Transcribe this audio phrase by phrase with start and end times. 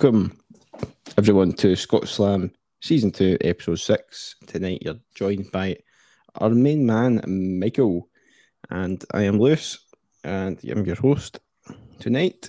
[0.00, 0.38] Welcome,
[1.16, 4.36] everyone, to Scott Slam Season 2, Episode 6.
[4.46, 5.76] Tonight, you're joined by
[6.36, 7.20] our main man,
[7.58, 8.08] Michael,
[8.70, 9.76] and I am Lewis,
[10.22, 11.40] and I'm your host
[11.98, 12.48] tonight.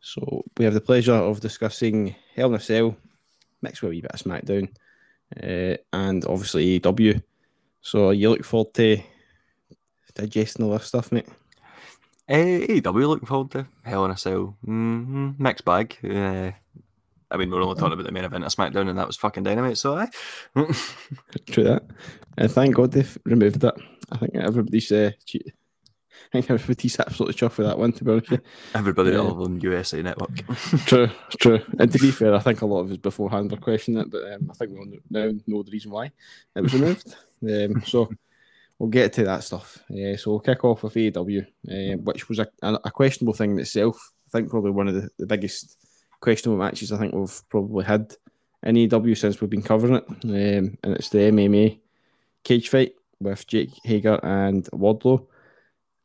[0.00, 2.96] So, we have the pleasure of discussing Hell in a Cell,
[3.60, 4.72] mixed with a wee bit of SmackDown,
[5.36, 7.22] uh, and obviously AEW.
[7.82, 9.02] So, you look forward to
[10.14, 11.28] digesting all this stuff, mate?
[12.30, 14.56] Uh, AEW looking forward to Hell in a Cell.
[14.64, 15.30] Mm-hmm.
[15.42, 15.96] Mixed bag.
[16.04, 16.52] Uh,
[17.32, 19.42] I mean, we're only talking about the main event of SmackDown, and that was fucking
[19.42, 19.78] dynamite.
[19.78, 20.08] So, I
[21.50, 21.82] true that.
[22.38, 23.74] And thank God they've removed that.
[24.12, 25.52] I think everybody's uh, che-
[26.32, 27.92] I think everybody's absolutely chuffed with that one.
[27.92, 28.32] To be honest,
[28.74, 29.18] everybody Yeah.
[29.18, 30.36] all on USA Network.
[30.86, 31.60] true, true.
[31.78, 34.32] And to be fair, I think a lot of us beforehand were questioning it, but
[34.32, 36.12] um, I think we all now know the reason why
[36.54, 37.14] it was removed.
[37.42, 38.08] um, so
[38.80, 39.78] we'll get to that stuff.
[39.90, 43.52] Yeah, so we'll kick off with AEW, uh, which was a, a, a questionable thing
[43.52, 44.10] in itself.
[44.26, 45.76] I think probably one of the, the biggest
[46.20, 48.14] questionable matches I think we've probably had
[48.62, 50.04] in AEW since we've been covering it.
[50.08, 51.78] Um, and it's the MMA
[52.42, 55.26] cage fight with Jake Hager and Wardlow.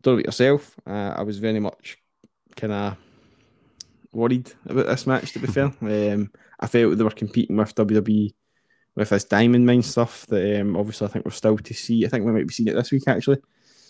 [0.01, 0.75] Don't know about yourself.
[0.85, 1.97] Uh, I was very much
[2.57, 2.97] kind of
[4.11, 5.31] worried about this match.
[5.31, 6.29] To be fair, um,
[6.59, 8.33] I felt they were competing with WWE
[8.95, 12.05] with this Diamond Mine stuff that um, obviously I think we're still to see.
[12.05, 13.41] I think we might be seeing it this week actually.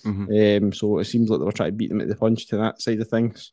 [0.03, 0.63] Mhm.
[0.63, 2.57] Um, so it seems like they were trying to beat them at the punch to
[2.57, 3.51] that side of things.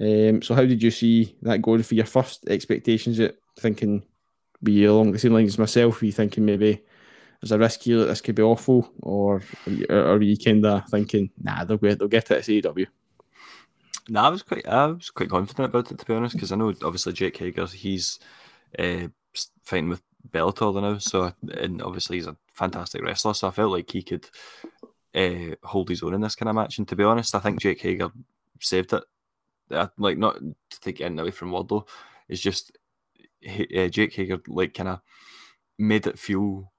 [0.00, 3.18] Um, so how did you see that going for your first expectations?
[3.18, 4.02] It thinking
[4.62, 6.00] you along the same lines as myself?
[6.00, 6.80] Were you thinking maybe
[7.40, 9.42] there's a risk here that this could be awful, or
[9.90, 12.86] or were you kind of thinking nah they'll get they'll get it at AEW?
[14.08, 16.56] No, I was quite, I was quite confident about it to be honest, because I
[16.56, 18.18] know obviously Jake Hager, he's
[18.78, 19.08] uh,
[19.62, 23.90] fighting with Bellator now, so and obviously he's a fantastic wrestler, so I felt like
[23.90, 24.28] he could
[25.14, 26.78] uh, hold his own in this kind of match.
[26.78, 28.10] And to be honest, I think Jake Hager
[28.60, 29.04] saved it.
[29.70, 31.86] Uh, like not to take anything away from Wardlow,
[32.28, 32.76] it's just
[33.46, 35.00] uh, Jake Hager like kind of
[35.78, 36.72] made it feel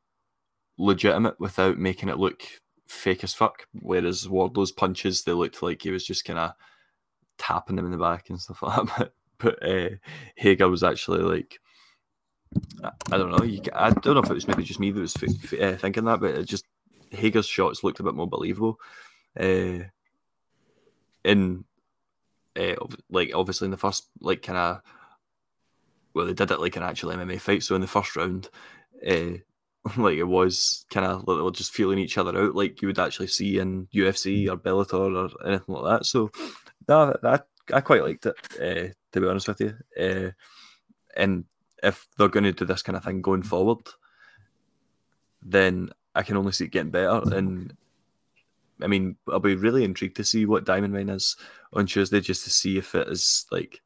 [0.78, 2.44] legitimate without making it look
[2.88, 3.68] fake as fuck.
[3.74, 6.52] Whereas Wardlow's punches, they looked like he was just kind of
[7.38, 9.12] tapping them in the back and stuff like that.
[9.38, 9.90] But, but uh,
[10.38, 11.60] Hager was actually like,
[12.84, 13.44] I, I don't know.
[13.44, 15.78] You, I don't know if it was maybe just me that was f- f- uh,
[15.78, 16.66] thinking that, but it just
[17.12, 18.80] Hager's shots looked a bit more believable.
[19.40, 19.80] Uh,
[21.24, 21.66] in
[22.58, 22.76] uh,
[23.10, 24.82] like obviously in the first like kind of
[26.14, 27.64] well they did it like an actual MMA fight.
[27.64, 28.50] So in the first round,
[29.06, 29.38] uh,
[29.98, 33.28] like it was kind of like just feeling each other out, like you would actually
[33.28, 36.06] see in UFC or Bellator or anything like that.
[36.06, 36.32] So
[36.88, 39.76] no, that I quite liked it uh, to be honest with you.
[40.00, 40.32] Uh,
[41.18, 41.46] and
[41.86, 43.88] if they're going to do this kind of thing going forward,
[45.42, 47.22] then I can only see it getting better.
[47.36, 47.76] And
[48.82, 51.38] I mean, I'll be really intrigued to see what Diamond Mine is
[51.74, 53.82] on Tuesday, just to see if it is like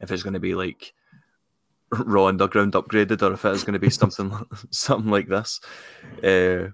[0.00, 0.92] if it's going to be like
[1.92, 4.32] Raw Underground upgraded, or if it is going to be something
[4.70, 5.60] something like this.
[6.18, 6.72] Uh,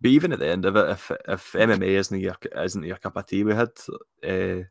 [0.00, 3.16] but even at the end of it, if if MMA isn't your isn't your cup
[3.16, 3.70] of tea, we had
[4.26, 4.64] uh,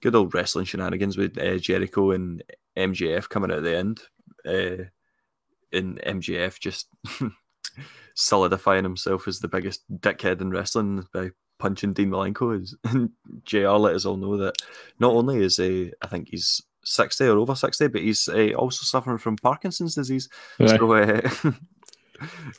[0.00, 2.42] good old wrestling shenanigans with uh, Jericho and
[2.76, 4.00] MJF coming out at the end,
[4.46, 4.84] uh,
[5.72, 6.88] and MJF just
[8.14, 12.60] solidifying himself as the biggest dickhead in wrestling by punching Dean Malenko.
[12.62, 13.10] Is- And
[13.44, 14.54] JR let us all know that
[14.98, 18.84] not only is he, I think he's 60 or over 60, but he's uh, also
[18.84, 20.28] suffering from Parkinson's disease.
[20.58, 20.78] Right.
[20.78, 21.52] So, uh,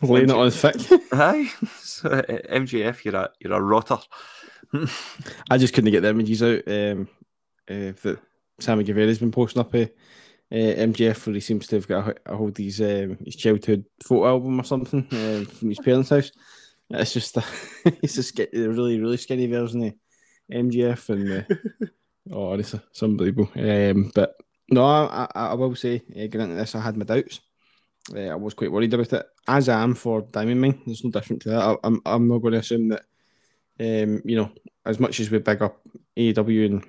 [0.02, 0.76] Laying it on thick.
[1.14, 1.52] Aye.
[1.80, 3.98] So, uh, MJF, you're a you're a rotter.
[5.50, 7.08] I just couldn't get the images out um,
[7.70, 8.20] uh, that
[8.60, 9.74] Sammy Guevara's been posting up.
[9.74, 9.86] Uh,
[10.52, 14.28] uh, where he seems to have got a, hold of his, um, his childhood photo
[14.28, 16.32] album or something um, from his parents' house.
[16.90, 17.44] It's just a,
[17.86, 19.94] it's a, sk- a really, really skinny version of
[20.52, 21.86] MJF, and uh,
[22.32, 23.50] oh, it's, it's unbelievable.
[23.56, 24.36] Um, but
[24.70, 27.42] no, I, I, I will say, uh, getting into this, I had my doubts.
[28.16, 30.82] Uh, I was quite worried about it, as I am for Diamond Mine.
[30.86, 31.62] There's no different to that.
[31.62, 33.06] I, I'm, I'm not going to assume that
[33.80, 34.52] um, you know,
[34.86, 35.82] as much as we big up
[36.18, 36.86] AEW and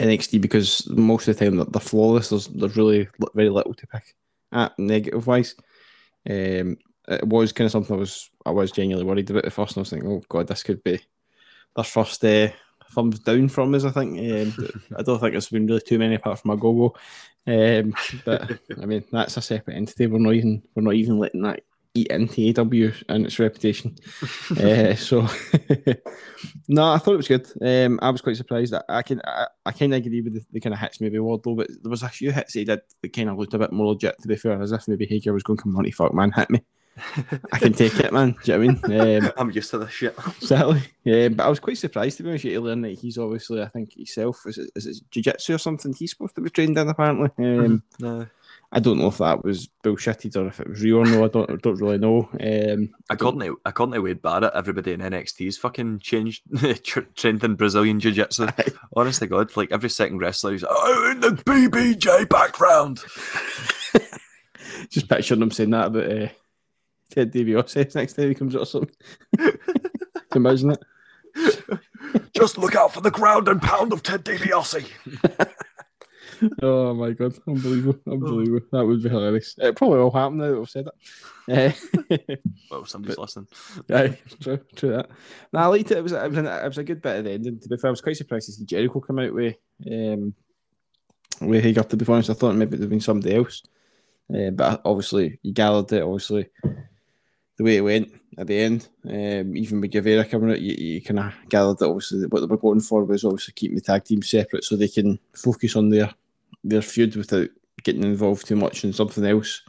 [0.00, 4.14] NXT because most of the time they're, flawless, there's, there's really very little to pick
[4.52, 5.54] at negative wise.
[6.28, 9.76] Um, it was kind of something I was I was genuinely worried about at first,
[9.76, 11.00] and I was thinking, oh god, this could be
[11.76, 12.48] their first uh,
[12.90, 13.84] thumbs down from us.
[13.84, 16.94] I think um, I don't think there's been really too many apart from a go
[17.46, 17.94] um,
[18.24, 20.06] but I mean that's a separate entity.
[20.06, 21.62] We're not even we're not even letting that
[21.94, 23.96] eat into AW and its reputation.
[24.60, 25.22] uh, so
[26.68, 27.46] no, I thought it was good.
[27.60, 28.74] Um, I was quite surprised.
[28.74, 31.18] I, I can I, I kind of agree with the, the kind of hits maybe
[31.18, 33.72] Wardlow, but there was a few hits he did that kind of looked a bit
[33.72, 34.20] more legit.
[34.22, 36.62] To be fair, as if maybe Hager was going, "Come on, fuck man, hit me."
[37.52, 38.36] I can take it, man.
[38.44, 38.88] Do you know what I
[39.18, 39.24] mean?
[39.24, 40.14] Um, I'm used to this shit.
[40.40, 40.80] Exactly.
[41.02, 42.44] Yeah, but I was quite surprised to be honest.
[42.44, 45.92] You learn that he's obviously, I think himself is it, is it jiu-jitsu or something.
[45.92, 47.30] He's supposed to be trained in apparently.
[47.44, 48.26] Um, No.
[48.76, 51.24] I don't know if that was bullshitted or if it was real or no.
[51.24, 52.28] I don't, I don't really know.
[52.40, 56.42] Um, According to, according to Wade Barrett, everybody in NXT's fucking changed,
[57.14, 58.48] trained in Brazilian Jiu Jitsu.
[58.96, 62.98] Honest to God, like every second wrestler is oh, in the BBJ background.
[64.90, 66.28] just picturing him saying that about uh,
[67.12, 68.96] Ted DiBiase next time he comes out or something.
[69.38, 69.52] Can
[70.34, 70.82] you imagine it?
[72.36, 74.90] Just look out for the ground and pound of Ted DiBiase.
[76.62, 78.66] Oh my god, unbelievable, unbelievable.
[78.72, 79.54] That would be hilarious.
[79.58, 80.94] It probably will happen now that we've said it.
[81.48, 82.36] Uh,
[82.70, 83.48] Well, somebody's listening.
[83.90, 85.10] Aye, true, true that.
[85.52, 85.98] No, I liked it.
[85.98, 87.46] It was, it was, an, it was a good bit of the end.
[87.46, 89.56] And to be fair, I was quite surprised to see Jericho come out with
[89.90, 90.34] um,
[91.40, 91.82] with Hager.
[91.82, 93.62] To be honest, I thought maybe it'd been somebody else.
[94.34, 96.02] Uh, but obviously, you gathered it.
[96.02, 96.48] Obviously,
[97.56, 101.02] the way it went at the end, um, even with Guevara coming out, you, you
[101.02, 104.04] kind of gathered that obviously what they were going for was obviously keeping the tag
[104.04, 106.12] team separate so they can focus on their
[106.64, 107.48] their feud without
[107.82, 109.62] getting involved too much in something else,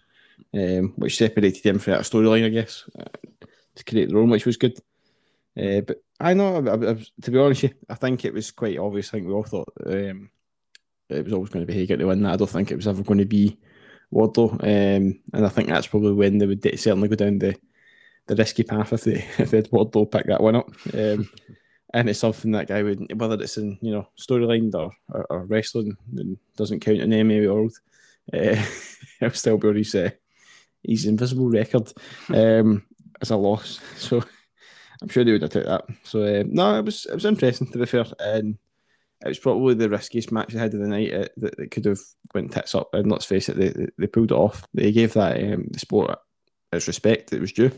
[0.53, 3.45] um, which separated them from that storyline, I guess, uh,
[3.75, 4.79] to create their own, which was good.
[5.57, 9.09] Uh, but I know, I, I, to be honest, I think it was quite obvious.
[9.09, 10.29] I think we all thought um,
[11.09, 12.33] it was always going to be Hager to win that.
[12.33, 13.59] I don't think it was ever going to be
[14.13, 17.55] Wardlow, um, and I think that's probably when they would certainly go down the
[18.27, 20.69] the risky path if they if they had Wardlow pick that one up.
[20.93, 21.29] Um,
[21.95, 25.45] and it's something that guy would, whether it's in you know storyline or, or, or
[25.45, 25.97] wrestling,
[26.57, 27.73] doesn't count in the MMA world.
[28.33, 28.59] Uh,
[29.21, 30.09] it'll still be on his uh,
[30.81, 31.93] his invisible record
[32.29, 32.83] um,
[33.21, 33.79] as a loss.
[33.97, 34.23] So
[34.99, 35.85] I'm sure they would have took that.
[36.01, 38.57] So um, no, it was it was interesting to be fair, and
[39.23, 41.85] it was probably the riskiest match they had of the night uh, that, that could
[41.85, 41.99] have
[42.33, 42.95] went tits up.
[42.95, 44.65] And let's face it, they, they, pulled it off.
[44.73, 46.17] They gave that um, the sport
[46.73, 47.71] its respect that it was due.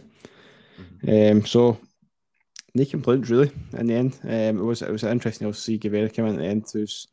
[1.05, 1.77] Um, so
[2.77, 4.19] no complaints really in the end.
[4.23, 7.07] Um, it was it was interesting to see Guevara come in at the end, who's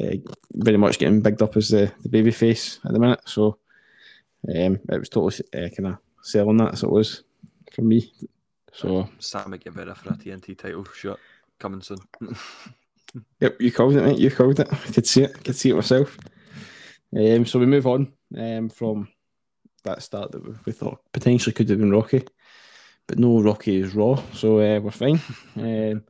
[0.00, 0.16] uh,
[0.52, 3.20] very much getting bigged up as the, the baby face at the minute.
[3.26, 3.58] So
[4.48, 7.24] um, it was totally uh, kind of selling that as it was
[7.72, 8.12] for me.
[8.72, 11.18] So Sammy Guevara for a TNT title shot
[11.58, 11.98] coming soon.
[13.40, 14.18] Yep, you called it, mate.
[14.18, 14.72] You called it.
[14.72, 15.32] I could see it.
[15.36, 16.16] I could see it myself.
[17.14, 19.08] Um, so we move on um, from
[19.84, 22.24] that start that we, we thought potentially could have been Rocky,
[23.06, 25.20] but no, Rocky is Raw, so uh, we're fine.
[25.56, 26.04] Um,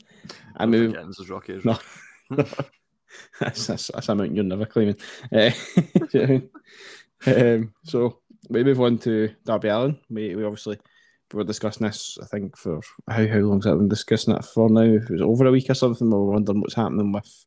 [0.56, 0.94] I move.
[0.94, 1.60] This is Rocky.
[1.64, 1.78] No.
[3.40, 4.96] that's, that's, that's a mountain you're never claiming.
[5.30, 5.50] Uh,
[6.12, 6.50] you know I mean?
[7.26, 9.98] um, so we move on to Darby Allin.
[10.08, 10.78] We, we obviously
[11.32, 14.68] we were discussing this, I think, for how how long's that been discussing it for
[14.70, 14.82] now?
[14.82, 17.44] If it was over a week or something, we were wondering what's happening with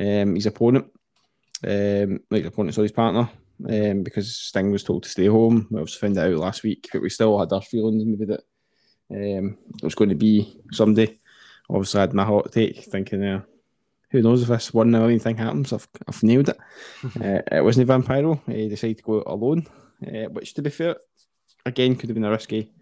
[0.00, 0.86] um, his opponent,
[1.66, 3.30] um, like opponent, so his partner,
[3.68, 5.68] um, because Sting was told to stay home.
[5.70, 8.42] We also found that out last week, but we still had our feelings maybe that
[9.12, 11.20] um, it was going to be somebody.
[11.68, 13.42] Obviously, I had my hot take, thinking, uh,
[14.10, 15.72] who knows if this one million thing happens?
[15.72, 16.58] I've, I've nailed it.
[17.20, 18.40] uh, it wasn't Vampiro.
[18.46, 19.66] He decided to go out alone,
[20.06, 20.96] uh, which, to be fair,
[21.64, 22.72] again, could have been a risky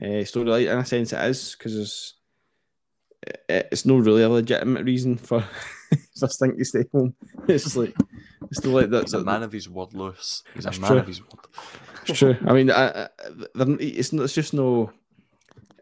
[0.00, 0.72] uh, storyline.
[0.72, 5.40] In a sense, it is because it's—it's no really a legitimate reason for
[6.18, 7.14] for Sting to stay home.
[7.48, 7.94] It's like
[8.50, 9.02] it's still like that.
[9.02, 10.42] He's a man of his word, Lewis.
[10.54, 10.98] He's a man true.
[10.98, 11.46] of his word.
[12.06, 12.36] It's true.
[12.46, 13.08] I mean, I, I,
[13.54, 14.92] it's not, it's just no.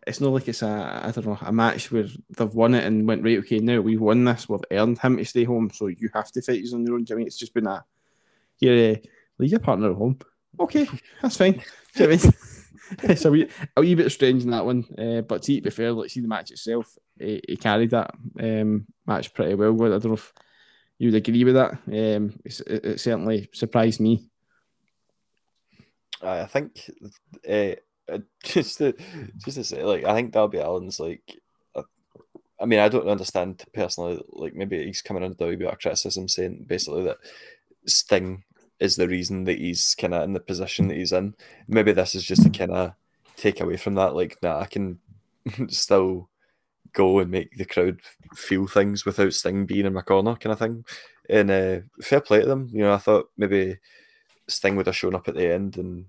[0.06, 2.06] It's not like it's a I don't know a match where
[2.36, 3.38] they've won it and went right.
[3.38, 4.48] Okay, now we've won this.
[4.48, 7.06] We've earned him to stay home, so you have to fight us on your own.
[7.10, 7.84] I mean, it's just been a
[8.56, 8.96] here.
[8.96, 10.18] Uh, leave your partner at home.
[10.58, 10.88] Okay,
[11.20, 11.62] that's fine.
[11.98, 12.20] I mean?
[13.02, 15.92] it's a wee, a wee bit strange in that one, uh, but to be fair,
[15.92, 19.72] like see the match itself, he, he carried that um, match pretty well.
[19.72, 20.32] I don't know if
[20.98, 21.72] you would agree with that.
[21.86, 24.28] Um, it, it certainly surprised me.
[26.22, 26.88] I think
[27.48, 27.74] uh,
[28.10, 28.94] uh, just to
[29.38, 31.38] just to say, like, I think Darby Allin's like,
[31.74, 31.82] uh,
[32.60, 34.22] I mean, I don't understand personally.
[34.28, 37.18] Like, maybe he's coming under WBR criticism, saying basically that
[37.86, 38.44] Sting
[38.80, 41.34] is the reason that he's kind of in the position that he's in.
[41.68, 42.92] Maybe this is just a kind of
[43.36, 44.14] take away from that.
[44.14, 44.98] Like, nah, I can
[45.68, 46.28] still
[46.92, 48.00] go and make the crowd
[48.34, 50.84] feel things without Sting being in my corner, kind of thing.
[51.30, 52.68] And uh, fair play to them.
[52.72, 53.78] You know, I thought maybe
[54.48, 56.06] Sting would have shown up at the end and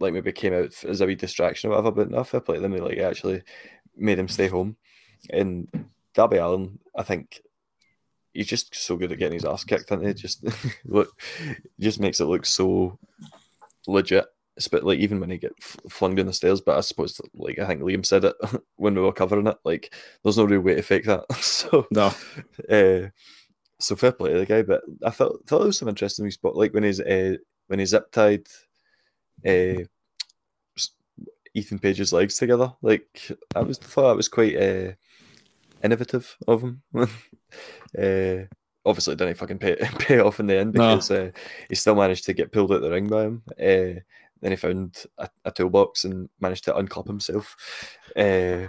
[0.00, 2.60] like maybe came out as a wee distraction or whatever, but no, fair play to
[2.60, 2.72] them.
[2.72, 3.42] They like actually
[3.96, 4.76] made him stay home.
[5.30, 5.68] And
[6.14, 7.40] Darby Allin, I think
[8.32, 10.44] he's just so good at getting his ass kicked, and it just
[10.84, 11.10] look
[11.80, 12.98] just makes it look so
[13.86, 14.26] legit.
[14.72, 15.52] But like even when he get
[15.88, 18.34] flung down the stairs, but I suppose like I think Liam said it
[18.76, 21.32] when we were covering it, like there's no real way to fake that.
[21.40, 22.12] so No,
[22.68, 23.08] uh,
[23.80, 26.56] so fair play to the guy, but I thought thought it was some interesting spot,
[26.56, 27.36] like when he's uh,
[27.68, 28.46] when he's zip tied
[29.46, 29.84] uh,
[31.54, 32.72] Ethan Page's legs together.
[32.82, 34.92] Like I was thought that was quite uh,
[35.82, 36.82] innovative of him.
[36.94, 38.46] uh,
[38.84, 41.26] obviously, didn't fucking pay, pay off in the end because no.
[41.26, 41.30] uh,
[41.68, 43.42] he still managed to get pulled out the ring by him.
[43.52, 44.00] Uh,
[44.40, 47.56] then he found a, a, toolbox and managed to unclip himself.
[48.16, 48.68] Uh,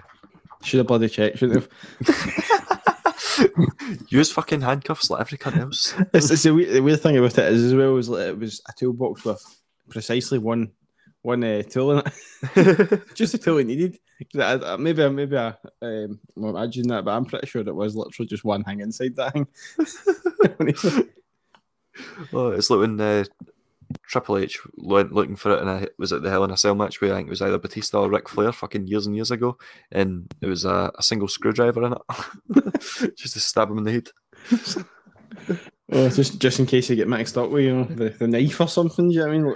[0.63, 1.69] should have bloody checked, shouldn't have.
[4.09, 5.93] Use fucking handcuffs like every cunt else.
[6.13, 8.39] it's, it's the, weird, the weird thing about it is as well as like, it
[8.39, 9.58] was a toolbox with
[9.89, 10.71] precisely one
[11.21, 12.03] one uh, tool in
[12.55, 13.99] it, just a tool it needed.
[14.37, 17.95] I, I, maybe maybe I um, well, imagine that, but I'm pretty sure it was
[17.95, 19.47] literally just one thing inside that thing.
[22.33, 23.23] oh, it's like when uh,
[24.03, 26.75] Triple H went looking for it, and I was at the Hell in a Cell
[26.75, 29.31] match where I think it was either Batista or Ric Flair, fucking years and years
[29.31, 29.57] ago,
[29.91, 33.91] and it was a, a single screwdriver in it, just to stab him in the
[33.91, 34.09] head.
[35.91, 38.61] Oh, just just in case you get mixed up with you know the, the knife
[38.61, 39.09] or something.
[39.09, 39.53] Do you know I mean?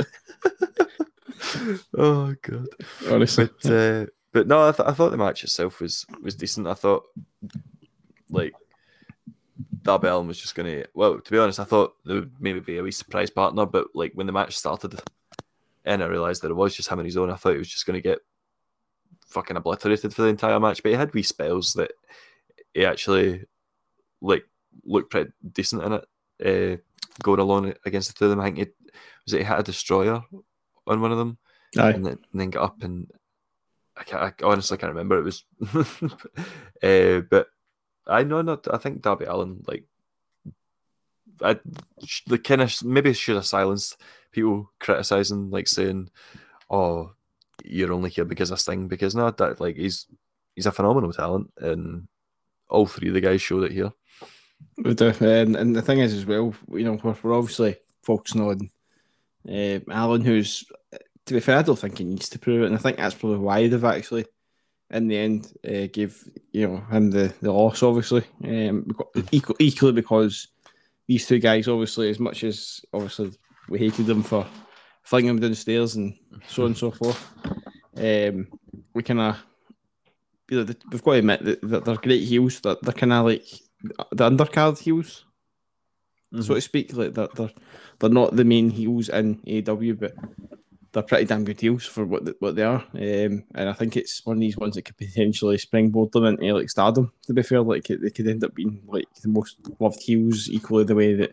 [1.97, 2.67] oh god,
[3.09, 6.67] honestly, but, uh, but no, I, th- I thought the match itself was was decent.
[6.67, 7.03] I thought
[8.29, 8.53] like
[9.83, 10.87] Darby Allin was just going to.
[10.93, 13.87] Well, to be honest, I thought there would maybe be a wee surprise partner, but
[13.93, 14.99] like when the match started,
[15.85, 17.69] and I realised that it was just him on his own, I thought he was
[17.69, 18.19] just going to get
[19.27, 20.81] fucking obliterated for the entire match.
[20.81, 21.91] But he had wee spells that
[22.73, 23.45] he actually
[24.21, 24.45] like
[24.85, 26.05] looked pretty decent in it.
[26.43, 26.77] Uh,
[27.21, 28.75] going along against the two of them, I think it
[29.25, 30.23] was it he had a destroyer
[30.87, 31.37] on one of them,
[31.95, 33.09] and then, and then got up and
[33.95, 35.19] I, can't, I honestly can't remember.
[35.19, 35.43] It was,
[36.83, 37.47] uh, but
[38.07, 38.67] I know not.
[38.73, 39.85] I think Darby Allin like
[41.41, 41.59] I
[42.27, 43.99] the kind of maybe should have silenced
[44.31, 46.09] people criticizing, like saying,
[46.69, 47.13] "Oh,
[47.63, 50.07] you're only here because of Sting." Because no, that like he's
[50.55, 52.07] he's a phenomenal talent, and
[52.69, 53.91] all three of the guys showed it here.
[54.77, 58.69] And, and the thing is, as well, you know, we're, we're obviously focusing on
[59.49, 60.65] uh, Allin, who's
[61.25, 63.15] to be fair, I don't think he needs to prove it, and I think that's
[63.15, 64.25] probably why they've actually
[64.89, 68.87] in the end uh, gave you know him the, the loss, obviously, um,
[69.31, 70.49] equal, equally because
[71.07, 73.31] these two guys, obviously, as much as obviously
[73.69, 74.45] we hated them for
[75.03, 76.13] flinging them downstairs and
[76.47, 77.29] so on and so forth,
[77.97, 78.47] um,
[78.93, 79.37] we kind of
[80.49, 82.59] you know, we've got to admit that, that they're great heels.
[82.61, 83.47] That they're, they're kind of like
[84.11, 85.25] the undercard heels,
[86.33, 86.41] mm-hmm.
[86.41, 86.93] so to speak.
[86.93, 87.51] Like they're, they're
[87.99, 90.13] they're not the main heels in AEW, but
[90.91, 92.85] they're pretty damn good heels for what the, what they are.
[92.93, 96.53] Um, and I think it's one of these ones that could potentially springboard them into
[96.53, 97.11] like stardom.
[97.23, 100.83] To be fair, like they could end up being like the most loved heels equally
[100.83, 101.31] the way that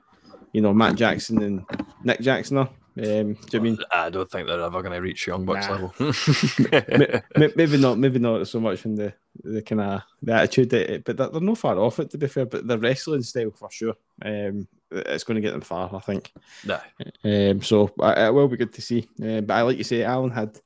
[0.53, 1.65] you know Matt Jackson and
[2.03, 2.71] Nick Jackson are.
[3.01, 3.79] Um, do you mean?
[3.91, 5.73] I don't think they're ever going to reach Young Bucks nah.
[5.73, 7.23] level.
[7.57, 7.99] maybe not.
[7.99, 11.41] Maybe not so much in the the kind of the attitude, that, but they're, they're
[11.41, 12.11] no far off it.
[12.11, 13.95] To be fair, but the wrestling style for sure.
[14.23, 16.33] Um, it's going to get them far, I think.
[16.65, 16.79] No.
[17.25, 19.09] Um, so it will be good to see.
[19.23, 20.59] Uh, but I like you say, Allin had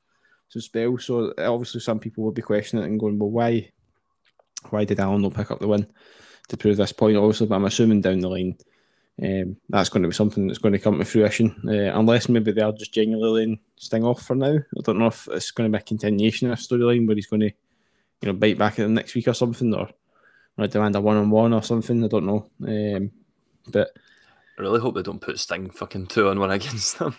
[0.49, 3.71] some spells, so obviously some people will be questioning it and going, "Well, why,
[4.71, 5.87] why did Allin not pick up the win
[6.49, 8.57] to prove this point?" Obviously, but I'm assuming down the line.
[9.21, 12.51] Um, that's going to be something that's going to come to fruition, uh, unless maybe
[12.51, 14.57] they are just genuinely laying Sting off for now.
[14.57, 17.27] I don't know if it's going to be a continuation of a storyline where he's
[17.27, 17.51] going to,
[18.21, 19.89] you know, bite back at them next week or something, or,
[20.57, 22.03] or demand a one-on-one or something.
[22.03, 23.11] I don't know, um,
[23.69, 23.91] but
[24.57, 27.15] I really hope they don't put Sting fucking two on one against them.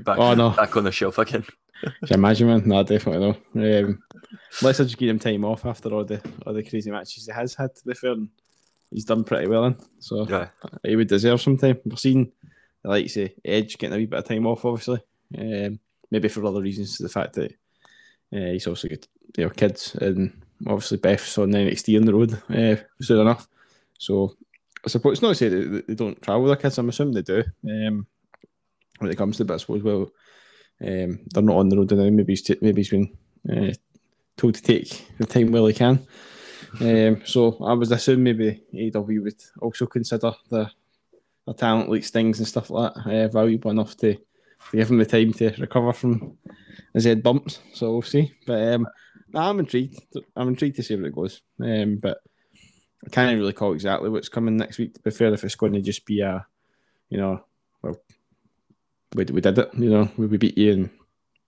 [0.00, 1.44] back, oh no, back on the shelf again.
[1.82, 2.62] Can you imagine, man?
[2.66, 3.80] No, definitely no.
[3.84, 4.02] Um,
[4.62, 7.54] let's just give him time off after all the all the crazy matches he has
[7.54, 7.74] had.
[7.76, 8.30] To be fair, and
[8.90, 10.48] he's done pretty well in, so yeah.
[10.84, 11.78] he would deserve some time.
[11.84, 12.32] We're seeing,
[12.84, 15.00] like you say, Edge getting a wee bit of time off, obviously.
[15.36, 17.52] Um, maybe for other reasons, to the fact that
[18.32, 22.14] uh, he's also got you know kids, and obviously Beth's on the NXT on the
[22.14, 23.48] road uh, soon enough.
[23.98, 24.36] So
[24.84, 26.78] I suppose it's not to say that they don't travel with their kids.
[26.78, 27.42] I'm assuming they do.
[27.68, 28.06] Um,
[28.98, 30.10] when it comes to it, but I suppose well,
[30.80, 32.08] um, they're not on the road now.
[32.08, 33.16] Maybe he's t- maybe he's been
[33.50, 33.72] uh,
[34.36, 36.06] told to take the time while he can.
[36.80, 40.70] Um, so I was assuming maybe AEW would also consider the
[41.46, 44.98] the talent like Stings and stuff like that uh, valuable enough to, to give him
[44.98, 46.36] the time to recover from
[46.92, 47.60] his head bumps.
[47.72, 48.32] So we'll see.
[48.46, 48.88] But um,
[49.34, 50.00] I'm intrigued.
[50.34, 51.42] I'm intrigued to see where it goes.
[51.60, 52.18] Um, but
[53.04, 54.94] I can't really call exactly what's coming next week.
[54.94, 56.44] To be fair, if it's going to just be a,
[57.08, 57.44] you know,
[57.82, 57.96] well,
[59.14, 59.70] we, we did it.
[59.74, 60.90] You know, we, we beat you and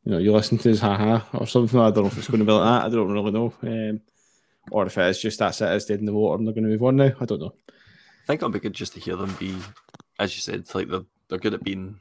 [0.04, 1.80] you know you listen to us, haha, or something.
[1.80, 2.86] I don't know if it's going to be like that.
[2.86, 3.52] I don't really know.
[3.62, 4.00] Um,
[4.70, 6.70] or if it's just that's it, it's dead in the water and they're going to
[6.70, 7.12] move on now.
[7.20, 7.54] I don't know.
[7.68, 9.56] I think it'll be good just to hear them be,
[10.18, 12.00] as you said, like they're they're good at being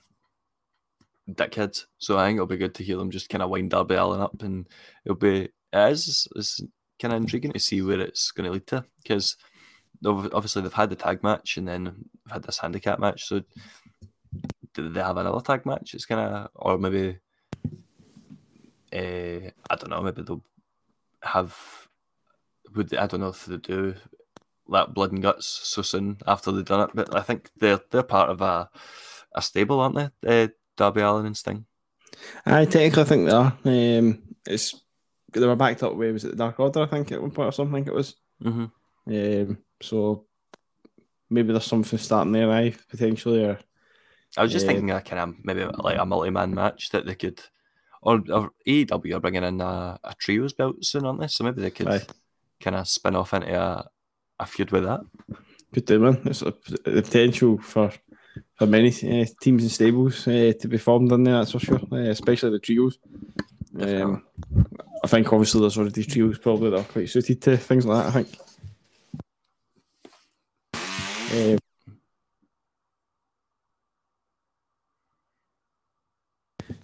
[1.30, 1.86] dickheads.
[1.98, 4.22] So I think it'll be good to hear them just kind of wind Darby Allin
[4.22, 4.68] up, and
[5.06, 6.62] it'll be it is it's
[7.00, 9.38] kind of intriguing to see where it's going to lead to because
[10.06, 13.26] obviously they've had the tag match and then they've had this handicap match.
[13.26, 13.44] So
[14.74, 15.94] do they have another tag match?
[15.94, 17.20] It's kind of or maybe
[18.94, 20.44] uh, I don't know, maybe they'll
[21.22, 21.87] have
[22.78, 23.96] would I don't know if they do
[24.70, 28.04] that blood and guts so soon after they've done it, but I think they're they're
[28.04, 28.70] part of a
[29.36, 30.44] a stable, aren't they?
[30.44, 31.66] Uh, Darby Allin and Sting.
[32.46, 33.58] I technically think they are.
[33.66, 34.82] Um, it's
[35.34, 36.82] they were backed up with was it the Dark Order?
[36.82, 38.16] I think at one point or something it was.
[38.44, 38.66] Mm-hmm.
[39.10, 40.26] Um, so
[41.30, 43.44] maybe there's something starting there, I potentially.
[43.46, 43.60] Or
[44.38, 44.72] I was just Yeah.
[44.72, 47.40] thinking a kind of maybe like a multi-man match that they could,
[48.02, 51.28] or, or AEW are bringing in a, a trios belt soon, aren't they?
[51.28, 52.02] So maybe they could Aye.
[52.60, 53.88] Kind of spin off into a,
[54.40, 55.02] a feud with that.
[55.86, 56.22] do man.
[56.24, 56.54] There's a,
[56.86, 57.92] the potential for
[58.56, 61.40] for many uh, teams and stables uh, to be formed in there.
[61.40, 61.82] That's for sure.
[61.92, 62.98] Uh, especially the trios.
[63.80, 64.24] Um,
[65.04, 68.16] I think obviously there's already trios probably that are quite suited to things like that.
[68.16, 68.38] I think.
[71.34, 71.60] Um,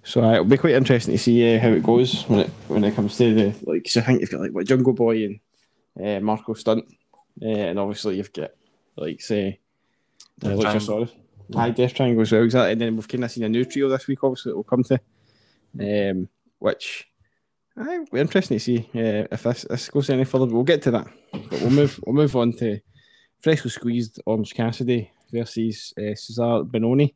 [0.03, 2.83] so uh, it'll be quite interesting to see uh, how it goes when it when
[2.83, 3.83] it comes to the like.
[3.85, 5.39] 'cause I think you've got like what Jungle Boy and
[6.01, 6.85] uh, Marko Stunt,
[7.41, 8.51] uh, and obviously you've got
[8.95, 9.59] like say
[10.43, 11.11] uh, Death Luchasaurus.
[11.55, 12.43] Aye, Death Triangle as well.
[12.43, 12.71] Exactly.
[12.71, 14.23] And then we've kind of seen a new trio this week.
[14.23, 14.99] Obviously, that we'll come to,
[15.79, 17.07] um, which
[17.75, 20.45] will be interesting to see uh, if this, this goes any further.
[20.45, 21.07] But we'll get to that.
[21.31, 21.99] But we'll move.
[22.05, 22.79] We'll move on to
[23.41, 27.13] freshly squeezed Orange Cassidy versus uh, Cezar Bononi.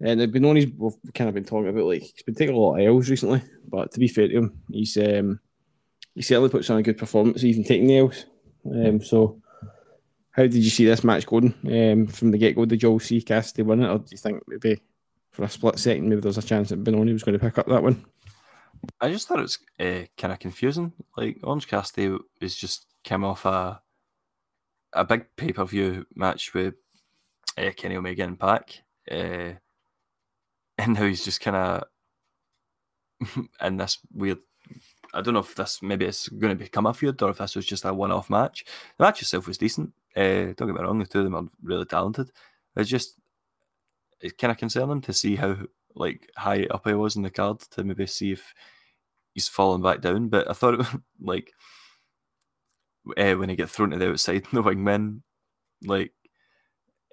[0.00, 2.86] And Bononi's we've kind of been talking about like he's been taking a lot of
[2.86, 5.38] L's recently, but to be fair to him, he's um,
[6.20, 8.26] he certainly puts on a good performance, even taking the L's.
[8.66, 9.40] Um, so,
[10.32, 12.66] how did you see this match going um, from the get go?
[12.66, 14.82] Did you all see Cassidy win it, or do you think maybe
[15.30, 17.68] for a split second maybe there's a chance that Bononi was going to pick up
[17.68, 18.04] that one?
[19.00, 20.92] I just thought it was uh, kind of confusing.
[21.16, 23.80] Like Orange Cassidy was just came off a
[24.92, 26.74] a big pay per view match with
[27.56, 29.14] uh, Kenny Omega and Pac, uh,
[30.76, 34.40] and now he's just kind of in this weird.
[35.12, 37.56] I don't know if this maybe it's going to become a feud or if this
[37.56, 38.64] was just a one off match.
[38.96, 39.92] The match itself was decent.
[40.16, 42.30] Uh, don't get me wrong, the two of them are really talented.
[42.76, 43.20] It's just
[44.20, 45.56] it's kind of concerning to see how
[45.94, 48.54] like high up I was in the card to maybe see if
[49.34, 50.28] he's fallen back down.
[50.28, 51.52] But I thought it was like
[53.16, 55.22] uh, when he get thrown to the outside, the wingmen
[55.84, 56.12] like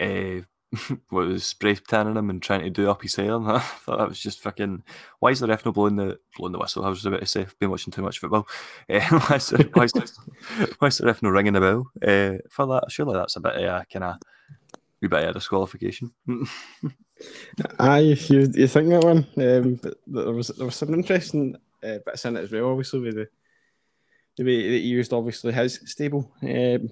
[0.01, 0.41] uh,
[1.09, 3.35] what was spray tanning him and trying to do up his hair.
[3.47, 4.83] I thought that was just fucking.
[5.19, 6.85] Why is the ref not blowing the blowing the whistle?
[6.85, 8.47] I was about to say, I've been watching too much football.
[8.89, 11.91] Uh, why, is the, why, is the, why is the ref not ringing the bell?
[12.01, 14.15] Uh, for that, surely that's a bit of a kind of
[15.01, 16.11] wee bit of a disqualification.
[17.79, 19.27] Aye, you you think that one?
[19.37, 22.69] Um, but there was there was some interesting uh, bits in it as well.
[22.69, 23.27] Obviously, with the
[24.35, 26.31] the way that he used obviously his stable.
[26.43, 26.89] Um,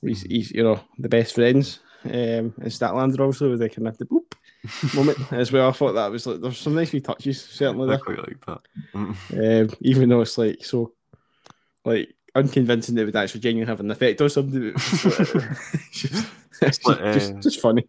[0.00, 1.80] he's, he's you know the best friends.
[2.04, 4.34] Um, and Statlander obviously with the kind of the boop
[4.94, 5.68] moment as well.
[5.68, 7.96] I thought that was like there's some nice wee touches certainly there.
[7.96, 8.60] I quite like that.
[8.94, 10.92] Um, even though it's like so
[11.84, 14.72] like unconvincing that it would actually genuinely have an effect on somebody.
[15.92, 16.26] It's just,
[16.62, 17.88] it's like, just, uh, just funny.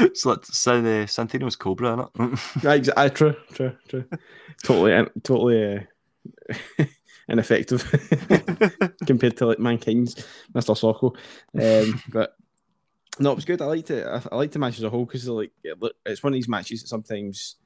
[0.00, 2.64] it's like San, uh, Santino's Cobra, innit?
[2.64, 4.04] Right, exa- aye, true, true, true.
[4.64, 5.86] Totally, totally
[6.78, 6.84] uh,
[7.28, 7.84] ineffective
[9.06, 10.14] compared to like mankind's
[10.54, 10.74] Mr.
[10.74, 11.14] Socko.
[11.54, 12.34] Um, but
[13.18, 13.60] no, it was good.
[13.62, 14.06] I liked it.
[14.06, 16.82] I, I liked the match as a whole because like it's one of these matches
[16.82, 17.56] that sometimes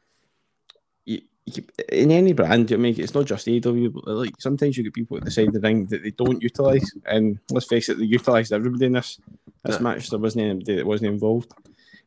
[1.04, 3.88] you, you keep, in any brand you make it's not just AW.
[3.88, 6.42] But like sometimes you get people at the side of the ring that they don't
[6.42, 9.18] utilize, and let's face it, they utilized everybody in this
[9.64, 9.82] this Yeah.
[9.82, 10.10] match.
[10.10, 11.52] There wasn't anybody that wasn't involved,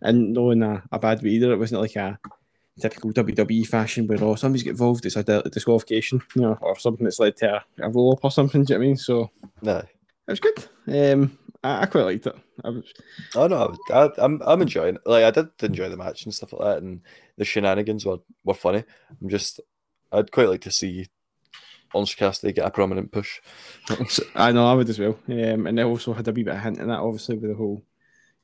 [0.02, 1.52] and no in a, a bad way either.
[1.54, 2.20] It wasn't like a
[2.80, 6.78] typical WWE fashion where oh somebody's get involved, it's a di- disqualification, you know, or
[6.78, 8.64] something that's led to a, a roll up or something.
[8.64, 8.98] Do you know what I mean?
[8.98, 9.32] So
[9.62, 9.78] no.
[9.78, 9.88] it
[10.28, 10.66] was good.
[10.88, 12.36] Um, I, I quite liked it.
[12.64, 12.94] I was,
[13.36, 14.96] Oh no, I, I'm I'm enjoying.
[14.96, 15.02] It.
[15.06, 17.02] Like I did enjoy the match and stuff like that, and
[17.38, 18.84] the shenanigans were, were funny.
[19.22, 19.60] I'm just,
[20.12, 21.08] I'd quite like to see
[21.94, 23.40] Orange Cassidy get a prominent push.
[24.36, 25.18] I know I would as well.
[25.28, 27.58] Um, and they also had a wee bit of hint in that, obviously, with the
[27.58, 27.84] whole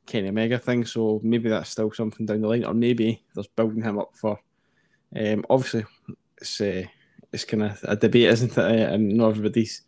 [0.06, 0.86] Kenny Omega thing.
[0.86, 4.40] So maybe that's still something down the line, or maybe there's building him up for.
[5.16, 5.86] Um, obviously,
[6.38, 6.84] it's uh,
[7.32, 8.58] it's kind of a debate, isn't it?
[8.58, 9.84] Uh, and not everybody's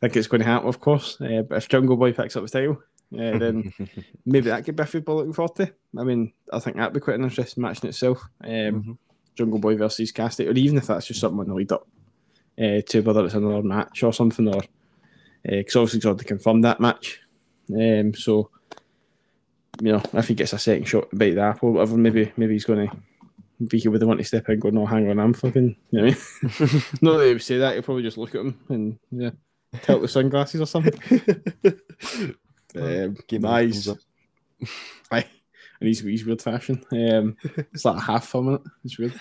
[0.00, 1.20] think it's going to happen, of course.
[1.20, 2.82] Uh, but if Jungle Boy picks up his title,
[3.14, 3.72] uh, then
[4.26, 5.72] maybe that could be a football looking forward to.
[5.98, 8.22] I mean, I think that'd be quite an interesting match in itself.
[8.42, 8.98] Um, Mhm.
[9.36, 11.86] Jungle Boy versus Cassidy, or even if that's just something on the lead up
[12.58, 14.62] uh, to whether it's another match or something, or
[15.44, 17.20] because obviously he's already confirmed that match.
[17.70, 18.48] Um, so
[19.82, 22.32] you know, if he gets a second shot to bite the apple, or whatever, maybe
[22.38, 22.96] maybe he's going to.
[23.60, 26.08] Vicky would want to step in and go, no, hang on, I'm fucking, you know
[26.08, 26.18] what
[26.60, 26.82] I mean?
[27.00, 29.30] Not that he would say that, he'll probably just look at him and, yeah,
[29.82, 31.00] tilt the sunglasses or something.
[32.74, 33.88] Um, Give me nice.
[35.10, 35.24] Aye,
[35.80, 36.84] and he's, he's weird fashion.
[36.92, 37.36] Um,
[37.72, 38.60] it's like a half a minute.
[38.84, 39.14] It's weird.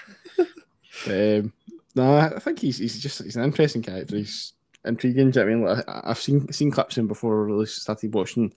[1.08, 1.54] Um,
[1.96, 4.18] No, I think he's he's just he's an interesting character.
[4.18, 4.54] He's
[4.84, 5.32] intriguing.
[5.32, 5.78] Do you know what I mean?
[5.78, 8.52] Like, I- I've seen seen clips of him before I really started watching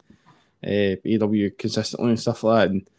[0.66, 2.90] uh, AW consistently and stuff like that, and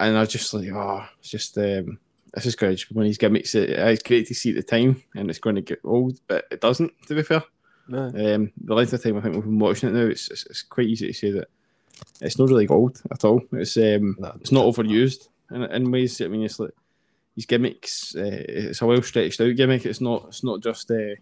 [0.00, 1.98] and I was just like, oh, it's just um,
[2.32, 2.80] this is great.
[2.90, 5.62] When he's gimmicks, it, it's great to see at the time, and it's going to
[5.62, 6.92] get old, but it doesn't.
[7.08, 7.42] To be fair,
[7.90, 10.62] um, the length of time I think we've been watching it now, it's, it's, it's
[10.62, 11.48] quite easy to say that
[12.20, 13.42] it's not really old at all.
[13.52, 16.20] It's um, No, it's not overused in, in ways.
[16.20, 16.72] I mean, it's like
[17.36, 18.14] these gimmicks.
[18.14, 19.86] Uh, it's a well stretched out gimmick.
[19.86, 20.26] It's not.
[20.28, 21.16] It's not just uh,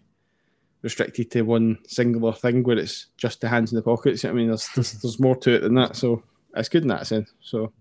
[0.81, 4.25] restricted to one singular thing where it's just the hands in the pockets.
[4.25, 5.95] I mean, there's there's, there's more to it than that.
[5.95, 6.23] So
[6.55, 7.31] it's good in that sense.
[7.41, 7.71] So,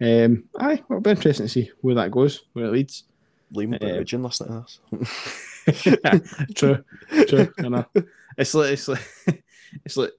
[0.00, 3.04] um, aye, it'll be interesting to see where that goes, where it leads.
[3.52, 5.10] Liam Virgin listening to this.
[6.54, 6.84] true,
[7.28, 7.52] true.
[7.58, 7.84] I know.
[8.36, 9.02] It's like it's like
[9.84, 10.12] it's like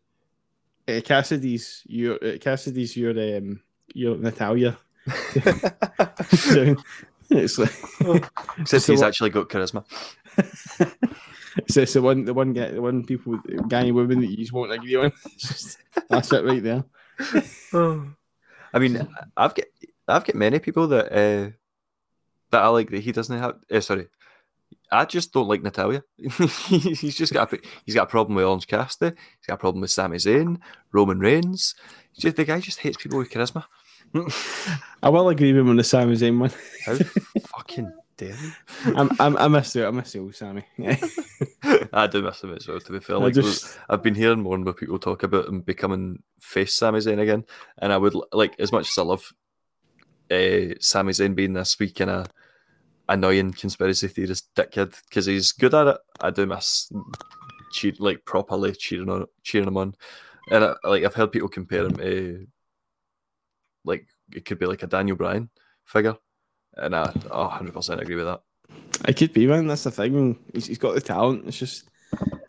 [0.87, 3.61] uh, Cassidy's your uh, Cassidy's your um
[3.93, 4.77] your Natalya.
[7.29, 7.69] it's like
[8.65, 9.83] Says he's actually got charisma.
[11.67, 13.37] So it's the one the one guy the one people
[13.67, 15.11] guy women that you just won't agree on.
[15.25, 15.77] It's just-
[16.09, 16.83] That's it right there.
[18.73, 19.65] I mean, I've got
[20.07, 21.51] I've got many people that uh,
[22.51, 23.55] that I like that he doesn't have.
[23.69, 24.07] Uh, sorry,
[24.91, 26.03] I just don't like Natalya.
[26.17, 29.15] he's just got a, he's got a problem with Orange Cassidy.
[29.15, 30.59] He's got a problem with Sami Zayn,
[30.91, 31.75] Roman Reigns.
[32.17, 33.63] Just, the guy just hates people with charisma.
[35.03, 36.51] I will agree with him on the Sami Zayn one.
[36.85, 36.95] How
[37.47, 38.35] fucking dare?
[38.85, 39.85] I'm, I'm, I miss you.
[39.85, 40.63] I miss you, Sami.
[41.93, 42.81] I do miss him as well.
[42.81, 45.61] To be fair, like just I've been hearing more and more people talk about him
[45.61, 47.45] becoming face Sami Zayn again,
[47.77, 49.33] and I would like as much as I love
[50.29, 52.27] uh, Sami Zayn being this wee kind of
[53.09, 55.97] annoying conspiracy theorist dickhead because he's good at it.
[56.21, 56.91] I do miss
[57.71, 59.95] cheer, like properly cheering on cheering him on,
[60.49, 62.47] and I, like I've heard people compare him to
[63.83, 65.49] like it could be like a Daniel Bryan
[65.85, 66.15] figure,
[66.75, 68.41] and I 100 percent agree with that.
[69.07, 69.67] It could be, man.
[69.67, 70.37] That's the thing.
[70.53, 71.47] He's, he's got the talent.
[71.47, 71.89] It's just,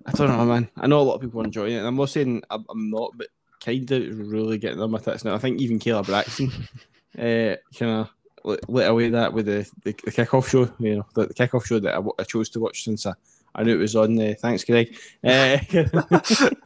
[0.07, 0.69] I don't know, man.
[0.77, 1.79] I know a lot of people are enjoying it.
[1.79, 3.29] And I'm not saying I'm, I'm not, but
[3.65, 5.35] kind of really getting on my tits now.
[5.35, 6.51] I think even Kayla Braxton
[7.19, 8.11] uh, kind of
[8.45, 11.79] lit, away that with the, the, the kickoff show, you know, the, the kickoff show
[11.79, 13.13] that I, I chose to watch since I,
[13.55, 14.19] I knew it was on.
[14.19, 14.97] Uh, thanks, Greg.
[15.25, 15.59] Uh,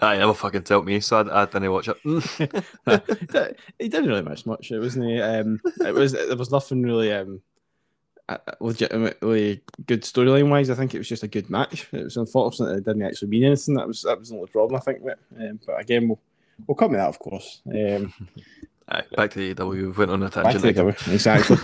[0.00, 1.96] I never fucking tell me, so I, I didn't watch it.
[3.78, 4.70] he didn't really miss much.
[4.70, 5.20] It wasn't.
[5.20, 6.12] Um, it was.
[6.12, 7.40] There was nothing really um,
[8.60, 10.70] legitimately good storyline wise.
[10.70, 11.88] I think it was just a good match.
[11.92, 13.74] It was unfortunate that it didn't actually mean anything.
[13.74, 15.00] That was that was the only problem I think.
[15.40, 16.20] Um, but again, we'll
[16.66, 17.62] we'll come to that, of course.
[17.66, 18.12] Um,
[18.88, 19.70] Back to the AEW.
[19.72, 20.62] We went on a back tangent.
[20.62, 20.86] to again.
[21.06, 21.56] the- exactly.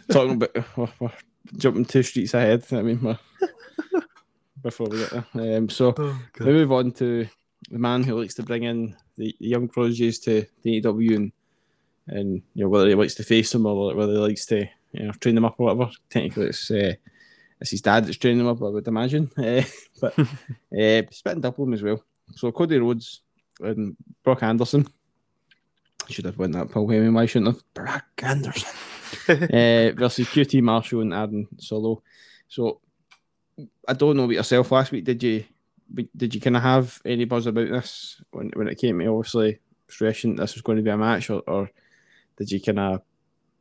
[0.10, 1.12] Talking about we're, we're
[1.56, 2.64] jumping two streets ahead.
[2.72, 3.18] I mean,
[4.62, 5.56] before we get there.
[5.58, 5.94] Um, so.
[5.96, 7.26] Oh, We move on to
[7.70, 11.32] the man who likes to bring in the the young prodigies to the AEW and
[12.06, 15.04] and you know whether he likes to face them or whether he likes to you
[15.06, 15.90] know train them up or whatever.
[16.08, 16.94] Technically, it's uh,
[17.60, 19.30] it's his dad that's training them up, I would imagine.
[19.38, 19.62] Uh,
[20.00, 22.02] but uh, spitting double him as well.
[22.36, 23.20] So Cody Rhodes
[23.60, 24.86] and Brock Anderson
[26.10, 27.14] should have won that Paul Heyman.
[27.14, 27.74] Why shouldn't have?
[27.74, 28.68] Brock Anderson
[29.28, 32.02] uh, versus QT Marshall and Aaron Solo.
[32.48, 32.80] So
[33.86, 35.04] I don't know about yourself last week.
[35.04, 35.44] Did you
[36.16, 39.58] did you kind of have any buzz about this when when it came to obviously
[39.88, 41.70] stressing this was going to be a match, or, or
[42.36, 43.02] did you kind of?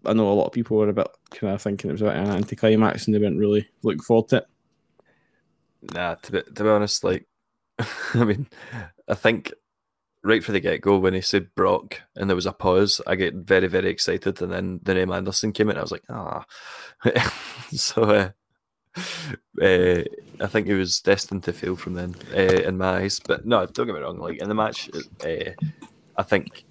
[0.06, 2.06] I know a lot of people were a bit kind of thinking it was a
[2.06, 4.48] bit an anticlimax and they weren't really looking forward to it.
[5.94, 7.28] Nah, to be, to be honest, like,
[8.14, 8.48] I mean,
[9.08, 9.52] I think
[10.24, 13.16] right for the get go when he said Brock and there was a pause, I
[13.16, 14.42] get very, very excited.
[14.42, 16.46] And then the name Anderson came in, I was like, ah.
[17.72, 18.30] so, uh,
[19.62, 20.04] uh,
[20.42, 23.20] I think he was destined to fail from then, uh, in my eyes.
[23.20, 24.20] But no, don't get me wrong.
[24.20, 24.90] Like in the match,
[25.24, 25.52] uh,
[26.18, 26.66] I think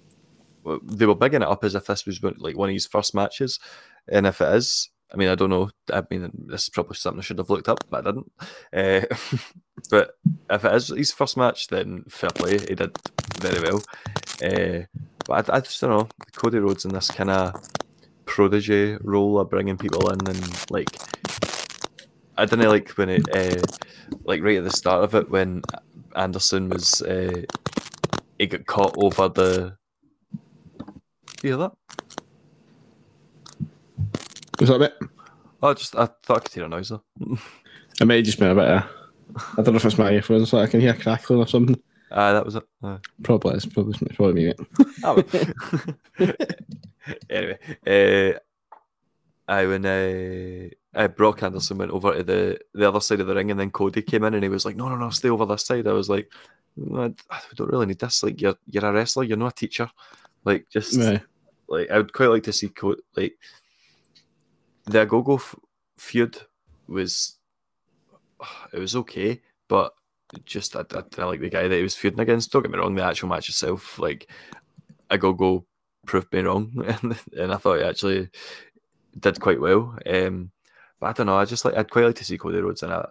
[0.83, 3.59] they were bigging it up as if this was like one of his first matches,
[4.07, 5.69] and if it is, I mean, I don't know.
[5.91, 8.31] I mean, this is probably something I should have looked up, but I didn't.
[8.71, 9.37] Uh,
[9.89, 10.17] but
[10.49, 12.59] if it is his first match, then fair play.
[12.59, 12.95] He did
[13.39, 13.81] very well.
[14.43, 14.85] Uh,
[15.25, 16.09] but I, I just don't know.
[16.35, 17.55] Cody Rhodes in this kind of
[18.25, 20.87] protege role of bringing people in and like
[22.37, 23.61] I didn't know like when it uh,
[24.23, 25.63] like right at the start of it when
[26.15, 27.41] Anderson was uh,
[28.37, 29.77] he got caught over the.
[31.43, 31.71] You hear that?
[34.59, 34.97] Was that a bit?
[35.61, 37.03] Oh, just I thought I could hear a noise though.
[37.99, 38.65] It might have just been a bit.
[38.65, 38.83] Uh,
[39.57, 41.81] I don't know if it's my earphones, so I can hear crackling or something.
[42.11, 42.63] Ah, that was it.
[42.81, 44.45] Uh, Probably it's probably it's probably me.
[44.45, 44.59] Mate.
[45.03, 45.23] oh,
[47.29, 53.19] anyway, uh, I when uh, uh, Brock Anderson went over to the the other side
[53.19, 55.09] of the ring, and then Cody came in, and he was like, "No, no, no,
[55.09, 56.31] stay over this side." I was like,
[56.75, 58.23] "No, I I don't really need this.
[58.23, 59.89] Like, you're you're a wrestler, you're not a teacher.
[60.45, 60.97] Like, just
[61.67, 63.37] like I would quite like to see Cody like
[64.89, 65.55] the Ogogo f-
[65.97, 66.37] feud
[66.87, 67.37] was
[68.73, 69.93] it was okay, but
[70.45, 70.83] just I,
[71.17, 72.51] I like the guy that he was feuding against.
[72.51, 74.29] Don't get me wrong, the actual match itself, like
[75.09, 75.65] Ogogo
[76.05, 76.71] proved me wrong,
[77.01, 78.29] and, and I thought he actually
[79.19, 79.97] did quite well.
[80.05, 80.51] Um,
[80.99, 81.37] but I don't know.
[81.37, 83.07] I just like I'd quite like to see Cody Rhodes in a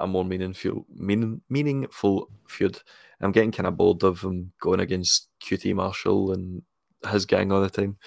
[0.00, 2.80] a more meaningful meaning, meaningful feud.
[3.20, 6.62] I'm getting kind of bored of him going against QT Marshall and
[7.10, 7.98] his gang all the time.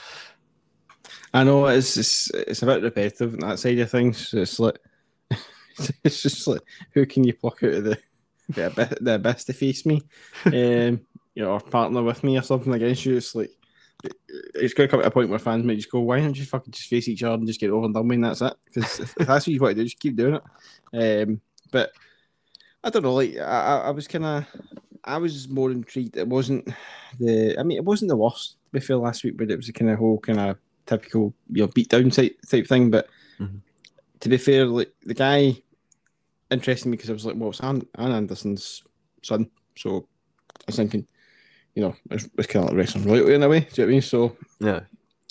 [1.33, 4.33] I know it's it's, it's a bit repetitive on that side of things.
[4.33, 4.77] It's like
[6.03, 7.97] it's just like who can you pluck out of the
[8.49, 10.03] the, the abyss to face me,
[10.45, 11.01] um,
[11.33, 13.17] you know, or partner with me or something against you?
[13.17, 13.49] It's like
[14.53, 16.45] it's going to come to a point where fans might just go, "Why don't you
[16.45, 18.53] fucking just face each other and just get over and done with?" And that's it.
[18.65, 20.39] Because if that's what you want to do, just keep doing
[20.93, 21.27] it.
[21.27, 21.41] Um,
[21.71, 21.91] but
[22.83, 23.13] I don't know.
[23.13, 24.45] Like I, I was kind of,
[25.03, 26.17] I was more intrigued.
[26.17, 26.69] It wasn't
[27.19, 27.57] the.
[27.57, 28.57] I mean, it wasn't the worst.
[28.65, 31.33] To be fair, last week, but it was a kind of whole kind of typical,
[31.51, 32.91] you know, beat down type type thing.
[32.91, 33.07] But
[33.39, 33.57] mm-hmm.
[34.19, 35.57] to be fair, like the guy
[36.51, 38.83] interested me because I was like, well, it's Arn, Arn Anderson's
[39.21, 40.07] son, so
[40.51, 41.07] I was thinking
[41.75, 43.61] you know, it's, it's kind of like wrestling royalty in a way.
[43.61, 44.01] Do you know what I mean?
[44.01, 44.79] So yeah,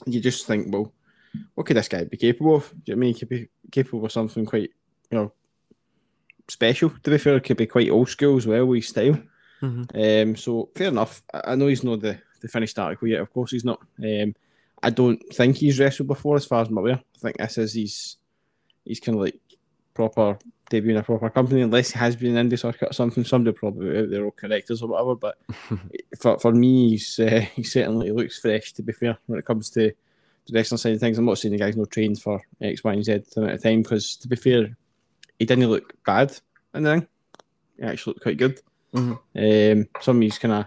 [0.07, 0.93] you just think, well,
[1.55, 2.69] what could this guy be capable of?
[2.69, 3.15] Do you know what I mean?
[3.15, 4.71] He could be capable of something quite,
[5.11, 5.33] you know,
[6.49, 6.91] special.
[6.91, 9.19] To be fair, could be quite old school as well with his style.
[9.63, 10.29] Mm-hmm.
[10.31, 11.23] Um, so fair enough.
[11.33, 13.21] I, I know he's not the, the finished article yet.
[13.21, 13.81] Of course, he's not.
[14.03, 14.35] Um,
[14.83, 17.01] I don't think he's wrestled before, as far as I'm aware.
[17.17, 18.17] I think this is he's
[18.85, 19.41] he's kind of like
[19.95, 20.39] proper
[20.71, 23.25] debut in a proper company, unless he has been in Indie Circuit or something.
[23.25, 25.15] Somebody probably out there will correct us or whatever.
[25.15, 25.39] But
[26.21, 29.71] for, for me, he's, uh, he certainly looks fresh, to be fair, when it comes
[29.71, 29.93] to
[30.47, 31.19] the wrestling side of things.
[31.19, 33.83] I'm not saying the guy's no trained for X, Y, and Z amount of time,
[33.83, 34.77] because to be fair,
[35.39, 36.37] he didn't look bad
[36.75, 37.07] in the ring.
[37.79, 38.61] He actually looked quite good.
[38.95, 39.81] Mm-hmm.
[39.81, 40.67] Um, some of his kind of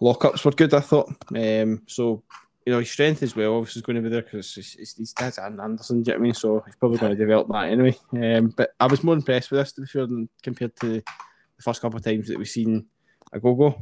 [0.00, 1.10] lockups were good, I thought.
[1.34, 2.22] Um, so
[2.64, 5.38] you know, his strength as well obviously is going to be there because his dad's
[5.38, 6.34] Arn Anderson, do you know what I mean?
[6.34, 7.96] So he's probably going to develop that anyway.
[8.12, 11.62] Um, but I was more impressed with this to be fair than compared to the
[11.62, 12.86] first couple of times that we've seen
[13.34, 13.78] Ogogo.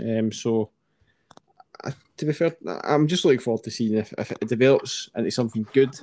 [0.00, 0.70] Um, so
[1.82, 5.30] uh, to be fair, I'm just looking forward to seeing if, if it develops into
[5.30, 5.98] something good.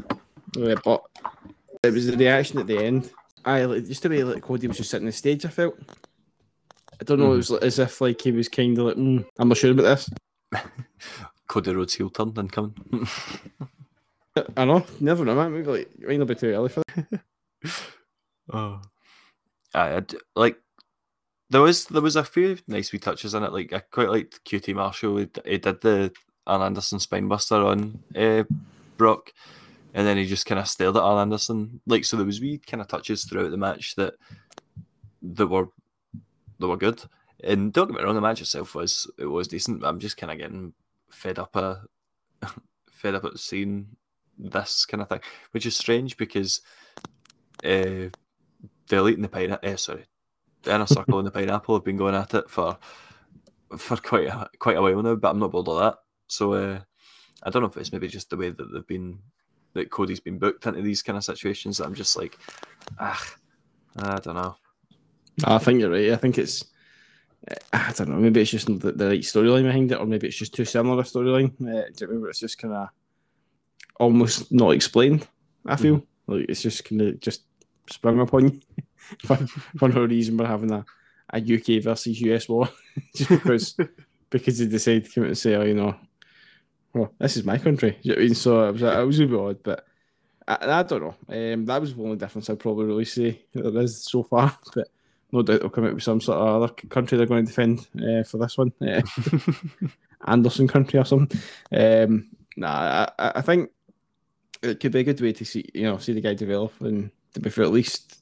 [0.60, 1.04] Uh, but
[1.84, 3.10] it was the reaction at the end.
[3.46, 5.46] I just the way like Cody was just sitting on the stage.
[5.46, 5.80] I felt.
[7.00, 7.30] I don't know.
[7.30, 7.34] Mm.
[7.34, 9.84] It was as if like he was kind of like, mm, I'm not sure about
[9.84, 10.10] this.
[11.48, 12.76] Cody Rhodes heel turn then coming.
[14.56, 15.54] I know, never know, man.
[15.54, 17.22] Maybe like might not be too early for that.
[18.54, 18.82] oh,
[19.74, 20.02] I, I
[20.36, 20.58] like.
[21.50, 23.54] There was there was a few nice wee touches in it.
[23.54, 25.18] Like I quite liked QT Marshall.
[25.18, 26.12] He, he did the
[26.46, 28.44] Arn Anderson spinebuster on uh,
[28.98, 29.32] Brock,
[29.94, 31.82] and then he just kind of stared at Arn Anderson.
[31.88, 34.16] Like so, there was wee kind of touches throughout the match that
[35.22, 35.70] that were
[36.60, 37.02] that were good.
[37.44, 39.86] And don't get me wrong, the match itself was it was decent.
[39.86, 40.74] I'm just kind of getting
[41.10, 41.84] fed up a
[42.92, 43.88] fed up at seeing
[44.38, 46.62] this kind of thing, which is strange because
[47.64, 48.10] uh,
[48.92, 50.06] elite and the Pinnacle, uh, sorry,
[50.64, 52.78] the inner circle and the Pinnacle have been going at it for
[53.78, 55.98] for quite a, quite a while now, but I'm not bored of that.
[56.28, 56.80] So uh,
[57.44, 59.20] I don't know if it's maybe just the way that they've been
[59.74, 62.38] that Cody's been booked into these kind of situations that I'm just like,
[63.00, 63.36] ah,
[63.98, 64.56] I don't know.
[65.44, 66.12] I think you're right.
[66.12, 66.66] I think it's
[67.72, 68.18] I don't know.
[68.18, 71.02] Maybe it's just the, the right storyline behind it, or maybe it's just too similar
[71.02, 71.54] a storyline.
[71.62, 72.30] Uh, do you remember?
[72.30, 72.90] It's just kind of
[74.00, 75.28] almost not explained.
[75.66, 76.34] I feel mm-hmm.
[76.34, 77.44] like it's just kind of just
[77.90, 78.62] sprung upon you
[79.26, 79.38] for,
[79.78, 80.38] for no reason.
[80.38, 80.86] We're having a,
[81.34, 82.70] a UK versus US war
[83.16, 83.78] just because
[84.30, 85.96] because they decided to come out and say, oh, you know,
[86.94, 87.98] well, this is my country.
[88.02, 88.36] You know I mean?
[88.36, 89.86] So it was, it was a bit odd, but
[90.48, 91.54] I, I don't know.
[91.54, 94.58] Um, that was the only difference I'd probably really say there is so far.
[94.74, 94.88] But
[95.32, 97.88] no doubt they'll come out with some sort of other country they're going to defend
[97.98, 99.02] uh, for this one, uh,
[100.28, 101.40] Anderson country or something.
[101.72, 103.70] Um, nah, I, I, think
[104.62, 107.12] it could be a good way to see you know see the guy develop and
[107.34, 108.22] to be fair, at least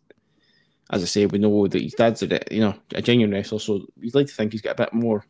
[0.92, 3.86] as I say, we know that his dad's a you know a genuine wrestler, so
[4.00, 5.26] you'd like to think he's got a bit more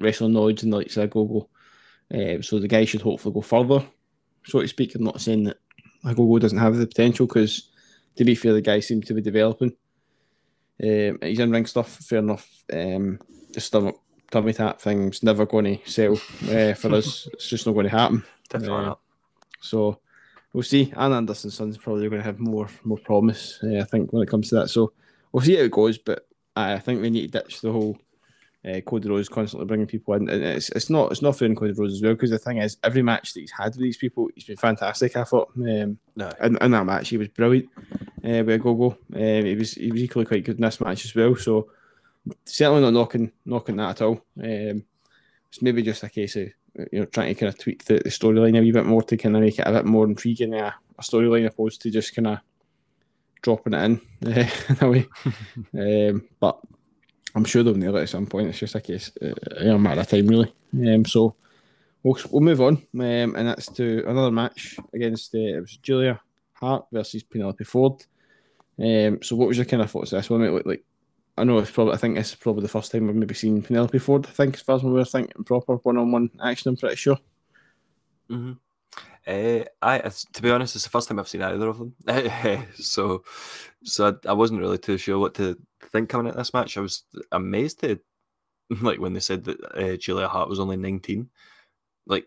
[0.00, 1.48] wrestling knowledge than the likes of Ogogo.
[2.12, 3.84] Uh, so the guy should hopefully go further,
[4.44, 4.94] so to speak.
[4.94, 5.58] I'm not saying that
[6.04, 7.70] Ogogo doesn't have the potential because,
[8.16, 9.74] to be fair, the guy seems to be developing.
[10.82, 12.48] Um, he's in ring stuff, fair enough.
[12.72, 13.20] Um,
[13.52, 13.96] the stomach
[14.30, 17.28] tummy tap thing's never going to sell uh, for us.
[17.34, 18.24] It's just not going to happen.
[18.48, 19.00] Definitely uh, not.
[19.60, 20.00] So
[20.52, 20.92] we'll see.
[20.96, 24.28] And Anderson's son's probably going to have more more promise, uh, I think, when it
[24.28, 24.68] comes to that.
[24.68, 24.92] So
[25.30, 25.98] we'll see how it goes.
[25.98, 27.98] But I think we need to ditch the whole
[28.64, 31.56] uh, Cody Rhodes constantly bringing people in, and it's it's not it's not fair in
[31.56, 33.96] Cody Rhodes as well because the thing is every match that he's had with these
[33.96, 35.16] people, he's been fantastic.
[35.16, 37.68] I thought, um, no, in, in that match he was brilliant
[38.24, 38.98] uh, with Gogo.
[39.14, 41.34] Um, he was he was equally quite good in this match as well.
[41.34, 41.70] So
[42.44, 44.24] certainly not knocking knocking that at all.
[44.40, 44.84] Um,
[45.48, 46.48] it's maybe just a case of
[46.92, 49.16] you know trying to kind of tweak the, the storyline a wee bit more to
[49.16, 52.28] kind of make it a bit more intriguing a, a storyline opposed to just kind
[52.28, 52.38] of
[53.42, 55.08] dropping it in uh, in a way.
[56.10, 56.60] um, but
[57.34, 58.48] I'm sure they'll nail it at some point.
[58.48, 60.52] It's just a case, uh, a matter of time, really.
[60.74, 61.34] Um, so
[62.02, 66.20] we'll, we'll move on, um, and that's to another match against uh, it was Julia
[66.52, 68.04] Hart versus Penelope Ford.
[68.78, 70.42] Um, so what was your kind of thoughts of this one?
[70.42, 70.84] It like
[71.36, 73.62] I know it's probably I think this is probably the first time we've maybe seen
[73.62, 74.26] Penelope Ford.
[74.26, 76.70] I think as far as we were thinking proper one on one action.
[76.70, 77.18] I'm pretty sure.
[78.30, 78.52] Mm-hmm.
[79.26, 79.98] Uh, I
[80.32, 81.94] to be honest, it's the first time I've seen either of them.
[82.74, 83.22] so,
[83.84, 85.56] so I, I, wasn't really too sure what to
[85.92, 86.76] think coming at this match.
[86.76, 88.00] I was amazed to
[88.80, 91.30] like when they said that uh, Julia Hart was only nineteen,
[92.06, 92.26] like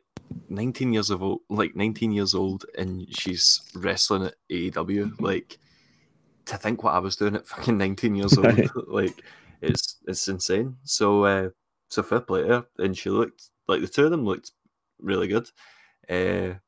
[0.50, 5.12] nineteen years of old, like nineteen years old, and she's wrestling at AEW.
[5.20, 5.58] Like
[6.46, 9.22] to think what I was doing at fucking nineteen years old, like
[9.62, 10.78] it's it's insane.
[10.84, 11.50] So, uh,
[11.90, 14.52] so fair play her, and she looked like the two of them looked
[15.00, 15.50] really good.
[16.10, 16.60] Uh,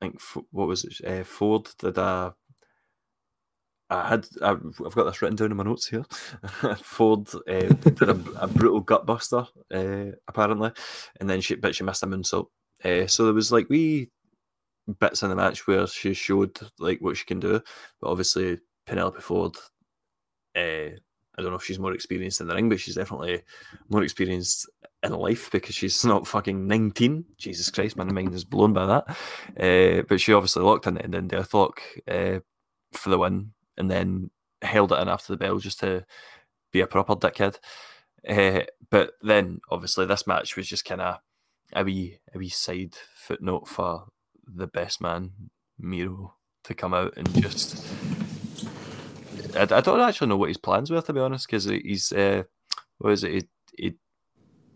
[0.00, 1.04] I think what was it?
[1.06, 2.34] Uh, Ford did a.
[3.90, 4.62] I had I've
[4.94, 6.04] got this written down in my notes here.
[6.82, 10.70] Ford uh, did a, a, brutal gutbuster uh, apparently,
[11.18, 12.46] and then she but she missed a moonsault.
[12.84, 14.08] Uh, so there was like we
[15.00, 17.60] bits in the match where she showed like what she can do,
[18.00, 19.56] but obviously Penelope Ford.
[20.56, 20.96] Uh,
[21.38, 23.42] I don't know if she's more experienced in the ring, but she's definitely
[23.88, 24.68] more experienced
[25.02, 27.24] in life because she's not fucking 19.
[27.38, 29.10] Jesus Christ, my mind is blown by that.
[29.58, 32.40] Uh, but she obviously locked in and then Deathlock uh,
[32.92, 34.30] for the win and then
[34.62, 36.04] held it in after the bell just to
[36.72, 37.56] be a proper dickhead.
[38.28, 41.18] Uh, but then obviously this match was just kind of
[41.72, 44.06] a wee, a wee side footnote for
[44.46, 45.32] the best man,
[45.78, 46.34] Miro,
[46.64, 47.86] to come out and just.
[49.56, 52.12] I, I don't actually know what his plans were, to be honest, because he's.
[52.12, 52.44] Uh,
[52.98, 53.32] what is it?
[53.32, 53.94] He, he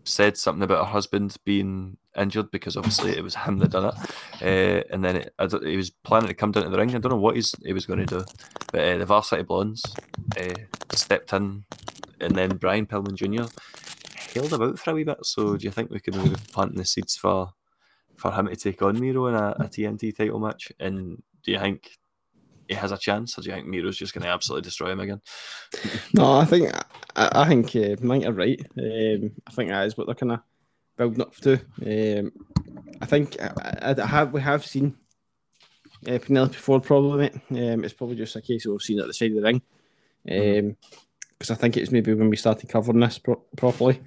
[0.05, 3.95] said something about her husband being injured because obviously it was him that done it,
[4.41, 6.95] uh, and then it, he was planning to come down to the ring.
[6.95, 8.25] I don't know what he's, he was going to do,
[8.71, 9.83] but uh, the Varsity Blondes
[10.39, 10.53] uh,
[10.93, 11.65] stepped in,
[12.21, 13.51] and then Brian Pillman Jr.
[14.33, 15.25] held about for a wee bit.
[15.25, 17.53] So do you think we could be planting the seeds for
[18.15, 20.71] for him to take on Miro in a, a TNT title match?
[20.79, 21.97] And do you think
[22.67, 24.99] he has a chance, or do you think Miro's just going to absolutely destroy him
[24.99, 25.21] again?
[26.13, 26.71] no, I think
[27.15, 28.59] I, I think uh, Mike are right.
[28.77, 30.39] Um, I think that is what they're kind of
[30.97, 31.53] building up to.
[31.85, 32.31] Um,
[33.01, 34.95] I think I, I, have we have seen
[36.07, 37.31] uh, Penelope Ford probably.
[37.51, 39.41] Um, it's probably just a case of we've seen it at the side of the
[39.41, 39.61] ring.
[40.23, 40.75] Because um,
[41.41, 41.53] mm-hmm.
[41.53, 44.01] I think it's maybe when we started covering this pro- properly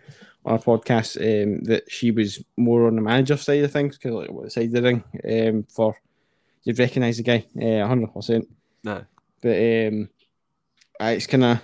[0.45, 4.13] on our podcast um, that she was more on the manager side of things because
[4.13, 5.97] like what the side of the ring um, for
[6.65, 8.49] you'd recognise the guy, uh, hundred percent.
[8.85, 9.05] No,
[9.43, 10.09] but um,
[11.01, 11.61] it's kind of.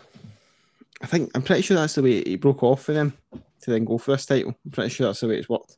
[1.03, 3.85] I think I'm pretty sure that's the way he broke off for them to then
[3.85, 4.55] go for this title.
[4.65, 5.77] I'm pretty sure that's the way it's worked.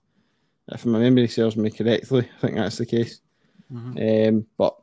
[0.69, 3.21] If my memory serves me correctly, I think that's the case.
[3.73, 4.29] Mm-hmm.
[4.29, 4.77] Um, but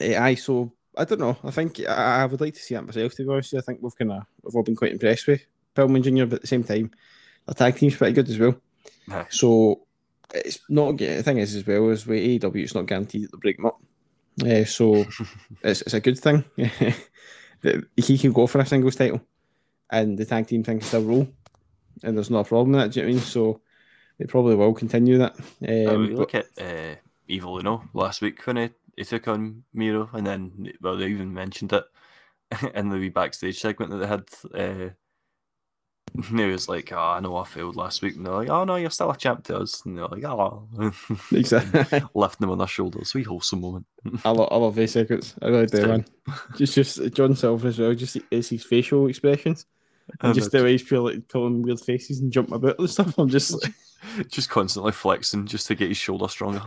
[0.00, 1.36] uh, I so I don't know.
[1.44, 3.14] I think I, I, would like to see that myself.
[3.14, 6.02] To be honest, I think we've kind of we've all been quite impressed with Pillman
[6.02, 6.26] Jr.
[6.26, 6.90] But at the same time,
[7.46, 8.56] the tag team's pretty good as well.
[9.30, 9.80] So
[10.32, 13.40] it's not the thing is as well as with AEW, it's not guaranteed that they'll
[13.40, 13.80] break them up.
[14.42, 15.04] Uh, so
[15.62, 19.20] it's, it's a good thing that he can go for a singles title,
[19.90, 21.28] and the tag team thing can still roll,
[22.02, 22.92] and there's no problem with that.
[22.92, 23.24] Do you know what I mean?
[23.24, 23.60] So
[24.18, 25.36] they probably will continue that.
[25.38, 26.96] Um, oh, look but, at uh,
[27.28, 31.32] Evil Uno last week when he, he took on Miro, and then well they even
[31.32, 31.84] mentioned it
[32.74, 34.24] in the wee backstage segment that they had.
[34.54, 34.90] Uh,
[36.28, 38.76] he was like, "Oh, I know I failed last week," and they're like, "Oh no,
[38.76, 40.68] you're still a champ to us," and they're like, "Oh,"
[41.32, 43.86] exactly, lifting them on their shoulders, sweet wholesome moment.
[44.24, 45.34] I love, I love these seconds.
[45.42, 46.04] I really do, man.
[46.56, 47.94] just, just John Silver as well.
[47.94, 49.66] Just it's his facial expressions,
[50.20, 53.18] and just the way he's feel like pulling weird faces and jumping about and stuff.
[53.18, 54.28] I'm just, like...
[54.28, 56.62] just constantly flexing just to get his shoulder stronger.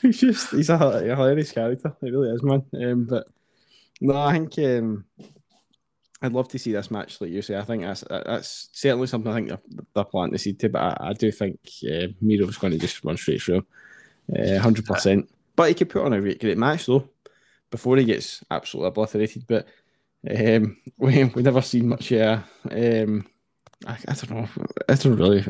[0.00, 1.94] he's just, he's a, a hilarious character.
[2.00, 2.64] He really is, man.
[2.82, 3.26] Um, but
[4.00, 4.58] no, I think.
[4.60, 5.04] Um,
[6.24, 7.58] I'd love to see this match, like you say.
[7.58, 10.70] I think that's that's certainly something I think they're, they're planting to see too.
[10.70, 13.66] But I, I do think uh, Miro's going to just run straight through,
[14.34, 15.30] uh, hundred uh, percent.
[15.54, 17.10] But he could put on a great, great match though
[17.70, 19.44] before he gets absolutely obliterated.
[19.46, 19.66] But
[20.34, 22.10] um, we we never seen much.
[22.10, 23.26] Yeah, um,
[23.86, 24.48] I, I, don't know.
[24.88, 25.40] I don't really.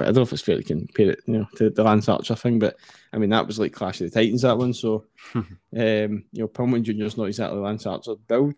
[0.00, 2.34] I don't know if it's fair to compare it, you know, to the Lance Archer
[2.34, 2.58] thing.
[2.58, 2.74] But
[3.12, 4.74] I mean, that was like Clash of the Titans that one.
[4.74, 5.04] So,
[5.34, 8.56] um, you know, Pillman Junior's not exactly Lance Archer build.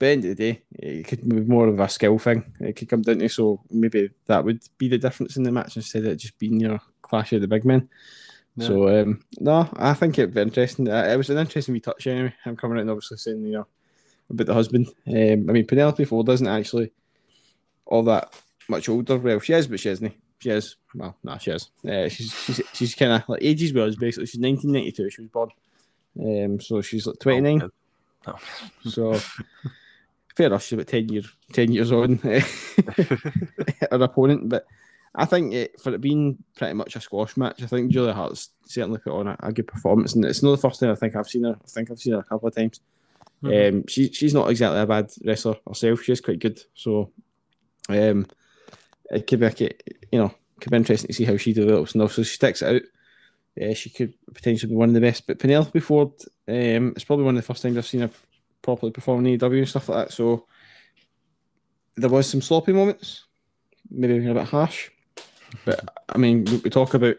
[0.00, 2.50] But end of the day, it could be more of a skill thing.
[2.58, 5.76] It could come down to so maybe that would be the difference in the match
[5.76, 7.86] instead of just being your clash of the big men.
[8.56, 8.66] Yeah.
[8.66, 10.88] So um, no, I think it'd be interesting.
[10.88, 12.34] Uh, it was an interesting wee touch anyway.
[12.46, 13.66] I'm coming out and obviously saying you know
[14.30, 14.88] about the husband.
[15.06, 16.92] Um, I mean Penelope Ford isn't actually
[17.84, 18.32] all that
[18.68, 19.18] much older.
[19.18, 20.14] Well, she is, but she isn't.
[20.38, 20.76] She is.
[20.94, 21.68] Well, nah, she is.
[21.86, 23.90] Uh, she's she's she's kind of like ages well.
[23.90, 25.10] Basically, she's 1992.
[25.10, 25.50] She was born.
[26.18, 27.62] Um, so she's like 29.
[27.62, 27.70] Oh,
[28.32, 28.38] oh.
[28.88, 29.20] So
[30.36, 31.22] fair enough, she's about 10, year,
[31.52, 32.42] 10 years on her
[33.90, 34.48] opponent.
[34.48, 34.66] But
[35.14, 38.50] I think it, for it being pretty much a squash match, I think Julia Hart's
[38.66, 40.14] certainly put on a, a good performance.
[40.14, 41.56] And it's not the first time I think I've seen her.
[41.62, 42.80] I think I've seen her a couple of times.
[43.42, 43.76] Mm-hmm.
[43.76, 46.02] Um, she, she's not exactly a bad wrestler herself.
[46.02, 46.60] She's quite good.
[46.74, 47.10] So
[47.88, 48.26] um,
[49.10, 49.70] it could be,
[50.12, 51.92] you know, could be interesting to see how she develops.
[51.92, 52.82] And also, she sticks it out.
[53.60, 55.26] Uh, she could potentially be one of the best.
[55.26, 56.12] But Penelope Ford,
[56.46, 58.10] um, it's probably one of the first times I've seen her
[58.62, 60.14] properly perform in AEW and stuff like that.
[60.14, 60.46] So
[61.96, 63.26] there was some sloppy moments,
[63.90, 64.90] maybe a bit harsh.
[65.64, 67.16] But I mean, we talk about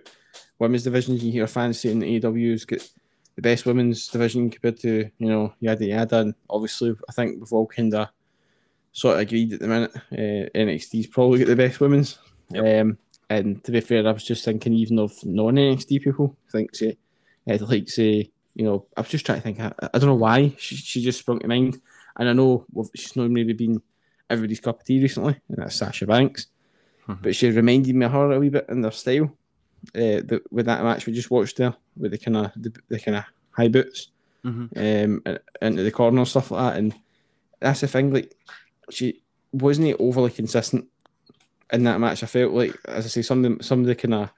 [0.60, 1.24] women's divisions.
[1.24, 2.88] You hear fans saying the AEW's got
[3.36, 6.20] the best women's division compared to you know yada yada.
[6.20, 8.10] And obviously, I think we've all kind of
[8.92, 9.92] sort of agreed at the minute.
[9.96, 12.20] Uh, NXT's probably got the best women's.
[12.52, 12.82] Yep.
[12.82, 12.98] Um,
[13.30, 16.36] and to be fair, I was just thinking even of non NXT people.
[16.48, 16.98] I think say,
[17.48, 19.60] I'd like say, you know, I was just trying to think.
[19.60, 21.80] I, I don't know why she, she just sprung to mind,
[22.18, 23.82] and I know she's not maybe been
[24.30, 26.48] everybody's cup of tea recently, and that's Sasha Banks.
[27.08, 27.22] Mm-hmm.
[27.24, 29.36] But she reminded me of her a wee bit in their style.
[29.96, 33.00] Uh, the, with that match we just watched there, with the kind of the, the
[33.00, 34.10] kind of high boots,
[34.46, 34.66] mm-hmm.
[34.78, 36.96] um, into the corner and stuff like that, and
[37.60, 38.14] that's the thing.
[38.14, 38.36] Like
[38.90, 40.88] she wasn't overly consistent
[41.72, 42.24] in that match.
[42.24, 44.30] I felt like, as I say, some of the, some of the kind of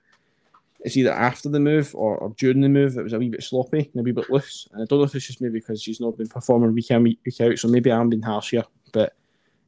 [0.83, 3.41] it's either after the move or, or, during the move it was a wee bit
[3.41, 4.67] sloppy and a wee bit loose.
[4.71, 7.03] And I don't know if it's just maybe because she's not been performing week in
[7.03, 8.65] week, out, so maybe I'm being harsh here.
[8.91, 9.13] But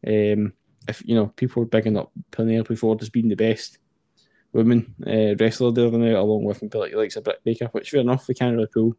[0.05, 0.53] um,
[0.87, 3.79] if you know people are bigging up Penelope Ford as being the best
[4.51, 8.01] woman uh, wrestler the other night, along with like likes a Britt Baker, which fair
[8.01, 8.95] enough, we can't really pull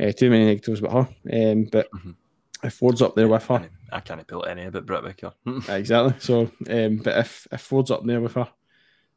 [0.00, 1.52] uh, too many negatives about her.
[1.52, 2.10] Um, but mm-hmm.
[2.64, 5.32] if Ford's up there with her, I can't pull any about Britt Baker.
[5.68, 6.14] exactly.
[6.18, 8.48] So, um, but if if Ford's up there with her,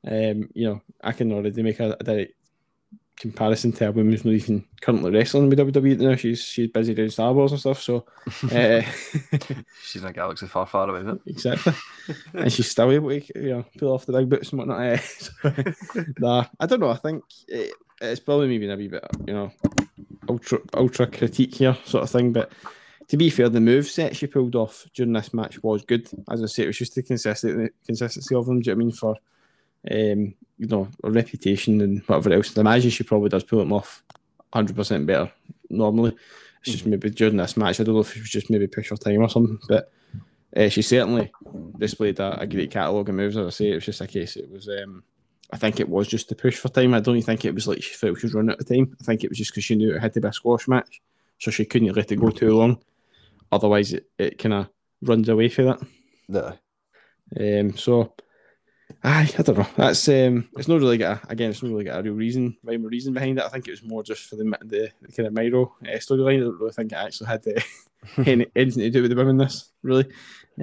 [0.05, 2.33] um, you know, I can already make a, a direct
[3.17, 6.15] comparison to a woman who's not even currently wrestling with WWE now.
[6.15, 7.81] She's she's busy doing Star Wars and stuff.
[7.81, 8.05] So
[8.51, 8.81] uh,
[9.83, 10.99] she's in a galaxy far, far away.
[10.99, 11.31] Isn't it?
[11.31, 11.73] Exactly,
[12.33, 14.81] and she's still able to you know pull off the big boots and whatnot.
[14.81, 15.39] Uh, so,
[16.19, 16.89] nah, I don't know.
[16.89, 19.51] I think it, it's probably maybe a wee bit you know
[20.29, 22.51] ultra ultra critique here sort of thing, but
[23.09, 26.09] to be fair, the move set she pulled off during this match was good.
[26.29, 28.59] As I say, it was just the consistency, consistency of them.
[28.59, 29.15] Do you know I mean for
[29.91, 32.57] um, you know a reputation and whatever else?
[32.57, 34.03] I imagine she probably does pull them off
[34.53, 35.31] hundred percent better
[35.69, 36.15] normally.
[36.61, 36.91] It's just mm-hmm.
[36.91, 37.79] maybe during this match.
[37.79, 39.91] I don't know if it was just maybe push her time or something, but
[40.55, 41.31] uh, she certainly
[41.77, 43.37] displayed a, a great catalogue of moves.
[43.37, 44.35] As I say, it was just a case.
[44.35, 44.67] It was.
[44.67, 45.03] Um,
[45.51, 46.93] I think it was just the push for time.
[46.93, 48.97] I don't think it was like she felt she was running out of time.
[48.99, 51.01] I think it was just because she knew it had to be a squash match,
[51.39, 52.79] so she couldn't let it go too long.
[53.51, 54.69] Otherwise, it, it kind of
[55.01, 56.57] runs away from that.
[57.37, 57.59] Yeah.
[57.59, 58.13] Um, so,
[59.03, 59.67] I I don't know.
[59.75, 62.57] That's um, it's not really got a, again, it's not really got a real reason,
[62.63, 63.45] rhyme or reason behind it.
[63.45, 66.37] I think it was more just for the the, the kind of Miro uh, storyline.
[66.37, 67.61] I don't really think it actually had uh,
[68.25, 69.37] any, anything to do with the women.
[69.37, 70.07] This really.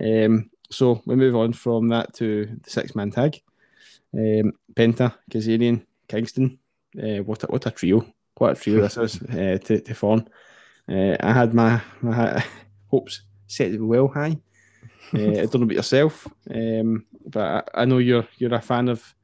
[0.01, 3.41] Um, so we move on from that to the six man tag.
[4.13, 6.59] Um, Penta, Kazarian, Kingston.
[6.97, 8.07] Uh, what a, what a trio!
[8.37, 10.27] What a trio this is uh, to to form.
[10.89, 12.45] Uh, I had my my
[12.91, 14.39] hopes set well high.
[15.13, 18.89] Uh, I don't know about yourself, um, but I, I, know you're you're a fan
[18.89, 19.15] of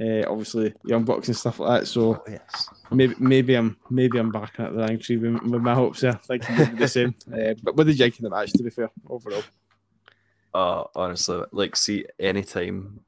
[0.00, 1.86] uh, obviously Young Bucks and stuff like that.
[1.86, 2.68] So oh, yes.
[2.90, 6.14] maybe maybe I'm maybe I'm back at the rank tree with, with my hopes there.
[6.14, 7.14] Thinking the same.
[7.32, 9.42] Uh, but with the jig in the match, to be fair, overall.
[10.54, 13.00] Uh, honestly, like see anytime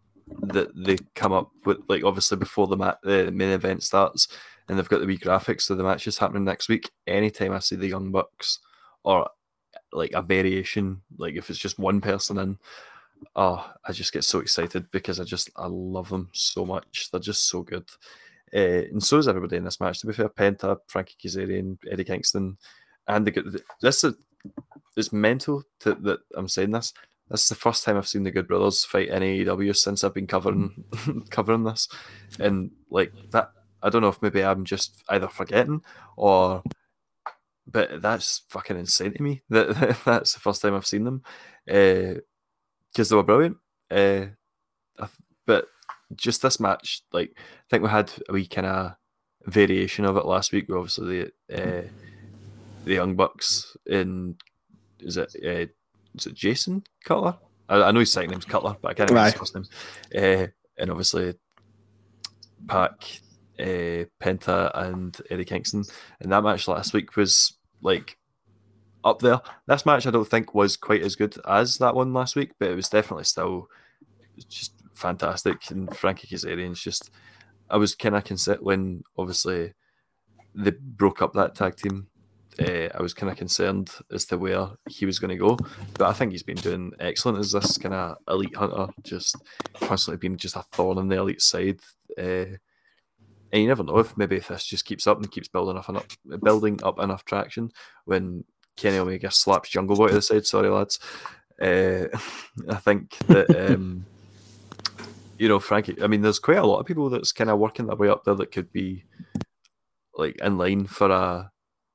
[0.42, 4.28] that they come up with like obviously before the mat the main event starts
[4.68, 6.90] and they've got the wee graphics of the matches happening next week.
[7.06, 8.60] Anytime I see the Young Bucks
[9.02, 9.28] or
[9.92, 12.58] like a variation, like if it's just one person in,
[13.36, 17.10] oh, I just get so excited because I just I love them so much.
[17.10, 17.88] They're just so good.
[18.54, 20.00] Uh, and so is everybody in this match.
[20.00, 22.56] To be fair, Penta, Frankie Kazarian, Eddie Kingston,
[23.06, 23.62] and the good.
[23.80, 24.14] this is
[24.96, 26.92] it's mental to, that I'm saying this.
[27.30, 30.14] This is the first time I've seen the Good Brothers fight in AEW since I've
[30.14, 30.84] been covering
[31.30, 31.88] covering this,
[32.38, 33.52] and like that.
[33.82, 35.82] I don't know if maybe I'm just either forgetting
[36.16, 36.62] or
[37.70, 39.42] but that's fucking insane to me.
[39.50, 41.22] That that's the first time I've seen them
[41.66, 42.20] because
[42.98, 43.56] uh, they were brilliant.
[43.90, 44.26] Uh,
[45.46, 45.66] but
[46.14, 48.92] just this match, like I think we had a wee kind of
[49.46, 50.66] variation of it last week.
[50.70, 51.82] Obviously, the uh,
[52.84, 54.36] the Young Bucks in
[55.00, 55.70] is it uh,
[56.14, 57.36] is it Jason Cutler?
[57.68, 59.64] I, I know his second name's Cutler, but I can't remember his first name.
[60.14, 60.46] Uh,
[60.78, 61.34] and obviously,
[62.66, 63.20] Pac
[63.60, 65.84] uh, Penta and Eddie Kingston.
[66.20, 68.16] And that match last week was like
[69.04, 69.40] up there.
[69.66, 72.70] This match I don't think was quite as good as that one last week, but
[72.70, 73.68] it was definitely still
[74.48, 75.70] just fantastic.
[75.70, 77.10] And Frankie Kazarian's just
[77.68, 79.74] I was kind of concerned when obviously
[80.54, 82.08] they broke up that tag team
[82.58, 85.56] uh, I was kind of concerned as to where he was going to go.
[85.94, 89.36] But I think he's been doing excellent as this kind of elite hunter, just
[89.74, 91.80] constantly being just a thorn in the elite side.
[92.18, 92.56] Uh,
[93.52, 95.88] and you never know if maybe if this just keeps up and keeps building up
[95.88, 96.06] enough,
[96.42, 97.70] building up enough traction
[98.04, 98.44] when
[98.76, 100.46] Kenny Omega slaps Jungle Boy to the side.
[100.46, 100.98] Sorry, lads.
[101.60, 102.06] Uh,
[102.68, 104.06] I think that um,
[105.38, 106.00] you know Frankie.
[106.02, 108.24] I mean, there's quite a lot of people that's kind of working their way up
[108.24, 109.04] there that could be
[110.14, 111.50] like in line for a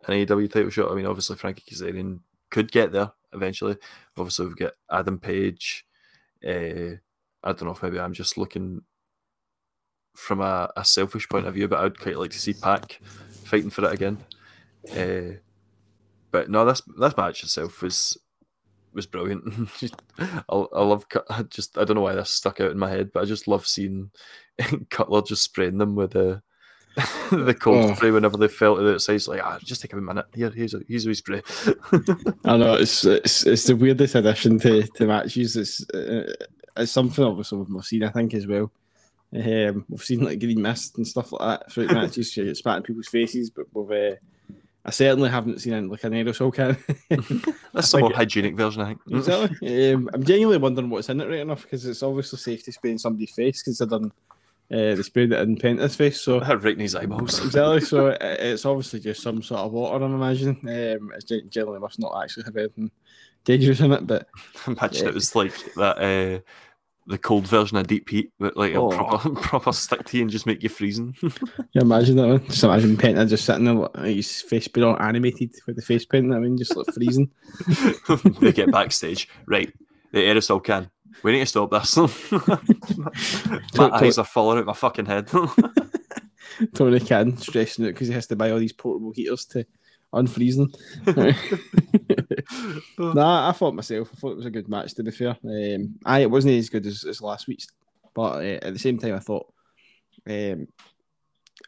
[0.08, 0.92] an AEW title shot.
[0.92, 2.20] I mean, obviously Frankie Kazarian
[2.52, 3.78] could get there eventually.
[4.18, 5.86] Obviously, we've got Adam Page.
[6.46, 7.00] Uh,
[7.44, 8.82] I don't know if maybe I'm just looking
[10.16, 13.00] from a, a, selfish point of view, but I'd quite like to see Pac
[13.44, 14.18] fighting for it again.
[14.92, 15.40] Uh,
[16.32, 18.18] but no, this this match itself was
[18.94, 19.70] was brilliant.
[20.20, 23.12] I, I love I just I don't know why this stuck out in my head,
[23.14, 24.12] but I just love seeing
[24.90, 26.42] Cutler just spraying them with the
[27.32, 27.94] the cold oh.
[27.96, 29.16] spray whenever they felt it outside.
[29.16, 30.26] It's like, ah, just take a minute.
[30.34, 31.42] Here, here's a here's a spray.
[32.46, 35.58] I know it's, it's it's the weirdest addition to to matches.
[35.58, 36.34] It's uh,
[36.78, 38.72] it's something obviously we've not seen, I think, as well.
[39.36, 43.08] Um, we've seen like green mist and stuff like that throughout matches, spat in people's
[43.08, 44.16] faces, but we've uh,
[44.86, 46.78] I certainly haven't seen it like an aerosol can.
[47.74, 49.02] That's the more hygienic version, I think.
[49.10, 49.94] Exactly.
[49.94, 52.92] Um, I'm genuinely wondering what's in it right enough because it's obviously safe to spray
[52.92, 54.12] in somebody's face considering
[54.72, 56.22] uh, they sprayed it in Penta's face.
[56.22, 57.44] So right in his eyeballs.
[57.44, 57.82] exactly.
[57.82, 60.06] So it, it's obviously just some sort of water.
[60.06, 60.60] I'm imagining.
[60.62, 62.92] Um, it's generally must not actually have anything
[63.44, 64.28] dangerous in it, but
[64.68, 65.98] I imagine uh, it was like that.
[65.98, 66.40] Uh,
[67.08, 68.90] the cold version of deep heat, but like oh.
[68.90, 71.16] a proper proper stick to you and just make you freezing.
[71.22, 72.46] you imagine that man?
[72.48, 76.06] Just imagine Penta just sitting there, like, his face being all animated with the face
[76.06, 76.34] paint.
[76.34, 77.30] I mean, just like freezing.
[78.40, 79.72] they get backstage, right?
[80.12, 80.90] The aerosol can.
[81.24, 81.96] We need to stop this.
[83.78, 85.30] my eyes are falling out my fucking head.
[86.74, 89.66] Tony Khan stressing out because he has to buy all these portable heaters to
[90.16, 90.74] unfreezing.
[92.98, 94.10] nah, I thought myself.
[94.12, 94.94] I thought it was a good match.
[94.96, 97.68] To be fair, um, I it wasn't as good as, as last week's,
[98.14, 99.52] but uh, at the same time, I thought,
[100.28, 100.68] um,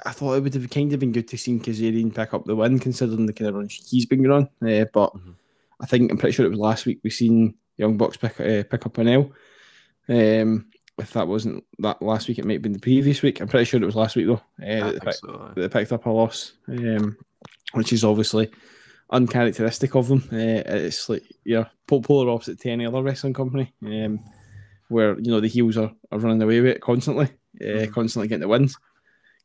[0.05, 2.55] I thought it would have kind of been good to see Kazarian pick up the
[2.55, 4.43] win, considering the kind of run he's been on.
[4.61, 5.31] Uh, but mm-hmm.
[5.79, 8.63] I think I'm pretty sure it was last week we seen Young Bucks pick uh,
[8.63, 9.31] pick up an L.
[10.09, 10.67] Um,
[10.97, 13.39] if that wasn't that last week, it might have been the previous week.
[13.39, 14.41] I'm pretty sure it was last week though.
[14.61, 16.53] Uh, that, they so, that, they picked up a loss.
[16.67, 17.17] Um,
[17.73, 18.49] which is obviously
[19.09, 20.23] uncharacteristic of them.
[20.31, 24.19] Uh, it's like yeah, polar opposite to any other wrestling company, um,
[24.89, 27.25] where you know the heels are, are running away with it constantly,
[27.61, 27.91] uh, mm-hmm.
[27.91, 28.77] constantly getting the wins.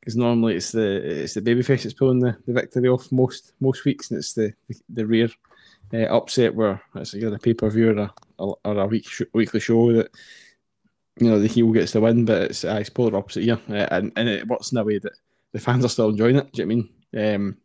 [0.01, 3.85] Because normally it's the it's the babyface that's pulling the, the victory off most most
[3.85, 5.29] weeks, and it's the the, the rare
[5.95, 9.23] uh, upset where it's either a pay per view or a, or a week sh-
[9.33, 10.11] weekly show that
[11.21, 13.87] you know the heel gets the win, but it's, uh, it's polar opposite here, uh,
[13.93, 15.13] and and it works in a way that
[15.53, 16.53] the fans are still enjoying it.
[16.53, 17.35] Do you know what I mean?
[17.35, 17.57] Um,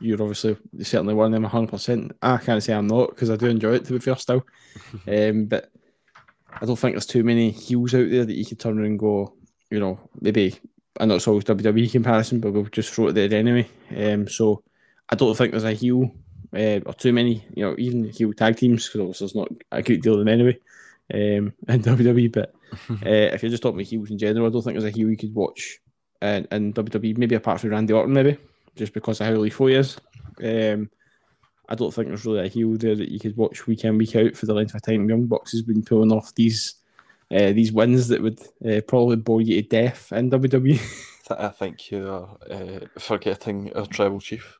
[0.00, 2.12] you're obviously certainly one of them 100%.
[2.22, 4.44] I can't say I'm not because I do enjoy it to be fair still.
[5.08, 5.70] um, but
[6.60, 8.98] I don't think there's too many heels out there that you could turn around and
[8.98, 9.34] go,
[9.70, 10.56] you know, maybe,
[11.00, 13.68] I know it's always WWE comparison, but we'll just throw it there anyway.
[13.96, 14.62] Um, so
[15.08, 16.10] I don't think there's a heel
[16.54, 19.82] uh, or too many, you know, even heel tag teams because obviously there's not a
[19.82, 20.58] great deal of them anyway
[21.12, 22.32] um, in WWE.
[22.32, 22.54] But
[22.90, 25.10] uh, if you're just talking about heels in general, I don't think there's a heel
[25.10, 25.78] you could watch
[26.22, 28.38] in, in WWE, maybe apart from Randy Orton, maybe
[28.78, 29.98] just because of how lethal he is.
[30.42, 30.88] Um,
[31.68, 34.16] I don't think there's really a heel there that you could watch week in week
[34.16, 35.08] out for the length of time.
[35.08, 36.76] Young Bucks has been pulling off these
[37.30, 40.80] uh, these wins that would uh, probably bore you to death in WWE.
[41.38, 44.58] I think you're uh, forgetting our tribal chief.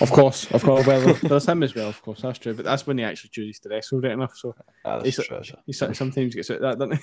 [0.00, 0.86] Of course, of course.
[0.86, 2.22] Well, there's him as well, of course.
[2.22, 4.34] That's true, but that's when he actually chooses to wrestle right enough.
[4.34, 4.54] So
[4.84, 5.10] ah, he,
[5.66, 7.00] he, sometimes gets out that, doesn't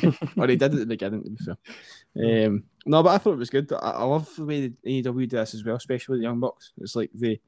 [0.00, 0.18] he?
[0.40, 2.46] or he did at the beginning, to be fair.
[2.46, 3.72] Um, no, but I thought it was good.
[3.72, 6.38] I, I love the way the AEW did this as well, especially with the Young
[6.38, 6.72] Bucks.
[6.78, 7.40] It's like they,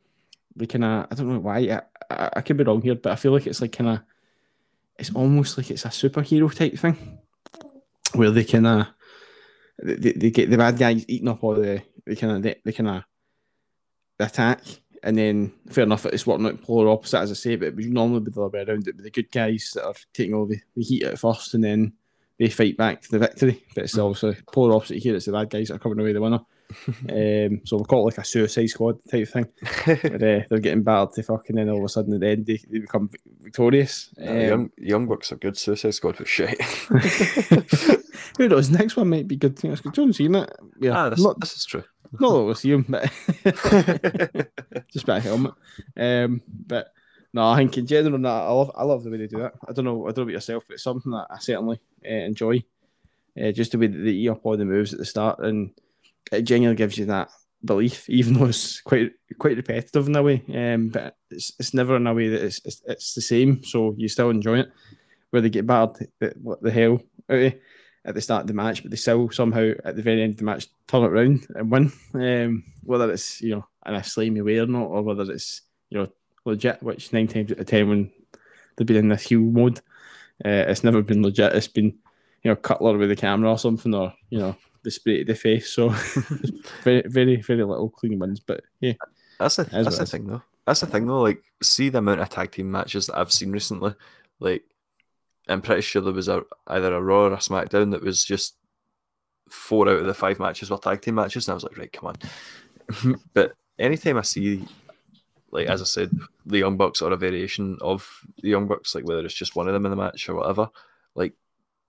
[0.57, 1.59] they kind of, I don't know why.
[1.59, 4.01] I, I, I could be wrong here, but I feel like it's like kind of,
[4.99, 7.19] it's almost like it's a superhero type thing,
[8.15, 8.87] where they kind of,
[9.81, 12.73] they, they get the bad guys eating up all the, they kind of, they, they
[12.73, 13.05] kind of
[14.25, 14.63] attack.
[15.03, 17.93] And then, fair enough, it's working out polar opposite, as I say, but it would
[17.93, 18.89] normally be the other way around.
[18.89, 21.93] It the good guys that are taking all the, the heat at first, and then
[22.39, 23.63] they fight back to the victory.
[23.75, 25.15] But it's obviously polar opposite here.
[25.15, 26.41] It's the bad guys that are coming away the winner.
[26.89, 29.47] um, so we call it like a suicide squad type thing.
[29.87, 32.47] uh, they're getting battered to fucking, and then all of a sudden at the end
[32.47, 33.09] they, they become
[33.41, 34.13] victorious.
[34.21, 35.57] Um, young Young Bucks are good.
[35.57, 36.61] Suicide Squad for shit.
[38.39, 38.71] Who knows?
[38.71, 39.59] Next one might be good.
[39.59, 39.77] Thing.
[39.93, 40.49] John Cena.
[40.81, 41.85] Yeah, ah, this, not, this is true.
[42.13, 44.53] Not that we'll him, but
[44.93, 45.55] just by helmet.
[45.97, 46.93] Um, but
[47.33, 49.55] no, I think in general, nah, I love I love the way they do that.
[49.69, 52.09] I don't know, I don't know about yourself, but it's something that I certainly uh,
[52.09, 52.65] enjoy.
[53.41, 55.71] Uh, just the way that up all the moves at the start, and
[56.33, 57.31] it genuinely gives you that
[57.65, 60.43] belief, even though it's quite quite repetitive in a way.
[60.55, 63.95] Um, but it's it's never in a way that it's it's, it's the same, so
[63.99, 64.73] you still enjoy it.
[65.31, 67.53] Where they get battered, the, what the hell out
[68.07, 70.39] at the start of the match, but they still somehow at the very end of
[70.39, 71.93] the match turn it around and win.
[72.15, 75.99] Um, whether it's you know in a slimy way or not, or whether it's you
[75.99, 76.09] know
[76.45, 78.11] legit, which nine times out of ten when
[78.77, 79.79] they've been in this heel mode,
[80.45, 81.55] uh, it's never been legit.
[81.55, 81.99] It's been
[82.43, 85.35] you know Cutler with the camera or something, or you know the spray to the
[85.35, 85.73] face.
[85.73, 85.89] So
[86.85, 88.95] very very very little clean wins, but yeah,
[89.39, 90.43] that's the that's the thing though.
[90.65, 91.23] That's the thing though.
[91.23, 93.95] Like, see the amount of tag team matches that I've seen recently.
[94.41, 94.65] Like,
[95.49, 98.57] I'm pretty sure there was a, either a Raw or a SmackDown that was just
[99.49, 101.93] four out of the five matches were tag team matches, and I was like, right,
[101.93, 103.17] come on.
[103.35, 104.67] but anytime I see,
[105.51, 106.11] like as I said,
[106.45, 108.09] the Young Bucks or a variation of
[108.43, 110.69] the Young Bucks, like whether it's just one of them in the match or whatever,
[111.15, 111.35] like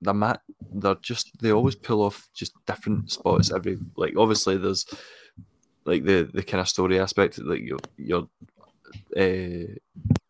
[0.01, 0.41] the mat,
[0.74, 3.78] they're just they always pull off just different spots every.
[3.95, 4.86] Like obviously there's
[5.86, 8.28] like the the kind of story aspect that like you're you're
[9.18, 9.74] uh,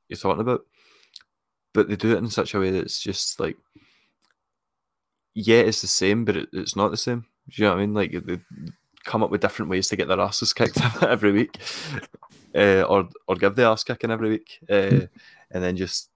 [0.07, 0.65] you're talking about
[1.77, 3.55] but they do it in such a way that it's just like,
[5.35, 7.23] yeah, it's the same, but it, it's not the same.
[7.49, 7.93] Do you know what I mean?
[7.93, 8.39] Like they
[9.03, 11.55] come up with different ways to get their asses kicked every week,
[12.55, 15.05] uh, or or give the ass kicking every week, uh,
[15.51, 16.09] and then just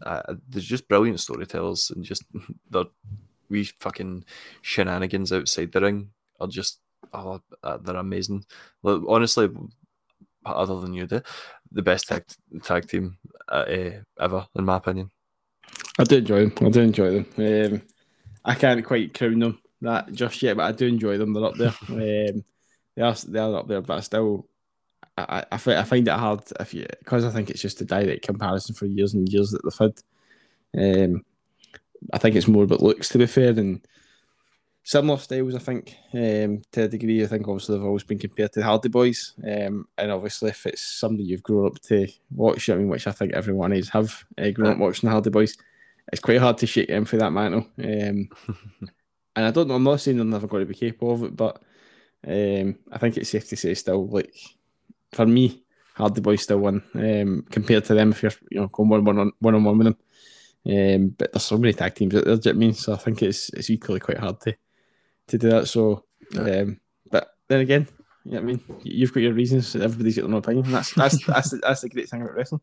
[0.00, 2.24] uh, there's just brilliant storytellers and just
[2.70, 2.86] the
[3.50, 4.24] wee fucking
[4.62, 6.08] shenanigans outside the ring
[6.40, 6.80] are just
[7.12, 8.46] oh uh, they're amazing.
[8.82, 9.50] honestly,
[10.46, 11.20] other than you do,
[11.74, 12.24] the best tag,
[12.62, 13.18] tag team
[13.48, 15.10] uh, eh, ever, in my opinion.
[15.98, 16.66] I do enjoy them.
[16.66, 17.26] I do enjoy them.
[17.36, 17.82] Um,
[18.44, 21.32] I can't quite crown them that just yet, but I do enjoy them.
[21.32, 21.68] They're up there.
[21.88, 22.44] um,
[22.96, 24.48] they are they are up there, but I still,
[25.16, 28.22] I, I, I find it hard if you because I think it's just a direct
[28.26, 31.04] comparison for years and years that they've had.
[31.06, 31.24] Um,
[32.12, 33.86] I think it's more about looks to be fair, and
[34.84, 37.24] similar styles, I think, um, to a degree.
[37.24, 40.66] I think obviously they've always been compared to the Hardy Boys, um, and obviously if
[40.66, 44.24] it's somebody you've grown up to watch, I mean, which I think everyone is have
[44.38, 45.56] uh, grown up watching the Hardy Boys,
[46.12, 47.66] it's quite hard to shake them for that mantle.
[47.78, 48.28] Um,
[49.36, 51.34] and I don't know, I'm not saying they're never going to be capable of it,
[51.34, 51.62] but
[52.26, 54.34] um, I think it's safe to say still, like
[55.12, 55.64] for me,
[55.94, 59.18] Hardy Boys still win um, compared to them if you're you know going one one
[59.18, 59.96] on one on one with them.
[60.66, 62.74] Um, but there's so many tag teams out there, do you know I mean?
[62.74, 64.56] So I think it's it's equally quite hard to
[65.28, 65.68] to do that.
[65.68, 66.04] So,
[66.38, 67.88] um, but then again,
[68.24, 69.74] you know I mean, you've got your reasons.
[69.76, 70.70] Everybody's got their own opinion.
[70.70, 72.60] That's that's that's the, that's the great thing about wrestling.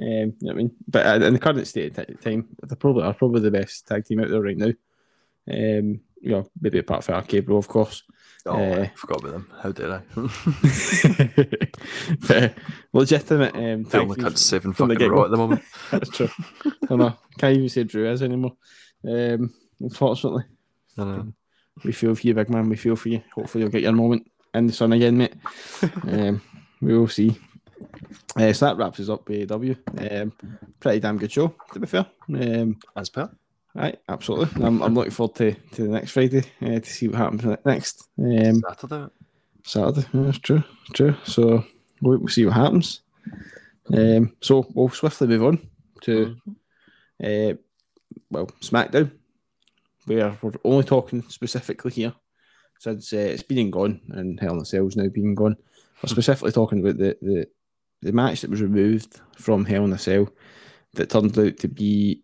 [0.00, 3.04] Um, you know I mean, but uh, in the current state of time, they probably
[3.04, 4.72] are probably the best tag team out there right now.
[5.46, 8.02] Um, you know, maybe apart from RK Bro, of course.
[8.46, 9.50] Oh, uh, I forgot about them.
[9.62, 10.02] How did I?
[12.34, 12.48] uh,
[12.92, 13.54] legitimate.
[13.54, 15.62] Um, they only cut seven fucking raw at the moment.
[15.90, 16.28] That's true.
[16.90, 17.16] I know.
[17.38, 18.56] Can't even say Drew is anymore.
[19.06, 20.44] Um, unfortunately.
[20.98, 21.32] I know.
[21.82, 22.68] We feel for you, big man.
[22.68, 23.22] We feel for you.
[23.34, 25.34] Hopefully, you'll get your moment in the sun again, mate.
[26.08, 26.40] um,
[26.80, 27.36] we will see.
[28.36, 29.74] Uh, so that wraps us up with W.
[29.98, 30.32] Um,
[30.80, 32.06] pretty damn good show, to be fair.
[32.28, 33.30] Um, As per.
[33.74, 34.64] Right, absolutely.
[34.64, 38.08] I'm, I'm looking forward to, to the next Friday uh, to see what happens next.
[38.18, 39.06] Um, Saturday.
[39.64, 40.62] Saturday, yeah, that's true.
[40.92, 41.16] True.
[41.24, 41.64] So
[42.00, 43.00] we'll, we'll see what happens.
[43.92, 45.68] Um, so we'll swiftly move on
[46.02, 46.36] to,
[47.22, 47.54] uh,
[48.30, 49.10] well, SmackDown
[50.06, 52.14] where we're only talking specifically here
[52.78, 55.56] since uh, it's been and gone and Hell in a Cell's now been gone.
[56.02, 57.48] We're specifically talking about the, the,
[58.02, 60.28] the match that was removed from Hell in a Cell
[60.94, 62.22] that turned out to be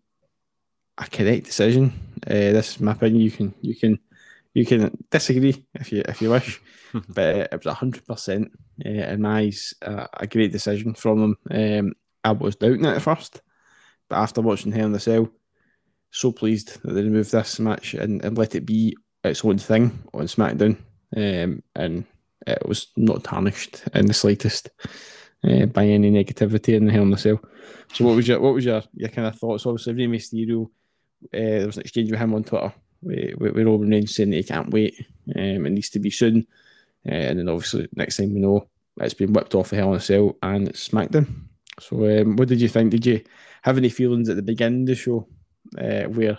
[0.98, 1.92] a correct decision.
[2.26, 3.22] Uh, this is my opinion.
[3.22, 3.98] You can you can
[4.52, 6.60] you can disagree if you if you wish,
[7.08, 8.52] but uh, it was hundred percent
[8.84, 11.36] uh, in my eyes a great decision from them.
[11.50, 13.40] Um, I was doubting it at first,
[14.08, 15.30] but after watching Hell in a Cell,
[16.10, 19.98] so pleased that they removed this match and, and let it be its own thing
[20.14, 20.76] on SmackDown.
[21.16, 22.04] Um, and
[22.46, 24.70] it was not tarnished in the slightest
[25.44, 27.40] uh, by any negativity in the Hell in the Cell.
[27.92, 29.66] So, what was your what was your, your kind of thoughts?
[29.66, 30.68] Obviously, Rey Mysterio, uh,
[31.32, 34.42] there was an exchange with him on Twitter with, with, Roman Reigns saying that he
[34.42, 34.94] can't wait.
[35.34, 36.46] Um, it needs to be soon.
[37.06, 38.68] Uh, and then obviously, next thing we know,
[39.00, 41.26] it's been whipped off the Hell in a Cell and SmackDown.
[41.80, 42.90] So, um, what did you think?
[42.90, 43.22] Did you
[43.62, 45.26] have any feelings at the beginning of the show
[45.78, 46.38] uh, where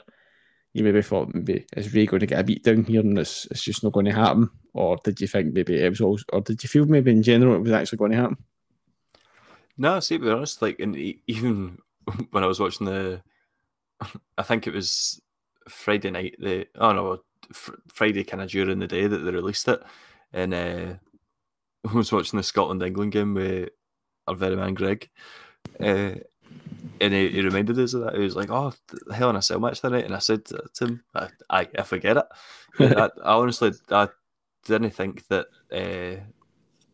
[0.74, 3.46] you maybe thought maybe is Rey going to get a beat down here and it's,
[3.52, 4.50] it's just not going to happen?
[4.74, 7.56] Or did you think maybe it was all, or did you feel maybe in general
[7.56, 8.38] it was actually going to happen?
[9.78, 10.96] No, see, to be honest, like, and
[11.28, 11.78] even
[12.32, 13.22] when I was watching the,
[14.38, 15.22] I think it was
[15.68, 19.68] Friday night, the, oh no, fr- Friday kind of during the day that they released
[19.68, 19.82] it.
[20.34, 20.94] And uh,
[21.90, 23.70] I was watching the Scotland England game with
[24.28, 25.10] our very man Greg.
[25.80, 26.16] Uh,
[27.02, 28.16] and he, he, reminded us of that.
[28.16, 28.74] He was like, "Oh,
[29.14, 32.18] hell in a cell match tonight," and I said to him, "I, I, I forget
[32.18, 32.26] it."
[32.80, 34.08] I, I, honestly, I
[34.66, 36.22] didn't think that uh,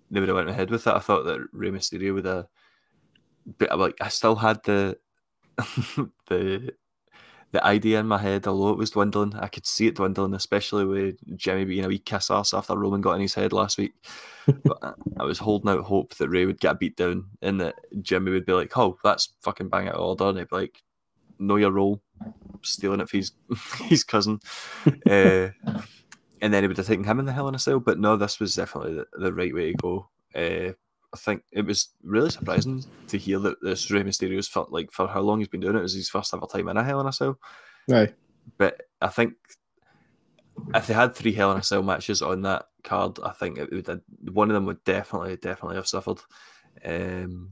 [0.09, 0.93] they would have went ahead with it.
[0.93, 2.47] I thought that Rey Mysterio would have,
[3.57, 4.97] but like I still had the
[6.27, 6.73] the
[7.51, 10.85] the idea in my head, although it was dwindling, I could see it dwindling, especially
[10.85, 13.93] with Jimmy being a wee kiss ass after Roman got in his head last week.
[14.63, 18.31] but I was holding out hope that Rey would get beat down and that Jimmy
[18.31, 20.25] would be like, oh, that's fucking bang out of order.
[20.25, 20.83] And he'd be like,
[21.39, 22.01] know your role,
[22.63, 23.31] stealing it for his,
[23.83, 24.39] his cousin.
[24.85, 25.49] uh,
[26.41, 27.79] and then he would have taken him in the Hell in a Cell.
[27.79, 30.09] But no, this was definitely the, the right way to go.
[30.35, 30.73] Uh,
[31.13, 35.07] I think it was really surprising to hear that this Rey Mysterio's felt like for
[35.07, 35.79] how long he's been doing it.
[35.79, 37.39] It was his first ever time in a Hell in a Cell.
[37.87, 38.13] Right.
[38.57, 39.33] But I think
[40.75, 43.71] if they had three Hell in a Cell matches on that card, I think it
[43.71, 44.01] would
[44.31, 46.19] one of them would definitely, definitely have suffered.
[46.83, 47.51] Um,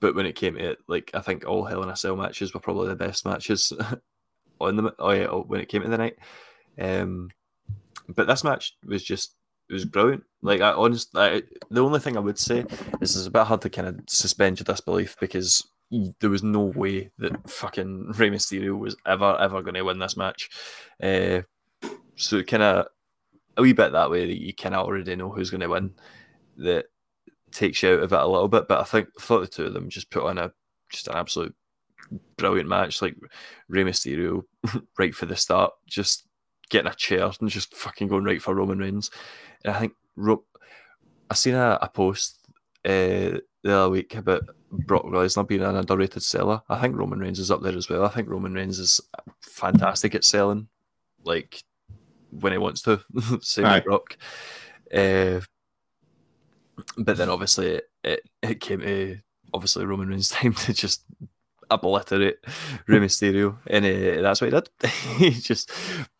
[0.00, 2.52] but when it came to it, like I think all Hell in a Cell matches
[2.52, 3.72] were probably the best matches
[4.60, 6.18] on the oh yeah, when it came to the night.
[6.78, 7.30] Um,
[8.08, 9.34] but this match was just
[9.70, 10.24] it was brilliant.
[10.42, 12.64] Like I honestly, the only thing I would say
[13.00, 15.64] is it's a bit hard to kind of suspend your disbelief because
[16.18, 20.16] there was no way that fucking Rey Mysterio was ever ever going to win this
[20.16, 20.50] match.
[21.00, 21.42] Uh,
[22.16, 22.86] so kind of
[23.56, 25.94] a wee bit that way that you kind of already know who's going to win.
[26.56, 26.86] That
[27.52, 29.66] takes you out of it a little bit, but I think I thought the two
[29.66, 30.52] of them just put on a
[30.90, 31.54] just an absolute
[32.36, 33.00] brilliant match.
[33.00, 33.14] Like
[33.68, 34.42] Rey Mysterio
[34.98, 36.26] right for the start, just
[36.70, 39.10] getting a chair and just fucking going right for Roman Reigns.
[39.64, 40.44] And I think Ro-
[41.28, 42.38] I seen a, a post
[42.84, 46.62] uh, the other week about Brock Lesnar being an underrated seller.
[46.68, 48.04] I think Roman Reigns is up there as well.
[48.04, 49.00] I think Roman Reigns is
[49.40, 50.68] fantastic at selling,
[51.24, 51.62] like
[52.30, 53.00] when he wants to.
[53.42, 53.84] Same right.
[53.84, 54.16] Brock.
[54.92, 55.40] Uh,
[56.96, 59.18] but then obviously it, it, it came to
[59.52, 61.04] obviously Roman Reigns' time to just
[61.70, 62.44] obliterate
[62.86, 64.90] Rey Mysterio, and uh, that's what he did.
[65.18, 65.70] he just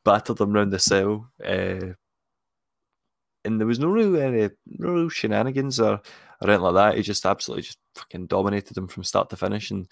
[0.04, 1.94] battered him around the cell, uh,
[3.44, 6.00] and there was no real any no real shenanigans or,
[6.40, 6.96] or anything like that.
[6.96, 9.70] He just absolutely just fucking dominated him from start to finish.
[9.70, 9.86] And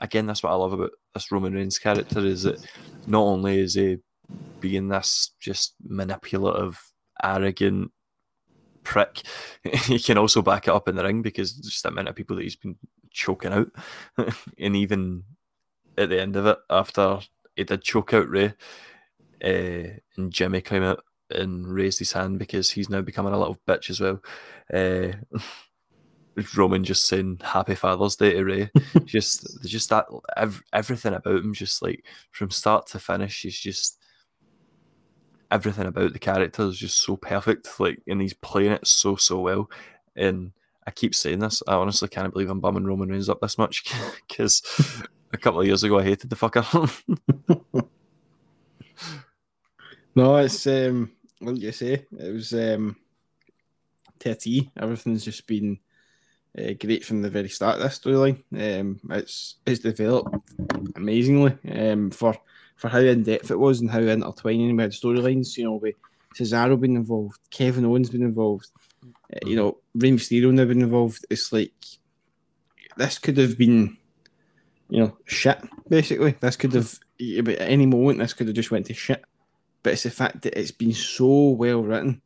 [0.00, 2.64] again, that's what I love about this Roman Reigns character is that
[3.06, 3.98] not only is he
[4.60, 6.80] being this just manipulative,
[7.22, 7.92] arrogant
[8.90, 9.22] prick,
[9.84, 12.34] he can also back it up in the ring because just the amount of people
[12.36, 12.76] that he's been
[13.10, 13.68] choking out.
[14.58, 15.22] and even
[15.96, 17.20] at the end of it, after
[17.54, 18.52] he did choke out Rey,
[19.44, 23.58] uh, and Jimmy came out and raised his hand because he's now becoming a little
[23.66, 24.20] bitch as well.
[24.74, 25.12] Uh,
[26.56, 28.70] Roman just saying Happy Father's Day to Rey.
[29.04, 33.99] just, just that ev- everything about him, just like from start to finish, he's just
[35.50, 37.80] everything about the character is just so perfect.
[37.80, 39.70] Like, and he's playing it so so well.
[40.16, 40.52] And
[40.86, 41.62] I keep saying this.
[41.66, 43.84] I honestly can't believe I'm bumming Roman Reigns up this much
[44.28, 44.62] because
[45.32, 47.02] a couple of years ago I hated the fucker.
[50.14, 52.06] no, it's um, what you say?
[52.18, 52.96] It was um,
[54.18, 54.70] TT.
[54.78, 55.78] Everything's just been
[56.58, 58.42] uh, great from the very start this storyline.
[58.52, 60.34] Um, it's it's developed
[60.96, 61.56] amazingly.
[61.70, 62.34] Um, for
[62.80, 65.58] for how in depth it was and how intertwining we had storylines.
[65.58, 65.96] You know, with
[66.34, 68.70] Cesaro being involved, Kevin Owens being involved,
[69.04, 71.26] uh, you know, Rey Mysterio now been involved.
[71.28, 71.74] It's like
[72.96, 73.98] this could have been,
[74.88, 75.58] you know, shit.
[75.90, 79.22] Basically, this could have at any moment this could have just went to shit.
[79.82, 82.22] But it's the fact that it's been so well written,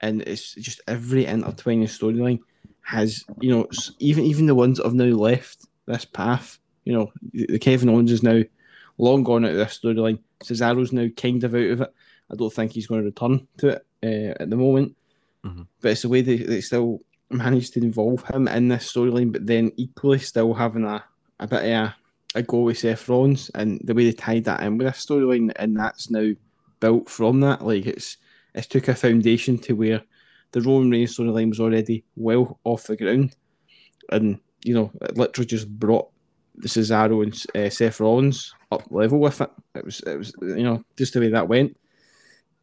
[0.00, 2.40] and it's just every intertwining storyline
[2.82, 3.68] has, you know,
[4.00, 6.58] even even the ones that have now left this path.
[6.84, 8.42] You know, the Kevin Owens is now
[8.98, 10.18] long gone out of this storyline.
[10.42, 11.94] Cesaro's now kind of out of it.
[12.30, 14.96] I don't think he's going to return to it uh, at the moment.
[15.44, 15.62] Mm-hmm.
[15.80, 19.46] But it's the way they, they still managed to involve him in this storyline, but
[19.46, 21.04] then equally still having a,
[21.40, 21.96] a bit of a,
[22.34, 25.52] a go with Seth Rollins and the way they tied that in with a storyline,
[25.56, 26.32] and that's now
[26.80, 27.64] built from that.
[27.64, 28.16] Like it's
[28.54, 30.02] it's took a foundation to where
[30.52, 33.36] the Roman Reigns storyline was already well off the ground,
[34.10, 36.08] and you know it literally just brought
[36.56, 39.50] the Cesaro and uh, Seth Rollins up level with it.
[39.74, 41.76] It was it was you know just the way that went,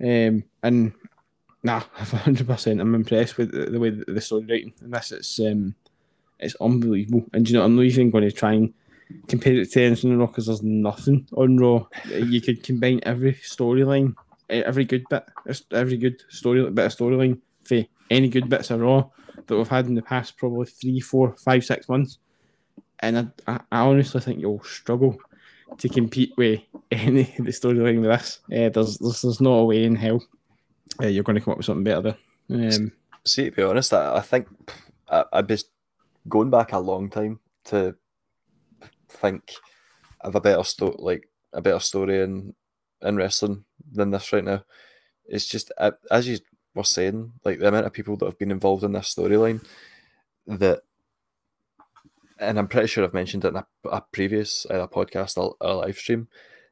[0.01, 0.93] um, and
[1.63, 2.81] nah, hundred percent.
[2.81, 5.11] I'm impressed with the, the way the, the story writing and this.
[5.11, 5.75] It's um,
[6.39, 7.25] it's unbelievable.
[7.33, 8.73] And you know, I'm not even going to try and
[9.27, 11.87] compare it to anything on Raw because there's nothing on Raw.
[12.05, 14.15] you could combine every storyline,
[14.49, 15.25] every good bit,
[15.71, 19.09] every good story bit of storyline for any good bits of Raw
[19.47, 22.19] that we've had in the past probably three, four, five, six months.
[22.99, 25.17] And I, I, I honestly think you'll struggle
[25.77, 26.61] to compete with
[26.91, 28.39] any the storyline with this.
[28.51, 30.21] Uh, there's, there's there's no way in hell
[31.01, 32.01] uh, you're going to come up with something better
[32.49, 32.73] there.
[32.73, 32.91] Um,
[33.25, 34.47] See, to be honest, I, I think
[35.09, 35.57] I, I'd be
[36.27, 37.95] going back a long time to
[39.09, 39.53] think
[40.21, 42.53] of a better story, like a better story in
[43.01, 44.63] in wrestling than this right now.
[45.25, 45.71] It's just
[46.11, 46.39] as you
[46.75, 49.65] were saying, like the amount of people that have been involved in this storyline,
[50.47, 50.81] that,
[52.39, 55.55] and I'm pretty sure I've mentioned it in a, a previous uh, either podcast or,
[55.61, 56.27] or live stream,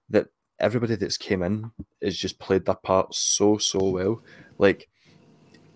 [0.10, 0.28] that
[0.60, 4.24] everybody that's came in has just played their part so so well.
[4.58, 4.90] Like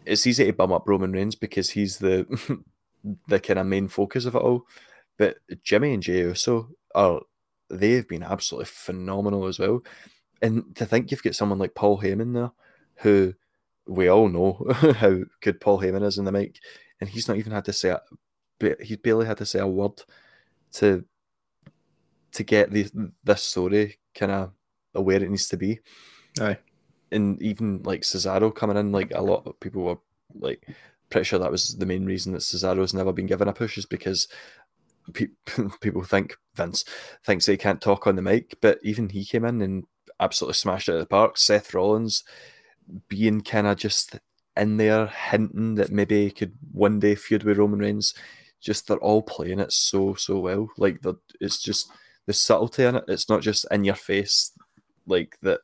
[0.06, 2.26] it's easy to bum up Roman Reigns because he's the
[3.28, 4.66] the kind of main focus of it all,
[5.18, 7.22] but Jimmy and Jey Uso are
[7.70, 9.82] they've been absolutely phenomenal as well.
[10.42, 12.52] And to think you've got someone like Paul Heyman there,
[12.98, 13.34] who
[13.88, 14.66] we all know
[14.98, 16.60] how good Paul Heyman is in the mic,
[17.00, 18.02] and he's not even had to say it,
[18.60, 20.02] but he barely had to say a word
[20.74, 21.06] to
[22.32, 22.88] to get the
[23.24, 24.52] this story kind of
[24.94, 25.80] where it needs to be.
[26.40, 26.58] Aye.
[27.12, 29.98] And even like Cesaro coming in, like a lot of people were
[30.34, 30.68] like
[31.10, 33.86] pretty sure that was the main reason that Cesaro's never been given a push is
[33.86, 34.28] because
[35.14, 35.28] pe-
[35.82, 36.84] people think Vince
[37.26, 39.86] thinks he can't talk on the mic, but even he came in and
[40.20, 41.38] absolutely smashed it out of the park.
[41.38, 42.24] Seth Rollins
[43.08, 44.20] being kind of just
[44.58, 48.14] in there, hinting that maybe he could one day feud with Roman Reigns.
[48.66, 50.70] Just they're all playing it so so well.
[50.78, 51.92] Like the it's just
[52.26, 53.04] the subtlety in it.
[53.08, 54.52] It's not just in your face,
[55.06, 55.60] like that.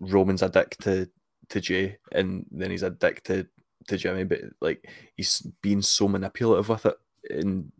[0.00, 1.08] Roman's a dick to
[1.50, 3.46] to Jey, and then he's a dick to
[3.88, 6.96] to Jimmy, but like he's being so manipulative with it,
[7.28, 7.70] and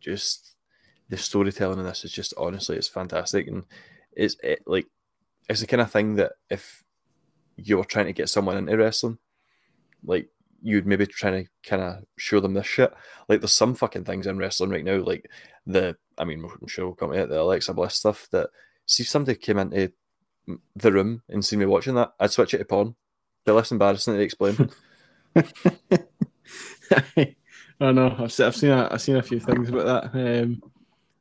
[0.00, 0.54] just
[1.08, 3.64] the storytelling in this is just honestly it's fantastic, and
[4.12, 4.86] it's it, like
[5.48, 6.84] it's the kind of thing that if
[7.56, 9.18] you were trying to get someone into wrestling,
[10.04, 10.28] like
[10.62, 12.92] you'd maybe trying to kind of show them this shit.
[13.28, 15.28] Like there's some fucking things in wrestling right now, like
[15.66, 18.50] the I mean I'm sure we'll come it, the Alexa Bliss stuff that
[18.86, 19.92] see if somebody came into
[20.76, 22.94] the room and seen me watching that, I'd switch it to porn.
[23.44, 24.70] Be less embarrassing to explain.
[27.80, 28.14] I know.
[28.18, 30.42] I've seen, I've seen a, I've seen a few things about that.
[30.42, 30.62] Um,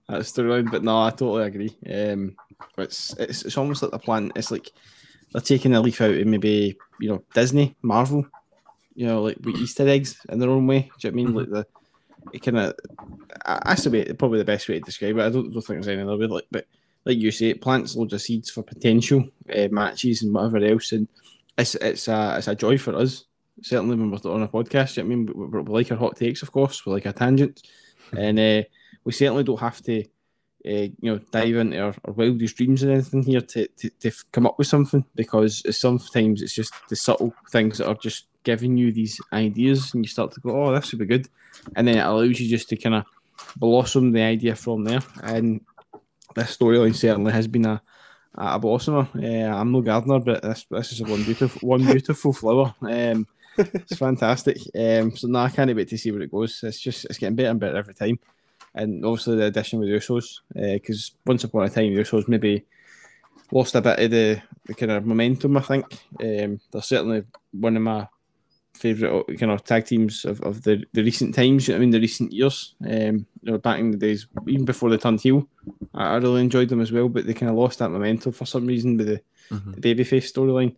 [0.07, 1.75] that storyline, but no, I totally agree.
[1.91, 2.35] Um,
[2.77, 4.31] it's it's it's almost like the plan.
[4.35, 4.71] It's like
[5.31, 8.25] they're taking a leaf out of maybe you know Disney, Marvel,
[8.93, 10.91] you know, like with Easter eggs in their own way.
[10.99, 11.27] Do you know what I mean?
[11.27, 11.37] Mm-hmm.
[11.37, 11.67] Like the
[12.33, 12.75] it kind of
[13.65, 15.25] that's the probably the best way to describe it.
[15.25, 16.27] I don't, don't think there's any other way.
[16.27, 16.67] Like, but
[17.05, 20.91] like you say, it plants loads of seeds for potential uh, matches and whatever else,
[20.91, 21.07] and
[21.57, 23.25] it's it's a it's a joy for us.
[23.63, 25.97] Certainly when we're on a podcast, you know I mean, we, we, we, like our
[25.97, 27.63] hot takes, of course, we like our tangents,
[28.15, 28.63] and uh,
[29.03, 30.05] we certainly don't have to, uh,
[30.65, 34.47] you know, dive into our, our, wildest dreams and anything here to, to, to come
[34.47, 38.91] up with something because sometimes it's just the subtle things that are just giving you
[38.91, 41.27] these ideas, and you start to go, oh, this would be good,
[41.75, 43.05] and then it allows you just to kind of
[43.55, 45.61] blossom the idea from there, and
[46.35, 47.81] this storyline certainly has been a
[48.35, 49.07] a blossomer.
[49.15, 52.73] Uh, I'm no gardener, but this this is one beautiful one beautiful flower.
[52.81, 53.27] Um,
[53.57, 54.57] it's fantastic.
[54.73, 56.63] Um, so now I can't wait to see where it goes.
[56.63, 58.19] It's just it's getting better and better every time.
[58.73, 62.29] And obviously the addition with the Usos, because uh, once upon a time the Usos
[62.29, 62.65] maybe
[63.51, 65.57] lost a bit of the, the kind of momentum.
[65.57, 65.85] I think
[66.21, 68.07] um, they're certainly one of my
[68.73, 71.69] favourite kind of tag teams of, of the, the recent times.
[71.69, 72.75] I mean, the recent years.
[72.83, 75.47] Um, you know, back in the days, even before they turned heel,
[75.93, 77.09] I, I really enjoyed them as well.
[77.09, 79.71] But they kind of lost that momentum for some reason with the, mm-hmm.
[79.73, 80.75] the babyface storyline.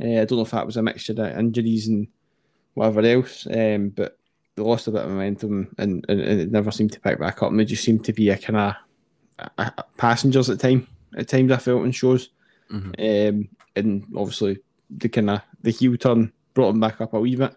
[0.00, 2.06] Uh, I don't know if that was a mixture of injuries and
[2.74, 4.18] whatever else, um, but
[4.54, 7.42] they lost a bit of momentum and, and, and, it never seemed to pick back
[7.42, 7.50] up.
[7.50, 8.74] And they just seemed to be a kind
[9.58, 10.86] of passengers at time.
[11.16, 12.30] At times, I felt in shows,
[12.70, 12.90] mm-hmm.
[13.38, 14.58] um, and obviously
[14.90, 17.54] the kind of the heel turn brought him back up a wee bit.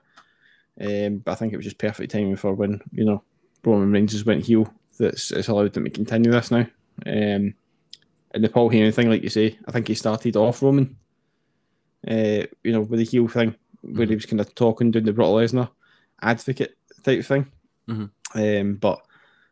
[0.80, 3.24] Um, but I think it was just perfect timing for when you know
[3.64, 4.72] Roman Reigns just went heel.
[5.00, 6.68] That's it's allowed them to continue this now.
[7.08, 7.56] Um,
[8.32, 10.98] and the Paul Heyman thing, like you say, I think he started off Roman.
[12.08, 15.14] Uh, you know, with the heel thing where he was kind of talking, doing the
[15.14, 15.70] Brock Lesnar
[16.22, 17.48] advocate type thing.
[17.88, 18.40] Mm-hmm.
[18.40, 19.02] Um, but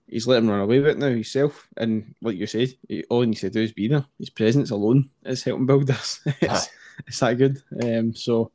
[0.07, 1.67] he's let him run away with it now himself.
[1.77, 4.05] And like you said, he, all he needs to do is be there.
[4.19, 6.21] His presence alone is helping build this.
[6.25, 6.69] it's,
[7.05, 7.61] it's that good.
[7.83, 8.51] Um, so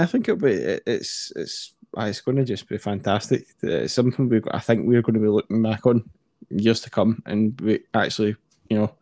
[0.00, 3.46] I think it'll be it's it's it's going to just be fantastic.
[3.62, 6.08] It's something we I think we're going to be looking back on
[6.50, 8.36] years to come, and we actually
[8.68, 8.94] you know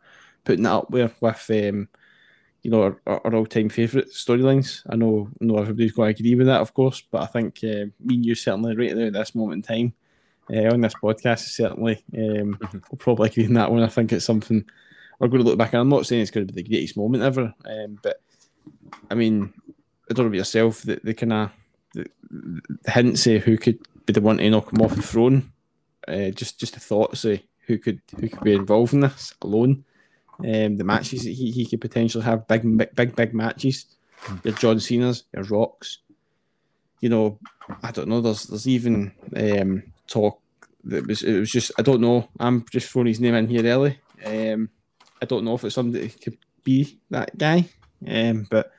[0.45, 1.89] putting that up there with um,
[2.63, 4.83] you know our, our all time favourite storylines.
[4.91, 7.87] I know not everybody's going to agree with that, of course, but I think uh,
[8.01, 9.95] me and you certainly right now at this moment in time.
[10.53, 12.79] Uh, on this podcast, certainly um, mm-hmm.
[12.91, 13.85] we'll probably agree on that one.
[13.85, 14.65] I think it's something
[15.21, 15.75] we're going to look back.
[15.75, 18.21] And I'm not saying it's going to be the greatest moment ever, um, but
[19.11, 19.53] I mean,
[20.11, 21.51] I don't know about yourself, the, the kind of
[21.95, 22.07] the,
[22.83, 25.53] the hint say who could be the one to knock him off the throne.
[26.09, 29.85] Uh, just just a thought say who could who could be involved in this alone.
[30.41, 33.87] Um, the matches that he, he could potentially have big big big, big matches.
[34.25, 34.45] Mm.
[34.45, 35.99] Your John Cena's, your Rocks.
[37.01, 37.39] You know,
[37.83, 38.21] I don't know.
[38.21, 40.41] There's there's even um, talk
[40.85, 42.29] that was it was just I don't know.
[42.39, 43.99] I'm just throwing his name in here early.
[44.25, 44.71] Um,
[45.23, 47.67] I don't know if it's somebody that could be that guy.
[48.07, 48.73] Um, but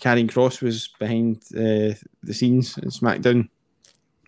[0.00, 3.48] Karrion Kross was behind uh, the scenes in SmackDown,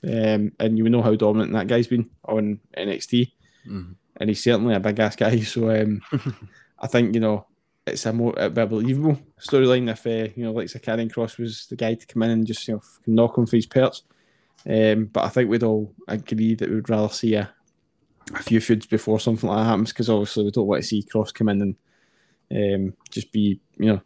[0.04, 3.32] um, and you know how dominant that guy's been on NXT,
[3.68, 3.94] Mhm.
[4.18, 5.40] and he's certainly a big ass guy.
[5.40, 6.00] So um,
[6.78, 7.46] I think you know
[7.86, 11.66] it's a more a believable storyline if uh, you know like a Karrion Kross was
[11.66, 14.02] the guy to come in and just you know knock him for his perks.
[14.68, 17.48] Um, but I think we'd all agree that we'd rather see a,
[18.34, 21.04] a few feuds before something like that happens because obviously we don't want to see
[21.04, 21.62] Kross come in
[22.50, 24.00] and um, just be you know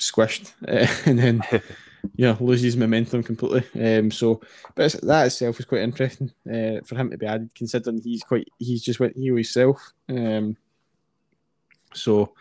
[0.00, 1.42] squished uh, and then
[2.16, 3.64] you know lose his momentum completely.
[3.98, 4.40] Um, so,
[4.74, 8.22] but it's, that itself is quite interesting uh, for him to be added, considering he's
[8.22, 9.92] quite he's just went heel himself.
[10.08, 10.56] Um,
[11.94, 12.34] so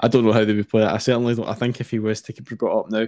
[0.00, 0.88] I don't know how they would play it.
[0.88, 1.48] I certainly don't.
[1.48, 3.06] I think if he was to be brought up now,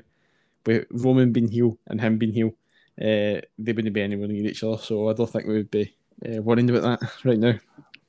[0.67, 2.55] with Roman being heel and him being heel,
[3.01, 4.79] uh, they wouldn't be anywhere near each other.
[4.79, 5.95] So I don't think we would be
[6.27, 7.55] uh, worried about that right now.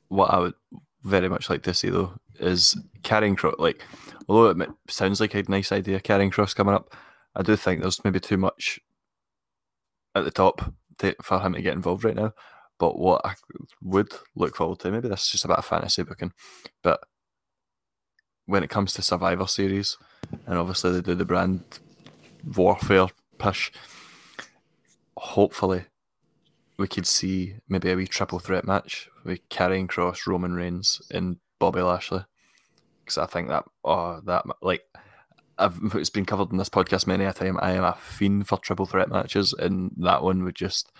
[0.08, 0.54] what I would
[1.04, 3.58] very much like to see though is Karrion Kross.
[3.58, 3.82] Like,
[4.28, 6.94] although it sounds like a nice idea, Karrion Kross coming up,
[7.34, 8.80] I do think there's maybe too much
[10.14, 12.32] at the top to, for him to get involved right now.
[12.78, 13.34] But what I
[13.82, 16.32] would look forward to, maybe that's just a fantasy booking,
[16.82, 17.00] but
[18.46, 19.96] when it comes to Survivor Series,
[20.46, 21.62] and obviously they do the brand
[22.56, 23.06] warfare
[23.38, 23.70] push,
[25.16, 25.84] hopefully
[26.78, 31.36] we could see maybe a wee triple threat match with Karrion Kross, Roman Reigns, and
[31.58, 32.24] Bobby Lashley.
[33.04, 34.82] Because I think that, oh, that like,
[35.58, 37.58] I've, it's been covered in this podcast many a time.
[37.60, 40.90] I am a fiend for triple threat matches, and that one would just,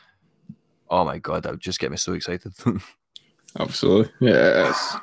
[0.91, 2.53] oh my god, that would just get me so excited.
[3.59, 4.97] Absolutely, yeah, it's,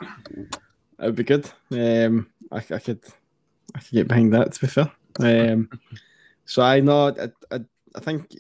[0.99, 1.49] it would be good.
[1.71, 3.03] Um, I, I could,
[3.75, 4.53] I could get behind that.
[4.53, 5.69] To be fair, um,
[6.45, 7.59] so I know, I, I,
[7.95, 8.35] I think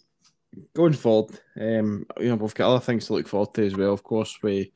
[0.73, 3.93] going forward, um, you know, we've got other things to look forward to as well.
[3.93, 4.67] Of course, with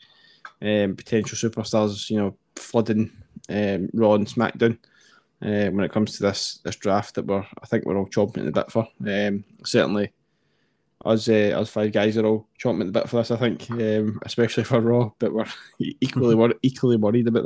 [0.61, 3.11] um, potential superstars, you know, flooding
[3.49, 4.77] um, Raw and SmackDown.
[5.41, 8.39] Uh, when it comes to this this draft that we're, I think we're all chomping
[8.39, 8.87] at the bit for.
[9.05, 10.13] Um, certainly,
[11.03, 13.31] us uh, us five guys are all chomping at the bit for this.
[13.31, 15.45] I think, um, especially for Raw, but we're
[15.99, 17.43] equally wor- equally worried about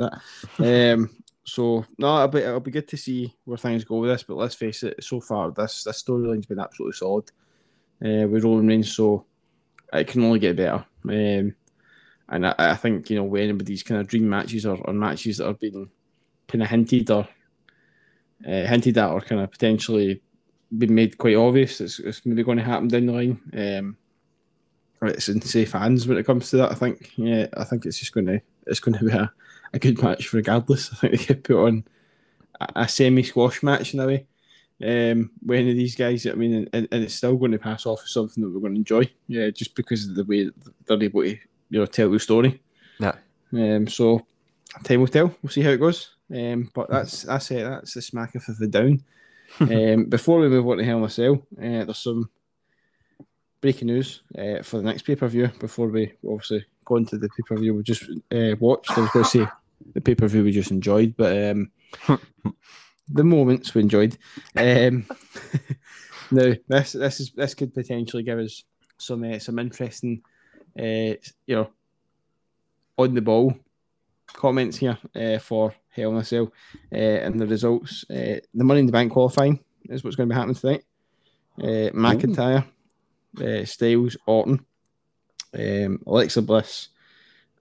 [0.58, 0.94] that.
[0.94, 1.10] Um,
[1.42, 4.22] so no, it'll be, it'll be good to see where things go with this.
[4.22, 7.32] But let's face it, so far this this storyline's been absolutely solid
[8.04, 9.24] uh, with Roman Reigns, so
[9.92, 10.84] it can only get better.
[11.04, 11.54] Um,
[12.28, 15.38] and I, I think you know when anybody's kind of dream matches or, or matches
[15.38, 15.90] that are being
[16.46, 17.28] kind of hinted or
[18.46, 20.22] uh, hinted at or kind of potentially
[20.76, 23.40] been made quite obvious, it's, it's maybe going to happen down the line.
[23.56, 23.96] Um,
[25.02, 26.72] it's in safe hands when it comes to that.
[26.72, 27.12] I think.
[27.16, 29.32] Yeah, I think it's just going to it's going to be a,
[29.72, 30.90] a good match regardless.
[30.92, 31.84] I think they could put on
[32.60, 34.26] a, a semi squash match in a way.
[34.80, 37.84] Um, with any of these guys, I mean, and, and it's still going to pass
[37.84, 39.10] off as something that we're going to enjoy.
[39.26, 40.50] Yeah, just because of the way
[40.86, 42.60] they're able to, you know, tell the story.
[42.98, 43.16] Yeah.
[43.52, 43.88] Um.
[43.88, 44.26] So
[44.84, 45.34] time will tell.
[45.42, 46.14] We'll see how it goes.
[46.32, 46.70] Um.
[46.72, 47.64] But that's that's it.
[47.64, 49.02] That's the smack of the down.
[49.60, 50.04] um.
[50.04, 52.30] Before we move on to Hell in a Cell, uh, there's some
[53.60, 55.50] breaking news uh, for the next pay per view.
[55.58, 59.10] Before we obviously go into the pay per view we just uh, watched, I was
[59.10, 59.46] going to say
[59.94, 61.70] the pay per view we just enjoyed, but um,
[63.10, 64.16] the moments we enjoyed.
[64.56, 65.06] Um,
[66.30, 68.64] now this this is this could potentially give us
[68.98, 70.22] some uh, some interesting,
[70.78, 71.14] uh,
[71.46, 71.70] you know,
[72.96, 73.54] on the ball
[74.26, 76.52] comments here uh, for Hell in a Cell
[76.92, 78.04] uh, and the results.
[78.10, 80.84] Uh, the Money in the Bank qualifying is what's going to be happening tonight.
[81.58, 82.64] Uh, McIntyre,
[83.40, 84.64] uh, Styles, Orton,
[85.54, 86.88] um, Alexa Bliss,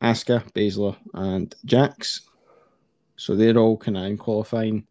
[0.02, 2.22] Asuka, Baszler, and Jax.
[3.16, 4.86] So they're all kind of in qualifying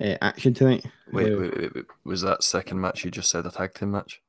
[0.00, 0.84] uh, action tonight.
[1.12, 3.90] wait, Uh, wait, wait, wait, was that second match you just said a tag team
[3.92, 4.20] match?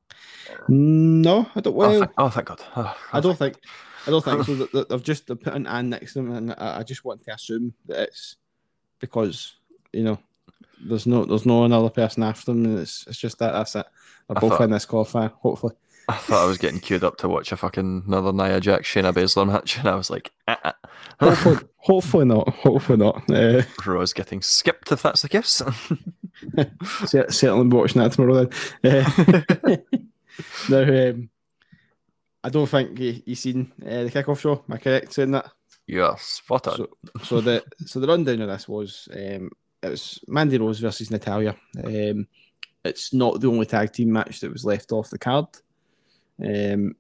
[0.68, 1.74] No, I don't.
[1.74, 2.62] oh, Well, thank, oh, thank God.
[2.76, 3.58] Oh, I don't think.
[4.08, 4.54] I don't think so.
[4.74, 7.34] That- They've just they're putting an next to them, and I I just want to
[7.34, 8.36] assume that it's
[9.00, 9.56] because
[9.92, 10.20] you know
[10.84, 13.86] there's no there's no another person after them, and it's it's just that that's it.
[14.28, 15.74] They're I both thought- in this qualifier, hopefully.
[16.08, 19.14] I thought I was getting queued up to watch a fucking another Nia Jax Shayna
[19.14, 20.76] Baszler match, and I was like, ah, ah.
[21.20, 22.50] Hopefully, hopefully not.
[22.50, 23.30] Hopefully not.
[23.30, 25.62] Uh, Raw's getting skipped if that's the case.
[27.06, 28.46] certainly watching that tomorrow
[28.84, 29.06] then.
[29.06, 29.78] Uh,
[30.70, 31.30] now, um,
[32.44, 34.64] I don't think you, you seen uh, the kickoff show.
[34.68, 35.50] Am I correct saying that?
[35.88, 36.78] You're spot on.
[36.78, 36.90] So,
[37.24, 39.52] so the so the rundown of this was um,
[39.82, 41.56] it was Mandy Rose versus Natalya.
[41.84, 42.28] Um,
[42.84, 45.48] it's not the only tag team match that was left off the card.
[46.44, 46.96] Um,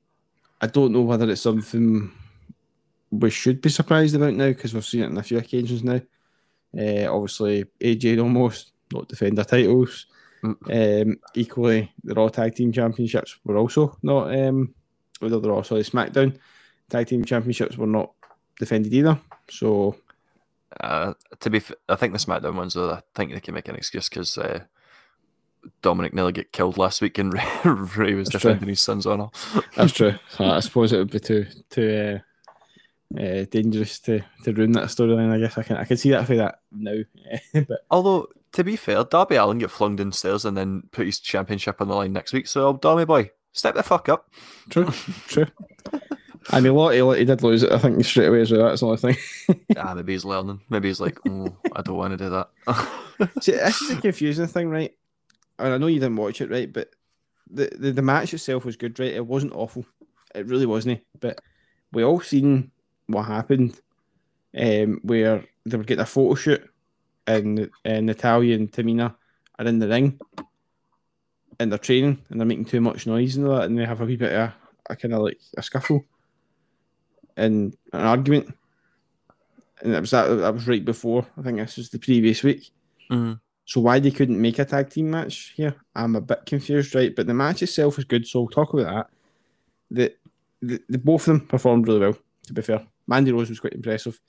[0.61, 2.11] I don't know whether it's something
[3.11, 6.01] we should be surprised about now because we've seen it on a few occasions now.
[6.77, 10.07] Uh, obviously, AJ almost not defend their titles.
[10.43, 11.01] Mm.
[11.09, 14.33] Um, equally, the Raw Tag Team Championships were also not.
[14.37, 14.73] Um,
[15.19, 16.37] whether the Raw, sorry, SmackDown
[16.89, 18.11] Tag Team Championships were not
[18.59, 19.19] defended either.
[19.49, 19.95] So
[20.81, 23.75] Uh, to be, f- I think the SmackDown ones, I think they can make an
[23.75, 24.59] excuse because uh,
[25.81, 27.33] Dominic nearly get killed last week and
[27.65, 29.29] Rey, Rey was That's defending his son's honour.
[29.75, 30.15] That's true.
[30.39, 32.19] I suppose it would be too too
[33.15, 35.31] uh, uh, dangerous to, to ruin that storyline.
[35.31, 36.97] I guess I can I can see that for that now.
[37.67, 41.81] but Although, to be fair, Darby Allin get flung downstairs and then put his championship
[41.81, 42.47] on the line next week.
[42.47, 44.29] So, Darby boy, step the fuck up.
[44.69, 44.89] true,
[45.27, 45.47] true.
[46.49, 47.71] I mean, Lottie, he did lose it.
[47.71, 48.67] I think straight away as well.
[48.67, 49.17] That's the only thing.
[49.77, 50.61] ah, maybe he's learning.
[50.69, 52.49] Maybe he's like, oh, I don't want to do that.
[53.41, 54.93] See, this is a confusing thing, right?
[55.59, 56.71] And I know you didn't watch it, right?
[56.71, 56.89] But
[57.49, 59.13] the, the, the match itself was good, right?
[59.13, 59.85] It wasn't awful.
[60.33, 61.01] It really wasn't.
[61.19, 61.39] But
[61.91, 62.71] we all seen
[63.07, 63.79] what happened
[64.57, 66.69] um, where they were getting a photo shoot
[67.27, 69.15] and, and Natalya and Tamina
[69.57, 70.19] are in the ring
[71.59, 74.01] and they're training and they're making too much noise and all that and they have
[74.01, 74.55] a wee bit of a,
[74.89, 76.05] a kind of like a scuffle
[77.37, 78.53] and an argument.
[79.81, 81.25] And that was that, that was right before.
[81.37, 82.71] I think this was the previous week.
[83.11, 83.39] Mhm.
[83.65, 87.15] So why they couldn't make a tag team match here, I'm a bit confused, right?
[87.15, 89.07] But the match itself was good, so we'll talk about that.
[89.89, 90.15] The,
[90.61, 92.17] the, the both of them performed really well.
[92.47, 94.19] To be fair, Mandy Rose was quite impressive,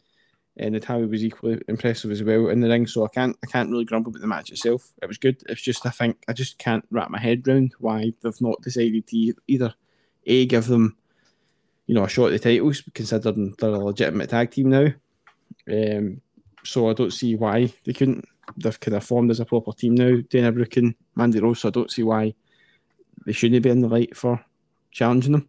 [0.56, 2.86] and Natalya was equally impressive as well in the ring.
[2.86, 4.90] So I can't I can't really grumble about the match itself.
[5.02, 5.42] It was good.
[5.50, 9.06] It's just I think I just can't wrap my head around why they've not decided
[9.06, 9.74] to either
[10.24, 10.96] a give them,
[11.86, 14.88] you know, a shot at the titles, considering they're a legitimate tag team now.
[15.70, 16.22] Um,
[16.64, 18.26] so I don't see why they couldn't.
[18.56, 21.60] They've kind of formed as a proper team now, Dana Brooke and Mandy Rose.
[21.60, 22.34] So I don't see why
[23.24, 24.44] they shouldn't be in the light for
[24.90, 25.48] challenging them.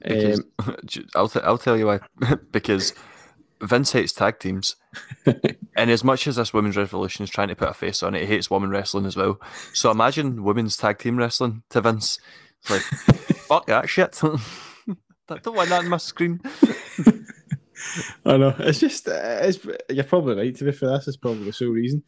[0.00, 0.76] Because, Um,
[1.14, 2.00] I'll, t- I'll tell you why.
[2.52, 2.94] because
[3.60, 4.76] Vince hates tag teams.
[5.76, 8.20] and as much as this women's revolution is trying to put a face on it,
[8.22, 9.40] he hates women wrestling as well.
[9.72, 12.18] So imagine women's tag team wrestling to Vince.
[12.60, 14.20] It's like, fuck that shit.
[14.24, 16.40] I don't want that on my screen.
[18.24, 20.54] I know it's just uh, it's, you're probably right.
[20.56, 22.02] To be fair, this is probably the sole reason.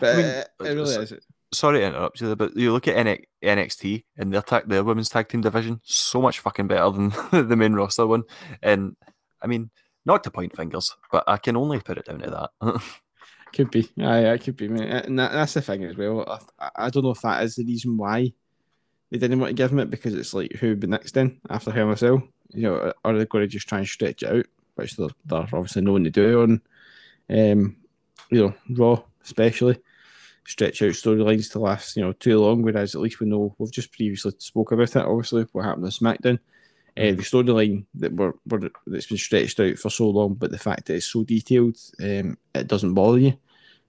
[0.00, 1.14] But I mean, uh, it really so- is.
[1.52, 5.28] Sorry to interrupt you, but you look at NXT and their tag, their women's tag
[5.28, 7.10] team division, so much fucking better than
[7.48, 8.24] the main roster one.
[8.60, 8.96] And
[9.40, 9.70] I mean,
[10.04, 12.82] not to point fingers, but I can only put it down to that.
[13.54, 13.88] Could be.
[14.00, 14.66] Aye, it could be.
[14.66, 15.04] Mate.
[15.04, 16.42] And that, that's the thing as well.
[16.58, 18.32] I, I don't know if that is the reason why
[19.12, 21.40] they didn't want to give him it because it's like who would be next in
[21.48, 22.20] after Hell in a Cell?
[22.48, 25.08] You know, or are they going to just try and stretch it out, which they're,
[25.24, 26.60] they're obviously known to do on,
[27.30, 27.76] um,
[28.30, 29.78] you know, Raw especially.
[30.46, 32.60] Stretch out storylines to last, you know, too long.
[32.62, 34.96] Whereas at least we know we've just previously spoke about it.
[34.96, 36.38] Obviously, what happened on SmackDown.
[36.96, 40.58] Uh, the storyline that we're, we're that's been stretched out for so long, but the
[40.58, 43.36] fact that it's so detailed, um, it doesn't bother you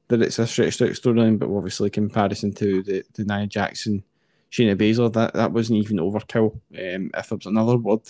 [0.07, 1.37] that it's a stretched out storyline.
[1.37, 4.03] But obviously, comparison to the the Nia Jackson,
[4.51, 6.53] Shayna Baszler, that that wasn't even overkill.
[6.53, 8.01] Um, if there was another word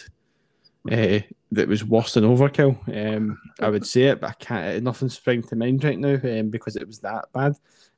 [0.92, 1.20] uh,
[1.52, 2.78] that was worse than overkill,
[3.16, 4.84] um, I would say it, but I can't.
[4.84, 7.56] Nothing springs to mind right now um, because it was that bad.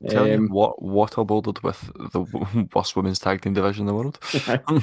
[0.08, 4.18] Tell you Um, what waterboarded with the worst women's tag team division in the world.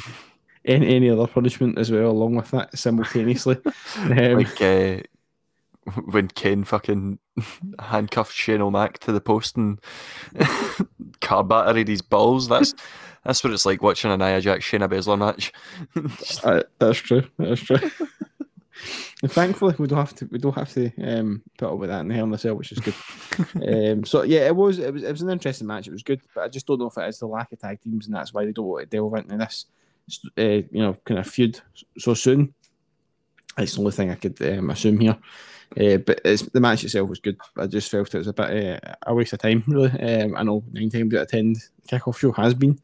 [0.66, 3.58] any, any other punishment as well, along with that, simultaneously.
[3.98, 4.98] Um, like uh,
[6.12, 7.20] when Kane fucking
[7.80, 9.80] handcuffed Shane O'Mac to the post and
[11.22, 12.48] car battered his balls.
[12.48, 12.74] That's
[13.26, 15.52] that's what it's like watching a Nia Jax Shayna Baszler match.
[16.44, 17.24] Uh, that's true.
[17.38, 17.78] That's true.
[19.24, 20.28] and thankfully, we don't have to.
[20.32, 22.56] We don't have to um, put up with that in the Hell in a Cell,
[22.56, 22.94] which is good.
[23.96, 24.78] um, so yeah, it was.
[24.78, 25.04] It was.
[25.04, 25.88] It was an interesting match.
[25.88, 27.82] It was good, but I just don't know if it is the lack of tag
[27.82, 29.66] teams, and that's why they don't want to delve into this.
[30.38, 31.60] Uh, you know, kind of feud
[31.98, 32.54] so soon.
[33.58, 35.18] That's the only thing I could um, assume here.
[35.72, 37.38] Uh, but it's, the match itself was good.
[37.58, 39.90] I just felt it was a bit uh, a waste of time, really.
[39.90, 42.80] Um, I know nine times out of ten, the kickoff show has been.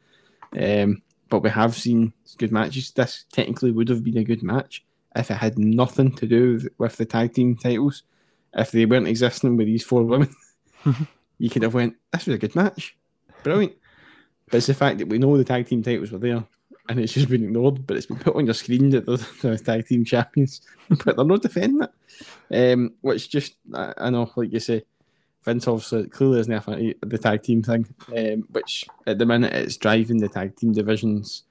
[0.60, 2.92] Um, but we have seen good matches.
[2.92, 4.84] This technically would have been a good match
[5.16, 8.04] if it had nothing to do with- with the tag team titles.
[8.54, 10.30] If they weren't existing with these four women,
[11.38, 12.98] you could have went, "This was a good match,
[13.44, 13.76] brilliant."
[14.50, 16.44] But it's the fact that we know the tag team titles were there,
[16.90, 17.88] and it's just been ignored.
[17.88, 19.18] But it's been put on your screen that they're
[19.56, 20.60] the tag team champions,
[20.90, 22.74] but they're not defending it.
[22.74, 24.84] Um, which just I, I know, like you say,
[25.44, 29.78] Vince obviously clearly isn't a the tag team thing, um, which at the minute it's
[29.78, 31.44] driving the tag team divisions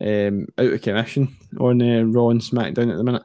[0.00, 3.24] um, out of commission on uh, Raw and SmackDown at the minute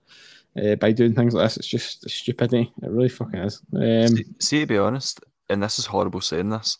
[0.61, 1.57] uh, by doing things like this.
[1.57, 2.71] It's just stupidity.
[2.81, 3.61] It really fucking is.
[3.73, 6.79] Um, see, see, to be honest, and this is horrible saying this,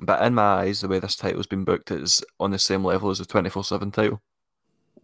[0.00, 3.10] but in my eyes, the way this title's been booked is on the same level
[3.10, 4.20] as the twenty four seven title.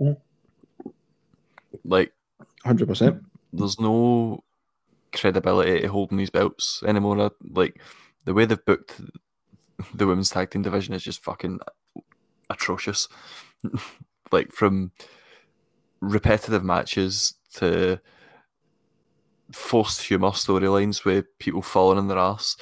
[0.00, 0.16] Mm.
[1.84, 2.12] Like,
[2.64, 3.22] Hundred percent.
[3.52, 4.42] there's no
[5.12, 7.18] credibility to holding these belts anymore.
[7.18, 7.80] Uh, Like
[8.24, 9.00] the way they've booked
[9.94, 11.60] the women's tag team division is just fucking
[12.50, 13.08] atrocious.
[14.32, 14.92] like from
[16.00, 18.00] repetitive matches to
[19.52, 22.56] forced humor storylines with people falling on their ass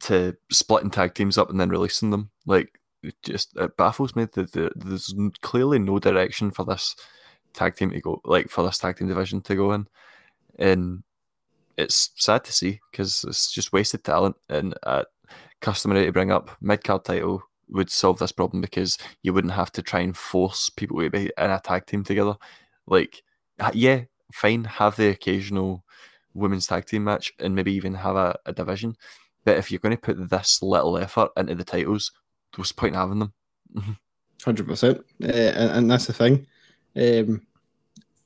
[0.00, 2.30] to splitting tag teams up and then releasing them.
[2.46, 6.96] Like it just it baffles me that there's clearly no direction for this
[7.52, 9.86] tag team to go, like for this tag team division to go in,
[10.58, 11.02] and
[11.76, 14.36] it's sad to see because it's just wasted talent.
[14.48, 15.04] And uh,
[15.60, 19.72] customary to bring up mid card title would solve this problem because you wouldn't have
[19.72, 22.36] to try and force people to be in a tag team together.
[22.86, 23.22] Like,
[23.72, 25.84] yeah, fine, have the occasional
[26.34, 28.96] women's tag team match and maybe even have a, a division.
[29.44, 32.12] But if you're going to put this little effort into the titles,
[32.56, 33.32] what's the point in having them?
[34.44, 36.46] Hundred percent, uh, and, and that's the thing.
[36.94, 37.46] Um,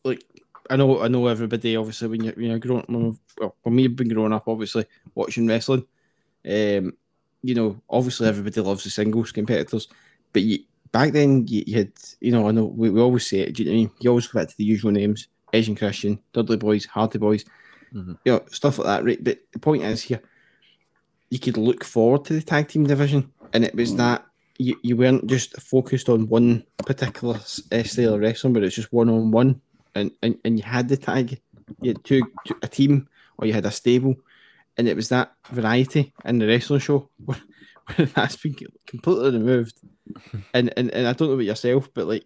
[0.05, 0.25] like
[0.71, 1.77] I know, I know everybody.
[1.77, 5.85] Obviously, when you're, when you're growing, well, for me, been growing up, obviously watching wrestling.
[6.47, 6.97] Um,
[7.43, 9.89] you know, obviously everybody loves the singles competitors,
[10.33, 10.61] but you,
[10.93, 13.55] back then you, you, had, you know, I know we, we always say it.
[13.55, 13.91] Do you know what I mean?
[14.01, 17.45] You always go back to the usual names: Edge and Christian, Dudley Boys, Hardy Boys,
[17.93, 18.13] mm-hmm.
[18.25, 19.05] you know, stuff like that.
[19.05, 19.23] Right?
[19.23, 20.23] But the point is here,
[21.31, 23.99] you could look forward to the tag team division, and it was mm-hmm.
[23.99, 24.25] that
[24.59, 27.37] you, you weren't just focused on one particular
[27.73, 29.61] uh, style of wrestling, but it's just one on one,
[29.95, 31.41] and and and you had the tag,
[31.81, 33.09] you had two, two a team
[33.39, 34.17] or you had a stable
[34.81, 37.39] and it was that variety in the wrestling show where,
[37.95, 38.57] where that's been
[38.87, 39.79] completely removed.
[40.55, 42.25] and, and and I don't know about yourself, but like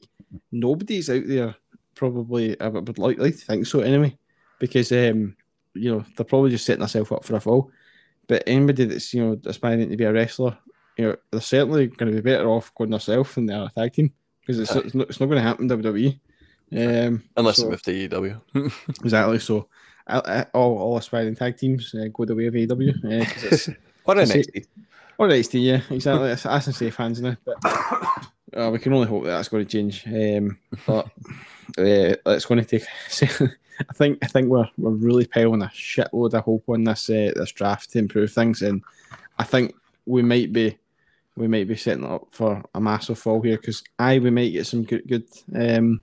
[0.52, 1.54] nobody's out there
[1.94, 4.16] probably I would like, like to think so anyway,
[4.58, 5.36] because um
[5.74, 7.70] you know they're probably just setting themselves up for a fall.
[8.26, 10.56] But anybody that's you know aspiring to be a wrestler,
[10.96, 13.92] you know they're certainly going to be better off going themselves than they're a tag
[13.92, 16.20] team because it's, it's, not, it's not going to happen WWE.
[16.74, 18.40] Um, Unless so, with the AEW.
[19.04, 19.38] exactly.
[19.38, 19.68] So
[20.08, 23.04] all, all aspiring tag teams uh, go the way of AEW.
[23.04, 23.72] Uh,
[24.04, 24.66] or NXT.
[25.18, 26.28] Or NXT, yeah, exactly.
[26.28, 27.36] That's, that's in safe hands now.
[27.44, 27.56] But
[28.56, 30.04] uh, we can only hope that that's going to change.
[30.06, 31.06] Um, but
[31.78, 32.86] uh, it's going to take.
[33.90, 37.32] I think I think we're we're really piling a shitload of hope on this uh,
[37.34, 38.82] this draft to improve things, and
[39.38, 39.74] I think
[40.06, 40.78] we might be
[41.36, 44.66] we might be setting up for a massive fall here because I we might get
[44.66, 45.26] some good good
[45.56, 46.00] um,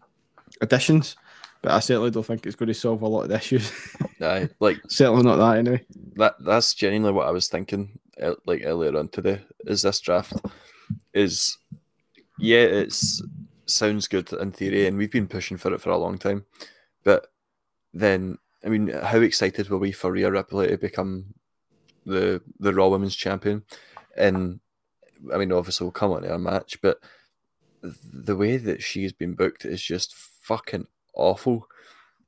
[0.62, 1.16] additions
[1.62, 3.72] but I certainly don't think it's going to solve a lot of the issues.
[4.22, 5.86] Aye, like certainly not that anyway.
[6.16, 8.00] That that's genuinely what I was thinking.
[8.22, 10.34] Uh, like earlier on today, is this draft
[11.14, 11.58] is
[12.38, 13.22] yeah, it's
[13.66, 16.46] sounds good in theory, and we've been pushing for it for a long time.
[17.04, 17.28] But
[17.94, 21.34] then, I mean, how excited were we for Rhea Ripley to become
[22.06, 23.64] the the Raw Women's Champion?
[24.18, 24.60] And
[25.32, 26.98] I mean, obviously, we'll come on to our match, but
[27.84, 30.14] the way that she's been booked is just
[30.52, 31.68] fucking awful,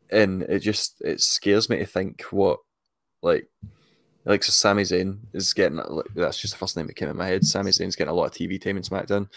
[0.10, 2.60] and it just it scares me to think what
[3.22, 3.50] like
[4.26, 7.18] like so Sami Zayn is getting like, that's just the first name that came in
[7.18, 7.46] my head.
[7.46, 9.28] Sami Zayn's getting a lot of TV time in SmackDown,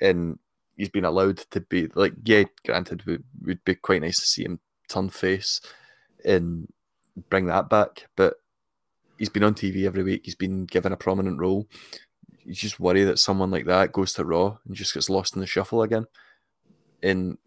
[0.00, 0.38] and
[0.76, 4.44] he's been allowed to be like yeah, granted, would would be quite nice to see
[4.44, 4.58] him
[4.88, 5.60] turn face
[6.24, 6.68] and
[7.30, 8.34] bring that back, but
[9.18, 10.22] he's been on TV every week.
[10.24, 11.68] He's been given a prominent role.
[12.44, 15.40] You just worry that someone like that goes to Raw and just gets lost in
[15.40, 16.06] the shuffle again.
[17.02, 17.38] And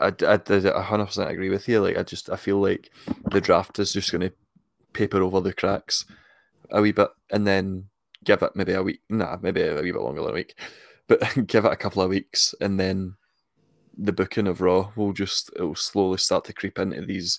[0.00, 1.80] I, I, I 100% agree with you.
[1.80, 2.90] Like, I just I feel like
[3.30, 4.32] the draft is just going to
[4.92, 6.04] paper over the cracks
[6.70, 7.88] a wee bit and then
[8.24, 9.00] give it maybe a week.
[9.08, 10.58] Nah, maybe a wee bit longer than a week,
[11.06, 13.16] but give it a couple of weeks and then
[13.96, 17.38] the booking of Raw will just it will slowly start to creep into these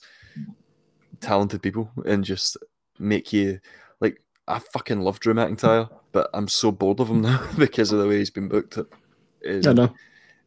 [1.20, 2.58] talented people and just
[3.00, 3.60] make you
[4.00, 8.00] like I fucking love Drew McIntyre, but I'm so bored of him now because of
[8.00, 8.78] the way he's been booked.
[9.42, 9.94] It, I know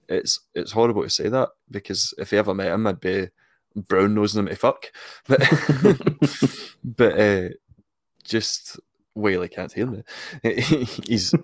[0.08, 3.28] it's it's horrible to say that because if I ever met him, I'd be
[3.74, 4.92] brown nosing him to fuck.
[5.26, 5.40] But
[6.84, 7.48] but uh,
[8.24, 8.78] just
[9.14, 10.02] Whaley can't hear me.
[10.42, 11.34] he's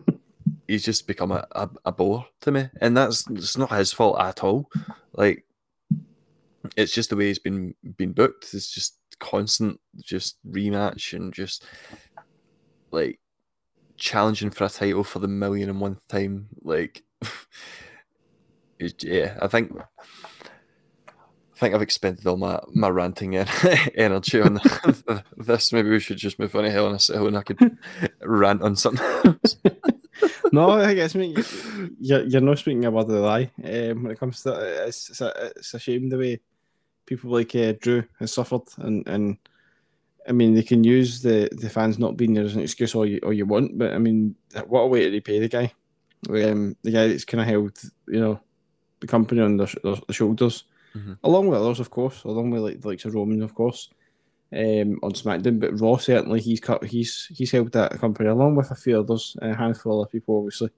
[0.68, 4.20] he's just become a, a, a bore to me, and that's it's not his fault
[4.20, 4.70] at all.
[5.12, 5.44] Like
[6.76, 8.54] it's just the way he's been been booked.
[8.54, 11.64] It's just constant, just rematch and just
[12.90, 13.20] like
[13.96, 16.48] challenging for a title for the million and one time.
[16.62, 17.02] Like
[19.00, 19.72] yeah, I think
[21.54, 23.36] I think I've expended all my, my ranting
[23.94, 24.60] energy on
[25.36, 25.72] this.
[25.72, 27.78] Maybe we should just move on to Hell in a Cell and I could
[28.22, 29.38] rant on something.
[30.52, 31.36] no, I guess I mean
[32.00, 34.88] you're, you're not speaking about the lie um, when it comes to that.
[34.88, 36.40] It's, it's, a, it's a shame the way
[37.06, 39.36] people like uh, Drew has suffered, and, and
[40.28, 43.06] I mean they can use the, the fans not being there as an excuse all
[43.06, 44.36] you all you want, but I mean
[44.66, 45.72] what a way to repay the guy,
[46.30, 47.78] um, the guy that's kind of held
[48.08, 48.40] you know
[49.02, 50.64] the company on their, their, shoulders,
[50.96, 51.14] mm-hmm.
[51.22, 53.90] along with others, of course, along with like the likes of Roman, of course,
[54.52, 55.60] um, on SmackDown.
[55.60, 59.36] But Raw certainly he's cut, he's he's helped that company along with a few others,
[59.42, 60.70] a handful of people, obviously,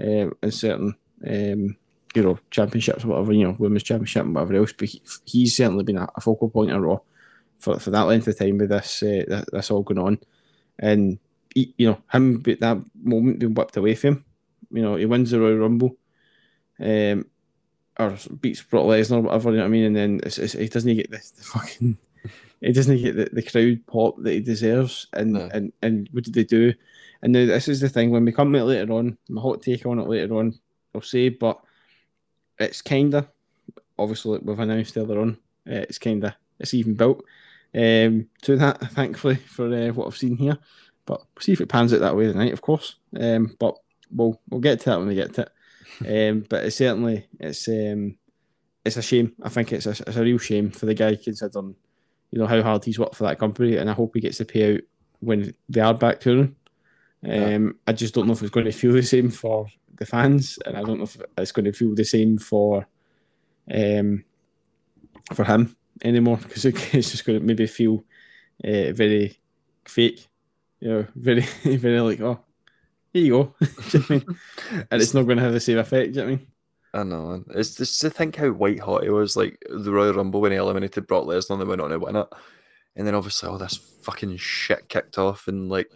[0.00, 0.94] um, and certain
[1.26, 1.76] um,
[2.14, 4.72] you know championships or whatever, you know, women's championship and whatever else.
[4.72, 7.00] But he, he's certainly been a, a, focal point of Raw
[7.58, 10.18] for, for that length of time with this uh, that, that's all going on,
[10.78, 11.18] and
[11.54, 14.24] he, you know him that moment being whipped away from him
[14.74, 15.96] you know, he wins the Royal Rumble,
[16.80, 17.26] um,
[17.98, 19.50] or beats Brock Lesnar, whatever.
[19.50, 19.84] You know what I mean?
[19.84, 21.96] And then it's, it's, he doesn't get this the fucking.
[22.60, 25.48] He doesn't get the, the crowd pop that he deserves, and, No.
[25.52, 26.72] and and what did they do?
[27.22, 29.62] And now this is the thing when we come to it later on, my hot
[29.62, 30.58] take on it later on,
[30.94, 31.60] I'll say, but
[32.58, 33.28] it's kinda
[33.98, 35.38] obviously like we've announced earlier on,
[35.68, 37.22] uh, it's kinda it's even built
[37.74, 40.56] um, to that, thankfully for uh, what I've seen here.
[41.06, 42.96] But we'll see if it pans out that way tonight, of course.
[43.18, 43.76] Um, but
[44.10, 45.50] we'll we'll get to that when we get to it.
[46.06, 48.16] Um, but it's certainly it's um,
[48.84, 49.32] it's a shame.
[49.42, 51.76] I think it's a, it's a real shame for the guy considering
[52.30, 54.44] you know how hard he's worked for that company, and I hope he gets the
[54.44, 54.82] payout
[55.20, 56.56] when they are back touring.
[57.26, 60.58] Um, I just don't know if it's going to feel the same for the fans,
[60.66, 62.86] and I don't know if it's going to feel the same for
[63.72, 64.24] um,
[65.32, 68.04] for him anymore because it's just going to maybe feel
[68.62, 69.38] uh, very
[69.84, 70.28] fake,
[70.80, 72.40] you know, very very like oh,
[73.14, 73.54] here you go,
[73.92, 74.38] you know I mean?
[74.90, 76.12] and it's not going to have the same effect.
[76.12, 76.46] Do you know what I mean?
[76.94, 77.26] I know.
[77.26, 77.44] man.
[77.54, 80.58] It's just to think how white hot he was, like the Royal Rumble when he
[80.58, 82.28] eliminated Brock Lesnar and they went on to win it.
[82.96, 85.90] And then obviously all this fucking shit kicked off and like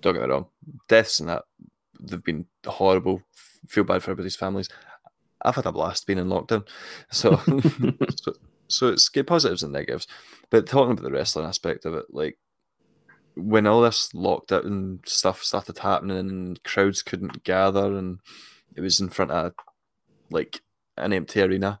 [0.00, 0.46] don't get me wrong,
[0.88, 1.44] deaths and that
[2.00, 3.22] they've been horrible.
[3.66, 4.68] Feel bad for everybody's families.
[5.42, 6.66] I've had a blast being in lockdown.
[7.10, 7.36] So
[8.16, 8.32] so,
[8.68, 10.06] so it's good positives and negatives.
[10.50, 12.38] But talking about the wrestling aspect of it, like
[13.38, 18.18] when all this lockdown and stuff started happening and crowds couldn't gather and
[18.74, 19.52] it was in front of
[20.30, 20.60] like
[20.96, 21.80] an empty arena.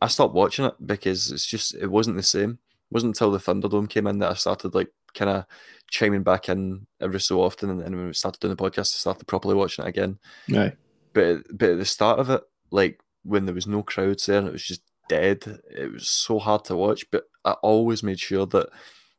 [0.00, 2.50] I stopped watching it because it's just it wasn't the same.
[2.50, 5.46] It wasn't until the Thunderdome came in that I started like kind of
[5.90, 8.98] chiming back in every so often, and then when we started doing the podcast, I
[8.98, 10.18] started properly watching it again.
[10.50, 10.76] Right.
[11.12, 14.46] But but at the start of it, like when there was no crowds there and
[14.46, 17.04] it was just dead, it was so hard to watch.
[17.10, 18.68] But I always made sure that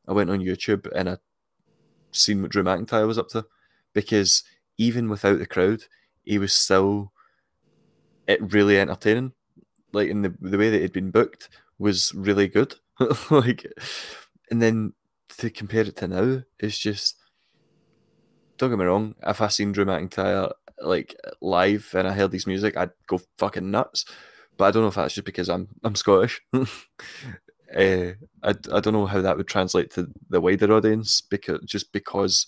[0.08, 1.18] I went on YouTube and I
[2.12, 3.46] seen what Drew McIntyre was up to,
[3.94, 4.44] because
[4.78, 5.84] even without the crowd,
[6.24, 7.12] he was still
[8.28, 9.34] it really entertaining.
[9.94, 12.76] Like in the the way that he'd been booked was really good.
[13.32, 13.66] like,
[14.52, 14.94] and then
[15.38, 17.18] to compare it to now, it's just
[18.58, 19.16] don't get me wrong.
[19.26, 20.52] If I seen Drew McIntyre
[20.82, 24.06] like live and I heard his music, I'd go fucking nuts.
[24.58, 26.42] But I don't know if that's just because I'm I'm Scottish.
[27.76, 28.14] uh,
[28.44, 32.48] I I don't know how that would translate to the wider audience because just because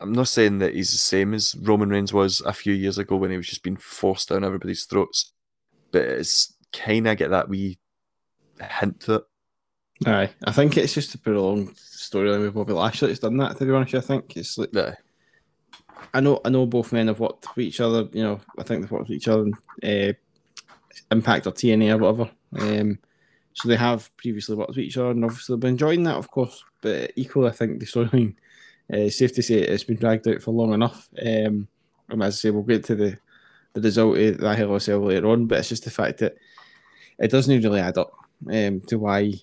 [0.00, 3.16] I'm not saying that he's the same as Roman Reigns was a few years ago
[3.16, 5.32] when he was just being forced down everybody's throats,
[5.90, 7.78] but it's kind of get that wee
[8.60, 9.22] hint to it.
[10.06, 13.36] Aye, I think it's just to put a prolonged storyline with Bobby Lashley that's done
[13.38, 13.58] that.
[13.58, 14.94] To be honest, I think it's like Yeah,
[16.14, 18.08] I know I know both men have worked with each other.
[18.12, 19.46] You know, I think they've worked with each other
[19.82, 20.12] in uh,
[21.10, 22.30] Impact or TNA or whatever.
[22.60, 22.98] Um,
[23.58, 26.64] so they have previously worked with each other, and obviously been enjoying that, of course.
[26.80, 28.36] But equally, I think the storyline,
[28.92, 31.08] uh, safe to say, it's been dragged out for long enough.
[31.20, 31.66] Um,
[32.08, 33.18] and as I say, we'll get to the
[33.74, 35.46] the result of that Hell Cell later on.
[35.46, 36.36] But it's just the fact that
[37.18, 38.12] it doesn't really add up
[38.50, 39.34] um, to why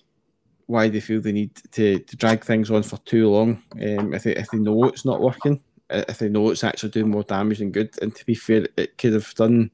[0.66, 3.62] why they feel they need to, to drag things on for too long.
[3.74, 5.60] Um, if they if they know it's not working,
[5.90, 7.90] if they know it's actually doing more damage than good.
[8.00, 9.70] And to be fair, it could have done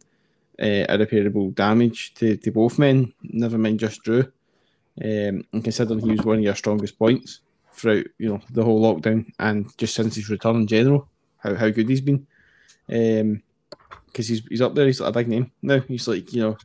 [0.60, 4.20] uh, irreparable damage to, to both men, never mind just Drew.
[5.00, 7.40] Um, and considering he was one of your strongest points
[7.72, 11.08] throughout, you know, the whole lockdown and just since his return in general,
[11.38, 12.26] how, how good he's been.
[12.90, 13.42] Um,
[14.06, 15.80] because he's he's up there, he's like a big name now.
[15.80, 16.56] He's like, you know,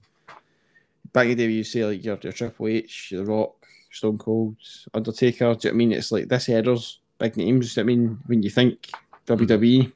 [1.14, 4.58] back in the day, you say like your, Triple H, The Rock, Stone Cold,
[4.94, 5.56] Undertaker.
[5.56, 5.92] Do you know I mean?
[5.94, 7.78] It's like this headers big names.
[7.78, 8.90] I mean, when you think
[9.26, 9.92] WWE,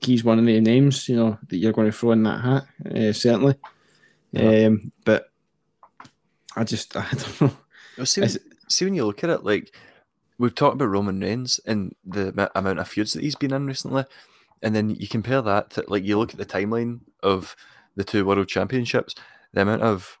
[0.00, 2.66] he's one of the names, you know, that you're going to throw in that hat,
[2.94, 3.54] uh, certainly.
[4.32, 4.66] Yeah.
[4.66, 5.30] Um, but
[6.56, 7.56] I just, I don't know.
[7.96, 8.30] Well, see, when,
[8.68, 9.74] see when you look at it, like
[10.38, 14.04] we've talked about Roman Reigns and the amount of feuds that he's been in recently,
[14.62, 17.56] and then you compare that to like you look at the timeline of
[17.94, 19.14] the two world championships,
[19.52, 20.18] the amount of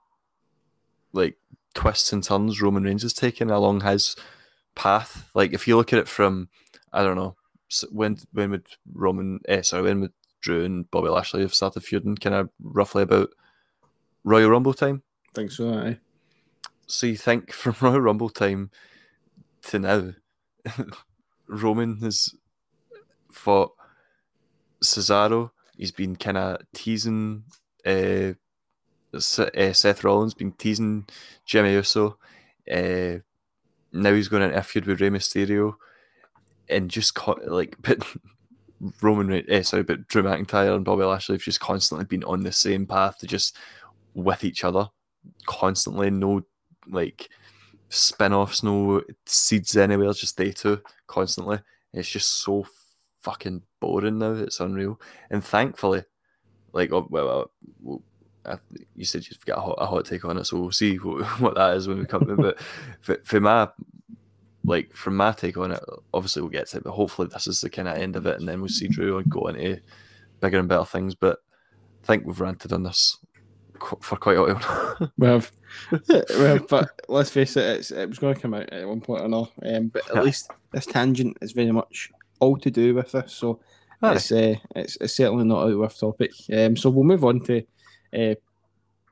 [1.12, 1.36] like
[1.74, 4.16] twists and turns Roman Reigns has taken along his
[4.74, 5.30] path.
[5.34, 6.48] Like if you look at it from,
[6.92, 7.36] I don't know,
[7.90, 12.16] when when would Roman, eh, sorry, when would Drew and Bobby Lashley have started feuding?
[12.16, 13.30] Kind of roughly about
[14.24, 15.02] Royal Rumble time.
[15.34, 15.98] think so, aye.
[16.86, 18.70] So you think from Royal Rumble time
[19.62, 20.12] to now,
[21.48, 22.34] Roman has
[23.30, 23.72] fought
[24.82, 25.50] Cesaro.
[25.76, 27.44] He's been kind of teasing
[27.84, 28.32] uh,
[29.14, 31.06] S- uh, Seth Rollins, been teasing
[31.44, 32.18] Jimmy Uso.
[32.70, 33.18] Uh,
[33.92, 35.76] now he's going into a feud with Rey Mysterio,
[36.68, 37.98] and just co- like, but
[39.00, 42.52] Roman, eh, sorry, but Drew McIntyre and Bobby Lashley have just constantly been on the
[42.52, 43.56] same path to just
[44.14, 44.88] with each other,
[45.46, 46.10] constantly.
[46.10, 46.42] No
[46.88, 47.28] like
[47.88, 51.60] spin offs, no seeds anywhere, just they two constantly.
[51.92, 52.66] It's just so
[53.22, 54.32] fucking boring now.
[54.32, 55.00] It's unreal.
[55.30, 56.04] And thankfully,
[56.72, 58.02] like, oh, well, well
[58.44, 58.58] I,
[58.94, 61.24] you said you've got a hot, a hot, take on it, so we'll see what,
[61.40, 62.36] what that is when we come it.
[62.36, 62.58] But
[63.00, 63.68] for, for my
[64.66, 65.82] like from my take on it,
[66.12, 68.38] obviously we'll get to it, but hopefully this is the kind of end of it,
[68.38, 69.80] and then we'll see Drew and go into
[70.40, 71.14] bigger and better things.
[71.14, 71.38] But
[72.02, 73.18] I think we've ranted on this
[74.00, 75.10] for quite a while.
[75.18, 75.52] we have,
[75.90, 79.22] we have, but let's face it, it was going to come out at one point
[79.22, 79.50] or another.
[79.64, 80.22] Um, but at yeah.
[80.22, 82.10] least this tangent is very much
[82.40, 83.60] all to do with this, so
[84.02, 86.32] it's, uh, it's, it's certainly not out of topic.
[86.52, 87.62] Um, so we'll move on to
[88.16, 88.34] uh,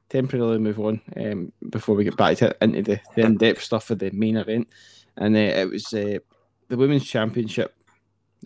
[0.08, 3.90] temporarily move on um, before we get back to, into the, the in depth stuff
[3.90, 4.68] of the main event,
[5.16, 6.18] and uh, it was uh,
[6.68, 7.74] the women's championship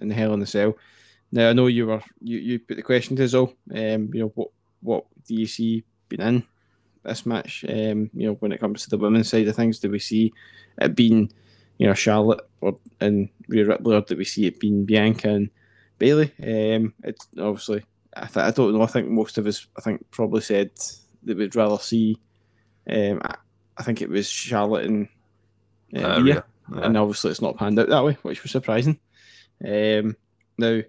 [0.00, 0.76] in the Hell in the Cell.
[1.30, 3.54] Now I know you were you, you put the question to us all.
[3.74, 4.48] Um, you know what
[4.80, 6.44] what do you see being in
[7.02, 7.64] this match?
[7.68, 10.32] Um, you know when it comes to the women's side of things, do we see
[10.80, 11.30] it being
[11.78, 15.50] you know Charlotte or and Rhea Ripley, or do we see it being Bianca and
[15.98, 16.32] Bayley?
[16.42, 17.84] Um, it's obviously
[18.16, 18.82] I, th- I don't know.
[18.82, 20.70] I think most of us I think probably said
[21.24, 22.18] that we'd rather see.
[22.90, 23.36] Um, I,
[23.76, 25.08] I think it was Charlotte and
[25.94, 26.82] uh, uh, Rhea, yeah.
[26.82, 28.98] and obviously it's not panned out that way, which was surprising.
[29.64, 30.16] Um,
[30.56, 30.82] now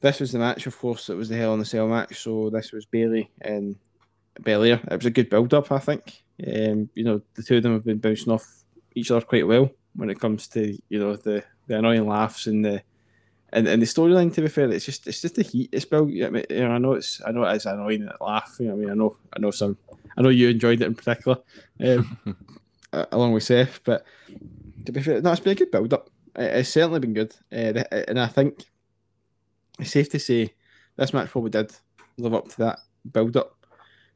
[0.00, 1.08] this was the match, of course.
[1.08, 2.22] It was the Hell in the Cell match.
[2.22, 3.76] So this was Bayley and
[4.40, 4.80] Belair.
[4.90, 6.22] It was a good build up, I think.
[6.46, 8.46] Um, you know, the two of them have been bouncing off
[8.94, 12.64] each other quite well when it comes to you know the, the annoying laughs and
[12.64, 12.82] the
[13.52, 14.32] and, and the storyline.
[14.34, 16.08] To be fair, it's just it's just the heat it's built.
[16.08, 18.56] I, mean, you know, I know it's I know it is annoying that laugh.
[18.60, 19.76] You know, I mean, I know I know some
[20.16, 21.38] I know you enjoyed it in particular,
[21.84, 22.18] um,
[22.92, 23.80] along with Seth.
[23.84, 24.04] But
[24.84, 26.10] to be fair, no, it's been a good build up.
[26.36, 28.64] It's certainly been good, uh, and I think
[29.78, 30.54] it's safe to say
[30.96, 31.72] this match probably did
[32.16, 33.54] live up to that build up.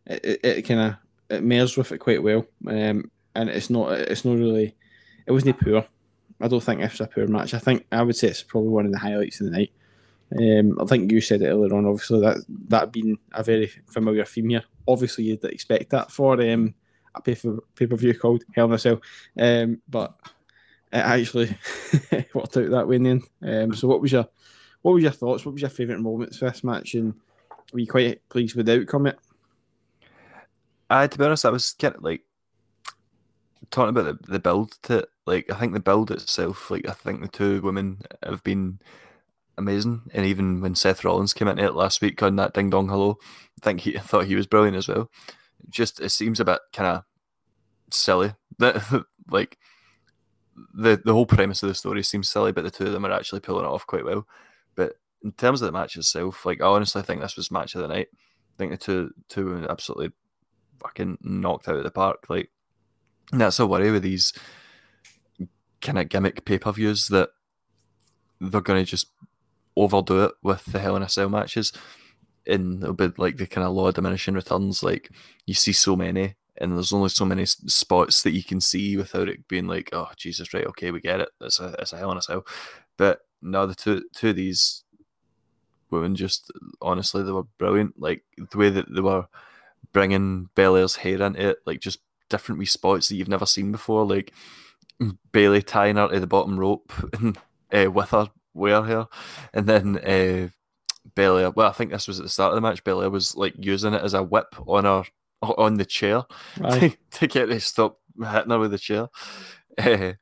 [0.07, 0.95] It, it, it kind of
[1.29, 4.77] it merged with it quite well, um, and it's not it's not really
[5.27, 5.85] it wasn't poor.
[6.41, 7.55] I don't think it's a poor match.
[7.55, 9.73] I think I would say it's probably one of the highlights of the night.
[10.37, 11.87] Um, I think you said it earlier on.
[11.87, 12.39] Obviously, that
[12.69, 14.65] that being a very familiar theme here.
[14.89, 16.75] Obviously, you'd expect that for um,
[17.15, 17.37] a pay
[17.75, 19.01] pay per view called Hell in a Cell,
[19.39, 20.15] um, but
[20.93, 21.57] it actually
[22.35, 23.23] worked out that way in the end.
[23.43, 24.29] Um, so, what was your
[24.83, 25.45] what were your thoughts?
[25.45, 26.95] What was your favourite moments for this match?
[26.95, 27.15] And
[27.73, 29.07] were you quite pleased with the outcome?
[29.07, 29.19] It.
[30.91, 32.23] Uh, to be honest, I was kind of like
[33.71, 35.07] talking about the, the build to.
[35.25, 38.81] Like, I think the build itself, like, I think the two women have been
[39.57, 40.03] amazing.
[40.13, 43.19] And even when Seth Rollins came into it last week on that Ding Dong Hello,
[43.23, 45.11] I think he I thought he was brilliant as well.
[45.69, 47.05] Just it seems a bit kind of
[47.91, 49.59] silly that like
[50.75, 53.13] the the whole premise of the story seems silly, but the two of them are
[53.13, 54.27] actually pulling it off quite well.
[54.75, 57.83] But in terms of the match itself, like I honestly think this was match of
[57.83, 58.09] the night.
[58.13, 60.13] I think the two two absolutely
[60.81, 62.27] fucking knocked out of the park.
[62.29, 62.51] Like
[63.31, 64.33] that's a worry with these
[65.81, 67.31] kind of gimmick pay per views that
[68.41, 69.09] they're going to just
[69.77, 71.73] overdo it with the Hell in a Cell matches.
[72.47, 74.83] And it'll be like the kind of law of diminishing returns.
[74.83, 75.11] Like
[75.47, 79.29] you see so many, and there's only so many spots that you can see without
[79.29, 81.29] it being like, oh Jesus, right, okay, we get it.
[81.41, 82.47] It's a it's a Hell in a Cell.
[82.97, 84.85] But no, the two two of these
[85.91, 86.51] women just
[86.81, 88.01] honestly they were brilliant.
[88.01, 89.27] Like the way that they were
[89.93, 94.05] bringing Belair's hair into it, like just different wee spots that you've never seen before.
[94.07, 94.33] Like
[95.33, 97.39] Bayley tying her to the bottom rope and,
[97.73, 99.07] uh, with her wear
[99.55, 100.49] and then uh,
[101.15, 101.51] Belair.
[101.51, 102.85] Well, I think this was at the start of the match.
[102.85, 105.05] Belair was like using it as a whip on her
[105.43, 106.25] on the chair
[106.57, 109.09] to, to, get to stop hitting her with the chair.
[109.77, 110.13] Uh,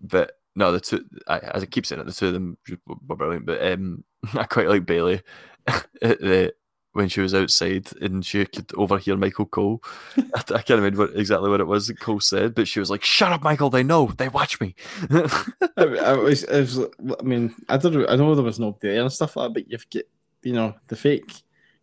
[0.00, 3.16] but no, the two, I, as I keep saying it, the two of them were
[3.16, 3.46] brilliant.
[3.46, 5.22] But um, I quite like Bayley
[6.00, 6.54] the,
[6.96, 9.82] when she was outside and she could overhear Michael Cole.
[10.16, 12.90] I, I can't remember what, exactly what it was that Cole said, but she was
[12.90, 13.70] like, "Shut up, Michael!
[13.70, 14.06] They know.
[14.16, 14.74] They watch me."
[15.10, 18.76] I, I, was, I, was, I mean, I don't, know, I know there was no
[18.80, 20.04] there and stuff like that, but you've got,
[20.42, 21.32] you know, the fake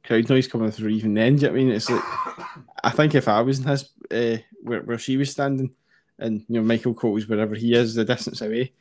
[0.04, 1.36] crowd noise coming through even then.
[1.36, 1.70] Do you know I mean?
[1.72, 2.04] It's like,
[2.84, 5.74] I think if I was in his, uh, where, where she was standing
[6.20, 8.74] and you know Michael Cole Cole's wherever he is, the distance away.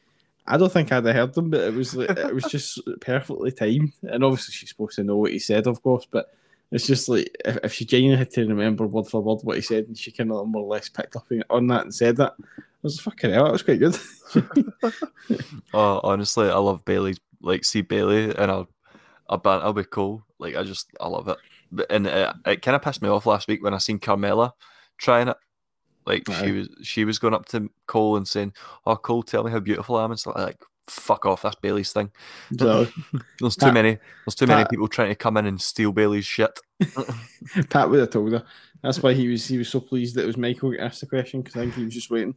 [0.46, 3.52] I don't think I'd have heard them, but it was like, it was just perfectly
[3.52, 3.92] timed.
[4.02, 6.06] And obviously, she's supposed to know what he said, of course.
[6.10, 6.32] But
[6.72, 9.62] it's just like if, if she genuinely had to remember word for word what he
[9.62, 12.34] said, and she kind of more or less picked up on that and said that,
[12.38, 13.44] I was fucking hell.
[13.44, 13.96] That was quite good.
[15.74, 17.16] oh, honestly, I love Bayley.
[17.40, 18.68] Like, see Bayley, and I'll,
[19.28, 20.24] I'll, I'll be cool.
[20.38, 21.38] Like, I just, I love it.
[21.88, 24.52] And it, it kind of pissed me off last week when I seen Carmella
[24.98, 25.36] trying it
[26.06, 26.44] like right.
[26.44, 28.52] she was she was going up to Cole and saying,
[28.86, 31.92] "Oh, Cole, tell me how beautiful I am," and stuff like, "Fuck off, that's Bayley's
[31.92, 32.10] thing."
[32.58, 32.86] So,
[33.40, 33.98] there's too Pat, many.
[34.26, 36.58] There's too Pat, many people trying to come in and steal Bayley's shit.
[37.70, 38.44] Pat would have told her.
[38.82, 41.06] That's why he was he was so pleased that it was Michael who asked the
[41.06, 42.34] question because I think he was just waiting.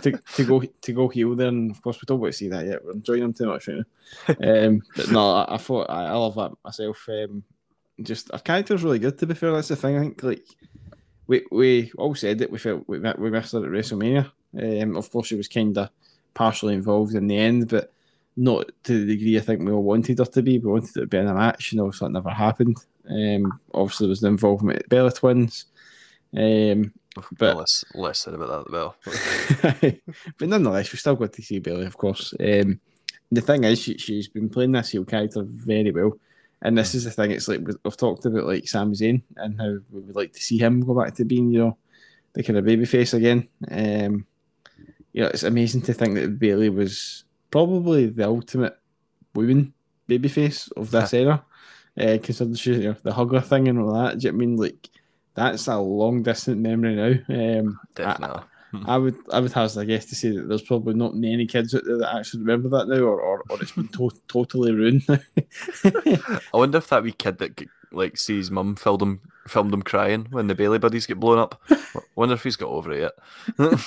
[0.00, 2.48] to, to go to go heel there, and of course we don't want to see
[2.48, 2.84] that yet.
[2.84, 3.78] We're enjoying him too much right
[4.28, 4.66] now.
[4.66, 7.04] Um, but no, I, I thought I, I love that myself.
[7.08, 7.42] Um,
[8.02, 9.18] just our character's really good.
[9.18, 9.96] To be fair, that's the thing.
[9.96, 10.44] I think like
[11.26, 14.30] we we all said that We felt we we missed her at WrestleMania.
[14.60, 15.90] Um, of course, she was kind of
[16.34, 17.92] partially involved in the end, but
[18.36, 20.58] not to the degree I think we all wanted her to be.
[20.58, 22.76] We wanted her to be in a match, and obviously that never happened.
[23.08, 25.66] Um, obviously, there was the involvement at Bella Twins.
[26.36, 26.92] Um,
[27.38, 28.96] but less, less said about that, Bell.
[30.38, 32.34] but nonetheless, we still got to see Bayley, of course.
[32.40, 32.80] Um,
[33.30, 36.18] the thing is, she, she's been playing this heel character very well.
[36.64, 39.78] And this is the thing, it's like we've talked about like Sami Zayn and how
[39.90, 41.76] we would like to see him go back to being, you know,
[42.32, 43.48] the kind of baby face again.
[43.70, 44.26] Um,
[45.12, 48.76] you know, it's amazing to think that Bayley was probably the ultimate
[49.34, 49.74] woman
[50.08, 51.44] babyface of this era.
[51.96, 54.18] Uh, considering she, you know, the hugger thing and all that.
[54.18, 54.90] Do you know I mean like
[55.34, 57.60] that's a long distant memory now.
[57.60, 58.40] Um, Definitely.
[58.40, 58.42] I,
[58.86, 61.74] I, would I would hazard a guess to say that there's probably not many kids
[61.74, 65.02] out there that actually remember that now, or, or, or it's been to- totally ruined
[65.08, 65.18] now.
[65.84, 70.26] I wonder if that wee kid that like sees mum filmed him filmed him crying
[70.30, 71.60] when the Bayley buddies get blown up.
[71.70, 73.12] I wonder if he's got over it
[73.58, 73.78] yet.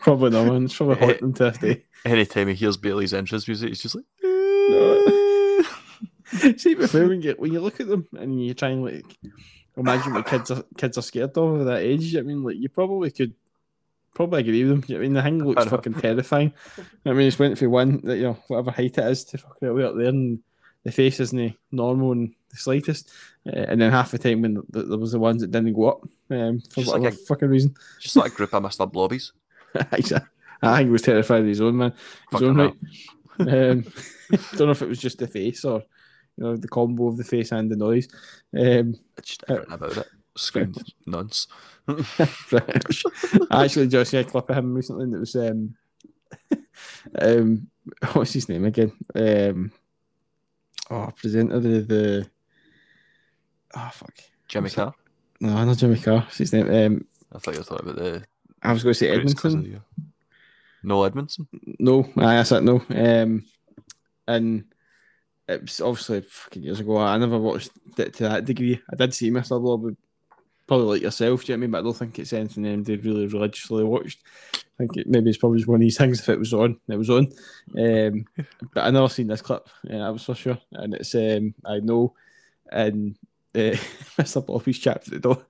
[0.00, 0.64] probably not, man.
[0.64, 1.84] It's probably hot eh, to this day.
[2.04, 4.04] Eh, anytime he hears Bayley's entrance music, he's just like.
[4.22, 5.62] Eh.
[6.56, 9.06] See, before when you when you look at them and you try and like
[9.76, 12.16] imagine what kids are kids are scared of at that age.
[12.16, 13.34] I mean, like you probably could
[14.16, 14.96] probably agree with them.
[14.96, 16.52] I mean, the thing looks fucking terrifying.
[17.04, 19.74] I mean, it's went for one that you know whatever height it is to fucking
[19.74, 20.40] way up there, and
[20.84, 23.12] the face isn't normal in the slightest.
[23.46, 25.90] Uh, and then half the time when the, there was the ones that didn't go
[25.90, 27.74] up um, for just whatever like a, fucking reason.
[28.00, 28.90] Just like a group of Mr.
[28.90, 29.32] Blobbies.
[29.74, 30.22] I think
[30.80, 31.92] he was terrified of his own man.
[32.32, 32.74] His own right.
[33.40, 33.46] um,
[34.56, 35.82] don't know if it was just the face or
[36.38, 38.08] you know the combo of the face and the noise.
[38.58, 40.08] Um, it's uh, about it.
[40.36, 41.46] Screamed nonce.
[41.88, 42.04] I
[43.64, 45.76] actually just saw a clip of him recently, and it was um,
[47.18, 47.68] um,
[48.12, 48.92] what's his name again?
[49.14, 49.72] Um,
[50.90, 52.30] oh, presenter the the
[53.76, 54.14] oh fuck,
[54.48, 54.94] Jimmy Carr.
[55.40, 56.20] No, not Jimmy Carr.
[56.20, 56.68] What's his name?
[56.72, 58.24] Um, I thought you were talking about the.
[58.62, 59.80] I was going to say Edmondson.
[60.82, 61.46] No Edmondson.
[61.78, 62.82] No, I said no.
[62.90, 63.44] Um,
[64.26, 64.64] and
[65.48, 66.96] it was obviously fucking years ago.
[66.96, 68.80] I never watched it to that degree.
[68.92, 69.60] I did see Mr.
[69.60, 69.96] Blob,
[70.66, 71.70] probably like yourself, do you know what I mean?
[71.70, 74.20] But I don't think it's anything anybody really religiously watched.
[74.54, 76.20] I think it, maybe it's probably just one of these things.
[76.20, 77.28] If it was on, it was on.
[77.78, 78.24] Um,
[78.74, 79.68] but I never seen this clip.
[79.84, 82.14] Yeah, I was for sure, and it's um, I know,
[82.70, 83.16] and
[83.54, 83.58] uh,
[84.18, 84.44] Mr.
[84.44, 85.46] Blobby's chat at the door.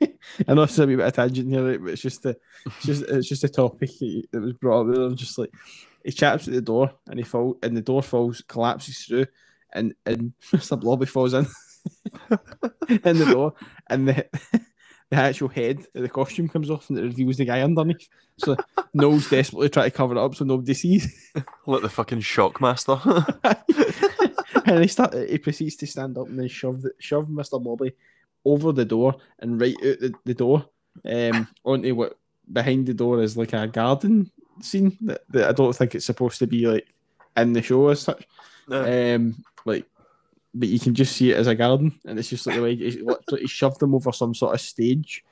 [0.48, 3.02] I know it's a wee bit of tangent here, but it's just the, it's just
[3.02, 3.90] it's just a topic
[4.32, 4.94] that was brought up.
[4.94, 5.50] There, just like
[6.04, 9.26] he chaps at the door and he fall and the door falls, collapses through,
[9.72, 10.78] and and Mr.
[10.78, 11.46] Blobby falls in
[12.88, 13.54] in the door,
[13.88, 14.26] and the
[15.10, 18.08] the actual head of the costume comes off and it reveals the guy underneath.
[18.38, 18.56] So
[18.92, 21.32] Noel's desperately trying to cover it up so nobody sees.
[21.66, 23.00] Like the fucking shockmaster.
[24.66, 27.62] and he start he proceeds to stand up and then shove the, shove Mr.
[27.62, 27.92] Blobby
[28.44, 30.64] over the door and right out the, the door
[31.04, 32.16] um onto what
[32.52, 34.30] behind the door is like a garden
[34.60, 36.86] scene that, that I don't think it's supposed to be like
[37.36, 38.26] in the show as such.
[38.68, 39.14] No.
[39.14, 39.86] Um, like,
[40.58, 42.74] but you can just see it as a garden, and it's just like the way
[42.74, 43.02] he,
[43.38, 45.24] he shoved them over some sort of stage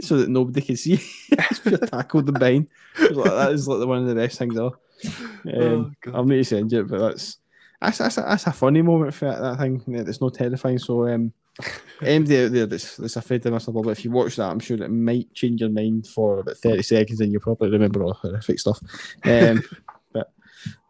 [0.00, 0.96] so that nobody can see.
[1.86, 2.68] tackled the behind.
[2.98, 4.72] Like, that is like the, one of the best things ever.
[5.52, 7.38] Um, oh, I'll need to send you it, but that's
[7.80, 9.82] that's that's a, that's a funny moment for that, that thing.
[9.86, 10.78] It's not terrifying.
[10.78, 11.32] So um,
[12.02, 13.72] anybody out there that's, that's afraid of Mr.
[13.72, 16.82] Bubble, if you watch that, I'm sure it might change your mind for about 30
[16.82, 18.80] seconds and you'll probably remember all the horrific stuff.
[19.24, 19.64] Um, but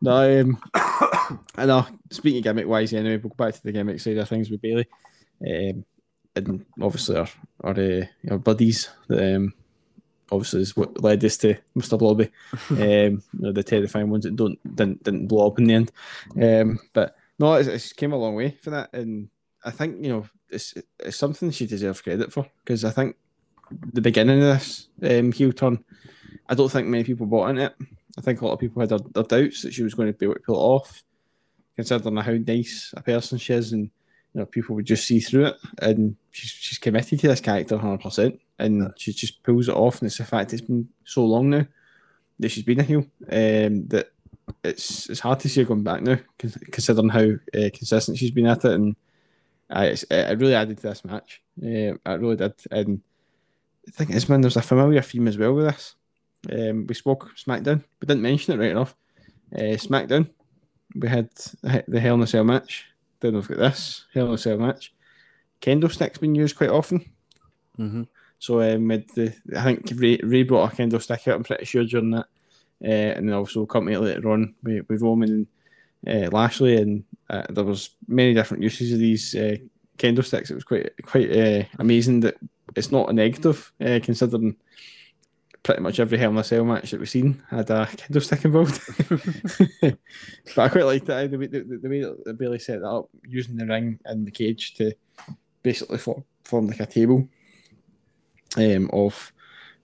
[0.00, 4.18] no, um, I know, speaking gimmick wise, anyway, we'll go back to the gimmick side
[4.18, 4.86] of things with Bayley,
[5.40, 5.84] Um,
[6.34, 7.28] and obviously our,
[7.62, 9.54] our, uh, our buddies, um,
[10.30, 11.98] obviously is what led us to Mr.
[11.98, 12.30] Blobby.
[12.70, 15.92] um, you know, the terrifying ones that don't didn't, didn't blow up in the end.
[16.40, 19.28] Um, but no, it's, it's came a long way for that, and
[19.64, 23.16] I think you know it's, it's something she deserves credit for because I think
[23.92, 25.84] the beginning of this um, heel turn,
[26.48, 27.74] I don't think many people bought into it.
[28.18, 30.18] I think a lot of people had their, their doubts that she was going to
[30.18, 31.02] be able to pull it off,
[31.74, 33.84] considering how nice a person she is, and
[34.34, 35.56] you know people would just see through it.
[35.80, 38.88] And she's she's committed to this character 100, percent and yeah.
[38.96, 40.00] she just pulls it off.
[40.00, 41.66] And it's the fact it's been so long now
[42.38, 44.10] that she's been a heel um, that
[44.62, 48.46] it's it's hard to see her going back now, considering how uh, consistent she's been
[48.46, 48.96] at it and
[49.68, 51.42] I, it really added to this match.
[51.60, 52.54] Uh, I really did.
[52.70, 53.00] And
[53.86, 55.95] I think is, man, there's a familiar theme as well with this.
[56.50, 57.82] Um, we spoke SmackDown.
[58.00, 58.94] We didn't mention it right enough.
[59.54, 60.30] Uh, SmackDown,
[60.94, 61.30] we had
[61.88, 62.86] the Hell in a Cell match.
[63.20, 64.92] Then we've got this Hell in a Cell match.
[65.60, 67.10] Kendo stick's been used quite often.
[67.78, 68.02] Mm-hmm.
[68.38, 71.36] So um, the, I think Rey, Rey brought a kendo stick out.
[71.36, 72.26] I'm pretty sure during that,
[72.84, 75.46] uh, and then also company later on with, with Roman
[76.06, 79.56] and uh, Lashley, and uh, there was many different uses of these uh,
[79.98, 80.50] kendo sticks.
[80.50, 82.36] It was quite quite uh, amazing that
[82.76, 84.56] it's not a negative uh, considering
[85.66, 88.44] pretty much every Hell in a Cell match that we've seen had a kendo stick
[88.44, 88.80] involved.
[90.54, 93.56] but I quite liked that the, the, the way that Bayley set that up, using
[93.56, 94.92] the ring and the cage to
[95.64, 97.28] basically form, form like a table
[98.56, 99.32] um, of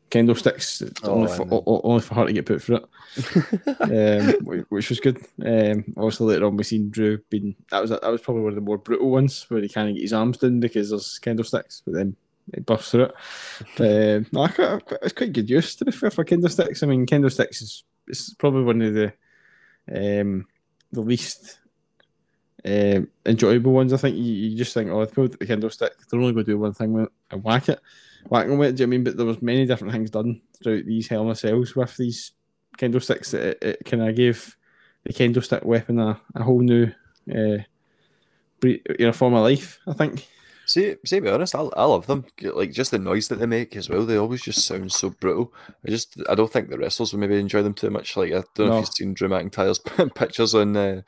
[0.08, 2.76] kendo sticks, Oh, only, for, o- only for her to get put through
[3.16, 3.80] it,
[4.38, 5.18] um, which was good.
[5.44, 8.54] Um, also later on we've seen Drew being that was that was probably one of
[8.54, 11.82] the more brutal ones where he can't get his arms down because there's kendo sticks,
[11.84, 12.14] but then
[12.54, 13.14] he busts through it.
[14.32, 16.82] Um, I quite, quite- it's quite good use to be fair for kendo sticks.
[16.82, 19.12] I mean, kendo sticks is it's probably one of the
[19.90, 20.46] um,
[20.92, 21.58] the least
[22.64, 23.92] um, enjoyable ones.
[23.92, 26.52] I think you, you just think, oh, pulled the kendo stick, they're only going to
[26.52, 27.80] do one thing with it and whack it,
[28.28, 28.76] whack them with it.
[28.76, 29.04] Do you know what I mean?
[29.04, 32.32] But there was many different things done throughout these Hell in a Cells with these
[32.78, 34.56] kendo sticks that it, it kind of gave
[35.04, 36.86] the kendo stick weapon a, a whole new
[37.30, 37.58] uh,
[38.62, 39.78] you know form of life.
[39.86, 40.26] I think.
[40.72, 42.24] See, see, be honest, I, I love them.
[42.40, 44.06] Like just the noise that they make as well.
[44.06, 45.52] They always just sound so brutal.
[45.86, 48.16] I just, I don't think the wrestlers would maybe enjoy them too much.
[48.16, 49.78] Like I don't know if you've seen Drew McIntyre's
[50.14, 51.02] pictures on uh,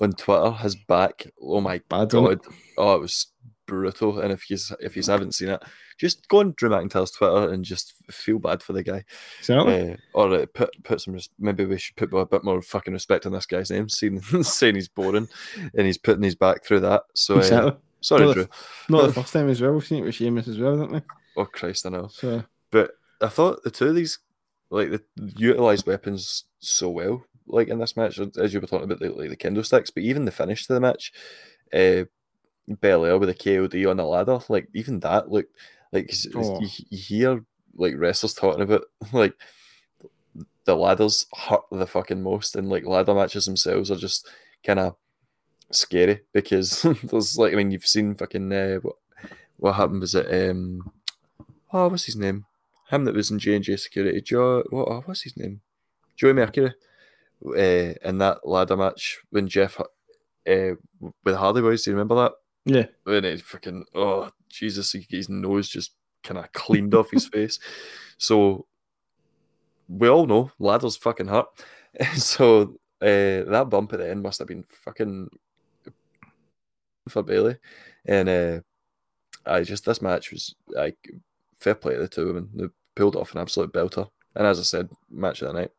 [0.00, 0.52] on Twitter.
[0.52, 2.40] His back, oh my Bad, god,
[2.78, 3.26] oh it was
[3.66, 4.20] brutal.
[4.20, 5.62] And if you if you haven't seen it,
[5.98, 9.04] just go on Drew McIntyre's Twitter and just feel bad for the guy.
[9.40, 9.92] Exactly.
[9.92, 13.26] Uh, or uh, put put some maybe we should put a bit more fucking respect
[13.26, 15.28] on this guy's name, seeing saying he's boring
[15.74, 17.02] and he's putting his back through that.
[17.14, 17.72] So uh.
[18.00, 18.48] Sorry, Well, Drew.
[18.88, 19.72] Not the first time as well.
[19.72, 21.02] We've seen it with Sheamus as well, haven't we?
[21.36, 22.08] Oh Christ, I know.
[22.08, 24.18] So But I thought the two of these
[24.70, 24.98] like they
[25.36, 29.30] utilized weapons so well, like in this match, as you were talking about, the, like
[29.30, 31.12] the kendo sticks, but even the finish to the match,
[31.72, 32.04] uh,
[32.80, 35.56] Belair with a KOD on the ladder, like even that looked
[35.92, 36.60] like 'cause Oh.
[36.60, 37.44] you, you hear
[37.74, 39.34] like wrestlers talking about like
[40.64, 44.28] the ladders hurt the fucking most, and like ladder matches themselves are just
[44.64, 44.94] kind of
[45.70, 48.96] scary because there's like I mean you've seen fucking uh, what
[49.56, 50.90] what happened was it um
[51.72, 52.46] oh what's his name?
[52.88, 54.20] Him that was in J and J Security.
[54.20, 55.60] Joe what oh, what's his name?
[56.16, 56.74] Joey Mercury.
[57.42, 60.74] Uh, in that ladder match when Jeff uh,
[61.24, 62.32] with Hardy Boys do you remember that?
[62.66, 65.92] Yeah, when he fucking oh Jesus his nose just
[66.22, 67.58] kind of cleaned off his face.
[68.18, 68.66] So
[69.88, 71.46] we all know ladders fucking hurt.
[72.14, 75.28] So uh, that bump at the end must have been fucking
[77.10, 77.56] for Bayley
[78.06, 78.60] and uh,
[79.46, 80.96] I just this match was like
[81.58, 84.62] fair play to the two women they pulled off an absolute belter and as I
[84.62, 85.70] said match of the night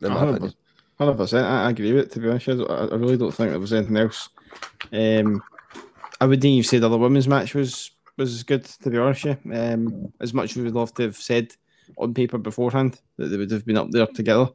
[0.00, 0.54] in my hundred opinion
[1.02, 1.46] hundred percent.
[1.46, 2.12] I I agree with it.
[2.12, 4.28] To be honest, I, I really don't think there was anything else.
[4.92, 5.42] Um,
[6.20, 8.64] I wouldn't even say the other women's match was was good.
[8.64, 9.38] To be honest, you.
[9.52, 11.54] um, as much as we would love to have said
[11.98, 14.48] on paper beforehand that they would have been up there together.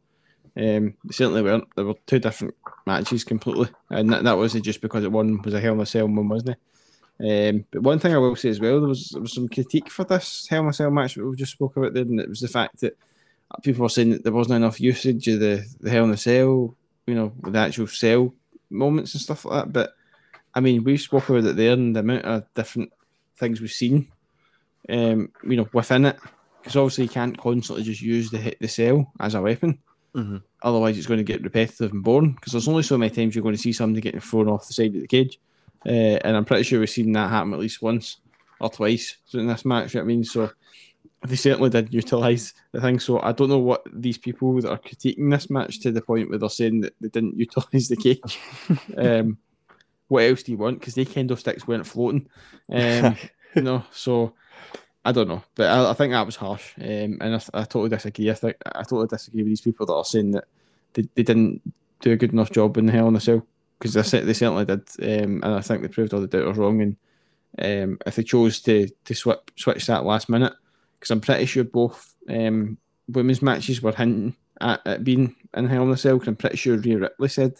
[0.57, 1.67] Um, certainly weren't.
[1.75, 2.55] There were two different
[2.85, 5.85] matches completely, and that, that wasn't just because it one was a Hell in a
[5.85, 6.57] Cell one wasn't.
[7.19, 7.49] it?
[7.49, 9.89] Um, but one thing I will say as well, there was there was some critique
[9.89, 12.29] for this Hell in a Cell match that we just spoke about there, and it
[12.29, 12.97] was the fact that
[13.61, 16.75] people were saying that there wasn't enough usage of the, the Hell in a Cell,
[17.05, 18.33] you know, with the actual cell
[18.69, 19.73] moments and stuff like that.
[19.73, 19.93] But
[20.55, 22.91] I mean, we spoke about it there and the amount of different
[23.37, 24.07] things we've seen,
[24.89, 26.17] um, you know, within it.
[26.59, 29.79] Because obviously you can't constantly just use the hit the cell as a weapon.
[30.15, 30.41] Mhm.
[30.63, 32.33] Otherwise, it's going to get repetitive and boring.
[32.33, 34.73] Because there's only so many times you're going to see somebody getting thrown off the
[34.73, 35.39] side of the cage,
[35.85, 38.17] uh, and I'm pretty sure we've seen that happen at least once
[38.59, 39.93] or twice in this match.
[39.93, 40.51] You know I mean, so
[41.25, 42.99] they certainly did utilise the thing.
[42.99, 46.29] So I don't know what these people that are critiquing this match to the point
[46.29, 48.39] where they're saying that they didn't utilise the cage.
[48.97, 49.37] um,
[50.07, 50.79] what else do you want?
[50.79, 52.27] Because they kendo sticks weren't floating,
[52.71, 53.17] um,
[53.55, 53.83] you know.
[53.91, 54.33] So
[55.07, 57.89] I don't know, but I, I think that was harsh, um, and I, I totally
[57.89, 58.29] disagree.
[58.29, 60.45] I think I totally disagree with these people that are saying that
[60.93, 61.61] they, they didn't
[62.01, 63.45] do a good enough job in the Hell in a Cell
[63.79, 66.81] because they, they certainly did, um, and I think they proved all the doubters wrong.
[66.81, 66.97] And
[67.59, 70.53] um, if they chose to to switch switch that last minute,
[70.99, 72.77] because I'm pretty sure both um,
[73.07, 76.19] women's matches were hinting at, at being in Hell in a Cell.
[76.19, 77.53] 'cause I'm pretty sure Rhea Ripley said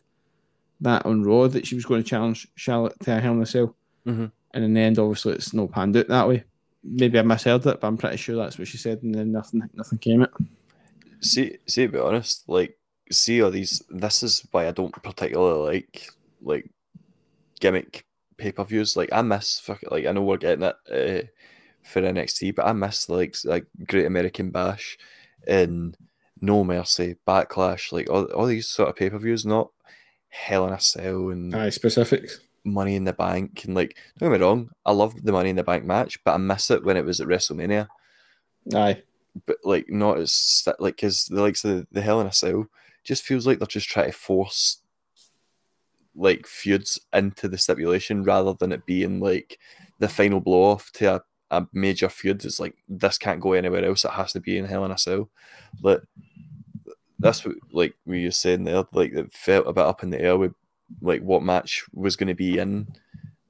[0.81, 3.45] that on Raw that she was going to challenge Charlotte to a Hell in a
[3.45, 3.73] Cell,
[4.05, 4.31] Mhm.
[4.53, 6.43] and in the end, obviously, it's no panned out that way.
[6.89, 9.69] Maybe I misheard it, but I'm pretty sure that's what she said, and then nothing
[9.73, 10.31] nothing came it.
[11.21, 12.77] see see to be honest like
[13.11, 16.09] see all these this is why i don't particularly like
[16.41, 16.69] like
[17.59, 18.05] gimmick
[18.37, 21.25] pay-per-views like i miss fuck it, like i know we're getting it uh,
[21.83, 24.97] for nxt but i miss like like great american bash
[25.47, 25.97] and
[26.39, 29.71] no mercy backlash like all, all these sort of pay-per-views not
[30.29, 32.39] hell in a cell and Aye, specifics.
[32.67, 35.55] Money in the bank and like don't get me wrong i love the money in
[35.55, 37.87] the bank match but i miss it when it was at wrestlemania
[38.75, 39.01] Aye,
[39.45, 42.67] but like not as like because the likes of the, the Hell in a Cell
[43.03, 44.79] just feels like they're just trying to force
[46.15, 49.59] like feuds into the stipulation rather than it being like
[49.99, 52.43] the final blow off to a, a major feud.
[52.43, 54.03] It's like this can't go anywhere else.
[54.03, 55.29] It has to be in Hell in a Cell.
[55.81, 56.03] But
[57.19, 58.83] that's what like we were saying there.
[58.91, 60.53] Like it felt a bit up in the air with
[61.01, 62.87] like what match was going to be in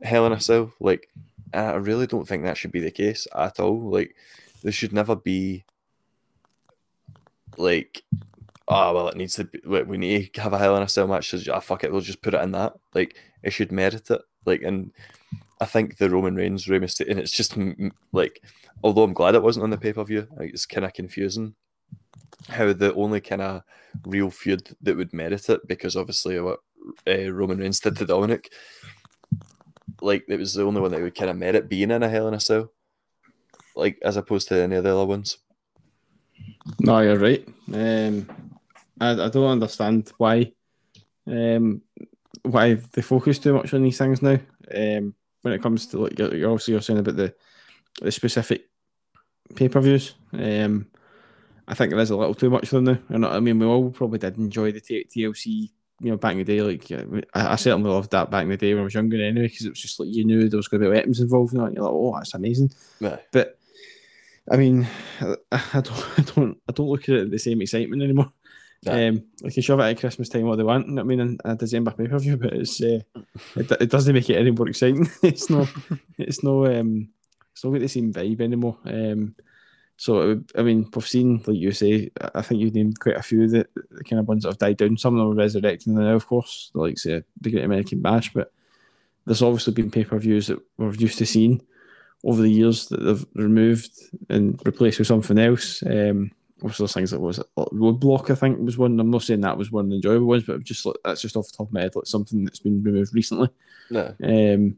[0.02, 0.74] Hell in a Cell.
[0.80, 1.10] Like
[1.54, 3.80] I really don't think that should be the case at all.
[3.80, 4.16] Like
[4.64, 5.66] there should never be
[7.58, 8.04] like
[8.68, 11.08] oh well it needs to be we need to have a hell in a cell
[11.08, 14.10] match so ah, fuck it we'll just put it in that like it should merit
[14.10, 14.92] it like and
[15.60, 17.58] I think the Roman Reigns Rey and it's just
[18.12, 18.44] like
[18.84, 21.56] although I'm glad it wasn't on the pay-per-view like, it's kind of confusing
[22.50, 23.64] how the only kind of
[24.06, 26.60] real feud that would merit it because obviously what
[27.08, 28.52] uh, Roman Reigns did to Dominic
[30.02, 32.28] like it was the only one that would kind of merit being in a hell
[32.28, 32.72] in a cell
[33.76, 35.38] like as opposed to any of the other ones
[36.80, 37.48] no, you're right.
[37.74, 38.28] Um,
[39.00, 40.52] I, I don't understand why
[41.26, 41.82] um,
[42.44, 44.40] why they focus too much on these things now.
[44.74, 47.34] Um, when it comes to like you're, obviously you're saying about the
[48.02, 48.70] the specific
[49.56, 50.16] pay per views.
[50.34, 50.88] Um,
[51.68, 53.30] I think there is a little too much of them now.
[53.30, 55.72] I mean, we all probably did enjoy the TLC.
[56.00, 56.92] You know, back in the day, like
[57.34, 59.66] I, I certainly loved that back in the day when I was younger, anyway, because
[59.66, 61.74] it was just like you knew there was going to be weapons involved in it.
[61.74, 62.72] You're like, oh, that's amazing.
[63.00, 63.18] Yeah.
[63.32, 63.58] But
[64.50, 64.88] I mean,
[65.20, 68.32] I, I, don't, I don't, I don't look at it with the same excitement anymore.
[68.84, 69.08] Yeah.
[69.08, 71.00] Um, they can shove it at Christmas time what they want.
[71.00, 73.00] I mean, in a December pay per view, but it's uh,
[73.56, 75.10] it, it doesn't make it any more exciting.
[75.24, 75.68] it's not,
[76.18, 77.10] it's no, um,
[77.52, 78.78] it's not got the same vibe anymore.
[78.86, 79.36] Um,
[79.98, 83.48] so I mean, we've seen, like you say, I think you've named quite a few
[83.50, 84.96] that the kind of ones that have died down.
[84.96, 88.52] Some of them are resurrecting now, of course, like say the Great American Bash, but
[89.26, 91.62] there's obviously been pay per views that we're used to seeing
[92.24, 93.92] over the years that they've removed
[94.30, 95.84] and replaced with something else.
[95.84, 99.00] Um, those things that was Roadblock, I think, was one.
[99.00, 101.36] I'm not saying that was one of the enjoyable ones, but just like, that's just
[101.36, 103.50] off the top of my head, like something that's been removed recently.
[103.90, 104.16] No.
[104.24, 104.78] Um,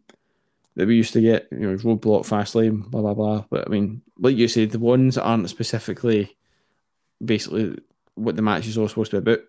[0.79, 3.43] that we used to get, you know, Roadblock, Fastlane, blah blah blah.
[3.49, 6.37] But I mean, like you said, the ones that aren't specifically,
[7.23, 7.77] basically,
[8.15, 9.45] what the match is all supposed to be about,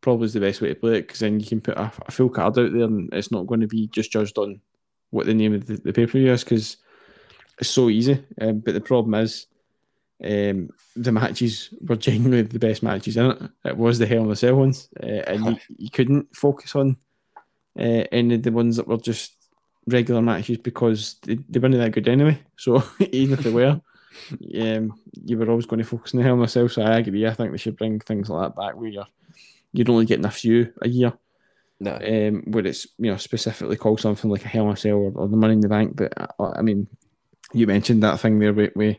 [0.00, 2.10] probably is the best way to play it because then you can put a, a,
[2.10, 4.62] full card out there, and it's not going to be just judged on
[5.10, 6.78] what the name of the, the pay per view is because
[7.58, 8.24] it's so easy.
[8.40, 9.48] Um, but the problem is,
[10.24, 13.42] um, the matches were genuinely the best matches in it.
[13.66, 16.96] It was the Hell in the Cell ones, uh, and you, you couldn't focus on
[17.78, 19.34] uh, any of the ones that were just
[19.86, 22.40] regular matches because they, they weren't that good anyway.
[22.56, 22.82] So
[23.12, 23.80] even if they were,
[24.60, 26.68] um, you were always going to focus on the Hell in the Cell.
[26.68, 27.26] So I agree.
[27.26, 29.06] I think they should bring things like that back where you're
[29.72, 31.12] you're only getting a few a year.
[31.80, 31.94] No.
[31.94, 35.12] Um, where it's you know specifically called something like a Hell in a Cell or,
[35.14, 36.88] or the Money in the Bank, but uh, I mean
[37.52, 38.96] you mentioned that thing there with, with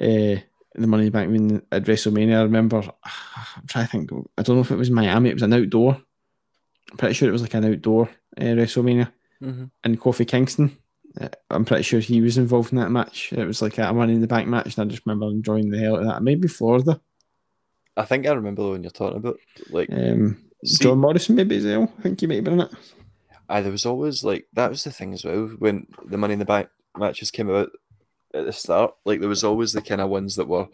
[0.00, 0.40] uh,
[0.74, 2.38] the Money in the Bank win at WrestleMania.
[2.38, 5.42] I remember, I'm trying to think, I don't know if it was Miami, it was
[5.42, 6.00] an outdoor.
[6.90, 9.12] I'm pretty sure it was like an outdoor uh, WrestleMania.
[9.42, 9.64] Mm-hmm.
[9.84, 10.76] And Kofi Kingston,
[11.20, 13.32] uh, I'm pretty sure he was involved in that match.
[13.32, 15.78] It was like a Money in the Bank match, and I just remember enjoying the
[15.78, 16.22] hell out of that.
[16.22, 17.00] Maybe Florida.
[17.96, 19.38] I think I remember the one you're talking about.
[19.70, 21.92] Like um, see, John Morrison, maybe as well.
[21.98, 22.72] I think he might have been in it.
[23.48, 26.38] I, there was always like that was the thing as well when the Money in
[26.38, 27.70] the Bank matches came out
[28.34, 28.94] at the start.
[29.04, 30.68] Like there was always the kind of ones that were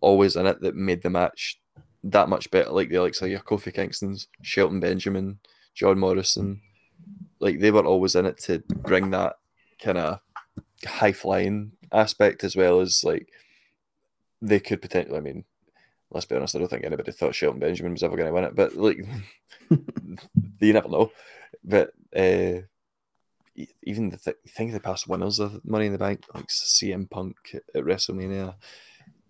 [0.00, 1.60] always in it that made the match
[2.04, 2.70] that much better.
[2.70, 5.38] Like the likes of your Kofi Kingston's, Shelton Benjamin,
[5.74, 6.60] John Morrison.
[7.44, 9.36] Like they were always in it to bring that
[9.78, 10.20] kind of
[10.86, 13.28] high flying aspect as well as like
[14.40, 15.18] they could potentially.
[15.18, 15.44] I mean,
[16.10, 16.56] let's be honest.
[16.56, 18.96] I don't think anybody thought Shelton Benjamin was ever going to win it, but like
[20.58, 21.12] you never know.
[21.62, 22.62] But uh,
[23.82, 27.36] even the th- think the past winners of Money in the Bank, like CM Punk
[27.74, 28.54] at WrestleMania,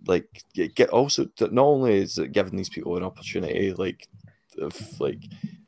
[0.07, 4.07] like get also not only is it giving these people an opportunity, like
[4.57, 5.24] of like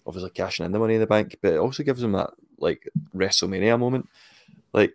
[0.07, 2.89] obviously cashing in the Money in the Bank, but it also gives them that like
[3.15, 4.09] WrestleMania moment,
[4.73, 4.95] like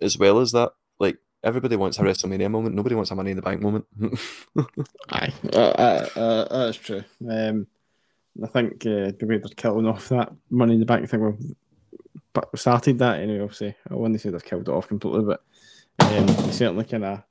[0.00, 2.74] as well as that, like everybody wants a WrestleMania moment.
[2.74, 3.86] Nobody wants a Money in the Bank moment.
[5.10, 7.04] Aye, uh, uh, uh, that's true.
[7.28, 7.66] Um,
[8.42, 11.38] I think uh, way they're killing off that Money in the Bank thing, well,
[12.32, 13.40] but started that anyway.
[13.40, 15.42] Obviously, I wouldn't say they've killed it off completely, but
[16.00, 17.22] um, certainly kind of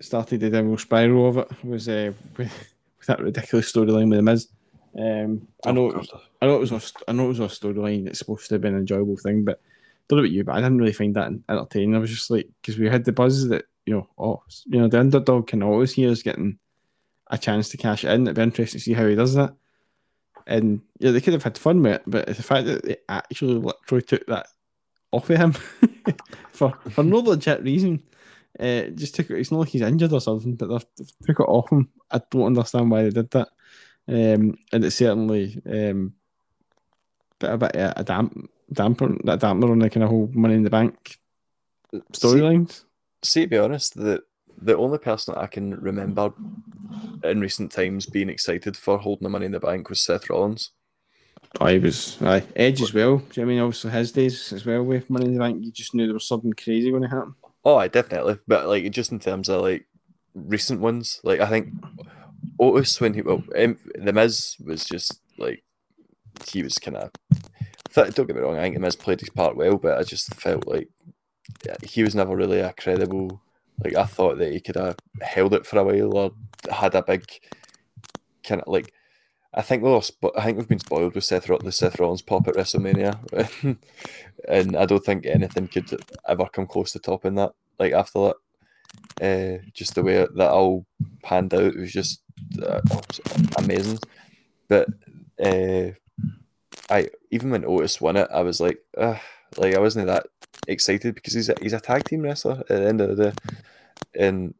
[0.00, 1.64] started the devil spiral of it.
[1.64, 2.52] Was uh, with,
[2.98, 4.48] with that ridiculous storyline with the Miz.
[4.98, 6.10] Um, I oh, know, it was,
[6.40, 8.62] I know it was, a, I know it was a storyline that's supposed to have
[8.62, 11.14] been an enjoyable thing, but I don't know about you, but I didn't really find
[11.16, 11.96] that entertaining.
[11.96, 14.88] I was just like, because we had the buzz that you know, oh, you know,
[14.88, 16.58] the underdog can always hear is getting
[17.30, 18.22] a chance to cash in.
[18.22, 19.54] It'd be interesting to see how he does that.
[20.46, 23.54] And yeah, they could have had fun with it, but the fact that they actually
[23.54, 24.48] literally took that
[25.12, 25.52] off of him
[26.52, 28.02] for for no legit reason,
[28.58, 29.38] Uh, just took it.
[29.38, 31.88] It's not like he's injured or something, but they've took it off him.
[32.10, 33.48] I don't understand why they did that.
[34.08, 36.14] Um, and it's certainly um,
[37.38, 40.62] bit a bit a damp damper that damper on the kind of whole money in
[40.62, 41.18] the bank
[42.12, 42.84] storylines.
[43.22, 44.22] See, to be honest, the
[44.60, 46.32] the only person that I can remember
[47.24, 50.70] in recent times being excited for holding the money in the bank was Seth Rollins.
[51.60, 52.44] I was aye.
[52.56, 53.18] Edge as well.
[53.18, 55.62] Do you know I mean obviously his days as well with money in the bank?
[55.62, 57.34] You just knew there was something crazy going to happen.
[57.64, 58.38] Oh, I definitely.
[58.46, 59.86] But like just in terms of like
[60.34, 61.72] recent ones, like I think
[62.62, 65.64] Otis when he well, um, the Miz was just like
[66.48, 67.10] he was kind of.
[67.92, 70.34] Don't get me wrong, I think the Miz played his part well, but I just
[70.36, 70.88] felt like
[71.82, 73.42] he was never really a credible.
[73.84, 76.30] Like I thought that he could have held it for a while or
[76.70, 77.24] had a big
[78.44, 78.92] kind of like.
[79.54, 82.22] I think we lost, but I think we've been spoiled with Seth the Seth Rollins
[82.22, 83.76] pop at WrestleMania,
[84.48, 85.90] and I don't think anything could
[86.26, 87.52] ever come close to topping that.
[87.78, 88.32] Like after
[89.18, 90.86] that, uh, just the way that all
[91.22, 92.21] panned out was just
[93.58, 93.98] amazing.
[94.68, 94.88] But
[95.42, 95.92] uh,
[96.90, 99.18] I even when Otis won it, I was like, uh,
[99.56, 100.26] like I wasn't that
[100.68, 103.32] excited because he's a, he's a tag team wrestler at the end of the day,
[104.18, 104.54] and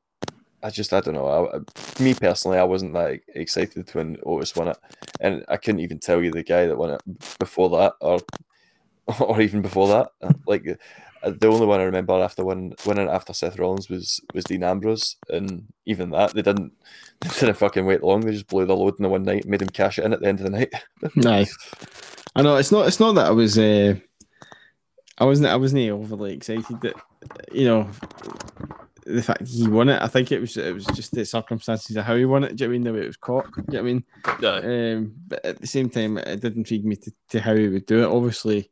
[0.62, 1.28] I just I don't know.
[1.28, 4.78] I, me personally, I wasn't that excited when Otis won it,
[5.20, 7.02] and I couldn't even tell you the guy that won it
[7.38, 8.20] before that, or
[9.20, 10.36] or even before that.
[10.46, 10.78] Like
[11.24, 15.16] the only one I remember after winning, winning after Seth Rollins was was Dean Ambrose,
[15.28, 16.72] and even that they didn't
[17.20, 18.20] they didn't fucking wait long.
[18.20, 20.20] They just blew the load in the one night, made him cash it in at
[20.20, 20.72] the end of the night.
[21.16, 21.56] nice.
[22.34, 23.94] I know it's not it's not that I was uh,
[25.18, 26.94] I wasn't I wasn't overly excited that
[27.52, 27.90] you know
[29.04, 30.00] the fact he won it.
[30.00, 32.56] I think it was it was just the circumstances of how he won it.
[32.56, 33.52] Do you know I mean the way it was caught?
[33.54, 34.04] Do you know I mean?
[34.40, 34.96] Yeah.
[34.96, 37.86] Um, but at the same time, it did intrigue me to, to how he would
[37.86, 38.06] do it.
[38.14, 38.70] Obviously,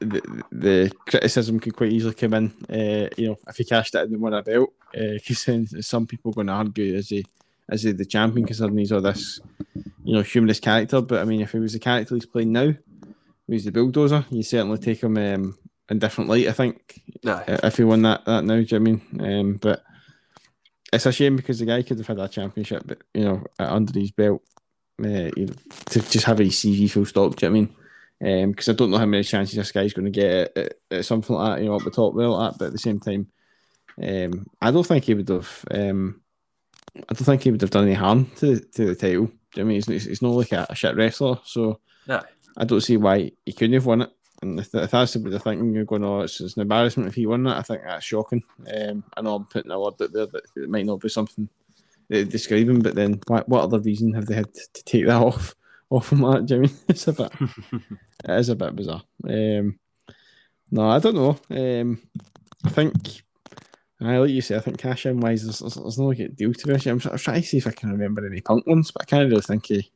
[0.00, 2.52] the, the criticism can quite easily come in.
[2.68, 6.06] Uh, you know, if he cashed it in and won a belt, because uh, some
[6.06, 7.24] people are going to argue is he
[7.70, 9.40] is he the champion considering he's all this,
[10.04, 11.00] you know, humorous character.
[11.00, 12.74] But I mean, if he was the character he's playing now,
[13.46, 14.24] he's the bulldozer.
[14.30, 15.58] You certainly take him um,
[15.88, 16.48] in different light.
[16.48, 17.42] I think no.
[17.46, 19.02] If he won that that now, do you know I mean?
[19.20, 19.82] Um, but
[20.92, 23.98] it's a shame because the guy could have had that championship, but you know, under
[23.98, 24.42] his belt,
[25.02, 25.54] uh, you know,
[25.86, 27.36] to just have a CV full stop.
[27.36, 27.76] Do you know what I mean?
[28.24, 31.04] Because um, I don't know how many chances this guy's going to get at, at,
[31.04, 32.56] something like that, you know, up the top well at.
[32.58, 33.26] But at the same time,
[34.02, 35.64] um, I don't think he would have.
[35.70, 36.22] Um,
[36.96, 39.30] I don't think he would have done any harm to to the title.
[39.56, 42.22] I mean, he's, he's not like a, a shit wrestler, so yeah.
[42.56, 44.10] I don't see why he couldn't have won it.
[44.40, 47.26] And if, if that's the thinking, you're going, oh, it's, it's, an embarrassment if he
[47.26, 47.58] won that.
[47.58, 48.42] I think that's shocking.
[48.74, 51.48] Um, I know I'm putting a word out there that it might not be something
[52.08, 55.54] describing, but then what, what other reason have they had to, to take that off?
[55.90, 56.70] Off of that, Jimmy.
[56.88, 57.32] It's a bit,
[58.24, 59.02] it is a bit bizarre.
[59.28, 59.78] Um,
[60.70, 61.38] no, I don't know.
[61.50, 62.02] Um,
[62.64, 62.94] I think,
[64.00, 66.52] I like you say, I think cash in wise, there's, there's, there's no like deal
[66.52, 69.02] to be I'm, I'm trying to see if I can remember any punk ones, but
[69.02, 69.90] I can't really think he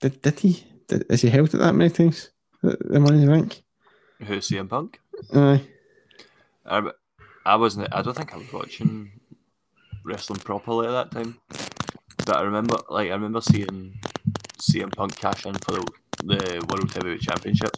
[0.00, 0.20] did.
[0.22, 0.64] Did he?
[0.88, 2.30] Did, is he held it that many times?
[2.62, 3.62] The, the money bank.
[4.18, 5.00] Who CM Punk?
[5.34, 5.62] Aye.
[6.64, 6.90] I,
[7.44, 7.88] I wasn't.
[7.92, 9.12] I don't think I was watching
[10.04, 11.38] wrestling properly at that time.
[12.26, 13.98] But I remember, like, I remember seeing
[14.58, 15.92] CM Punk cash in for the,
[16.24, 17.76] the World Heavyweight Championship,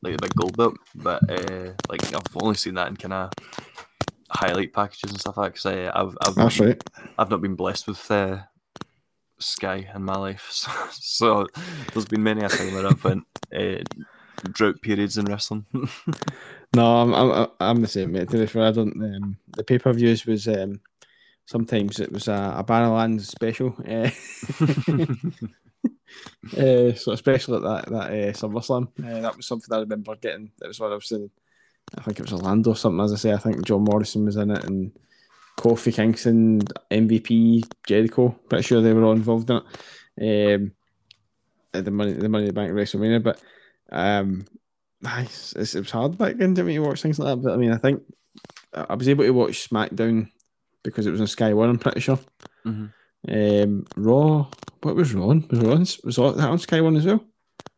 [0.00, 0.78] like the big gold belt.
[0.94, 3.30] But uh, like I've only seen that in kind of
[4.30, 5.62] highlight packages and stuff like that.
[5.62, 6.82] Because uh, I've I've That's right.
[7.18, 8.38] I've not been blessed with uh,
[9.38, 11.46] Sky in my life, so, so
[11.92, 13.82] there's been many a time where I've went uh,
[14.52, 15.66] drought periods in wrestling.
[16.74, 18.30] no, I'm, I'm I'm the same, mate.
[18.30, 18.96] To be fair, I don't.
[18.96, 20.80] Um, the pay per views was um,
[21.46, 23.74] sometimes it was a, a Barrowland special.
[23.86, 24.10] Uh,
[26.56, 30.50] uh, so especially at that that uh, SummerSlam, uh, that was something I remember getting.
[30.58, 31.30] That was what I was in.
[31.96, 33.04] I think it was Orlando or something.
[33.04, 34.92] As I say, I think John Morrison was in it and
[35.58, 38.38] Kofi Kingston, MVP, Jericho.
[38.48, 39.60] Pretty sure they were all involved in
[40.18, 40.60] it.
[40.60, 40.72] Um,
[41.72, 43.40] the money, the Money in the Bank WrestleMania, but
[43.90, 44.46] um,
[45.00, 45.52] nice.
[45.54, 47.42] It was hard back then to me to watch things like that.
[47.42, 48.02] But I mean, I think
[48.74, 50.30] I was able to watch SmackDown
[50.82, 51.70] because it was on Sky One.
[51.70, 52.18] I'm pretty sure.
[52.66, 52.86] Mm-hmm.
[53.28, 54.46] Um, Raw.
[54.82, 55.28] What was Raw?
[55.28, 55.46] On?
[55.50, 57.24] Was Raw on, was that on Sky One as well?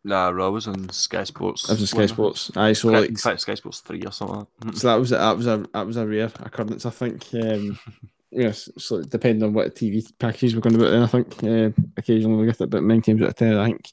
[0.04, 1.66] Nah, Raw was on Sky Sports.
[1.66, 2.50] That was on Sky Sports.
[2.56, 4.46] Aye, so like, in fact, Sky Sports three or something.
[4.74, 7.26] so that was that was a that was a rare occurrence, I think.
[7.34, 7.78] Um,
[8.30, 11.82] yes, so depending on what TV packages we're going to put in, I think uh,
[11.96, 13.92] occasionally we get it, but many times out of ten, I think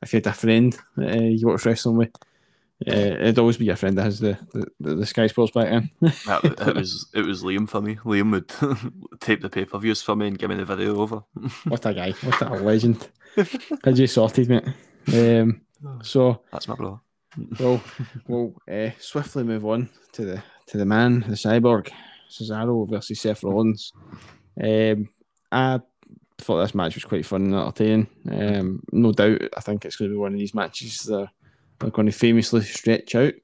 [0.00, 2.12] if you had a friend uh, you watch wrestling with,
[2.86, 4.38] uh, it'd always be a friend that has the,
[4.78, 5.90] the, the Sky Sports back in.
[6.00, 7.96] it was it was Liam for me.
[7.96, 8.48] Liam would
[9.20, 11.22] tape the pay per views for me and give me the video over.
[11.64, 12.12] what a guy!
[12.12, 13.08] What a legend!
[13.84, 14.68] Had you sorted, mate?
[15.12, 15.62] Um,
[16.02, 17.00] so that's my brother.
[17.58, 17.82] Well,
[18.28, 21.90] we'll uh, swiftly move on to the to the man, the cyborg,
[22.30, 23.92] Cesaro versus Seth Rollins.
[24.62, 25.08] Um,
[25.50, 25.80] I
[26.38, 28.06] thought this match was quite fun and entertaining.
[28.30, 31.28] Um, no doubt, I think it's going to be one of these matches that
[31.80, 33.34] are going to famously stretch out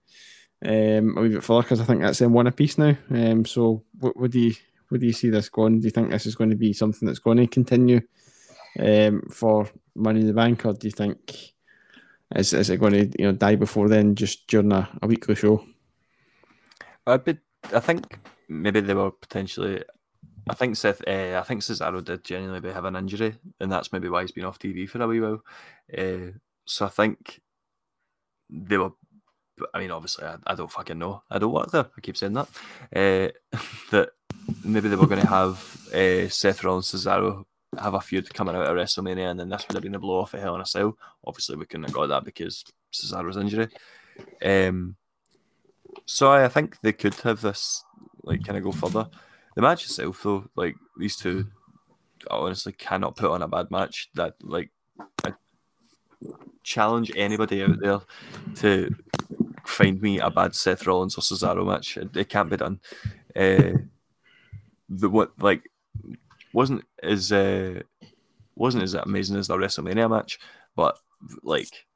[0.65, 2.97] um, a wee bit further because I think that's in one apiece now.
[3.11, 4.55] Um, so, what, what do you
[4.89, 5.81] what do you see this going?
[5.81, 8.01] Do you think this is going to be something that's going to continue
[8.79, 11.53] um, for Money in the Bank, or do you think
[12.35, 15.35] is, is it going to you know die before then, just during a, a weekly
[15.35, 15.65] show?
[17.07, 17.39] I be,
[17.73, 19.83] I think maybe they were potentially.
[20.49, 21.03] I think Seth.
[21.07, 24.45] Uh, I think Cesaro did genuinely have an injury, and that's maybe why he's been
[24.45, 25.43] off TV for a wee while.
[25.97, 26.33] Uh,
[26.67, 27.41] so I think
[28.51, 28.91] they were.
[29.73, 31.23] I mean, obviously, I, I don't fucking know.
[31.31, 31.87] I don't work there.
[31.97, 32.49] I keep saying that.
[32.95, 33.59] Uh,
[33.91, 34.11] that
[34.65, 37.45] maybe they were going to have uh, Seth Rollins, and Cesaro
[37.79, 40.21] have a feud coming out of WrestleMania, and then this would have been a blow
[40.21, 40.97] off a Hell in a Cell.
[41.25, 43.69] Obviously, we couldn't have got that because Cesaro's injury.
[44.45, 44.97] Um,
[46.07, 47.85] so I, I think they could have this
[48.23, 49.09] like kind of go further.
[49.55, 51.47] The match itself, though, like these two,
[52.31, 54.11] I honestly cannot put on a bad match.
[54.15, 54.71] That like
[55.25, 55.35] I
[56.63, 58.01] challenge anybody out there
[58.57, 58.95] to
[59.65, 61.97] find me a bad Seth Rollins or Cesaro match.
[61.97, 62.81] It, it can't be done.
[63.37, 63.73] Uh,
[64.89, 65.71] the what like
[66.53, 67.81] wasn't as uh,
[68.55, 70.39] wasn't as amazing as the WrestleMania match,
[70.77, 70.99] but
[71.43, 71.87] like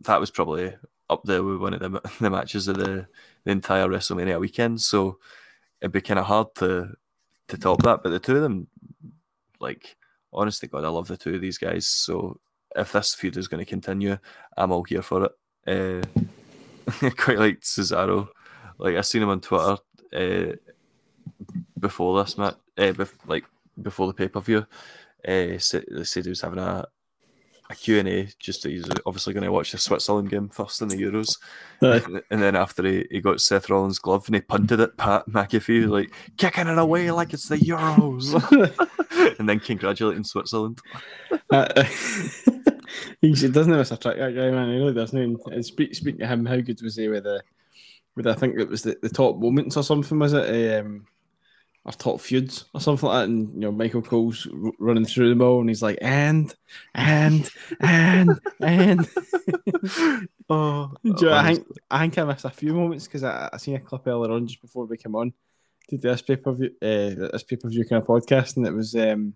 [0.00, 0.74] that was probably
[1.08, 3.06] up there with one of the, the matches of the,
[3.44, 4.80] the entire WrestleMania weekend.
[4.80, 5.18] So
[5.80, 6.94] it'd be kind of hard to
[7.48, 8.02] to top that.
[8.02, 8.68] But the two of them,
[9.60, 9.96] like
[10.32, 11.86] honestly, God, I love the two of these guys.
[11.86, 12.40] So
[12.76, 14.18] if this feud is going to continue,
[14.56, 15.32] I'm all here for it.
[15.66, 18.28] Uh, quite like Cesaro.
[18.78, 19.78] Like I seen him on Twitter
[20.14, 20.56] uh,
[21.78, 23.44] before this match, uh, bef- like
[23.80, 24.66] before the pay per view.
[25.26, 26.86] Uh, said, said he was having a
[27.68, 31.38] a Q&A just he's obviously going to watch the Switzerland game first in the Euros
[31.82, 32.22] Aye.
[32.30, 35.88] and then after he, he got Seth Rollins' glove and he punted it Pat McAfee
[35.88, 38.32] like kicking it away like it's the Euros
[39.38, 40.80] and then congratulating Switzerland
[41.50, 41.84] Uh,
[43.20, 44.72] he doesn't miss a trick, that guy, man.
[44.72, 45.40] He really doesn't.
[45.46, 47.42] And speak, speaking to him, how good was he with the,
[48.14, 50.80] with I think it was the, the top moments or something, was it?
[50.80, 51.06] Um,
[51.84, 53.28] or top feuds or something like that.
[53.28, 56.52] And you know, Michael Cole's r- running through them all, and he's like, and,
[56.94, 57.48] and,
[57.80, 59.08] and, and.
[60.48, 63.56] oh you know, I think I think I missed a few moments because I, I
[63.56, 65.32] seen a clip earlier on just before we came on
[65.88, 68.66] to do this pay per view, uh, this pay per view kind of podcast, and
[68.66, 69.34] it was um,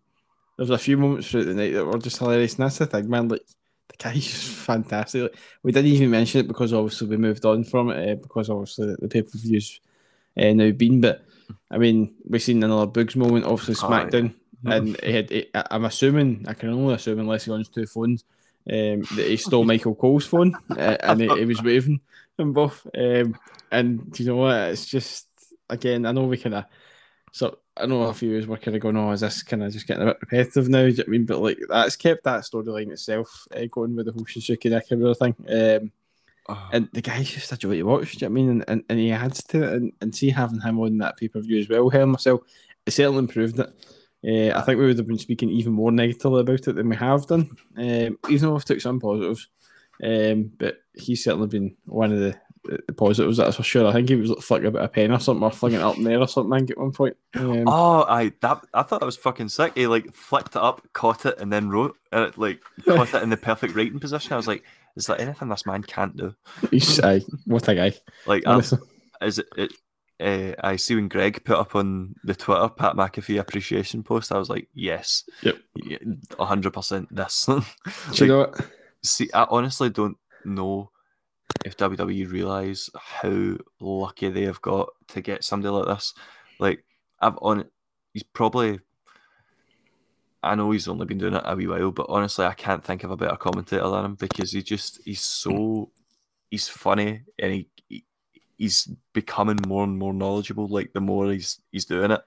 [0.57, 2.55] there was a few moments throughout the night that were just hilarious.
[2.55, 3.29] And that's the thing, man.
[3.29, 3.43] Like
[3.89, 5.23] the guy's just fantastic.
[5.23, 8.51] Like, we didn't even mention it because obviously we moved on from it uh, because
[8.51, 9.81] obviously the, the pay per views
[10.37, 11.01] uh, now been.
[11.01, 11.25] But
[11.71, 14.05] I mean, we've seen another Boogs moment, obviously Oh, yeah.
[14.05, 14.35] SmackDown,
[14.67, 15.31] and he had.
[15.31, 18.25] He, I- I'm assuming I can only assume unless he owns two phones.
[18.71, 21.99] Um, that he stole Michael Cole's phone uh, and he, he was waving
[22.37, 22.87] them both.
[22.97, 23.35] Um,
[23.73, 24.55] and do you know what?
[24.69, 25.29] It's just
[25.71, 26.65] again, I know we kind of
[27.33, 29.73] so I know a few years were kind of going, "Oh, is this kind of
[29.73, 31.27] just getting a bit repetitive now?" Do you know what I mean?
[31.27, 35.35] But like that's kept that storyline itself uh, going with the whole Shinsuke Nakamura thing.
[35.49, 35.93] Um,
[36.49, 38.17] Oh, and the guy's just a joy to watch.
[38.17, 38.51] Do you know what I mean?
[38.51, 41.29] And, and, and he adds to it, and, and see having him on that pay
[41.29, 41.89] per view as well.
[41.89, 42.41] Hell myself,
[42.85, 43.69] it certainly improved it.
[44.23, 46.97] Uh, I think we would have been speaking even more negatively about it than we
[46.97, 49.49] have done, um, even though we've took some positives.
[50.03, 52.37] Um, but he's certainly been one of the
[52.97, 53.87] positives, that's for sure.
[53.89, 55.97] I think he was like flicking about a pen or something, or flinging it up
[55.97, 57.17] in the air or something I think, at one point.
[57.35, 59.73] Um, Oh, I that I thought that was fucking sick.
[59.75, 63.31] He like flicked it up, caught it, and then wrote it like caught it in
[63.31, 64.33] the perfect writing position.
[64.33, 64.63] I was like,
[64.97, 66.35] is there anything this man can't do?
[66.71, 67.93] he's aye, what a guy.
[68.27, 68.59] Like, I,
[69.23, 69.47] is it?
[69.57, 69.73] it
[70.21, 74.31] uh, I see when Greg put up on the Twitter Pat McAfee appreciation post.
[74.33, 75.57] I was like, yes, Yep.
[76.39, 77.09] a hundred percent.
[77.15, 77.47] This.
[77.47, 77.63] Do
[78.17, 78.61] you know what?
[79.03, 80.91] see, I honestly don't know
[81.65, 86.15] if WWE realize how lucky they have got to get somebody like this.
[86.59, 86.85] Like
[87.21, 87.67] I've on,
[88.13, 88.81] he's probably.
[90.43, 93.05] I know he's only been doing it a wee while, but honestly, I can't think
[93.05, 95.91] of a better commentator than him because he just he's so
[96.51, 98.05] he's funny and he, he
[98.57, 100.67] he's becoming more and more knowledgeable.
[100.67, 102.23] Like the more he's he's doing it,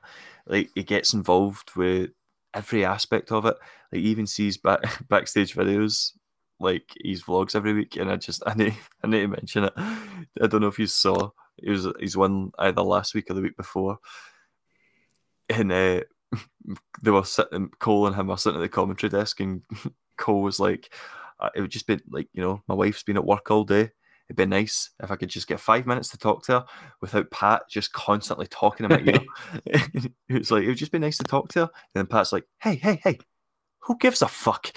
[0.46, 2.12] like he gets involved with
[2.54, 3.56] every aspect of it.
[3.92, 6.12] Like he even sees back backstage videos
[6.60, 9.74] like his vlogs every week, and I just I need I need to mention it.
[9.78, 13.42] I don't know if you saw it was he's won either last week or the
[13.42, 14.00] week before,
[15.50, 16.02] and uh,
[17.02, 19.62] they were sitting Cole and him were sitting at the commentary desk, and
[20.18, 20.92] Cole was like,
[21.56, 23.92] "It would just be like you know my wife's been at work all day."
[24.30, 26.66] It'd be nice if I could just get five minutes to talk to her
[27.02, 29.20] without Pat just constantly talking about you.
[29.66, 31.66] it was like it would just be nice to talk to her.
[31.66, 33.20] And then Pat's like, "Hey, hey, hey,
[33.82, 34.72] who gives a fuck?"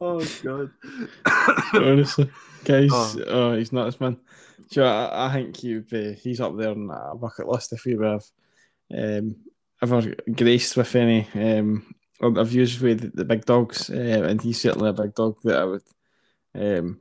[0.00, 0.70] Oh god.
[1.74, 2.30] Honestly,
[2.64, 3.16] guys, oh.
[3.26, 3.56] oh.
[3.56, 4.18] he's nuts, man.
[4.70, 7.92] So I, I think he be, he's up there on a bucket list if we
[8.04, 8.24] have
[8.94, 9.36] um,
[9.82, 14.90] ever graced with any um, interviews with the, the big dogs, uh, and he's certainly
[14.90, 15.82] a big dog that I would,
[16.54, 16.98] um,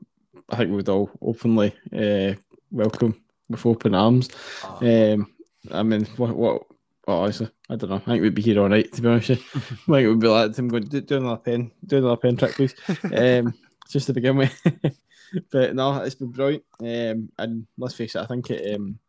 [0.49, 2.35] I think, we would all openly uh,
[2.71, 4.29] welcome with open arms.
[4.63, 5.13] Oh.
[5.13, 5.33] Um,
[5.71, 6.63] I mean, what, what,
[7.07, 7.95] well, honestly, I don't know.
[7.95, 9.29] I think we'd be here all night, to be honest.
[9.31, 12.35] I think it would be like him going, do, do another pen, do another pen
[12.35, 12.75] trick, please.
[13.15, 13.53] Um,
[13.89, 14.61] just to begin with.
[15.51, 16.65] but no, it's been brilliant.
[16.81, 18.99] Um, and let's face it, I think it um,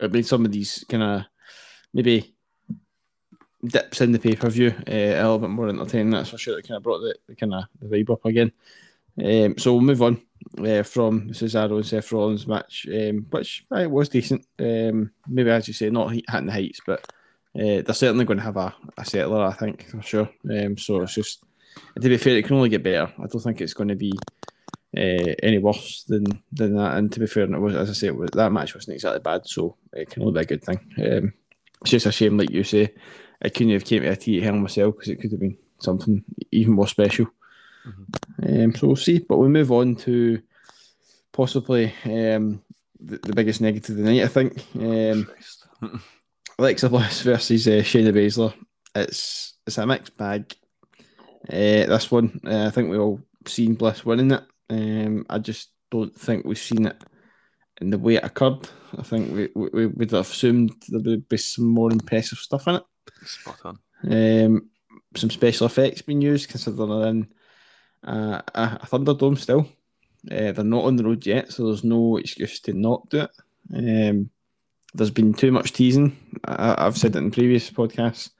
[0.00, 1.22] it made some of these kind of
[1.92, 2.34] maybe
[3.62, 6.10] dips in the pay per view uh, a little bit more entertaining.
[6.10, 6.58] That's for sure.
[6.58, 8.50] It kind of brought the, the kind of the vibe up again.
[9.22, 10.22] Um, so we'll move on
[10.58, 14.46] uh, from Cesaro and Seth Rollins match, um, which uh, was decent.
[14.58, 17.06] Um, maybe as you say, not hitting the heights, but
[17.56, 20.30] uh, they're certainly going to have a, a settler, I think, for sure.
[20.50, 21.42] Um, so it's just,
[22.00, 23.10] to be fair, it can only get better.
[23.18, 24.12] I don't think it's going to be
[24.96, 26.96] uh, any worse than than that.
[26.96, 29.46] And to be fair, it was as I say, was, that match wasn't exactly bad,
[29.46, 30.80] so it can only be a good thing.
[30.98, 31.32] Um,
[31.80, 32.92] it's just a shame, like you say,
[33.40, 35.58] it couldn't have came to a Hell in a Cell because it could have been
[35.78, 37.26] something even more special.
[37.86, 38.62] Mm-hmm.
[38.62, 39.18] Um, so we'll see.
[39.18, 40.42] But we move on to
[41.32, 42.62] possibly um,
[42.98, 44.64] the, the, biggest negative of the night, I think.
[44.74, 45.30] Um,
[46.58, 48.54] Alexa Bliss versus uh, Shayna Baszler.
[48.94, 50.54] It's it's a mixed bag.
[51.48, 54.42] Uh, this one, uh, I think we all seen Bliss winning it.
[54.70, 56.96] Um, I just don't think we've seen it
[57.80, 58.68] in the way it occurred.
[58.96, 62.76] I think we, we would have assumed there would be some more impressive stuff in
[62.76, 62.82] it.
[63.24, 63.78] Spot on.
[64.10, 64.70] Um,
[65.14, 67.28] some special effects being used, considering they're in
[68.04, 69.68] uh, a, a Thunderdome still.
[70.30, 73.30] Uh, they're not on the road yet, so there's no excuse to not do it.
[74.10, 74.30] Um,
[74.96, 76.16] there's been too much teasing.
[76.44, 78.30] I, have said it in previous podcasts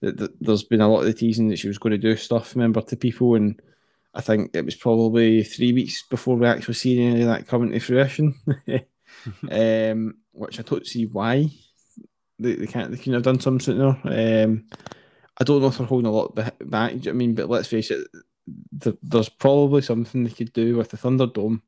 [0.00, 2.54] that, there's been a lot of the teasing that she was going to do stuff,
[2.54, 3.60] remember, to people, and
[4.14, 7.70] I think it was probably three weeks before we actually seen any of that coming
[7.70, 8.34] to fruition.
[9.50, 11.48] um, which I don't see why
[12.38, 13.98] they, they can't they couldn't have done something sooner.
[14.04, 14.64] Um,
[15.40, 17.06] I don't know if they're holding a lot back.
[17.06, 18.06] I mean, but let's face it,
[18.72, 21.62] the, there's probably something they could do with the Thunderdome,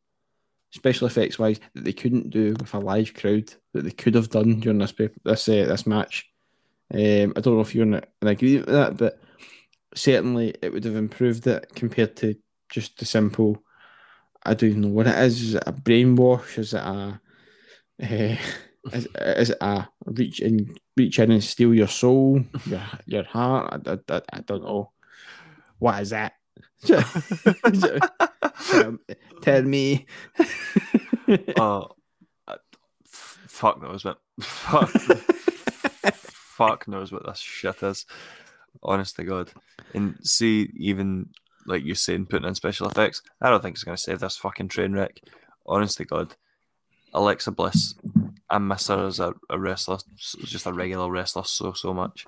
[0.71, 4.31] special effects wise, that they couldn't do with a live crowd that they could have
[4.31, 4.95] done during this
[5.25, 6.27] this uh, this match.
[6.93, 9.21] Um, I don't know if you're in, in agreement with that, but
[9.95, 12.35] certainly it would have improved it compared to
[12.69, 13.63] just the simple.
[14.45, 15.43] I don't even know what it is.
[15.43, 16.59] Is it a brainwash?
[16.59, 17.21] Is it a
[18.03, 18.37] uh,
[18.93, 23.87] is, is it a reach in reach in and steal your soul, your your heart?
[23.87, 24.93] I, I, I don't know.
[25.79, 26.35] What is that?
[26.85, 27.05] tell,
[29.43, 30.07] tell me.
[31.57, 31.89] oh,
[32.49, 32.57] uh,
[33.05, 34.19] fuck knows what.
[34.41, 34.91] Fuck,
[36.15, 38.07] fuck knows what this shit is.
[38.83, 39.51] Honest to God.
[39.93, 41.29] And see, even
[41.67, 44.39] like you're saying, putting in special effects, I don't think it's going to save this
[44.39, 45.21] fucking train wreck.
[45.67, 46.37] Honest to God.
[47.13, 47.95] Alexa Bliss,
[48.49, 52.27] I miss her as a, a wrestler, just a regular wrestler, so, so much.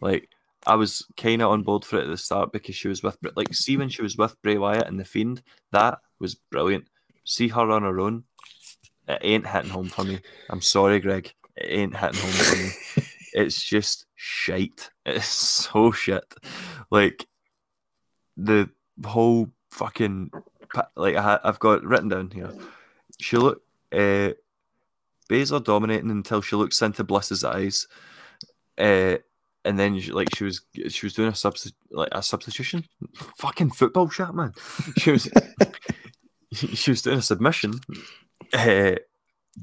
[0.00, 0.28] Like,
[0.68, 3.16] I was kind of on board for it at the start because she was with,
[3.34, 5.42] like, see when she was with Bray Wyatt and The Fiend,
[5.72, 6.86] that was brilliant.
[7.24, 8.24] See her on her own,
[9.08, 10.20] it ain't hitting home for me.
[10.50, 11.32] I'm sorry, Greg.
[11.56, 13.06] It ain't hitting home for me.
[13.32, 14.90] it's just shite.
[15.06, 16.34] It's so shit.
[16.90, 17.26] Like
[18.36, 18.68] the
[19.04, 20.30] whole fucking
[20.96, 22.52] like I, have got written down here.
[23.18, 23.62] She look
[23.92, 24.32] uh,
[25.30, 27.88] Baszler dominating until she looks into Bliss's eyes,
[28.76, 29.16] uh,
[29.68, 32.86] and then like she was she was doing a substi- like a substitution.
[33.36, 34.54] Fucking football shit, man.
[34.96, 35.28] She was
[36.52, 37.74] she was doing a submission,
[38.54, 38.96] uh,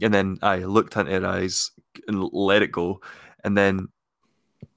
[0.02, 1.72] and then I looked into her eyes
[2.08, 3.02] and let it go,
[3.44, 3.88] and then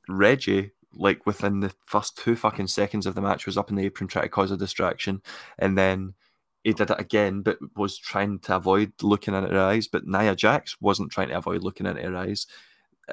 [0.09, 3.84] Reggie, like within the first two fucking seconds of the match, was up in the
[3.84, 5.20] apron trying to cause a distraction,
[5.59, 6.14] and then
[6.64, 9.88] he did it again, but was trying to avoid looking into her eyes.
[9.88, 12.46] But Nia Jax wasn't trying to avoid looking into her eyes.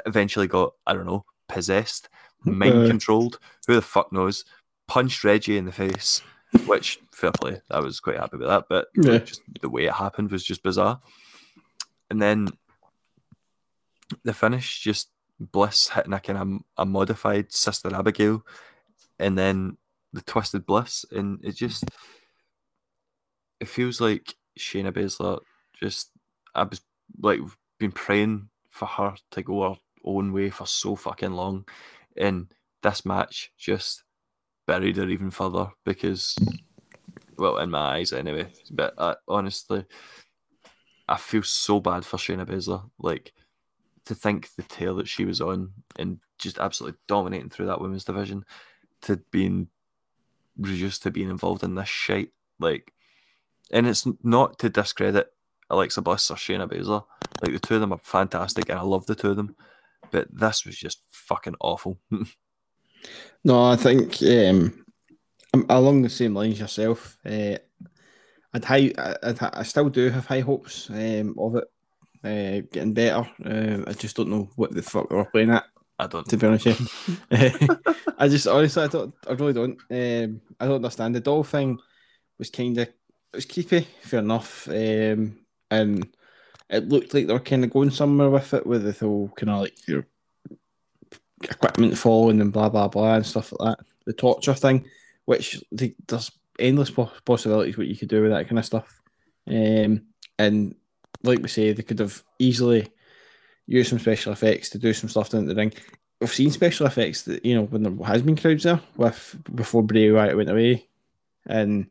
[0.05, 2.09] Eventually got, I don't know, possessed,
[2.43, 3.39] mind controlled.
[3.67, 4.45] Who the fuck knows?
[4.87, 6.21] Punched Reggie in the face,
[6.65, 7.61] which fair play.
[7.69, 8.65] I was quite happy with that.
[8.69, 9.17] But yeah.
[9.19, 10.99] just the way it happened was just bizarre.
[12.09, 12.49] And then
[14.23, 15.09] the finish just
[15.39, 18.45] Bliss hitting a kind of a modified Sister Abigail,
[19.19, 19.77] and then
[20.13, 21.85] the Twisted Bliss, and it just
[23.59, 25.39] it feels like Shayna Baszler
[25.79, 26.11] just
[26.53, 26.81] I was
[27.19, 27.39] like
[27.79, 31.65] been praying for her to go her own way for so fucking long,
[32.15, 32.47] and
[32.81, 34.03] this match just
[34.67, 36.35] buried her even further because,
[37.37, 38.47] well, in my eyes anyway.
[38.71, 39.85] But uh, honestly,
[41.07, 42.89] I feel so bad for Shayna Baszler.
[42.99, 43.33] Like
[44.05, 48.05] to think the tail that she was on and just absolutely dominating through that women's
[48.05, 48.45] division
[49.01, 49.67] to being
[50.57, 52.31] reduced to being involved in this shit.
[52.59, 52.93] Like,
[53.71, 55.31] and it's not to discredit
[55.69, 57.05] Alexa Bliss or Shayna Baszler.
[57.41, 59.55] Like the two of them are fantastic, and I love the two of them.
[60.15, 61.97] But this was just fucking awful.
[63.43, 64.85] no, I think um,
[65.67, 67.17] along the same lines yourself.
[67.25, 67.57] Uh,
[68.53, 71.65] I'd high, I'd, I still do have high hopes um, of it
[72.23, 73.29] uh, getting better.
[73.45, 75.65] Uh, I just don't know what the fuck we're playing at.
[75.99, 76.25] I don't.
[76.29, 76.67] To be honest,
[78.17, 79.13] I just honestly, I don't.
[79.27, 79.77] I really don't.
[79.91, 81.77] Um, I don't understand the doll thing.
[82.39, 82.95] Was kind of it
[83.33, 84.65] was creepy, fair enough.
[84.69, 85.39] Um,
[85.69, 86.07] and
[86.69, 89.49] it looked like they were kind of going somewhere with it, with the whole kind
[89.49, 90.05] of like your
[91.43, 93.85] equipment falling and blah blah blah and stuff like that.
[94.05, 94.85] The torture thing,
[95.25, 96.91] which they, there's endless
[97.25, 99.01] possibilities what you could do with that kind of stuff.
[99.47, 100.03] Um,
[100.39, 100.75] and
[101.23, 102.87] like we say, they could have easily
[103.67, 105.73] used some special effects to do some stuff down the ring.
[106.21, 109.83] We've seen special effects that you know when there has been crowds there with before
[109.83, 110.87] Bray Wyatt went away,
[111.45, 111.87] and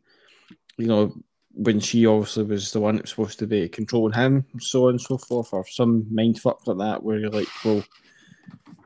[0.77, 1.15] you know
[1.55, 4.91] when she obviously was the one that was supposed to be controlling him, so on
[4.91, 7.85] and so forth, or some mind fuck like that, where you're like, well,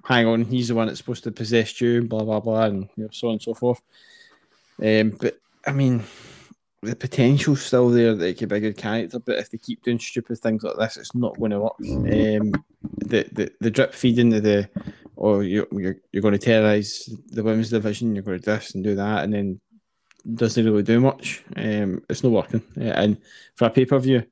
[0.04, 3.04] hang on, he's the one that's supposed to possess you, blah blah blah, and you
[3.04, 3.80] know, so on and so forth.
[4.82, 6.04] Um, but I mean,
[6.82, 9.82] the potential's still there that it could be a good character, but if they keep
[9.82, 11.76] doing stupid things like this, it's not going to work.
[11.80, 12.52] Um,
[12.98, 14.70] the, the the drip feeding the, the
[15.16, 18.74] or you're, you're, you're going to terrorize the women's division, you're going to do this
[18.74, 19.60] and do that, and then
[20.34, 21.44] doesn't really do much.
[21.56, 22.62] Um, it's not working.
[22.76, 23.18] Uh, and
[23.54, 24.24] for a pay per view,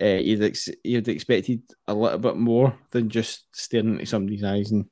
[0.00, 4.72] uh, you'd, ex- you'd expected a little bit more than just staring into somebody's eyes
[4.72, 4.86] and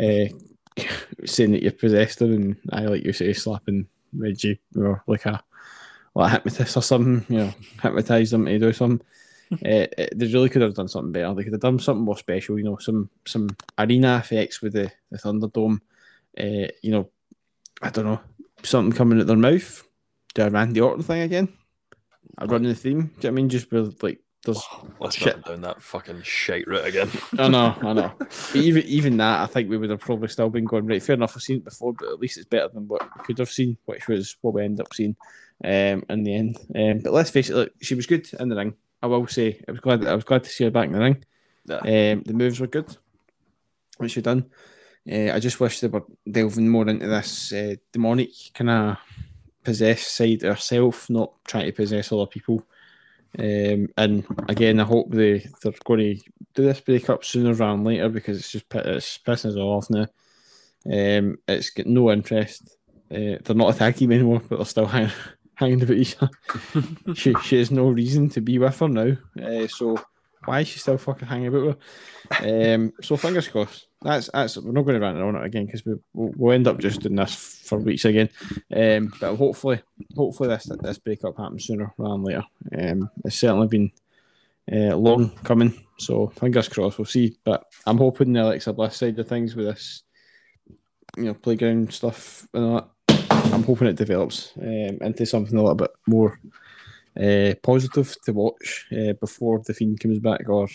[0.00, 0.32] uh,
[1.24, 5.42] saying that you're possessed them, and I like you say slapping Reggie or like a
[6.14, 9.06] like a hypnotist or something, you know, hypnotize them to do something.
[9.52, 11.32] uh, they really could have done something better.
[11.34, 13.48] They could have done something more special, you know, some some
[13.78, 15.80] arena effects with the, the Thunderdome.
[16.38, 17.08] Uh, you know,
[17.82, 18.20] I don't know,
[18.62, 19.84] something coming out their mouth.
[20.38, 21.48] Do a Randy Orton thing again?
[22.38, 23.00] I run the theme.
[23.00, 23.48] Do you know what I mean?
[23.48, 25.34] Just with like there's oh, let's shit.
[25.34, 27.10] not down that fucking shite route again.
[27.36, 28.12] I know, I know.
[28.54, 31.02] even even that, I think we would have probably still been going right.
[31.02, 33.38] Fair enough, I've seen it before, but at least it's better than what we could
[33.40, 35.16] have seen, which was what we end up seeing
[35.64, 36.56] um, in the end.
[36.72, 38.74] Um, but let's face it, look, she was good in the ring.
[39.02, 40.06] I will say, I was glad.
[40.06, 41.24] I was glad to see her back in the ring.
[41.64, 41.78] Yeah.
[41.78, 42.96] Um, the moves were good,
[43.96, 44.48] what she done.
[45.10, 48.98] Uh, I just wish they were delving more into this uh, demonic kind of
[49.68, 52.62] possessed side herself, not trying to possess other people.
[53.38, 56.22] Um, and again, I hope they they're going to
[56.54, 60.06] do this breakup sooner rather than later because it's just it's pissing us off now.
[60.86, 62.78] Um, it's got no interest.
[63.10, 65.12] Uh, they're not a tag team anymore, but they're still hanging,
[65.54, 66.32] hanging about each other.
[67.14, 69.16] she she has no reason to be with her now.
[69.38, 70.02] Uh, so
[70.48, 71.78] why is she still fucking hanging about
[72.40, 72.74] her?
[72.74, 73.86] Um, so fingers crossed.
[74.00, 76.66] That's that's we're not going to rant on it again because we we'll, we'll, end
[76.66, 77.34] up just doing this
[77.64, 78.30] for weeks again.
[78.74, 79.82] Um, but hopefully,
[80.16, 82.44] hopefully this this breakup happens sooner rather than later.
[82.78, 83.92] Um, it's certainly been
[84.72, 86.98] uh, long coming, so fingers crossed.
[86.98, 87.36] We'll see.
[87.44, 90.02] But I'm hoping the Alexa Bliss side of things with this,
[91.16, 92.88] you know, playground stuff and all that.
[93.52, 96.38] I'm hoping it develops um, into something a little bit more
[97.18, 100.68] uh, positive to watch uh, before the Fiend comes back, or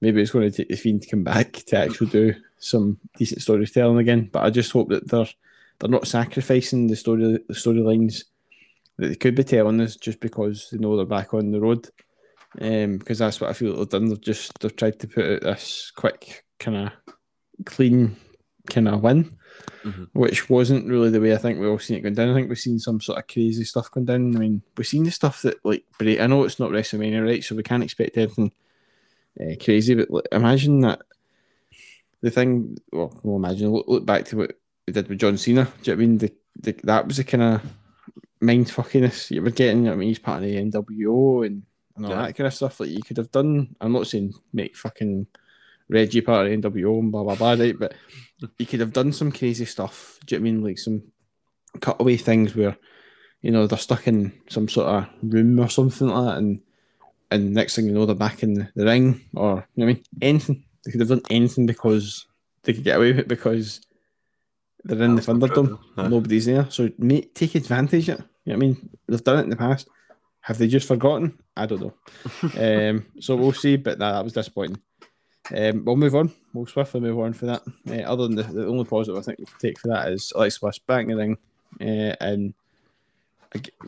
[0.00, 3.42] maybe it's going to take the Fiend to come back to actually do some decent
[3.42, 4.28] storytelling again.
[4.32, 5.28] But I just hope that they're
[5.78, 8.24] they're not sacrificing the story the storylines
[8.98, 11.88] that they could be telling us just because they know they're back on the road.
[12.60, 14.08] Um, because that's what I feel they've done.
[14.08, 17.14] They've just they've tried to put out this quick kind of
[17.64, 18.16] clean
[18.68, 19.36] kind of win,
[19.84, 20.04] mm-hmm.
[20.12, 22.30] which wasn't really the way I think we all seen it going down.
[22.30, 24.36] I think we've seen some sort of crazy stuff going down.
[24.36, 27.42] I mean, we've seen the stuff that like, but I know it's not WrestleMania, right?
[27.42, 28.52] So we can't expect anything
[29.40, 29.94] uh, crazy.
[29.94, 31.02] But like, imagine that
[32.20, 32.78] the thing.
[32.92, 33.70] Well, we'll imagine.
[33.70, 35.64] Look, look, back to what we did with John Cena.
[35.82, 37.62] Do you know I mean the, the that was the kind of
[38.40, 39.88] mind fuckiness you were getting?
[39.88, 41.62] I mean, he's part of the NWO and,
[41.96, 42.26] and all yeah.
[42.26, 42.80] that kind of stuff.
[42.80, 43.74] Like you could have done.
[43.80, 45.26] I'm not saying make fucking
[45.90, 47.78] Reggie part of NWO and blah blah blah, right?
[47.78, 47.94] But
[48.58, 50.18] you could have done some crazy stuff.
[50.26, 51.02] Do you know I mean like some
[51.80, 52.76] cutaway things where
[53.42, 56.60] you know they're stuck in some sort of room or something like that, and
[57.30, 59.94] and next thing you know they're back in the ring or you know what I
[59.94, 60.64] mean anything.
[60.84, 62.26] They could have done anything because
[62.62, 63.80] they could get away with it because
[64.84, 65.78] they're in That's the Thunderdome.
[65.96, 66.08] Huh?
[66.08, 66.70] Nobody's there.
[66.70, 68.24] So make, take advantage of it.
[68.44, 68.90] You know what I mean?
[69.06, 69.88] They've done it in the past.
[70.42, 71.38] Have they just forgotten?
[71.54, 71.94] I don't know.
[72.90, 74.80] um, so we'll see, but nah, that was disappointing.
[75.56, 76.32] Um, we'll move on.
[76.52, 77.62] We'll swiftly move on for that.
[77.88, 80.32] Uh, other than the, the only positive I think we can take for that is
[80.34, 81.38] Alex Bliss back in the ring
[81.80, 82.54] uh, and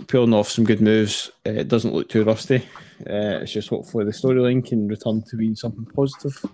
[0.08, 1.30] pulling off some good moves.
[1.46, 2.56] Uh, it doesn't look too rusty.
[3.00, 6.44] Uh, it's just hopefully the storyline can return to being something positive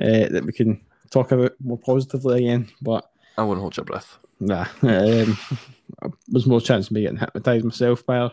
[0.00, 0.80] uh, that we can
[1.10, 2.68] talk about more positively again.
[2.80, 4.18] But I wouldn't hold your breath.
[4.40, 5.38] Nah, um,
[6.28, 8.32] there's more chance of me getting hypnotised myself by her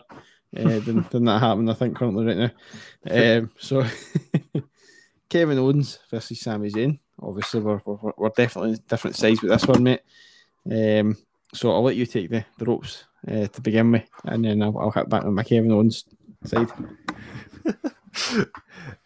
[0.56, 2.52] uh, than, than that happening, I think, currently right
[3.06, 3.38] now.
[3.38, 3.84] Um, so,
[5.28, 6.98] Kevin Owens versus Sami Zayn.
[7.20, 10.00] Obviously, we're, we're, we're definitely different sides with this one, mate.
[10.70, 11.16] Um,
[11.54, 14.78] so, I'll let you take the, the ropes uh, to begin with, and then I'll,
[14.78, 16.04] I'll hit back on my Kevin Owens
[16.44, 16.68] side.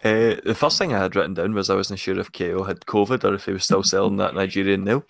[0.02, 2.80] Uh, the first thing I had written down was I wasn't sure if KO had
[2.80, 5.04] COVID or if he was still selling that Nigerian nail.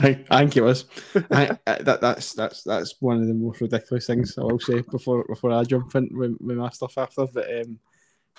[0.00, 0.86] I, I think it was.
[1.30, 4.80] I, I, that, that's that's that's one of the most ridiculous things I will say
[4.80, 7.26] before before I jump in with, with my stuff after.
[7.26, 7.78] But um,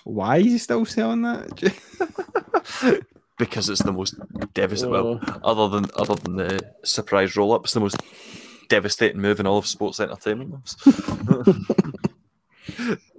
[0.04, 3.04] why is he still selling that?
[3.38, 4.16] because it's the most
[4.54, 4.92] devastating.
[4.92, 7.98] Well, other than other than the surprise roll up, it's the most
[8.68, 10.76] devastating move in all of sports entertainment.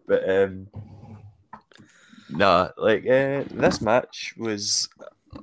[0.06, 0.68] but um,
[2.30, 4.88] no, like uh, this match was,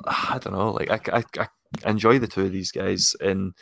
[0.05, 1.47] I don't know, like I, I, I
[1.89, 3.53] enjoy the two of these guys, and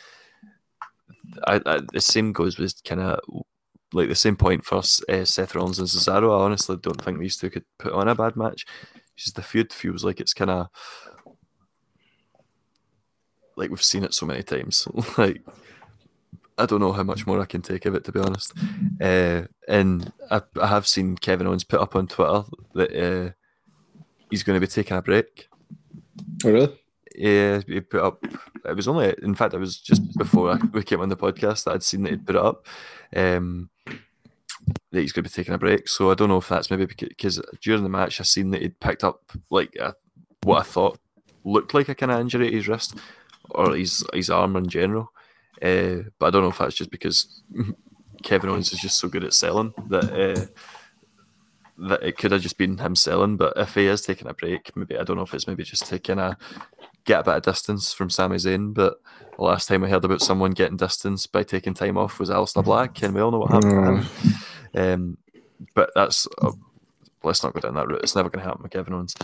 [1.46, 3.20] I, I the same goes with kind of
[3.92, 6.30] like the same point for uh, Seth Rollins and Cesaro.
[6.30, 8.66] I honestly don't think these two could put on a bad match.
[9.16, 10.68] Just the feud feels like it's kind of
[13.56, 14.86] like we've seen it so many times.
[15.18, 15.42] like
[16.58, 18.54] I don't know how much more I can take of it, to be honest.
[19.00, 22.44] Uh, and I, I, have seen Kevin Owens put up on Twitter
[22.74, 23.32] that uh,
[24.30, 25.48] he's going to be taking a break.
[26.44, 26.80] Oh, really?
[27.16, 28.24] Yeah, he put up.
[28.64, 31.64] It was only, in fact, it was just before I, we came on the podcast
[31.64, 32.66] that I'd seen that he'd put it up.
[33.14, 33.70] Um,
[34.90, 35.88] that he's going to be taking a break.
[35.88, 38.80] So I don't know if that's maybe because during the match I seen that he'd
[38.80, 39.94] picked up like a,
[40.42, 40.98] what I thought
[41.44, 42.96] looked like a kind of injury at his wrist
[43.50, 45.12] or his his arm in general.
[45.62, 47.42] Uh, but I don't know if that's just because
[48.22, 50.46] Kevin Owens is just so good at selling that uh,
[51.78, 53.36] that it could have just been him selling.
[53.36, 55.86] But if he is taking a break, maybe I don't know if it's maybe just
[55.86, 56.36] taking of
[57.06, 58.74] get a bit of distance from Sami Zayn.
[58.74, 59.00] But
[59.36, 62.64] the last time I heard about someone getting distance by taking time off was Aleister
[62.64, 64.92] Black, and we all know what happened to him.
[64.92, 65.18] Um,
[65.74, 66.52] but that's uh,
[67.22, 68.02] let's not go down that route.
[68.02, 69.14] It's never going to happen with Kevin Owens.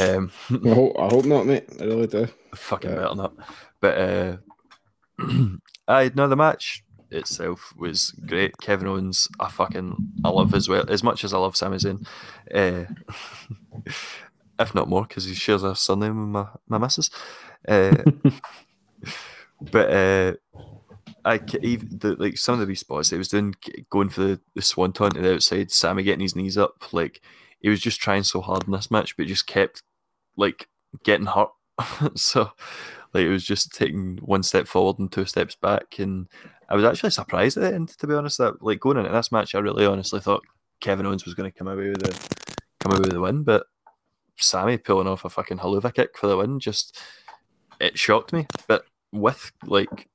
[0.00, 1.68] Um, I, hope, I hope not, mate.
[1.80, 2.28] I really do.
[2.54, 2.96] Fucking yeah.
[2.96, 3.34] better not.
[3.80, 4.36] But uh,
[5.88, 8.56] I know the match itself was great.
[8.60, 12.06] Kevin Owens, I fucking I love as well as much as I love Sami Zayn,
[12.54, 12.84] uh,
[14.60, 17.10] if not more because he shares a surname with my my missus.
[17.66, 18.02] Uh,
[19.72, 20.32] but uh,
[21.24, 23.54] I even the, like some of the wee spots he was doing,
[23.88, 27.20] going for the, the swanton to the outside, Sami getting his knees up, like
[27.60, 29.82] he was just trying so hard in this match, but just kept
[30.36, 30.68] like
[31.04, 31.50] getting hurt.
[32.14, 32.52] so
[33.14, 36.28] like it was just taking one step forward and two steps back, and
[36.68, 38.38] I was actually surprised at the end, to be honest.
[38.38, 40.44] That like going into this match, I really honestly thought
[40.80, 42.10] Kevin Owens was going to come away with the
[42.80, 43.66] come away with the win, but
[44.42, 46.98] Sami pulling off a fucking Helluva kick for the win just
[47.80, 48.46] it shocked me.
[48.68, 50.08] But with like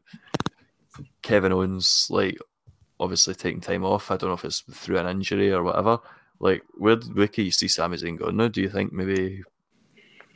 [1.21, 2.37] Kevin Owens, like
[2.99, 5.99] obviously taking time off, I don't know if it's through an injury or whatever.
[6.39, 8.47] Like, where where can you see Sami Zayn going now?
[8.47, 9.43] Do you think maybe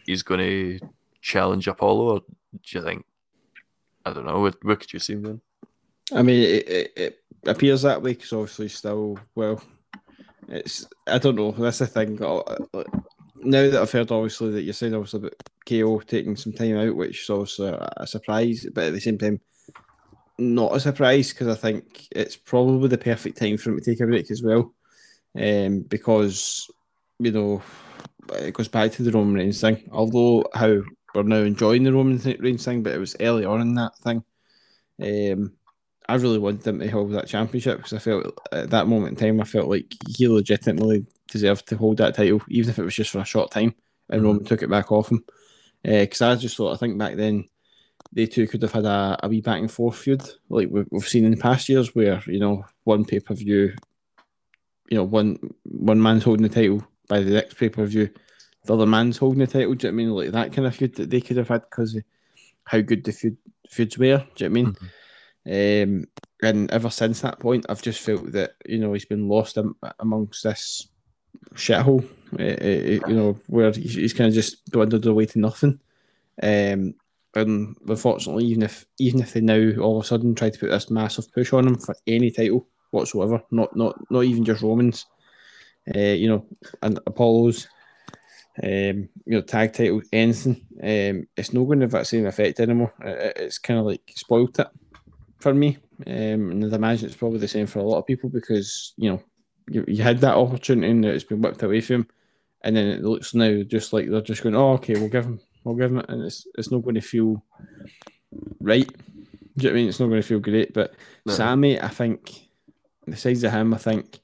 [0.05, 0.87] he's going to
[1.21, 3.05] challenge Apollo, or do you think?
[4.05, 4.39] I don't know.
[4.39, 5.41] Where, where could you see him then?
[6.13, 9.61] I mean, it, it, it appears that way because obviously still well.
[10.47, 11.51] It's I don't know.
[11.51, 12.23] That's the thing.
[12.23, 12.55] Uh,
[13.41, 15.33] Now that I've heard obviously that you're saying obviously about
[15.67, 19.39] KO taking some time out, which is also a surprise, but at the same time,
[20.37, 23.99] not a surprise because I think it's probably the perfect time for him to take
[24.01, 24.73] a break as well.
[25.39, 26.69] Um, because
[27.19, 27.61] you know
[28.33, 29.89] it goes back to the Roman Reigns thing.
[29.91, 30.81] Although how
[31.13, 34.23] we're now enjoying the Roman Reigns thing, but it was early on in that thing.
[35.01, 35.53] Um,
[36.07, 39.27] I really wanted him to hold that championship because I felt at that moment in
[39.27, 42.95] time, I felt like he legitimately deserved to hold that title, even if it was
[42.95, 43.76] just for a short time,
[44.10, 44.27] and mm-hmm.
[44.27, 45.23] Roman took it back off him.
[45.84, 47.47] Because uh, I just thought, I think back then,
[48.11, 51.07] they two could have had a, a wee back and forth feud, like we've, we've
[51.07, 53.73] seen in past years, where you know one pay per view,
[54.89, 58.10] you know one one man's holding the title by the next pay per view,
[58.65, 59.73] the other man's holding the title.
[59.73, 61.61] Do you know I mean like that kind of feud that they could have had
[61.61, 62.03] because of
[62.64, 63.38] how good the feud,
[63.69, 64.26] feuds were?
[64.35, 64.65] Do you know I mean?
[64.73, 64.85] Mm-hmm.
[65.51, 66.06] Um,
[66.41, 69.57] and ever since that point, I've just felt that you know he's been lost
[69.99, 70.88] amongst this
[71.53, 72.07] shithole.
[72.39, 75.80] Uh, you know where he's, he's kind of just dwindled away to nothing.
[76.41, 76.93] Um,
[77.35, 80.69] and unfortunately, even if even if they now all of a sudden try to put
[80.69, 85.06] this massive push on him for any title whatsoever, not not not even just Romans,
[85.95, 86.45] uh, you know,
[86.81, 87.68] and Apollos,
[88.64, 90.65] um, you know, tag title, anything.
[90.81, 92.93] Um, it's not going to have that same effect anymore.
[93.01, 94.68] It, it's kind of like spoilt it
[95.39, 95.77] for me.
[96.07, 99.11] Um, and I imagine it's probably the same for a lot of people because you
[99.11, 99.23] know
[99.69, 102.07] you, you had that opportunity and it's been whipped away from him,
[102.61, 105.39] and then it looks now just like they're just going, oh, okay, we'll give him,
[105.63, 107.43] we'll give him it, and it's it's not going to feel
[108.59, 108.87] right.
[108.87, 109.89] Do you know what I mean?
[109.89, 110.73] It's not going to feel great.
[110.73, 110.93] But
[111.25, 111.33] No.
[111.33, 112.31] Sami, I think,
[113.05, 114.19] the size of him, I think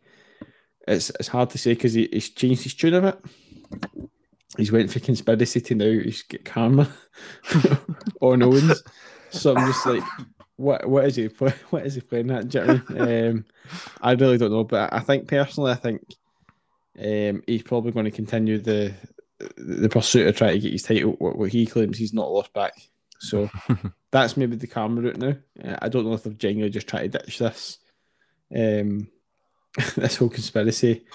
[0.87, 3.19] it's it's hard to say because he, he's changed his tune a bit.
[4.57, 6.89] He's went for conspiracy to now he's got karma
[8.21, 8.83] on Owens.
[9.31, 10.03] So I'm just like,
[10.57, 12.49] what what is he play, what is he playing at?
[12.49, 13.27] Do you know I mean?
[13.29, 13.45] Um,
[14.01, 16.01] I really don't know, but I think personally, I think
[16.99, 18.93] um, he's probably going to continue the
[19.57, 21.11] the pursuit of trying to get his title.
[21.19, 22.73] What, what he claims he's not lost back.
[23.19, 23.49] So
[24.11, 25.35] that's maybe the karma route now.
[25.63, 27.79] Uh, I don't know if they've genuinely just tried to ditch this,
[28.55, 29.07] um,
[29.95, 31.05] this whole conspiracy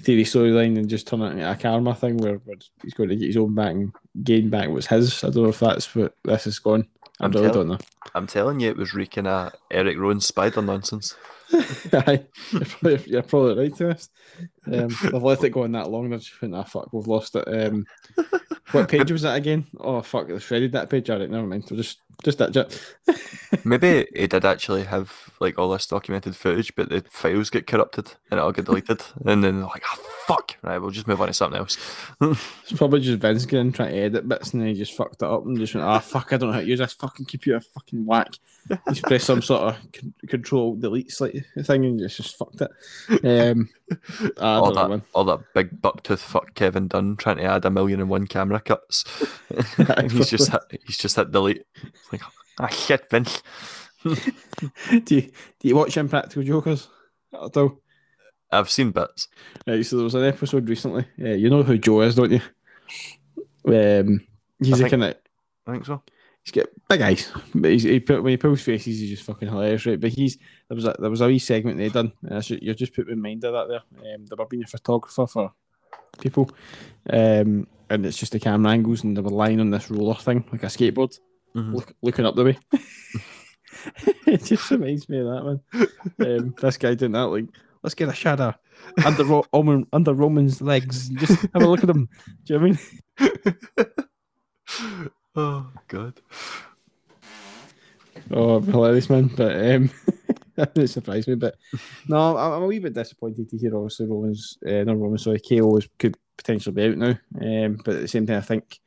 [0.00, 3.16] theory storyline and just turn it into a karma thing where, where he's going to
[3.16, 3.92] get his own back and
[4.22, 5.22] gain back what's his.
[5.22, 6.88] I don't know if that's what this is going.
[7.20, 7.78] I I'm really tell- don't know.
[8.14, 11.14] I'm telling you, it was reeking of Eric Rowan spider nonsense.
[11.92, 14.08] Aye, you're probably, you're probably right to us.
[14.66, 16.08] Um, they've let it go on that long.
[16.10, 17.46] They're just went, ah, fuck, we've lost it.
[17.46, 17.86] Um,
[18.72, 19.66] what page was that again?
[19.78, 21.10] Oh, fuck, they shredded that page.
[21.10, 21.64] All right, never mind.
[21.70, 22.80] We'll just, just that jet.
[23.64, 28.12] Maybe it did actually have like all this documented footage, but the files get corrupted
[28.30, 31.20] and it all get deleted, and then they're like, "Ah, fuck!" Right, we'll just move
[31.20, 31.76] on to something else.
[32.62, 35.28] It's probably just Vince getting trying to edit bits and then he just fucked it
[35.28, 37.58] up and just went, ah, fuck, I don't know how to use this fucking computer,
[37.58, 38.34] fucking whack.
[38.88, 42.70] He's pressed some sort of con- control delete like thing and just, just fucked it.
[43.24, 43.70] Um,
[44.38, 45.02] all know, that, man.
[45.14, 48.60] all that big bucktooth fuck Kevin Dunn trying to add a million and one camera
[48.60, 49.04] cuts.
[50.12, 51.64] he's just hit, he's just hit delete.
[52.12, 52.22] Like,
[52.58, 53.42] ah, shit, Vince.
[54.04, 54.14] do,
[55.14, 56.88] you, do you watch Impractical Jokers
[57.32, 57.80] at all?
[58.50, 59.28] I've seen bits.
[59.66, 61.06] Right, so there was an episode recently.
[61.16, 62.40] Yeah, you know who Joe is, don't you?
[63.66, 64.26] Um,
[64.60, 65.16] he's I a kind of
[65.66, 66.02] I think so.
[66.42, 69.48] he's got big eyes, but he's, he put, when he pulls faces, he's just fucking
[69.48, 70.00] hilarious, right?
[70.00, 70.38] But he's
[70.68, 72.12] there was a there was a wee segment they done.
[72.22, 74.14] And should, you just put in mind of that there.
[74.14, 75.52] Um, they were being a photographer for
[76.18, 76.50] people,
[77.10, 80.44] um, and it's just the camera angles, and they were lying on this roller thing
[80.50, 81.18] like a skateboard,
[81.54, 81.74] Mhm.
[81.74, 82.58] look, looking up the way.
[84.26, 86.38] it just reminds me of that man.
[86.38, 87.46] Um, this guy doing that like.
[87.82, 88.54] Let's get a shadow
[89.06, 91.08] under Ro- Roman, under Roman's legs.
[91.08, 92.10] Just have a look at him.
[92.44, 92.76] Do you know
[93.18, 93.30] what
[93.78, 93.86] I mean?
[95.34, 96.20] oh god.
[98.30, 99.28] Oh, hilarious, man.
[99.34, 99.90] But um,
[100.56, 101.36] that didn't surprise me.
[101.36, 101.56] But
[102.06, 105.40] no, I'm, I'm a wee bit disappointed to hear obviously Roman's, uh, not Roman, sorry,
[105.40, 107.18] KO is, could potentially be out now.
[107.40, 108.78] Um, but at the same time, I think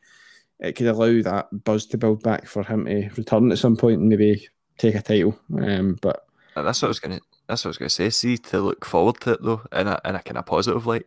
[0.59, 3.99] it could allow that buzz to build back for him to return at some point
[3.99, 4.47] and maybe
[4.77, 5.37] take a title.
[5.59, 6.25] Um, but
[6.55, 7.19] And that's what I was gonna.
[7.47, 8.09] That's what I was gonna say.
[8.09, 11.05] See, to look forward to it though, in a in a kind of positive light,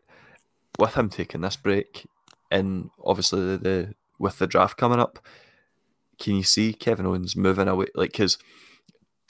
[0.78, 2.06] with him taking this break,
[2.51, 5.18] and obviously the, the with the draft coming up,
[6.18, 7.86] can you see Kevin Owens moving away?
[7.94, 8.39] Like, because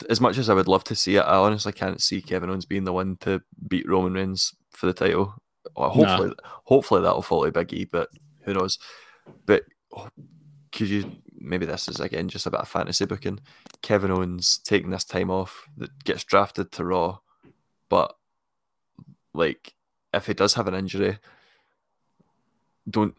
[0.09, 2.67] as much as I would love to see it, I honestly can't see Kevin Owens
[2.67, 5.35] being the one to beat Roman Reigns for the title.
[5.77, 6.33] Well, hopefully,
[6.65, 8.11] hopefully that'll fall to Big E, but
[8.43, 8.79] who knows?
[9.47, 9.65] But
[9.95, 10.09] oh,
[10.73, 13.41] could you maybe this is again just a bit of fantasy booking?
[13.83, 17.19] Kevin Owens taking this time off that gets drafted to Raw,
[17.89, 18.17] but
[19.33, 19.75] like
[20.13, 21.19] if he does have an injury,
[22.89, 23.15] don't.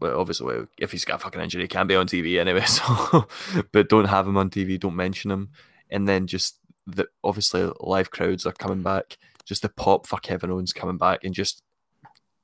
[0.00, 2.64] Well, obviously, well, if he's got a fucking injury, he can't be on TV anyway.
[2.66, 3.28] So,
[3.70, 4.78] but don't have him on TV.
[4.78, 5.50] Don't mention him,
[5.90, 9.16] and then just the obviously live crowds are coming back.
[9.44, 11.62] Just the pop for Kevin Owens coming back, and just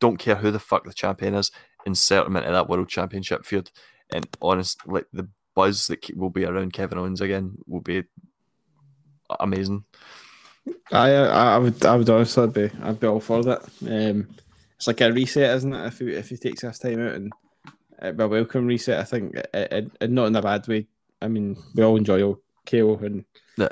[0.01, 1.51] don't care who the fuck the champion is,
[1.87, 3.71] insert him into that world championship feud.
[4.13, 8.05] And honest, like the buzz that will be around Kevin Owens again will be
[9.41, 9.85] amazing.
[10.93, 13.63] I, I, I would, I would honestly be, I'd be all for that.
[13.83, 14.29] Um,
[14.77, 15.87] it's like a reset, isn't it?
[15.87, 17.33] If he, if he takes this time out and
[18.01, 20.87] it'd a welcome reset, I think, and, and not in a bad way.
[21.21, 22.35] I mean, we all enjoy
[22.67, 23.25] KO and
[23.57, 23.69] No,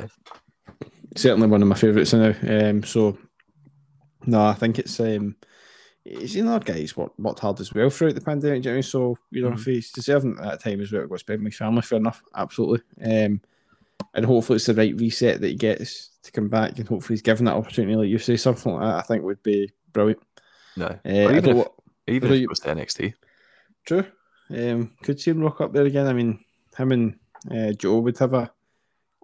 [1.15, 2.35] certainly one of my favourites now.
[2.43, 3.17] Um, so
[4.27, 5.37] no, I think it's um,
[6.07, 8.65] he's you know, guy he's worked, worked hard as well throughout the pandemic.
[8.65, 8.83] You know I mean?
[8.83, 11.55] So you know, if he's deserving at that time as well, to go spend with
[11.55, 12.81] family, fair enough, absolutely.
[13.05, 13.41] Um,
[14.15, 17.23] and hopefully it's the right reset that he gets to come back, and hopefully he's
[17.23, 18.97] given that opportunity, like you say, something like that.
[18.97, 20.21] I think would be brilliant.
[20.77, 20.87] no.
[20.87, 21.69] Uh, even if, wa-
[22.07, 23.15] even if it was to NXT.
[23.85, 24.05] True.
[24.51, 26.07] Um, could see him rock up there again.
[26.07, 26.45] I mean,
[26.77, 27.19] him and
[27.51, 28.51] uh, Joe would have a,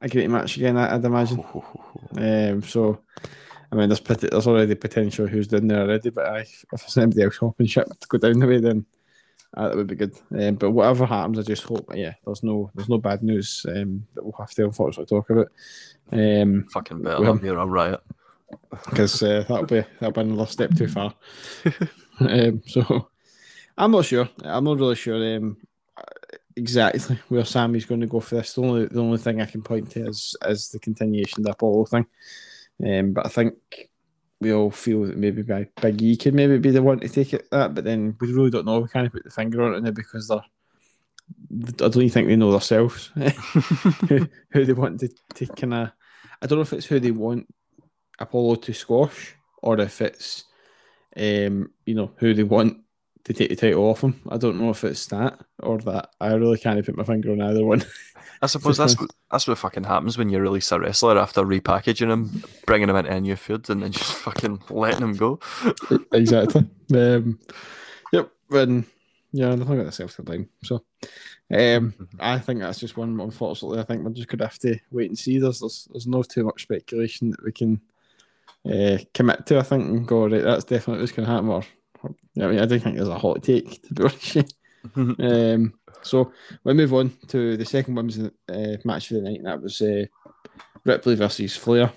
[0.01, 0.77] a great match again.
[0.77, 1.45] I, I'd imagine.
[2.17, 3.01] Um, so,
[3.73, 7.23] I mean, there's there's already potential who's down there already, but I, if there's anybody
[7.23, 8.85] else hopping ship to go down the way, then
[9.57, 10.15] uh, that would be good.
[10.39, 14.07] Um, but whatever happens, I just hope, yeah, there's no there's no bad news um,
[14.15, 15.49] that we'll have to unfortunately talk about.
[16.13, 18.01] Um, Fucking better Well- not be a riot.
[18.91, 21.15] because uh, that'll be that'll be another step too far.
[22.21, 23.09] um, so
[23.79, 24.29] I'm not sure.
[24.45, 25.57] I'm not really sure um,
[26.57, 28.53] exactly where Sami's going to go for this.
[28.53, 31.53] The only the only thing I can point to is is the continuation of the
[31.53, 32.07] Apollo thing.
[32.85, 33.55] Um, but I think
[34.41, 37.51] we all feel that maybe Big E could maybe be the one to take it
[37.51, 38.81] that, but then we really don't know.
[38.81, 40.43] We can't put the finger on it now because they're
[41.51, 45.93] I don't even think they know themselves who, who they want to, to kind of.
[46.41, 47.47] I don't know if it's who they want
[48.19, 50.45] Apollo to squash or if it's,
[51.17, 52.79] um, you know, who they want
[53.25, 54.21] to take the title off him.
[54.29, 56.11] I don't know if it's that or that.
[56.21, 57.85] I really can't put my finger on either one.
[58.41, 62.11] I suppose that's what, that's what fucking happens when you release a wrestler after repackaging
[62.11, 65.41] him, bringing him into a new food, and then just fucking letting him go.
[66.13, 66.69] exactly.
[66.95, 67.39] Um,
[68.13, 68.31] yep.
[68.51, 68.85] And
[69.33, 70.51] yeah, nothing got themselves to blame.
[70.63, 71.09] So, um,
[71.51, 72.05] mm-hmm.
[72.21, 73.19] I think that's just one.
[73.19, 75.39] Unfortunately, I think we're just gonna have to wait and see.
[75.39, 77.81] There's there's, there's no too much speculation that we can
[78.71, 79.59] uh, commit to.
[79.59, 80.43] I think and go right.
[80.43, 81.49] That's definitely what's gonna happen.
[81.49, 81.63] Or
[82.05, 84.55] I mean, I don't think there's a hot take to be honest.
[84.97, 86.33] um, so
[86.65, 89.39] we move on to the second women's uh, match of the night.
[89.39, 90.05] And that was uh,
[90.85, 91.93] Ripley versus Flair.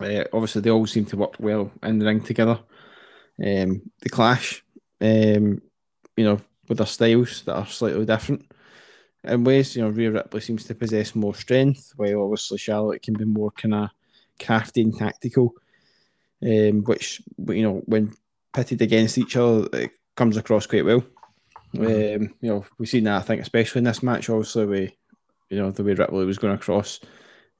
[0.00, 2.58] Uh, obviously, they all seem to work well in the ring together.
[3.44, 4.64] Um, the clash,
[5.00, 5.62] um,
[6.16, 8.50] you know, with their styles that are slightly different.
[9.24, 13.14] In ways, you know, Rhea Ripley seems to possess more strength, while obviously Charlotte can
[13.14, 13.90] be more kind of
[14.40, 15.54] crafty and tactical.
[16.40, 18.14] Um, which you know, when
[18.58, 21.04] pitted against each other, it comes across quite well.
[21.76, 22.24] Mm-hmm.
[22.24, 24.28] Um, you know, we've seen that I think, especially in this match.
[24.28, 24.96] Obviously, we,
[25.48, 26.98] you know, the way Ripley was going across,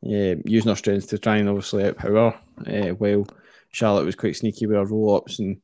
[0.04, 2.36] uh, using her strength to try and obviously outpower.
[2.66, 3.28] Uh, while
[3.70, 5.60] Charlotte was quite sneaky with her roll ups and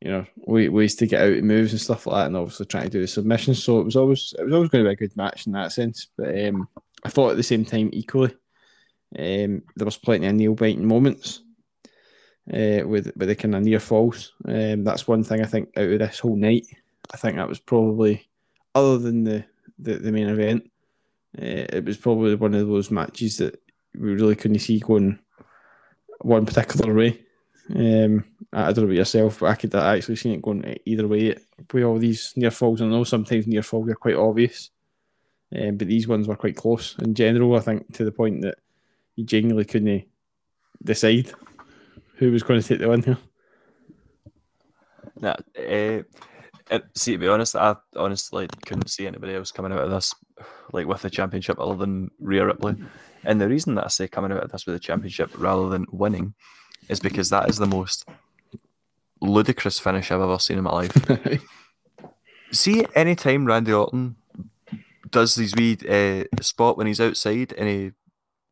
[0.00, 2.84] you know ways to get out of moves and stuff like that, and obviously trying
[2.84, 3.64] to do the submissions.
[3.64, 5.72] So it was always it was always going to be a good match in that
[5.72, 6.06] sense.
[6.16, 6.68] But um,
[7.04, 8.32] I thought at the same time equally,
[9.18, 11.42] um, there was plenty of nail biting moments.
[12.50, 15.90] Uh, with with the kind of near falls, um, that's one thing I think out
[15.90, 16.66] of this whole night.
[17.12, 18.26] I think that was probably,
[18.74, 19.44] other than the,
[19.78, 20.70] the, the main event,
[21.38, 23.60] uh, it was probably one of those matches that
[23.94, 25.18] we really couldn't see going
[26.20, 27.20] one particular way.
[27.74, 31.36] Um, I don't know about yourself, but I could actually seen it going either way
[31.70, 32.80] with all these near falls.
[32.80, 34.70] I know sometimes near falls are quite obvious,
[35.54, 37.56] um, but these ones were quite close in general.
[37.56, 38.56] I think to the point that
[39.16, 40.04] you genuinely couldn't
[40.82, 41.30] decide
[42.18, 43.18] who was going to take the win here.
[45.20, 46.02] Nah, uh,
[46.70, 50.14] it, see, to be honest, I honestly couldn't see anybody else coming out of this
[50.72, 52.76] like with the championship other than Rhea Ripley.
[53.24, 55.86] And the reason that I say coming out of this with the championship rather than
[55.90, 56.34] winning
[56.88, 58.08] is because that is the most
[59.20, 61.40] ludicrous finish I've ever seen in my life.
[62.52, 64.16] see, anytime Randy Orton
[65.10, 67.92] does his wee uh, spot when he's outside and he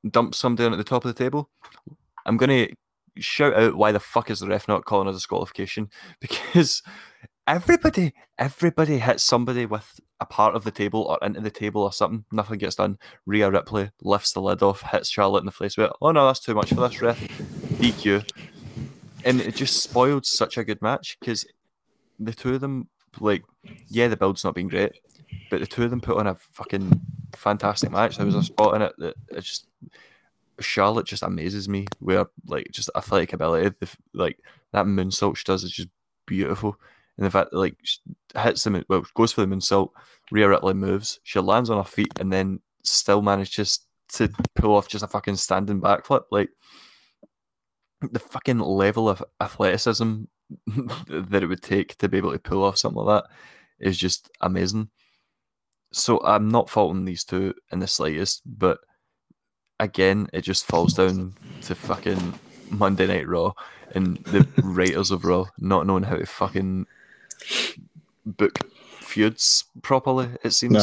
[0.08, 1.50] dumps somebody down at the top of the table,
[2.24, 2.74] I'm going to
[3.18, 5.90] shout out why the fuck is the ref not calling a disqualification
[6.20, 6.82] because
[7.46, 11.92] everybody, everybody hits somebody with a part of the table or into the table or
[11.92, 12.24] something.
[12.32, 12.98] Nothing gets done.
[13.26, 16.40] Rhea Ripley lifts the lid off, hits Charlotte in the face with, oh no, that's
[16.40, 17.20] too much for this ref.
[17.78, 18.28] DQ.
[19.24, 21.44] And it just spoiled such a good match because
[22.18, 22.88] the two of them,
[23.20, 23.44] like,
[23.88, 24.92] yeah, the build's not been great,
[25.50, 27.00] but the two of them put on a fucking
[27.34, 28.16] fantastic match.
[28.16, 29.68] There was a spot in it that it just
[30.60, 31.86] Charlotte just amazes me.
[31.98, 33.74] Where like just athletic ability,
[34.14, 34.38] like
[34.72, 35.88] that moonsault she does is just
[36.26, 36.76] beautiful.
[37.16, 37.76] And the fact that like
[38.36, 39.90] hits them, well, goes for the moonsault,
[40.30, 44.88] Rhea Ripley moves, she lands on her feet, and then still manages to pull off
[44.88, 46.24] just a fucking standing backflip.
[46.30, 46.50] Like
[48.02, 50.24] the fucking level of athleticism
[51.08, 53.30] that it would take to be able to pull off something like that
[53.80, 54.88] is just amazing.
[55.92, 58.78] So I'm not faulting these two in the slightest, but
[59.80, 62.38] again, it just falls down to fucking
[62.70, 63.52] Monday Night Raw
[63.94, 66.86] and the writers of Raw not knowing how to fucking
[68.24, 68.58] book
[69.00, 70.30] feuds properly.
[70.42, 70.74] It seems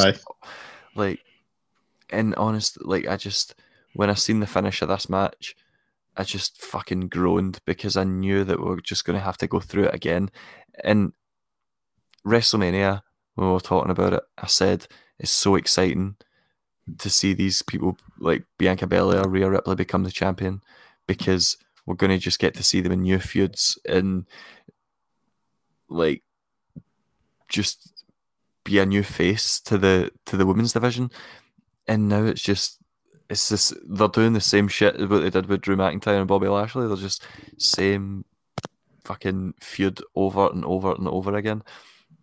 [0.94, 1.20] like,
[2.10, 3.54] and honest, like I just
[3.94, 5.56] when I seen the finish of this match,
[6.16, 9.46] I just fucking groaned because I knew that we are just going to have to
[9.46, 10.30] go through it again.
[10.82, 11.12] And
[12.26, 13.02] WrestleMania,
[13.34, 14.86] when we were talking about it, I said
[15.18, 16.16] it's so exciting
[16.98, 20.62] to see these people like Bianca Belair, Rhea Ripley become the champion
[21.06, 21.56] because
[21.86, 24.26] we're going to just get to see them in new feuds and
[25.88, 26.22] like
[27.48, 28.04] just
[28.64, 31.10] be a new face to the to the women's division.
[31.86, 32.78] And now it's just
[33.28, 36.28] it's this they're doing the same shit as what they did with Drew McIntyre and
[36.28, 36.86] Bobby Lashley.
[36.86, 37.22] They're just
[37.58, 38.24] same
[39.04, 41.62] fucking feud over and over and over again.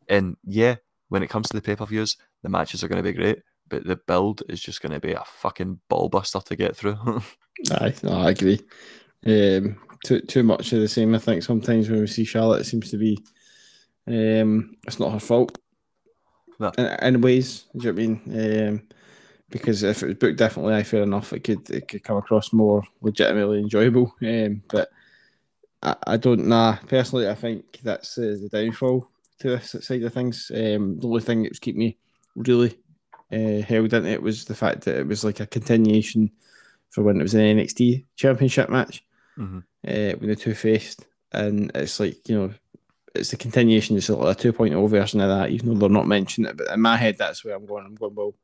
[0.08, 0.76] And yeah,
[1.10, 3.44] when it comes to the pay per views, the matches are going to be great,
[3.72, 6.98] but the build is just going to be a fucking ballbuster to get through.
[7.72, 8.60] Aye, no, I agree.
[9.26, 11.16] Um, too too much of the same.
[11.16, 13.18] I think sometimes when we see Charlotte, it seems to be
[14.08, 15.58] um, it's not her fault.
[16.60, 16.72] No.
[16.78, 16.86] In,
[17.16, 18.68] in ways, do you know what I mean?
[18.68, 18.84] Um,
[19.50, 22.52] because if it was booked differently, I fair enough, it could it could come across
[22.52, 24.14] more legitimately enjoyable.
[24.22, 24.90] Um, but
[25.82, 26.76] I, I don't nah.
[26.88, 29.08] Personally, I think that's uh, the downfall
[29.40, 30.52] to this side of things.
[30.54, 31.98] Um, the only thing that's keep me
[32.36, 32.78] really
[33.32, 36.32] uh, held into it was the fact that it was like a continuation
[36.90, 39.04] for when it was an NXT Championship match
[39.36, 42.54] hmm uh, when the two faced, and it's like you know,
[43.16, 46.50] it's the continuation, it's like a 2.0 version of that, even though they're not mentioning
[46.50, 46.58] it.
[46.58, 47.86] But in my head, that's where I'm going.
[47.86, 48.36] I'm going, well,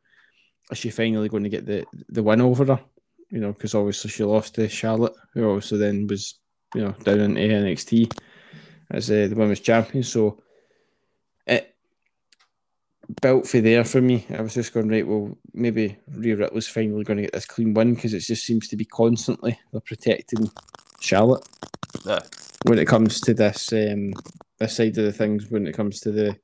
[0.72, 2.80] is she finally going to get the the win over her?
[3.30, 6.40] You know, because obviously she lost to Charlotte, who also then was
[6.74, 8.18] you know down into NXT
[8.90, 10.04] as uh, the women's champion.
[10.04, 10.42] So
[13.22, 14.26] built for there for me.
[14.30, 15.08] I was just going right.
[15.08, 18.68] Well, maybe Rhea Ripley's finally going to get this clean win because it just seems
[18.70, 20.50] to be constantly they're protecting
[21.00, 21.48] Charlotte
[22.06, 22.20] Yeah.
[22.66, 24.14] when it comes to this um
[24.60, 25.50] this side of the things.
[25.50, 26.38] When it comes to the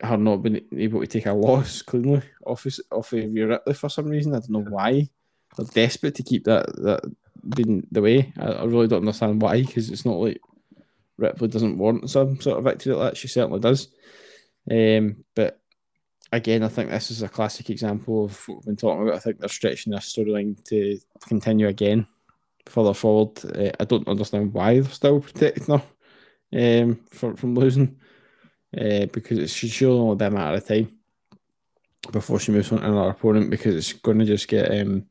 [0.00, 3.74] her not being able to take a loss cleanly off of, off of Rhea Ripley
[3.74, 4.34] for some reason.
[4.34, 5.08] I don't know why.
[5.56, 7.00] They're desperate to keep that that
[7.56, 8.32] being the way.
[8.38, 10.40] I, I really don't understand why because it's not like
[11.16, 13.16] Ripley doesn't want some sort of victory like that.
[13.16, 13.88] She certainly does.
[14.70, 15.60] Um, but
[16.32, 19.16] again, I think this is a classic example of what we've been talking about.
[19.16, 22.06] I think they're stretching this storyline to continue again
[22.66, 23.38] further forward.
[23.44, 25.82] Uh, I don't understand why they're still protecting her
[26.82, 27.96] um, from, from losing
[28.76, 30.92] uh, because it should surely only be a matter of time
[32.12, 35.06] before she moves on to another opponent because it's going to just get um,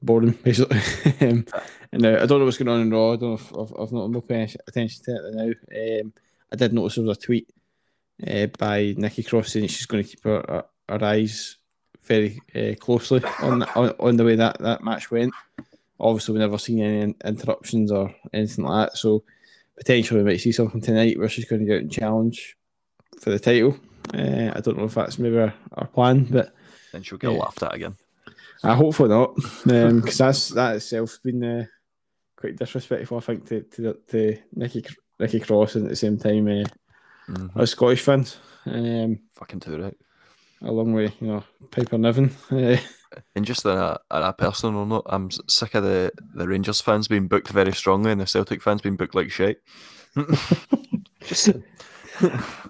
[0.00, 0.80] boring, basically.
[1.20, 1.44] um,
[1.92, 3.12] and I don't know what's going on in Raw.
[3.12, 6.00] I don't know if I've, I've not been paying attention to it now.
[6.00, 6.12] Um,
[6.52, 7.48] I did notice there was a tweet
[8.26, 11.56] uh, by Nikki Cross saying she's going to keep her, her, her eyes
[12.02, 15.32] very uh, closely on, on on the way that, that match went.
[15.98, 18.98] Obviously, we've never seen any interruptions or anything like that.
[18.98, 19.22] So
[19.76, 22.56] potentially we might see something tonight where she's going to go out and challenge
[23.20, 23.76] for the title.
[24.12, 26.52] Uh, I don't know if that's maybe our, our plan, but
[26.92, 27.96] Then she'll get laughed at again.
[28.62, 31.64] I hope for not, because that's that itself been uh,
[32.36, 33.18] quite disrespectful.
[33.18, 34.84] I think to to, to Nikki
[35.18, 36.64] Nikki Cross and at the same time uh,
[37.30, 37.56] Mhm.
[37.56, 39.96] us Scottish fans, um, Fucking too right.
[40.62, 42.30] along with you know Piper Niven.
[42.50, 42.76] Uh,
[43.34, 47.08] And just on a, on a personal note, I'm sick of the, the Rangers fans
[47.08, 49.60] being booked very strongly and the Celtic fans being booked like shit.
[51.24, 51.48] just,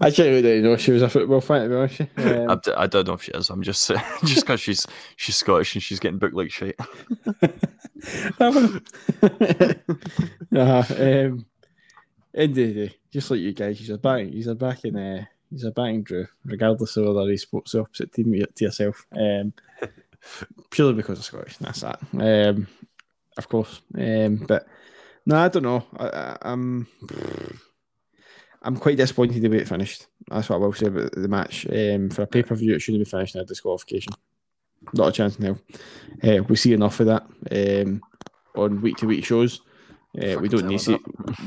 [0.01, 2.01] I genuinely didn't know she was a football fan to be honest.
[2.17, 3.51] I, Um, d- I don't know if she is.
[3.51, 3.87] I'm just
[4.25, 6.79] just because she's she's Scottish and she's getting booked like shit.
[10.57, 11.47] uh, um,
[12.35, 14.97] end of the day, just like you guys, he's a back, he's a back in,
[14.97, 19.07] uh, he's a backing Drew, regardless of whether he supports the opposite team to yourself.
[19.13, 19.53] Um,
[20.71, 22.01] purely because of Scottish, that's that.
[22.13, 22.67] Um,
[23.37, 23.81] of course.
[23.97, 24.67] Um, but
[25.27, 25.85] no, I don't know.
[25.97, 26.87] I, I, I'm,
[28.63, 30.07] I'm quite disappointed the way it finished.
[30.29, 31.67] That's what I will say about the match.
[31.67, 34.13] Um, for a pay per view, it shouldn't be finished in a disqualification.
[34.95, 35.59] Not a chance now.
[36.23, 37.27] Uh, we see enough of that
[37.85, 38.03] um,
[38.55, 39.61] on week to week shows.
[40.17, 40.99] Uh, we don't need to see,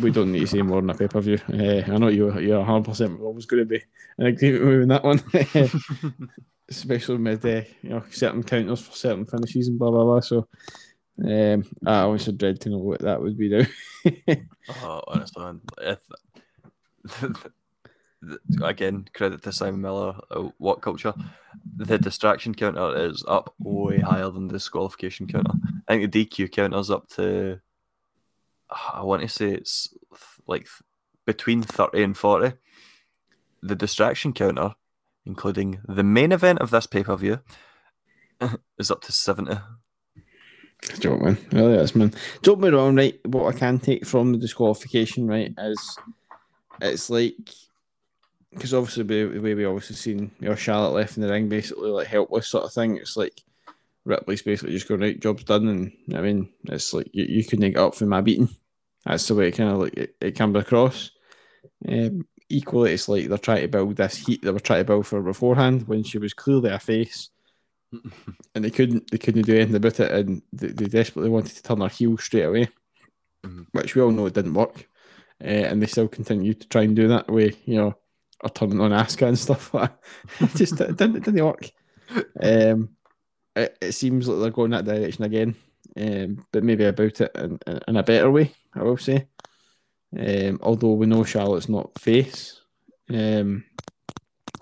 [0.02, 1.38] we don't need to see more on a pay per view.
[1.52, 3.82] Uh, I know you you're 100 percent always going to be
[4.18, 6.32] in agreement with me on that one,
[6.70, 10.22] especially with uh, you know certain counters for certain finishes and blah blah blah.
[10.22, 10.48] So
[11.22, 13.66] um, I honestly dread to know what that would be now.
[14.82, 15.60] Oh, honestly.
[15.82, 16.00] If,
[18.62, 20.16] again, credit to Simon Miller.
[20.32, 21.14] Uh, WhatCulture?
[21.76, 25.52] The distraction counter is up way higher than the disqualification counter.
[25.88, 27.60] I think the DQ counter is up to.
[28.94, 29.94] I want to say it's
[30.48, 30.68] like
[31.26, 32.54] between thirty and forty.
[33.62, 34.76] The distraction counter,
[35.26, 37.40] including the main event of this pay per view,
[38.78, 39.58] is up to seventy.
[41.00, 41.38] Joke, man.
[41.52, 42.14] Really is, man.
[42.42, 43.18] Don't be wrong, right?
[43.26, 45.98] What I can take from the disqualification, right, is
[46.82, 47.36] it's like
[48.54, 51.90] because obviously the way we obviously seen you know Charlotte left in the ring, basically
[51.90, 52.98] like helpless sort of thing.
[52.98, 53.42] It's like
[54.06, 57.72] Ripley's basically just going right, job's done, and I mean it's like you, you couldn't
[57.72, 58.50] get up from my beating.
[59.06, 61.12] That's the way it kind of like it, it comes across.
[61.88, 65.08] Um, equally, it's like they're trying to build this heat they were trying to build
[65.08, 67.30] for beforehand when she was clearly a face
[68.56, 71.64] and they couldn't they couldn't do anything about it, and they, they desperately wanted to
[71.64, 72.68] turn her heel straight away,
[73.46, 73.68] Mhm.
[73.74, 74.88] which we all know it didn't work,
[75.44, 77.96] uh, and they still continued to try and do that way, you know,
[78.42, 79.92] or turning on Asuka and stuff like
[80.40, 80.56] that.
[80.56, 81.70] just it didn't, it didn't work.
[82.42, 82.90] Um,
[83.56, 85.56] it, it seems like they're going that direction again,
[85.98, 89.28] um, but maybe about it in, in, in a better way, I will say.
[90.18, 92.62] Um, although we know Charlotte's not face,
[93.10, 93.66] um,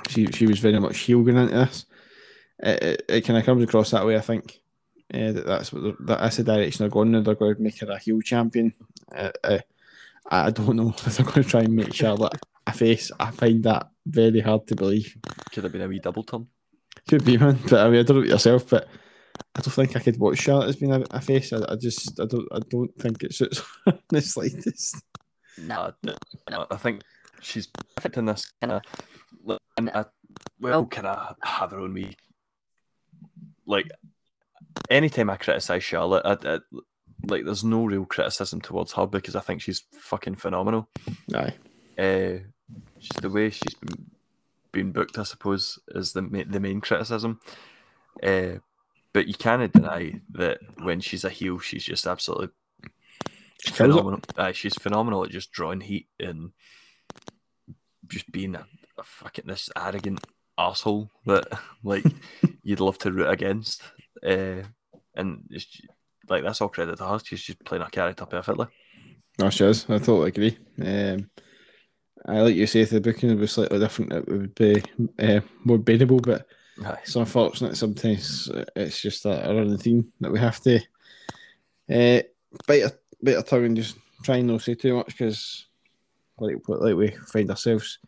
[0.10, 1.86] she she was very much heel going into this
[2.62, 4.16] it, it, it kind of comes across that way.
[4.16, 4.62] I think
[5.14, 7.12] uh, that that's what that, that's the direction they're going.
[7.12, 8.74] Now they're going to make her a heel champion.
[9.14, 9.60] Uh, uh,
[10.30, 13.12] I don't know if they're going to try and make Charlotte a face.
[13.20, 15.18] I find that very hard to believe.
[15.52, 16.48] Could have been a wee double turn.
[17.08, 18.88] Could be man, but I mean I don't know about yourself, but
[19.56, 21.52] I don't think I could watch Charlotte as being a, a face.
[21.52, 25.02] I, I just I don't I don't think it suits her in the slightest.
[25.58, 25.94] No,
[26.50, 27.02] I, I think
[27.42, 29.58] she's perfect in this kind of.
[29.78, 30.06] And I,
[30.60, 32.16] well, can I have her own me.
[33.66, 33.90] like
[34.90, 36.60] anytime I criticize Charlotte, I, I,
[37.26, 40.90] like there's no real criticism towards her because I think she's fucking phenomenal.
[41.34, 41.54] Aye.
[41.98, 42.40] Uh,
[43.00, 44.12] just the way she's been,
[44.72, 47.40] been booked, I suppose, is the ma- the main criticism.
[48.22, 48.60] Uh,
[49.14, 52.50] but you cannot deny that when she's a heel, she's just absolutely
[53.66, 54.22] She phenomenal.
[54.38, 56.52] Aye, she's phenomenal at just drawing heat and
[58.08, 58.66] just being a,
[58.98, 60.22] a fucking this arrogant
[60.58, 61.48] asshole that
[61.84, 62.06] like
[62.64, 63.82] you'd love to root against.
[64.26, 64.64] Uh,
[65.16, 65.82] and it's,
[66.30, 67.20] like that's all credit to her.
[67.24, 68.68] She's just playing her character perfectly.
[69.40, 69.86] No, she is.
[69.90, 70.58] I totally agree.
[70.82, 71.30] Um,
[72.26, 74.82] I like you say, if the booking was slightly different, it would be
[75.20, 76.20] uh, more bearable.
[76.20, 76.46] But.
[77.04, 78.50] It's unfortunate sometimes.
[78.76, 80.80] It's just a running theme that we have to
[81.90, 82.22] uh,
[82.68, 82.94] bite a
[83.24, 85.68] bit of tongue and just try and not say too much because,
[86.40, 88.00] like, like we find ourselves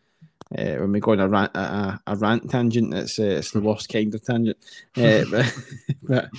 [0.57, 2.93] uh, when we go on a rant, a, a rant tangent.
[2.93, 4.57] It's uh, it's the worst kind of tangent.
[4.95, 5.53] Uh, but,
[6.01, 6.29] but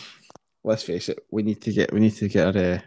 [0.62, 2.80] let's face it, we need to get we need to get our uh,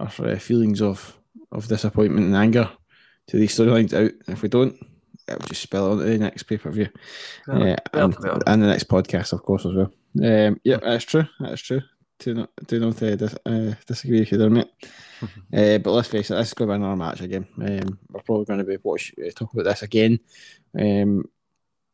[0.00, 1.16] our uh, feelings of
[1.52, 2.70] of disappointment and anger
[3.28, 4.12] to these storylines out.
[4.28, 4.76] If we don't,
[5.28, 6.88] it'll just spill onto the next pay per view
[7.48, 9.92] Yeah, uh, and, and the next podcast, of course, as well.
[10.22, 11.24] Um, yeah, that's true.
[11.40, 11.82] That's true.
[12.18, 14.70] Do not do not uh, dis- uh, disagree with you there, mate.
[15.22, 17.46] uh, but let's face it, this is going to be another match again.
[17.60, 20.18] Um, we're probably going to be watch uh, talk about this again
[20.78, 21.24] um,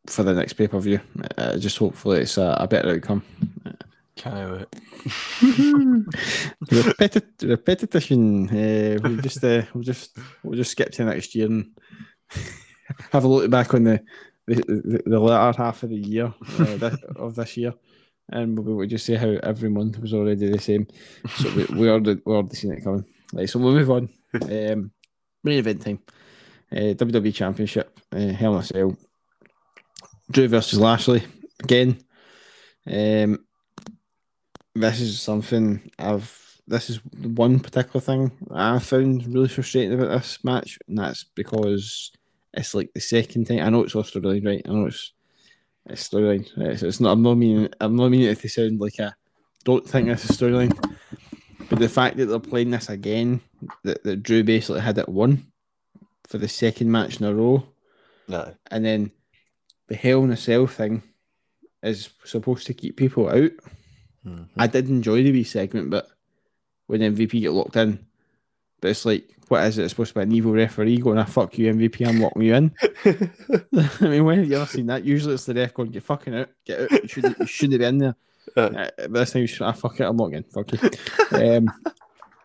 [0.07, 1.01] for the next pay per view.
[1.37, 3.23] Uh, just hopefully it's a, a better outcome.
[4.15, 4.67] Can I wait?
[6.71, 8.47] Repetit- repetition.
[8.47, 11.71] Uh, we'll just uh, we'll just we'll just skip to next year and
[13.11, 14.03] have a look back on the
[14.45, 17.73] the, the, the latter half of the year uh, this, of this year,
[18.29, 20.87] and we'll, just see how every month was already the same.
[21.37, 23.05] So we we already we already seen it coming.
[23.33, 24.09] Right, so we'll move on.
[24.33, 24.91] Um,
[25.43, 25.99] main event time.
[26.71, 27.99] Uh, WWE Championship.
[28.11, 28.97] Uh, Hell in a Cell.
[30.31, 31.23] Drew versus Lashley
[31.61, 31.97] again.
[32.87, 33.45] Um,
[34.75, 36.39] this is something I've.
[36.65, 42.11] This is one particular thing I found really frustrating about this match, and that's because
[42.53, 43.59] it's like the second time.
[43.59, 44.61] I know it's all storyline, right?
[44.65, 45.11] I know it's
[45.87, 46.47] it's storyline.
[46.57, 46.79] Right?
[46.79, 47.11] So it's not.
[47.11, 47.69] I'm not meaning.
[47.79, 49.15] I'm not meaning it to sound like a.
[49.63, 50.71] Don't think this is storyline,
[51.69, 53.39] but the fact that they're playing this again,
[53.83, 55.45] that, that Drew basically had it won
[56.27, 57.65] for the second match in a row,
[58.27, 58.53] No.
[58.71, 59.11] and then
[59.87, 61.01] the Hell in a Cell thing
[61.81, 63.51] is supposed to keep people out.
[64.25, 64.47] Mhm.
[64.57, 66.07] I did enjoy the wee segment, but
[66.87, 68.05] when MVP get locked in,
[68.83, 69.83] but it's like, what is it?
[69.83, 72.53] It's supposed to be an evil referee going, "I fuck you, MVP, I'm locking you
[72.53, 72.71] in."
[74.01, 75.05] I mean, when have you ever seen that?
[75.05, 76.91] Usually it's the ref going, "Get fucking out, get out.
[76.91, 78.15] You shouldn't, you shouldn't be in there."
[78.57, 78.61] Uh.
[78.61, 80.43] Uh, but this time, you should, ah, fuck it, I'm locking in.
[80.43, 80.79] Fuck you.
[81.31, 81.71] um,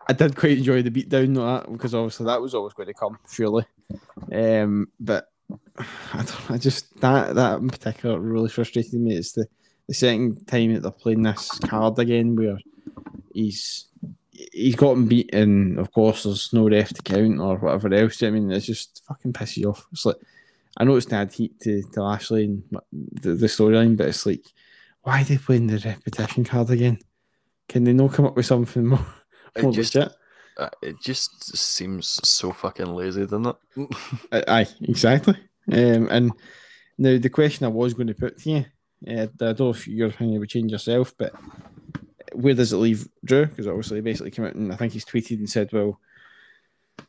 [0.07, 2.93] I did quite enjoy the beatdown of that because obviously that was always going to
[2.93, 3.65] come, surely.
[4.31, 5.27] Um, but
[6.13, 9.17] I, don't, I just that that in particular really frustrated me.
[9.17, 9.45] It's the
[9.87, 12.57] the second time that they're playing this card again where
[13.33, 13.89] he's
[14.53, 15.77] he's gotten beaten.
[15.79, 18.21] Of course, there's no ref to count or whatever else.
[18.23, 19.87] I mean, it's just fucking pisses you off.
[19.91, 20.17] It's like
[20.77, 24.25] I know it's to add heat to, to Lashley and the, the storyline, but it's
[24.25, 24.45] like,
[25.01, 26.99] why are they playing the repetition card again?
[27.67, 29.05] Can they not come up with something more,
[29.55, 30.13] It more just- legit?
[30.57, 33.55] Uh, it just seems so fucking lazy, doesn't it?
[34.33, 35.35] Aye, aye, exactly.
[35.71, 36.31] Um, and
[36.97, 38.65] now the question I was going to put to you,
[39.07, 41.31] uh, I don't know if your opinion would change yourself, but
[42.33, 43.45] where does it leave Drew?
[43.45, 45.99] Because obviously, he basically came out and I think he's tweeted and said, "Well,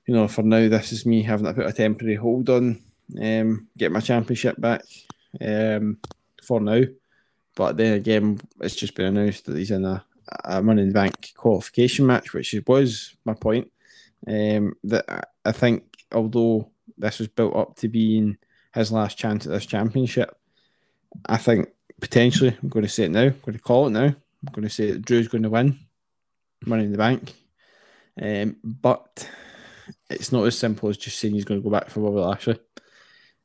[0.07, 2.81] you know, for now, this is me having to put a temporary hold on,
[3.21, 4.83] um, get my championship back,
[5.41, 5.99] um,
[6.43, 6.83] for now."
[7.57, 10.05] But then again, it's just been announced that he's in a,
[10.45, 13.71] a Money in the Bank qualification match, which was my point.
[14.27, 18.37] Um, that I- think, although this was built up to being
[18.75, 20.37] his last chance at this championship,
[21.27, 21.69] I think
[22.01, 23.23] potentially I'm going to say it now.
[23.23, 24.15] I'm going to call it now.
[24.47, 25.79] I'm going to say that Drew's going to win
[26.65, 27.33] Money in the Bank.
[28.21, 29.29] Um, but
[30.09, 32.59] it's not as simple as just saying he's going to go back for Bobby Lashley.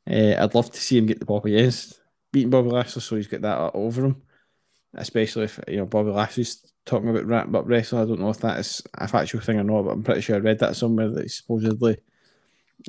[0.10, 2.00] Uh, I'd love to see him get the Bobby against
[2.32, 4.22] beating Bobby Lashley, so he's got that over him.
[4.94, 8.02] Especially if you know Bobby Lashley's talking about wrap up wrestling.
[8.02, 10.38] I don't know if that is a factual thing or not, but I'm pretty sure
[10.38, 11.98] I read that somewhere that he's supposedly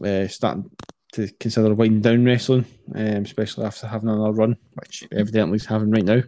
[0.05, 0.71] uh, starting
[1.13, 5.91] to consider winding down wrestling, um, especially after having another run, which evidently he's having
[5.91, 6.23] right now.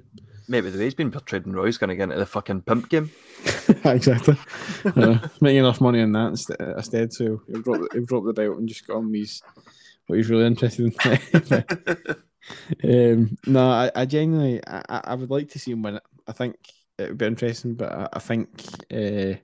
[0.48, 2.88] Maybe the way he's been portrayed in he's going to get into the fucking pimp
[2.88, 3.10] game.
[3.84, 4.36] exactly.
[4.84, 8.56] uh, making enough money on that instead, instead so he'll drop, he'll drop the belt
[8.56, 9.42] and just go on his,
[10.06, 11.64] what he's really interested in.
[13.14, 16.02] um, no, I, I genuinely, I, I would like to see him win it.
[16.26, 16.56] I think
[16.96, 18.48] it would be interesting, but I, I think
[18.90, 19.36] uh,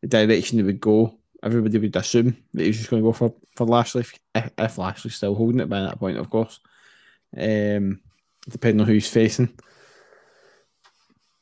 [0.00, 3.34] the direction they would go, everybody would assume that he's just going to go for,
[3.56, 6.60] for Lashley if, if Lashley's still holding it by that point, of course.
[7.36, 8.00] um,
[8.48, 9.52] depending on who he's facing.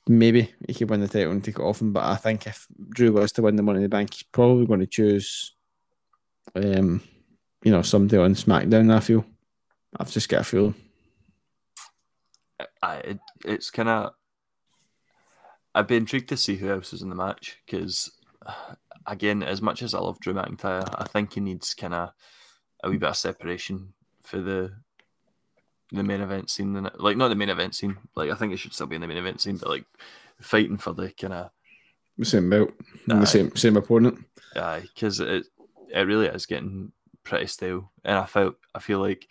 [0.07, 2.67] Maybe he could win the title and take it off him, but I think if
[2.91, 5.55] Drew was to win the Money in the Bank, he's probably going to choose,
[6.55, 7.03] um,
[7.63, 8.95] you know, somebody on SmackDown.
[8.95, 9.25] I feel,
[9.99, 10.75] I've just got a feeling.
[12.83, 14.13] I, it, it's kind of.
[15.75, 18.13] I'd be intrigued to see who else is in the match because,
[19.07, 22.11] again, as much as I love Drew McIntyre, I think he needs kind of
[22.83, 24.73] a wee bit of separation for the
[25.93, 26.89] the main event scene.
[26.97, 27.97] Like not the main event scene.
[28.15, 29.85] Like I think it should still be in the main event scene, but like
[30.41, 31.51] fighting for the kind of
[32.19, 32.73] the same belt,
[33.09, 34.25] and the same same opponent.
[34.57, 35.47] Aye, because it
[35.93, 39.27] it really is getting pretty stale, and I felt I feel like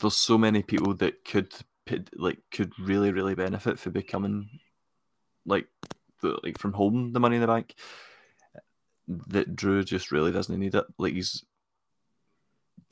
[0.00, 1.52] there's so many people that could
[2.16, 4.48] like could really really benefit for becoming
[5.44, 5.68] like
[6.22, 7.74] like from holding the money in the bank
[9.28, 10.84] that Drew just really doesn't need it.
[10.98, 11.44] Like he's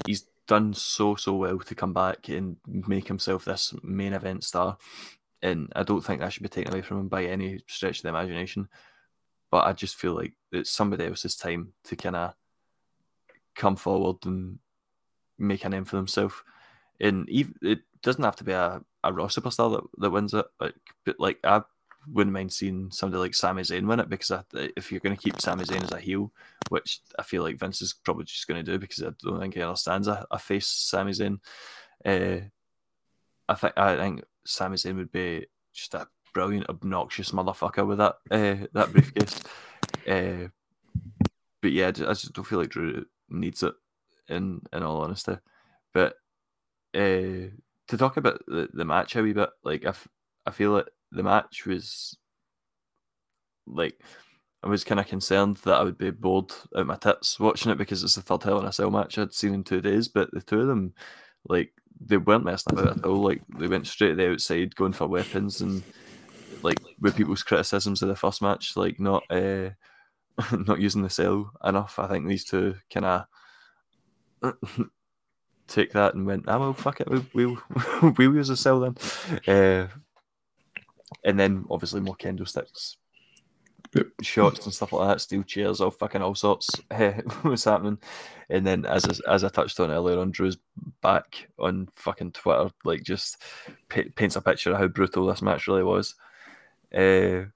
[0.07, 4.77] he's done so so well to come back and make himself this main event star,
[5.43, 8.03] and I don't think that should be taken away from him by any stretch of
[8.03, 8.69] the imagination.
[9.51, 12.35] But I just feel like it's somebody else's time to kind of
[13.55, 14.59] come forward and
[15.39, 16.43] make a name for himself.
[17.01, 20.47] And even, it doesn't have to be a, a Raw superstar that, that wins it.
[20.61, 20.75] Like,
[21.05, 21.63] but like I
[22.13, 24.43] wouldn't mind seeing somebody like Sami Zayn win it because I,
[24.77, 26.33] if you're going to keep Sami Zayn as a heel,
[26.69, 29.55] which I feel like Vince is probably just going to do because I don't think
[29.55, 31.39] he understands a, a face Sami Zayn.
[32.05, 32.47] Uh,
[33.49, 38.17] I think I think Sami Zayn would be just a brilliant, obnoxious motherfucker with that
[38.31, 39.41] uh, that briefcase.
[40.09, 40.49] uh,
[41.63, 43.75] but yeah, I just don't feel like Drew needs it.
[44.27, 45.37] In in all honesty,
[45.93, 46.15] but
[46.95, 47.53] uh,
[47.89, 50.09] to talk about the, the match a wee bit, like I, f-
[50.47, 52.17] I feel it the match was
[53.67, 54.01] like
[54.65, 57.77] I was kind of concerned that I would be bored out my tits watching it
[57.77, 60.09] because it's the third Hell in a Cell match I'd seen in two days.
[60.09, 60.95] But the two of them,
[61.47, 63.23] like, they weren't messing about at all.
[63.23, 65.83] Like, they went straight to the outside, going for weapons, and
[66.63, 69.71] like with people's criticisms of the first match, like not uh,
[70.67, 71.99] not using the cell enough.
[71.99, 73.27] I think these two kind
[74.43, 74.55] of
[75.69, 77.63] take that and went, "Ah, well, fuck it, we'll we'll,
[78.19, 78.97] we'll use the cell then."
[79.47, 79.89] Uh,
[81.25, 82.97] and then obviously more kendo sticks,
[83.95, 84.07] yep.
[84.23, 86.71] shots and stuff like that, steel chairs, all fucking all sorts
[87.45, 87.99] was happening.
[88.51, 90.59] And then as I, as I touched on earlier on Drew's
[91.01, 93.43] back on fucking Twitter, like just
[93.89, 96.15] p- paints a picture of how brutal this match really was.
[96.95, 97.47] Uh,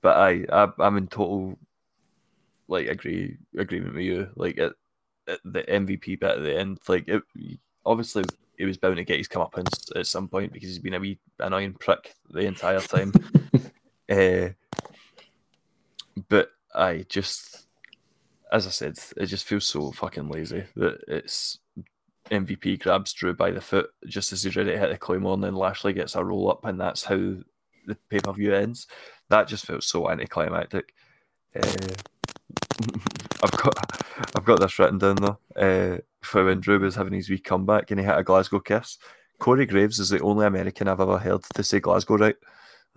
[0.00, 1.58] but I, I I'm in total
[2.68, 4.28] like agree agreement with you.
[4.36, 4.72] Like at,
[5.26, 7.22] at the MVP bit at the end, like it
[7.84, 8.24] obviously
[8.58, 11.18] he was bound to get his comeuppance at some point because he's been a wee
[11.38, 13.12] annoying prick the entire time.
[14.10, 14.48] uh,
[16.28, 17.66] but I just,
[18.52, 21.60] as I said, it just feels so fucking lazy that it's
[22.30, 25.44] MVP grabs Drew by the foot just as he's ready to hit the claymore, and
[25.44, 28.88] then Lashley gets a roll up, and that's how the pay per view ends.
[29.28, 30.94] That just feels so anticlimactic.
[31.54, 31.94] Uh,
[33.42, 34.02] I've got
[34.36, 35.38] I've got this written down though.
[35.56, 38.98] Uh, for when Drew was having his wee comeback and he hit a Glasgow kiss.
[39.38, 42.36] Corey Graves is the only American I've ever heard to say Glasgow right.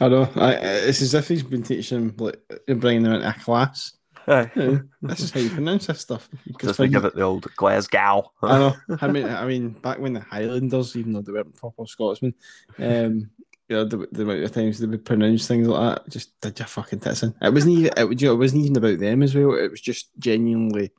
[0.00, 0.28] I know.
[0.36, 3.96] I, it's as if he's been teaching him, like, bringing them into a class.
[4.28, 4.50] Aye.
[4.56, 6.28] Yeah, this is how you pronounce this stuff.
[6.60, 8.32] Just think of it the old Glasgow.
[8.42, 8.74] I know.
[9.00, 12.34] I mean, I mean, back when the Highlanders, even though they weren't proper Scotsmen,
[12.78, 13.30] um,
[13.68, 16.58] you know, the, the amount of times they would pronounce things like that, just did
[16.58, 17.34] you fucking tits in.
[17.42, 19.54] It wasn't even, it, you know, it wasn't even about them as well.
[19.54, 20.92] It was just genuinely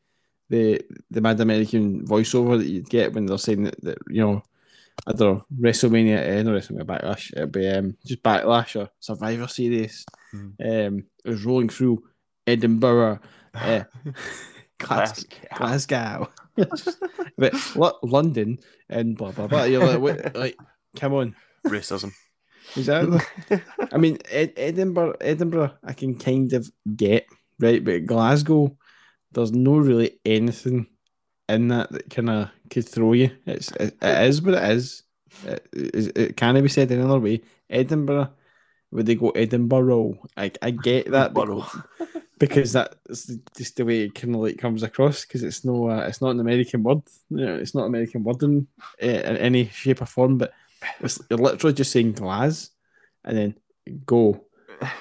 [0.50, 4.44] the the Mad American voiceover that you'd get when they're saying that, that you know,
[5.06, 9.48] I don't know, WrestleMania, uh, no WrestleMania Backlash, it'd be um, just Backlash or Survivor
[9.48, 10.06] Series.
[10.34, 10.88] Mm.
[10.88, 12.04] Um, it was rolling through
[12.46, 13.20] Edinburgh,
[13.54, 13.84] uh,
[14.78, 16.32] Glasgow, Glasgow.
[17.38, 19.64] but lo- London and blah blah blah.
[19.64, 20.58] You're like, like,
[20.96, 22.12] come on, racism.
[22.76, 23.20] Exactly.
[23.92, 27.26] I mean, Ed- Edinburgh, Edinburgh, I can kind of get
[27.60, 28.78] right, but Glasgow,
[29.32, 30.88] there's no really anything
[31.50, 33.32] in that that kind of could throw you.
[33.46, 35.04] It's it, it is what it is.
[35.46, 37.42] It, it, it can't be said in another way.
[37.70, 38.32] Edinburgh,
[38.92, 40.20] would they go Edinburgh?
[40.38, 41.78] I I get that because,
[42.40, 45.26] because that's just the way it kind of like comes across.
[45.26, 47.02] Because it's no, uh, it's not an American word.
[47.30, 48.68] You know, it's not an American word in,
[49.02, 50.38] uh, in any shape or form.
[50.38, 50.54] But
[51.00, 52.72] it's, you're literally just saying glass
[53.24, 53.56] and then
[54.06, 54.46] go.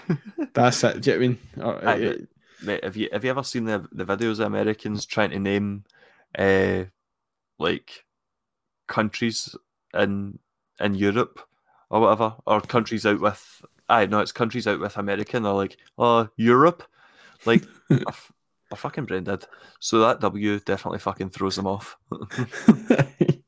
[0.55, 1.03] That's it.
[1.03, 2.09] Do you know what I mean?
[2.09, 2.15] Or, uh,
[2.63, 5.85] mate, have you have you ever seen the the videos of Americans trying to name
[6.39, 6.85] uh
[7.59, 8.05] like
[8.87, 9.55] countries
[9.95, 10.39] in
[10.81, 11.41] in Europe
[11.91, 15.77] or whatever, or countries out with I know it's countries out with American or like
[15.99, 16.85] oh Europe,
[17.45, 17.65] like
[18.71, 19.45] They're fucking brain dead.
[19.79, 21.97] So that W definitely fucking throws them off.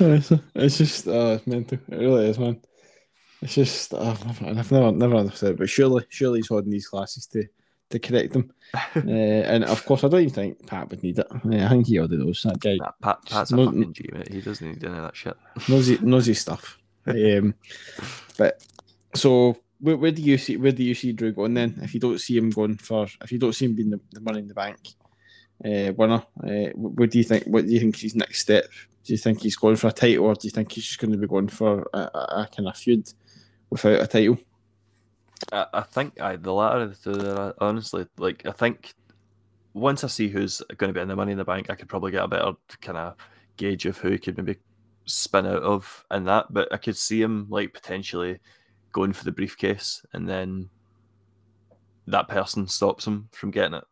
[0.00, 1.78] it's, just uh, it's mental.
[1.88, 2.60] It really is, man.
[3.40, 7.26] It's just uh, I've never never understood, it, but surely surely he's holding these classes
[7.28, 7.44] to
[7.90, 8.52] to correct them.
[8.74, 11.26] uh, and of course, I don't even think Pat would need it.
[11.48, 12.76] Yeah, I think he already knows that guy.
[12.76, 14.32] Nah, Pat, Pat's a no- fucking G, mate.
[14.32, 15.36] He doesn't need any of that shit.
[16.02, 16.78] knows his stuff.
[17.06, 17.54] Um,
[18.38, 18.64] but
[19.14, 21.80] so where, where do you see where do you see Drew going then?
[21.82, 24.20] If you don't see him going for if you don't see him being the, the
[24.20, 24.78] money in the bank
[25.64, 27.44] uh, winner, uh, what do you think?
[27.44, 28.66] What do you think is his next step?
[29.04, 31.10] Do you think he's going for a title, or do you think he's just going
[31.10, 33.12] to be going for a, a, a kind of feud
[33.70, 34.38] without a title?
[35.52, 38.94] I, I think I, the latter of the two, honestly, like I think
[39.74, 41.88] once I see who's going to be in the Money in the Bank, I could
[41.88, 43.16] probably get a better kind of
[43.56, 44.58] gauge of who he could maybe
[45.06, 46.46] spin out of and that.
[46.50, 48.38] But I could see him like potentially
[48.92, 50.68] going for the briefcase, and then
[52.06, 53.84] that person stops him from getting it,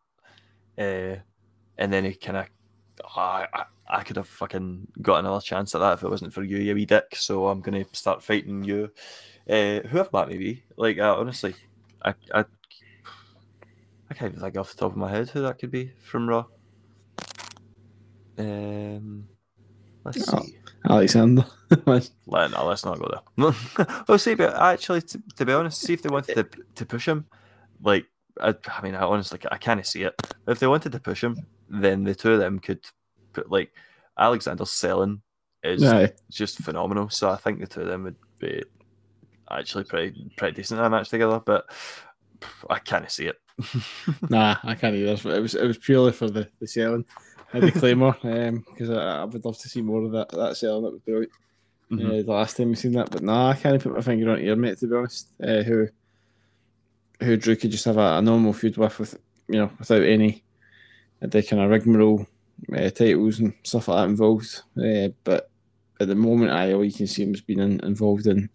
[0.77, 1.21] uh,
[1.77, 2.45] and then he kind of,
[3.15, 6.43] I, I, I could have fucking got another chance at that if it wasn't for
[6.43, 7.15] you, you wee dick.
[7.15, 8.89] So I'm gonna start fighting you.
[9.49, 11.53] Uh, whoever that may be, like uh, honestly,
[12.03, 12.45] I, I,
[14.09, 16.29] I can't even think off the top of my head who that could be from
[16.29, 16.45] Raw.
[18.37, 19.27] Um,
[20.03, 20.41] let's Oh.
[20.41, 20.57] see.
[20.89, 21.45] Alexander.
[21.85, 22.09] Let,
[22.51, 23.53] no, let's not go there.
[24.07, 27.07] well, see, but actually, to, to be honest, see if they wanted to, to push
[27.07, 27.25] him,
[27.83, 28.05] like,
[28.39, 30.15] I, I mean, I honestly, I kind of see it.
[30.47, 31.37] If they wanted to push him,
[31.69, 32.83] then the two of them could
[33.33, 33.71] put, like,
[34.17, 35.21] Alexander selling
[35.63, 35.81] is
[36.29, 37.09] just phenomenal.
[37.09, 38.63] So I think the two of them would be
[39.49, 41.65] actually pretty pretty decent in a match together, but
[42.69, 43.37] I kind of see it.
[44.29, 45.29] Nah, I can't either.
[45.35, 47.05] It was it was purely for the, the selling.
[47.53, 48.13] I had the claimer
[48.65, 50.83] because I, I would love to see more of that that selling.
[50.83, 51.31] That was brilliant.
[51.91, 52.05] Mhm.
[52.21, 53.11] uh, the last time we seen that.
[53.11, 54.79] But nah, I can't put my finger on it here, mate.
[54.79, 55.87] To be honest, uh, who
[57.21, 60.43] who Drew could just have a, a normal feud with, with you know, without any
[61.19, 62.25] the kind of rigmarole
[62.75, 64.61] uh, titles and stuff like that involved.
[64.77, 65.49] Uh, but
[65.99, 68.49] at the moment, I all you can see him as being in, involved in,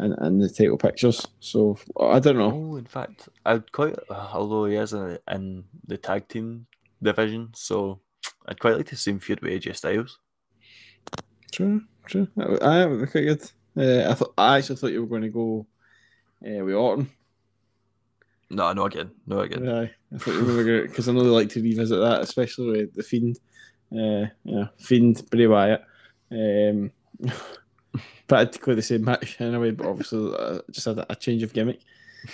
[0.00, 1.26] in in the title pictures.
[1.40, 2.52] So I don't know.
[2.52, 6.66] Oh, in fact, I'd quite, uh, although he is in, in the tag team
[7.02, 8.00] division, so
[8.46, 10.18] I'd quite like to see him feud with AJ Styles.
[11.52, 12.28] True, true.
[12.62, 13.52] I would be quite good.
[13.76, 15.66] Uh, I thought I actually thought you were going to go
[16.44, 17.10] uh, with Orton.
[18.50, 19.68] No, no again, no again.
[19.68, 22.94] Aye, I thought you were because I know they like to revisit that, especially with
[22.94, 23.38] the Fiend.
[23.92, 25.82] Uh, yeah, Fiend Bray Wyatt.
[26.30, 26.90] Um,
[28.26, 31.80] practically the same match anyway, but obviously uh, just had a, a change of gimmick.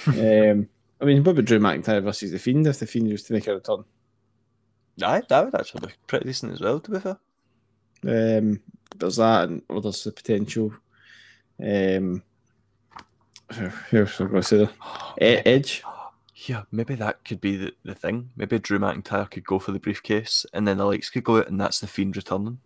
[0.07, 0.69] um,
[1.01, 3.47] I mean, what about Drew McIntyre versus the Fiend if the Fiend was to make
[3.47, 3.85] a return?
[5.03, 7.19] Aye, that would actually be pretty decent as well, to be fair.
[8.07, 8.61] Um,
[8.97, 10.73] there's that, and well, there's the potential.
[11.61, 12.23] Um,
[13.91, 15.43] who else I going to say there?
[15.47, 15.83] Edge.
[16.47, 18.31] Yeah, maybe that could be the, the thing.
[18.37, 21.49] Maybe Drew McIntyre could go for the briefcase, and then the likes could go out,
[21.49, 22.59] and that's the Fiend returning.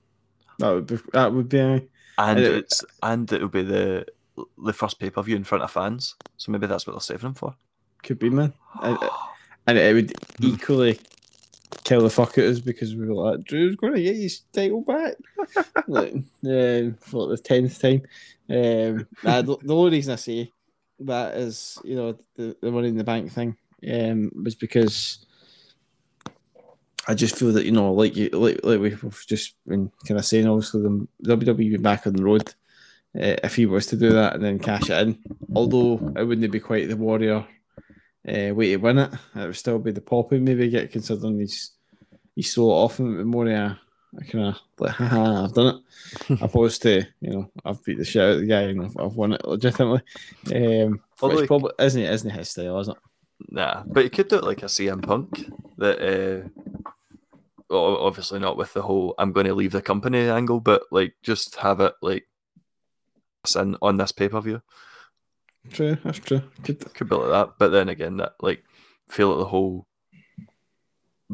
[0.58, 0.98] That would be.
[1.12, 1.58] That would be.
[1.58, 4.06] And And it- it's and it'll be the
[4.56, 6.14] the first pay per view in front of fans.
[6.36, 7.54] So maybe that's what they're saving him for.
[8.02, 8.52] Could be, man.
[8.82, 8.98] And,
[9.66, 10.98] and it would equally
[11.84, 14.80] kill the fuck out us because we were like, Drew's going to get his title
[14.82, 15.14] back.
[15.88, 18.02] like, um, for the tenth time.
[18.48, 20.52] Um, the only reason I say
[21.00, 23.56] that is, you know, the, the money in the bank thing
[23.90, 25.26] um, was because
[27.06, 30.26] I just feel that, you know, like you, like, like we've just been kind of
[30.26, 32.54] saying, obviously, the WWE back on the road.
[33.18, 35.18] Uh, if he was to do that and then cash it in,
[35.56, 37.46] although it wouldn't be quite the warrior
[38.28, 39.12] uh, way to win it.
[39.34, 41.72] It would still be the poppy maybe get considering he's
[42.34, 43.78] he's so often more a,
[44.18, 45.82] a kind of like haha I've done
[46.28, 48.96] it opposed to you know I've beat the shit out of the guy and I've,
[48.98, 50.02] I've won it legitimately.
[50.54, 52.96] Um, Although which probably isn't it isn't his style, is it?
[53.48, 55.98] Nah, but you could do it like a CM Punk that.
[56.00, 56.48] Uh,
[57.70, 61.14] well, obviously not with the whole "I'm going to leave the company" angle, but like
[61.22, 62.26] just have it like
[63.56, 64.62] in on this pay per view.
[65.70, 66.42] True, that's true.
[66.62, 68.64] Could, Could be like that, but then again, that like
[69.08, 69.86] feel like the whole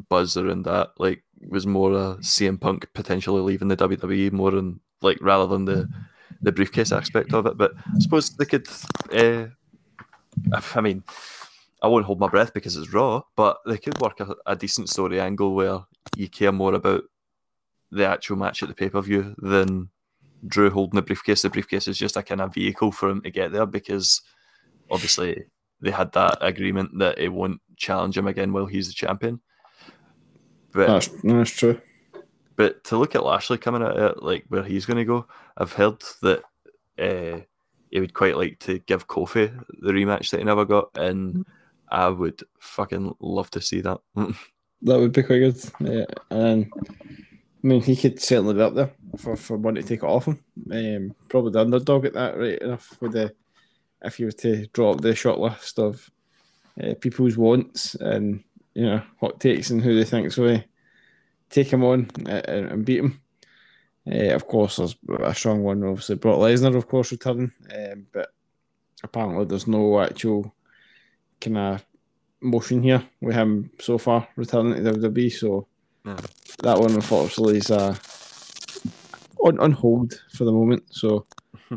[0.09, 4.81] buzz around that like was more a CM Punk potentially leaving the WWE more than
[5.03, 5.89] like rather than the
[6.43, 7.57] the briefcase aspect of it.
[7.57, 8.69] But I suppose they could.
[9.13, 9.47] Uh,
[10.75, 11.05] I mean,
[11.85, 14.89] I won't hold my breath because it's raw, but they could work a, a decent
[14.89, 15.81] story angle where
[16.17, 17.03] you care more about
[17.91, 19.91] the actual match at the pay per view than
[20.47, 21.43] Drew holding the briefcase.
[21.43, 24.23] The briefcase is just a kind of vehicle for him to get there because
[24.91, 25.45] obviously
[25.83, 29.41] they had that agreement that it won't challenge him again while he's the champion.
[30.73, 31.79] But that's, that's true.
[32.57, 35.27] but to look at Lashley coming at it, like where he's going to go,
[35.59, 36.45] I've heard that
[36.99, 37.41] uh,
[37.91, 41.45] he would quite like to give Kofi the rematch that he never got, and
[41.89, 43.99] I would fucking love to see that.
[44.15, 44.35] that
[44.83, 45.57] would be quite good.
[45.81, 46.05] Yeah.
[46.31, 50.07] and I mean, he could certainly be up there for, for one to take it
[50.07, 50.45] off him.
[50.71, 53.35] Um, probably the underdog at that rate enough with the
[54.03, 56.11] if you were to drop the short list of
[56.83, 60.63] uh, people's wants and you know hot takes and who they think's will
[61.49, 63.21] take him on and, and beat him.
[64.07, 65.83] Uh, of course, there's a strong one.
[65.83, 68.29] Obviously, Brock Lesnar, of course, returning, um, but
[69.03, 70.54] apparently there's no actual
[71.41, 71.85] kind of
[72.41, 75.33] motion here with him so far returning to WWE.
[75.33, 75.67] So
[76.05, 76.17] Yeah.
[76.63, 77.97] that one, unfortunately, is uh,
[79.43, 80.85] on on hold for the moment.
[80.91, 81.27] So,
[81.73, 81.77] uh,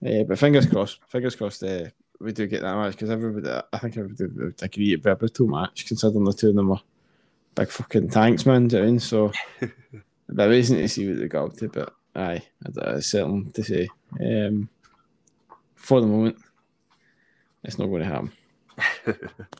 [0.28, 1.86] but fingers crossed, fingers crossed, uh,
[2.20, 5.16] we do get that match because everybody, I think everybody would agree it'd be a
[5.16, 6.80] brutal match considering the two of them are
[7.54, 8.68] big fucking tanks, man.
[8.68, 9.00] do you know what I mean?
[9.00, 9.32] So,
[10.28, 11.68] but amazing to see what they got up to.
[11.68, 13.88] But aye, it's certain to say.
[14.20, 14.68] Um,
[15.74, 16.36] for the moment,
[17.64, 18.32] it's not going to happen.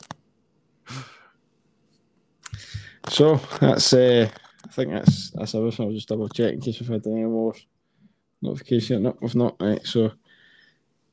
[3.12, 4.30] So that's uh,
[4.64, 5.86] I think that's that's everything.
[5.86, 7.54] I'll just double check in case we've had any more
[8.40, 9.02] notification.
[9.02, 9.56] No, we've not.
[9.60, 10.12] Right, so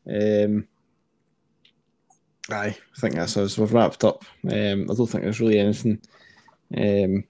[0.10, 0.68] um,
[2.52, 3.58] aye, I think that's us.
[3.58, 4.24] We've wrapped up.
[4.46, 6.00] Um, I don't think there's really anything
[6.78, 7.24] um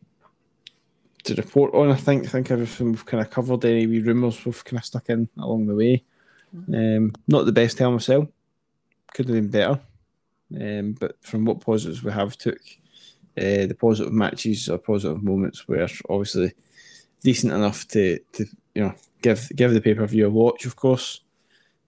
[1.24, 1.92] to report on.
[1.92, 3.66] I think I think everything we've kind of covered.
[3.66, 6.04] Any wee rumours we've kind of stuck in along the way.
[6.68, 8.28] Um, not the best a Cell.
[9.14, 9.80] Could have been better.
[10.56, 12.60] Um, but from what positives we have took,
[13.38, 16.54] uh, the positive matches or positive moments were obviously
[17.22, 20.76] decent enough to, to you know give give the pay per view a watch, of
[20.76, 21.22] course.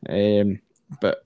[0.07, 0.59] Um,
[0.99, 1.23] but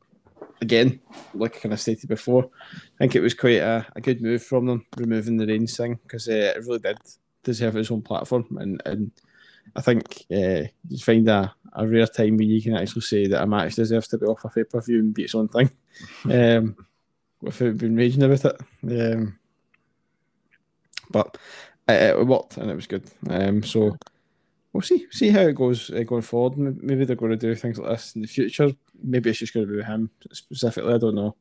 [0.61, 0.99] again,
[1.33, 4.43] like I kind of stated before, I think it was quite a, a good move
[4.43, 6.97] from them removing the Reigns thing because uh, it really did
[7.43, 9.11] deserve its own platform, and and
[9.75, 13.43] I think uh, you find a, a rare time where you can actually say that
[13.43, 15.69] a match deserves to be off a pay per view and be its own thing.
[16.25, 16.75] Um,
[17.41, 18.61] without being raging about it.
[18.83, 19.39] Um,
[21.09, 21.38] but
[21.88, 23.09] it, it worked and it was good.
[23.30, 23.97] Um, so
[24.73, 26.57] we'll see see how it goes uh, going forward.
[26.57, 28.72] Maybe they're going to do things like this in the future.
[29.03, 30.93] Maybe it's just going to be him specifically.
[30.93, 31.35] I don't know.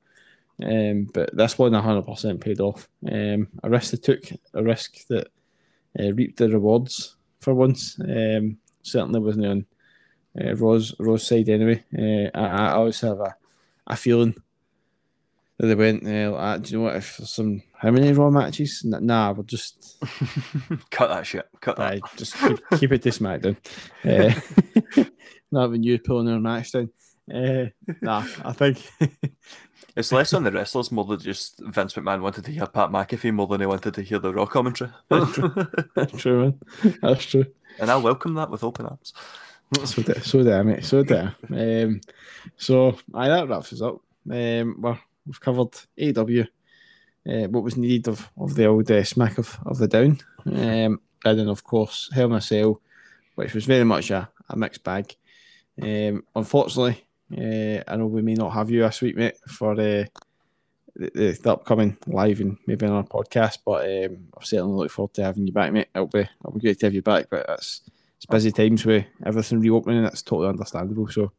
[0.62, 2.88] Um, but this one 100% paid off.
[3.10, 5.28] Um, a risk they took, a risk that
[5.98, 7.98] uh, reaped the rewards for once.
[7.98, 9.66] Um, certainly wasn't on
[10.40, 11.82] uh, Raw's side anyway.
[11.96, 13.34] Uh, I, I always have a,
[13.86, 14.36] a feeling
[15.58, 16.96] they went, uh, like, "Ah, do you know what?
[16.96, 18.82] If some how many Raw matches?
[18.84, 19.96] Nah, we'll just
[20.90, 21.46] Cut that shit.
[21.60, 22.00] Cut that.
[22.16, 23.56] Just keep, keep it to SmackDown.
[24.04, 25.04] Uh,
[25.52, 26.90] not having you pulling our match down.
[27.32, 27.66] Uh,
[28.02, 28.82] nah, I think
[29.96, 33.32] It's less on the wrestlers more than just Vince McMahon wanted to hear Pat McAfee
[33.32, 34.90] more than he wanted to hear the Raw commentary.
[35.08, 36.40] that's true,
[36.82, 36.98] man.
[37.00, 37.46] That's true.
[37.78, 39.12] and I welcome that with open arms.
[39.84, 40.84] So there, so there, mate.
[40.84, 41.34] So there.
[41.48, 42.00] Um,
[42.56, 44.00] so aye, that wraps us up.
[44.30, 46.46] Um, well, we've covered AEW,
[47.28, 51.00] uh, what was needed of, of the old uh, smack of, of the down, um,
[51.24, 52.80] and then of course Hell in a Cell,
[53.34, 55.14] which was very much a, a mixed bag.
[55.80, 59.76] Um, unfortunately, uh, I know we may not have you this week, mate, for uh,
[59.76, 60.10] the,
[60.96, 65.14] the, the upcoming live and maybe on our podcast, but um, I certainly look forward
[65.14, 65.88] to having you back, mate.
[65.94, 67.80] It'll be it'll be great to have you back, but it's
[68.16, 70.02] it's busy times with everything reopening.
[70.02, 71.08] That's totally understandable.
[71.08, 71.32] So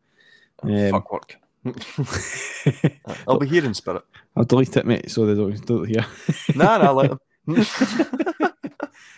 [0.64, 1.38] Um, Fuck work.
[3.27, 4.03] I'll be here in spirit.
[4.35, 6.06] I'll delete it, mate, so they don't don't hear.
[6.56, 7.19] Nah, nah, let them.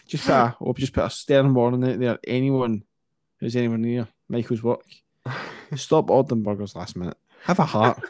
[0.08, 2.18] Just put a, we'll just put a stern warning out there.
[2.26, 2.84] Anyone
[3.42, 4.82] who's anywhere near Michael's work,
[5.76, 7.18] stop ordering burgers last minute.
[7.44, 8.02] Have a heart.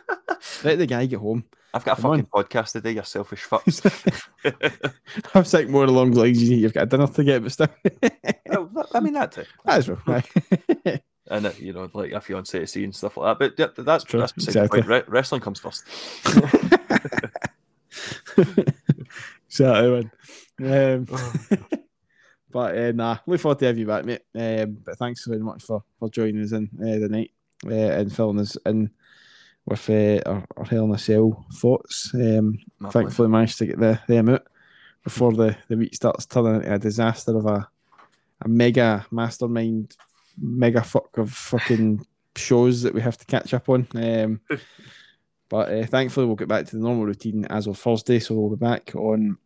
[0.64, 1.44] Let the guy get home.
[1.74, 2.26] I've got a Come on.
[2.26, 3.82] fucking podcast today, you selfish fucks.
[5.34, 7.68] I was like more along the lines you you've got dinner to get, but still.
[8.94, 9.46] I mean, that too.
[9.66, 11.02] That's right.
[11.30, 13.58] And, uh, you know, like a fiance to see and stuff like that.
[13.58, 14.82] But yeah, that's True, that's exactly.
[14.82, 14.90] point.
[14.90, 15.84] Re- wrestling comes first.
[19.50, 20.10] Exactly,
[20.60, 21.06] man.
[21.06, 21.06] Um,
[22.52, 24.22] but uh, nah, look forward to have you back, mate.
[24.36, 27.32] Um, but thanks very much for, for joining us in uh, the night
[27.66, 28.92] uh, and filling us in
[29.66, 32.12] with uh, our, our Hell in a Cell thoughts.
[32.14, 34.48] Um, thankfully, managed to get the, them out
[35.04, 37.68] before the, the week starts turning into a disaster of a,
[38.42, 39.96] a mega mastermind,
[40.38, 43.88] mega fuck of fucking shows that we have to catch up on.
[43.96, 44.42] Um,
[45.50, 48.20] but uh, thankfully, we'll get back to the normal routine as of Thursday.
[48.20, 49.38] So we'll be back on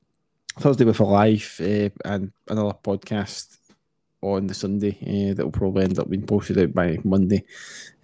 [0.60, 3.58] Thursday with a live uh, and another podcast
[4.22, 7.44] on the Sunday uh, that will probably end up being posted out by Monday.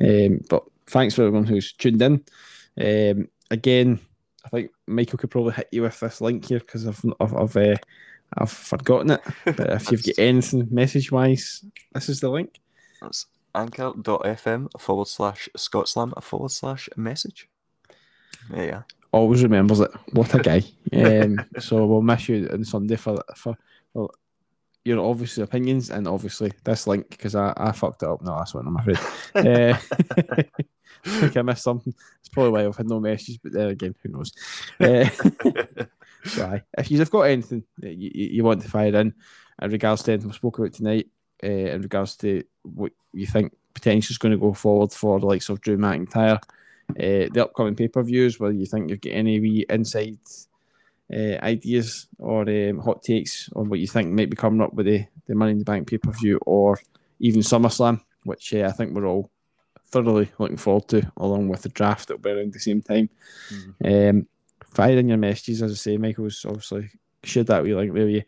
[0.02, 2.24] Um, but thanks for everyone who's tuned in.
[2.80, 4.00] Um, again,
[4.46, 7.58] I think Michael could probably hit you with this link here because I've I've I've,
[7.58, 7.76] uh,
[8.38, 9.22] I've forgotten it.
[9.46, 12.60] But if you've got anything message wise, this is the link.
[13.02, 17.50] That's anchor.fm forward slash Scotslam forward slash message.
[18.54, 18.82] Yeah, yeah.
[19.12, 19.92] always remembers it.
[20.14, 20.64] What a guy!
[20.94, 23.58] um, so we'll miss you on Sunday for for
[23.94, 24.12] well,
[24.86, 28.22] your obvious opinions and obviously this link because I, I fucked it up.
[28.22, 29.00] No, that's what I'm afraid.
[29.36, 29.78] uh,
[31.06, 31.94] I think I missed something.
[32.20, 34.32] It's probably why I've had no messages, but there again, who knows?
[34.80, 35.10] Uh,
[36.38, 36.64] Right.
[36.78, 39.14] If you've got anything that you, you want to fire in
[39.62, 41.08] in regards to anything we spoke about tonight,
[41.44, 45.26] uh, in regards to what you think potentially is going to go forward for the
[45.26, 46.42] likes of Drew McIntyre,
[46.90, 50.18] uh, the upcoming pay per views, whether you think you've got any wee inside
[51.14, 54.86] uh, ideas or um, hot takes on what you think might be coming up with
[54.86, 56.80] the, the Money in the Bank pay per view or
[57.20, 59.30] even SummerSlam, which uh, I think we're all
[59.90, 63.10] thoroughly looking forward to, along with the draft that'll be around the same time.
[63.50, 64.18] Mm-hmm.
[64.18, 64.28] Um,
[64.74, 66.90] fire in your messages, as I say, Michael's obviously
[67.24, 68.08] shared that we like there.
[68.08, 68.24] You,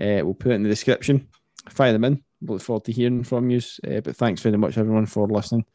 [0.00, 1.28] uh, we'll put it in the description.
[1.68, 2.22] Fire them in.
[2.42, 3.60] Look forward to hearing from you.
[3.86, 5.66] Uh, but thanks very much, everyone, for listening,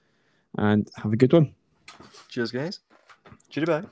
[0.58, 1.54] and have a good one.
[2.30, 2.80] Cheers, guys.
[3.50, 3.84] Cheers, bye.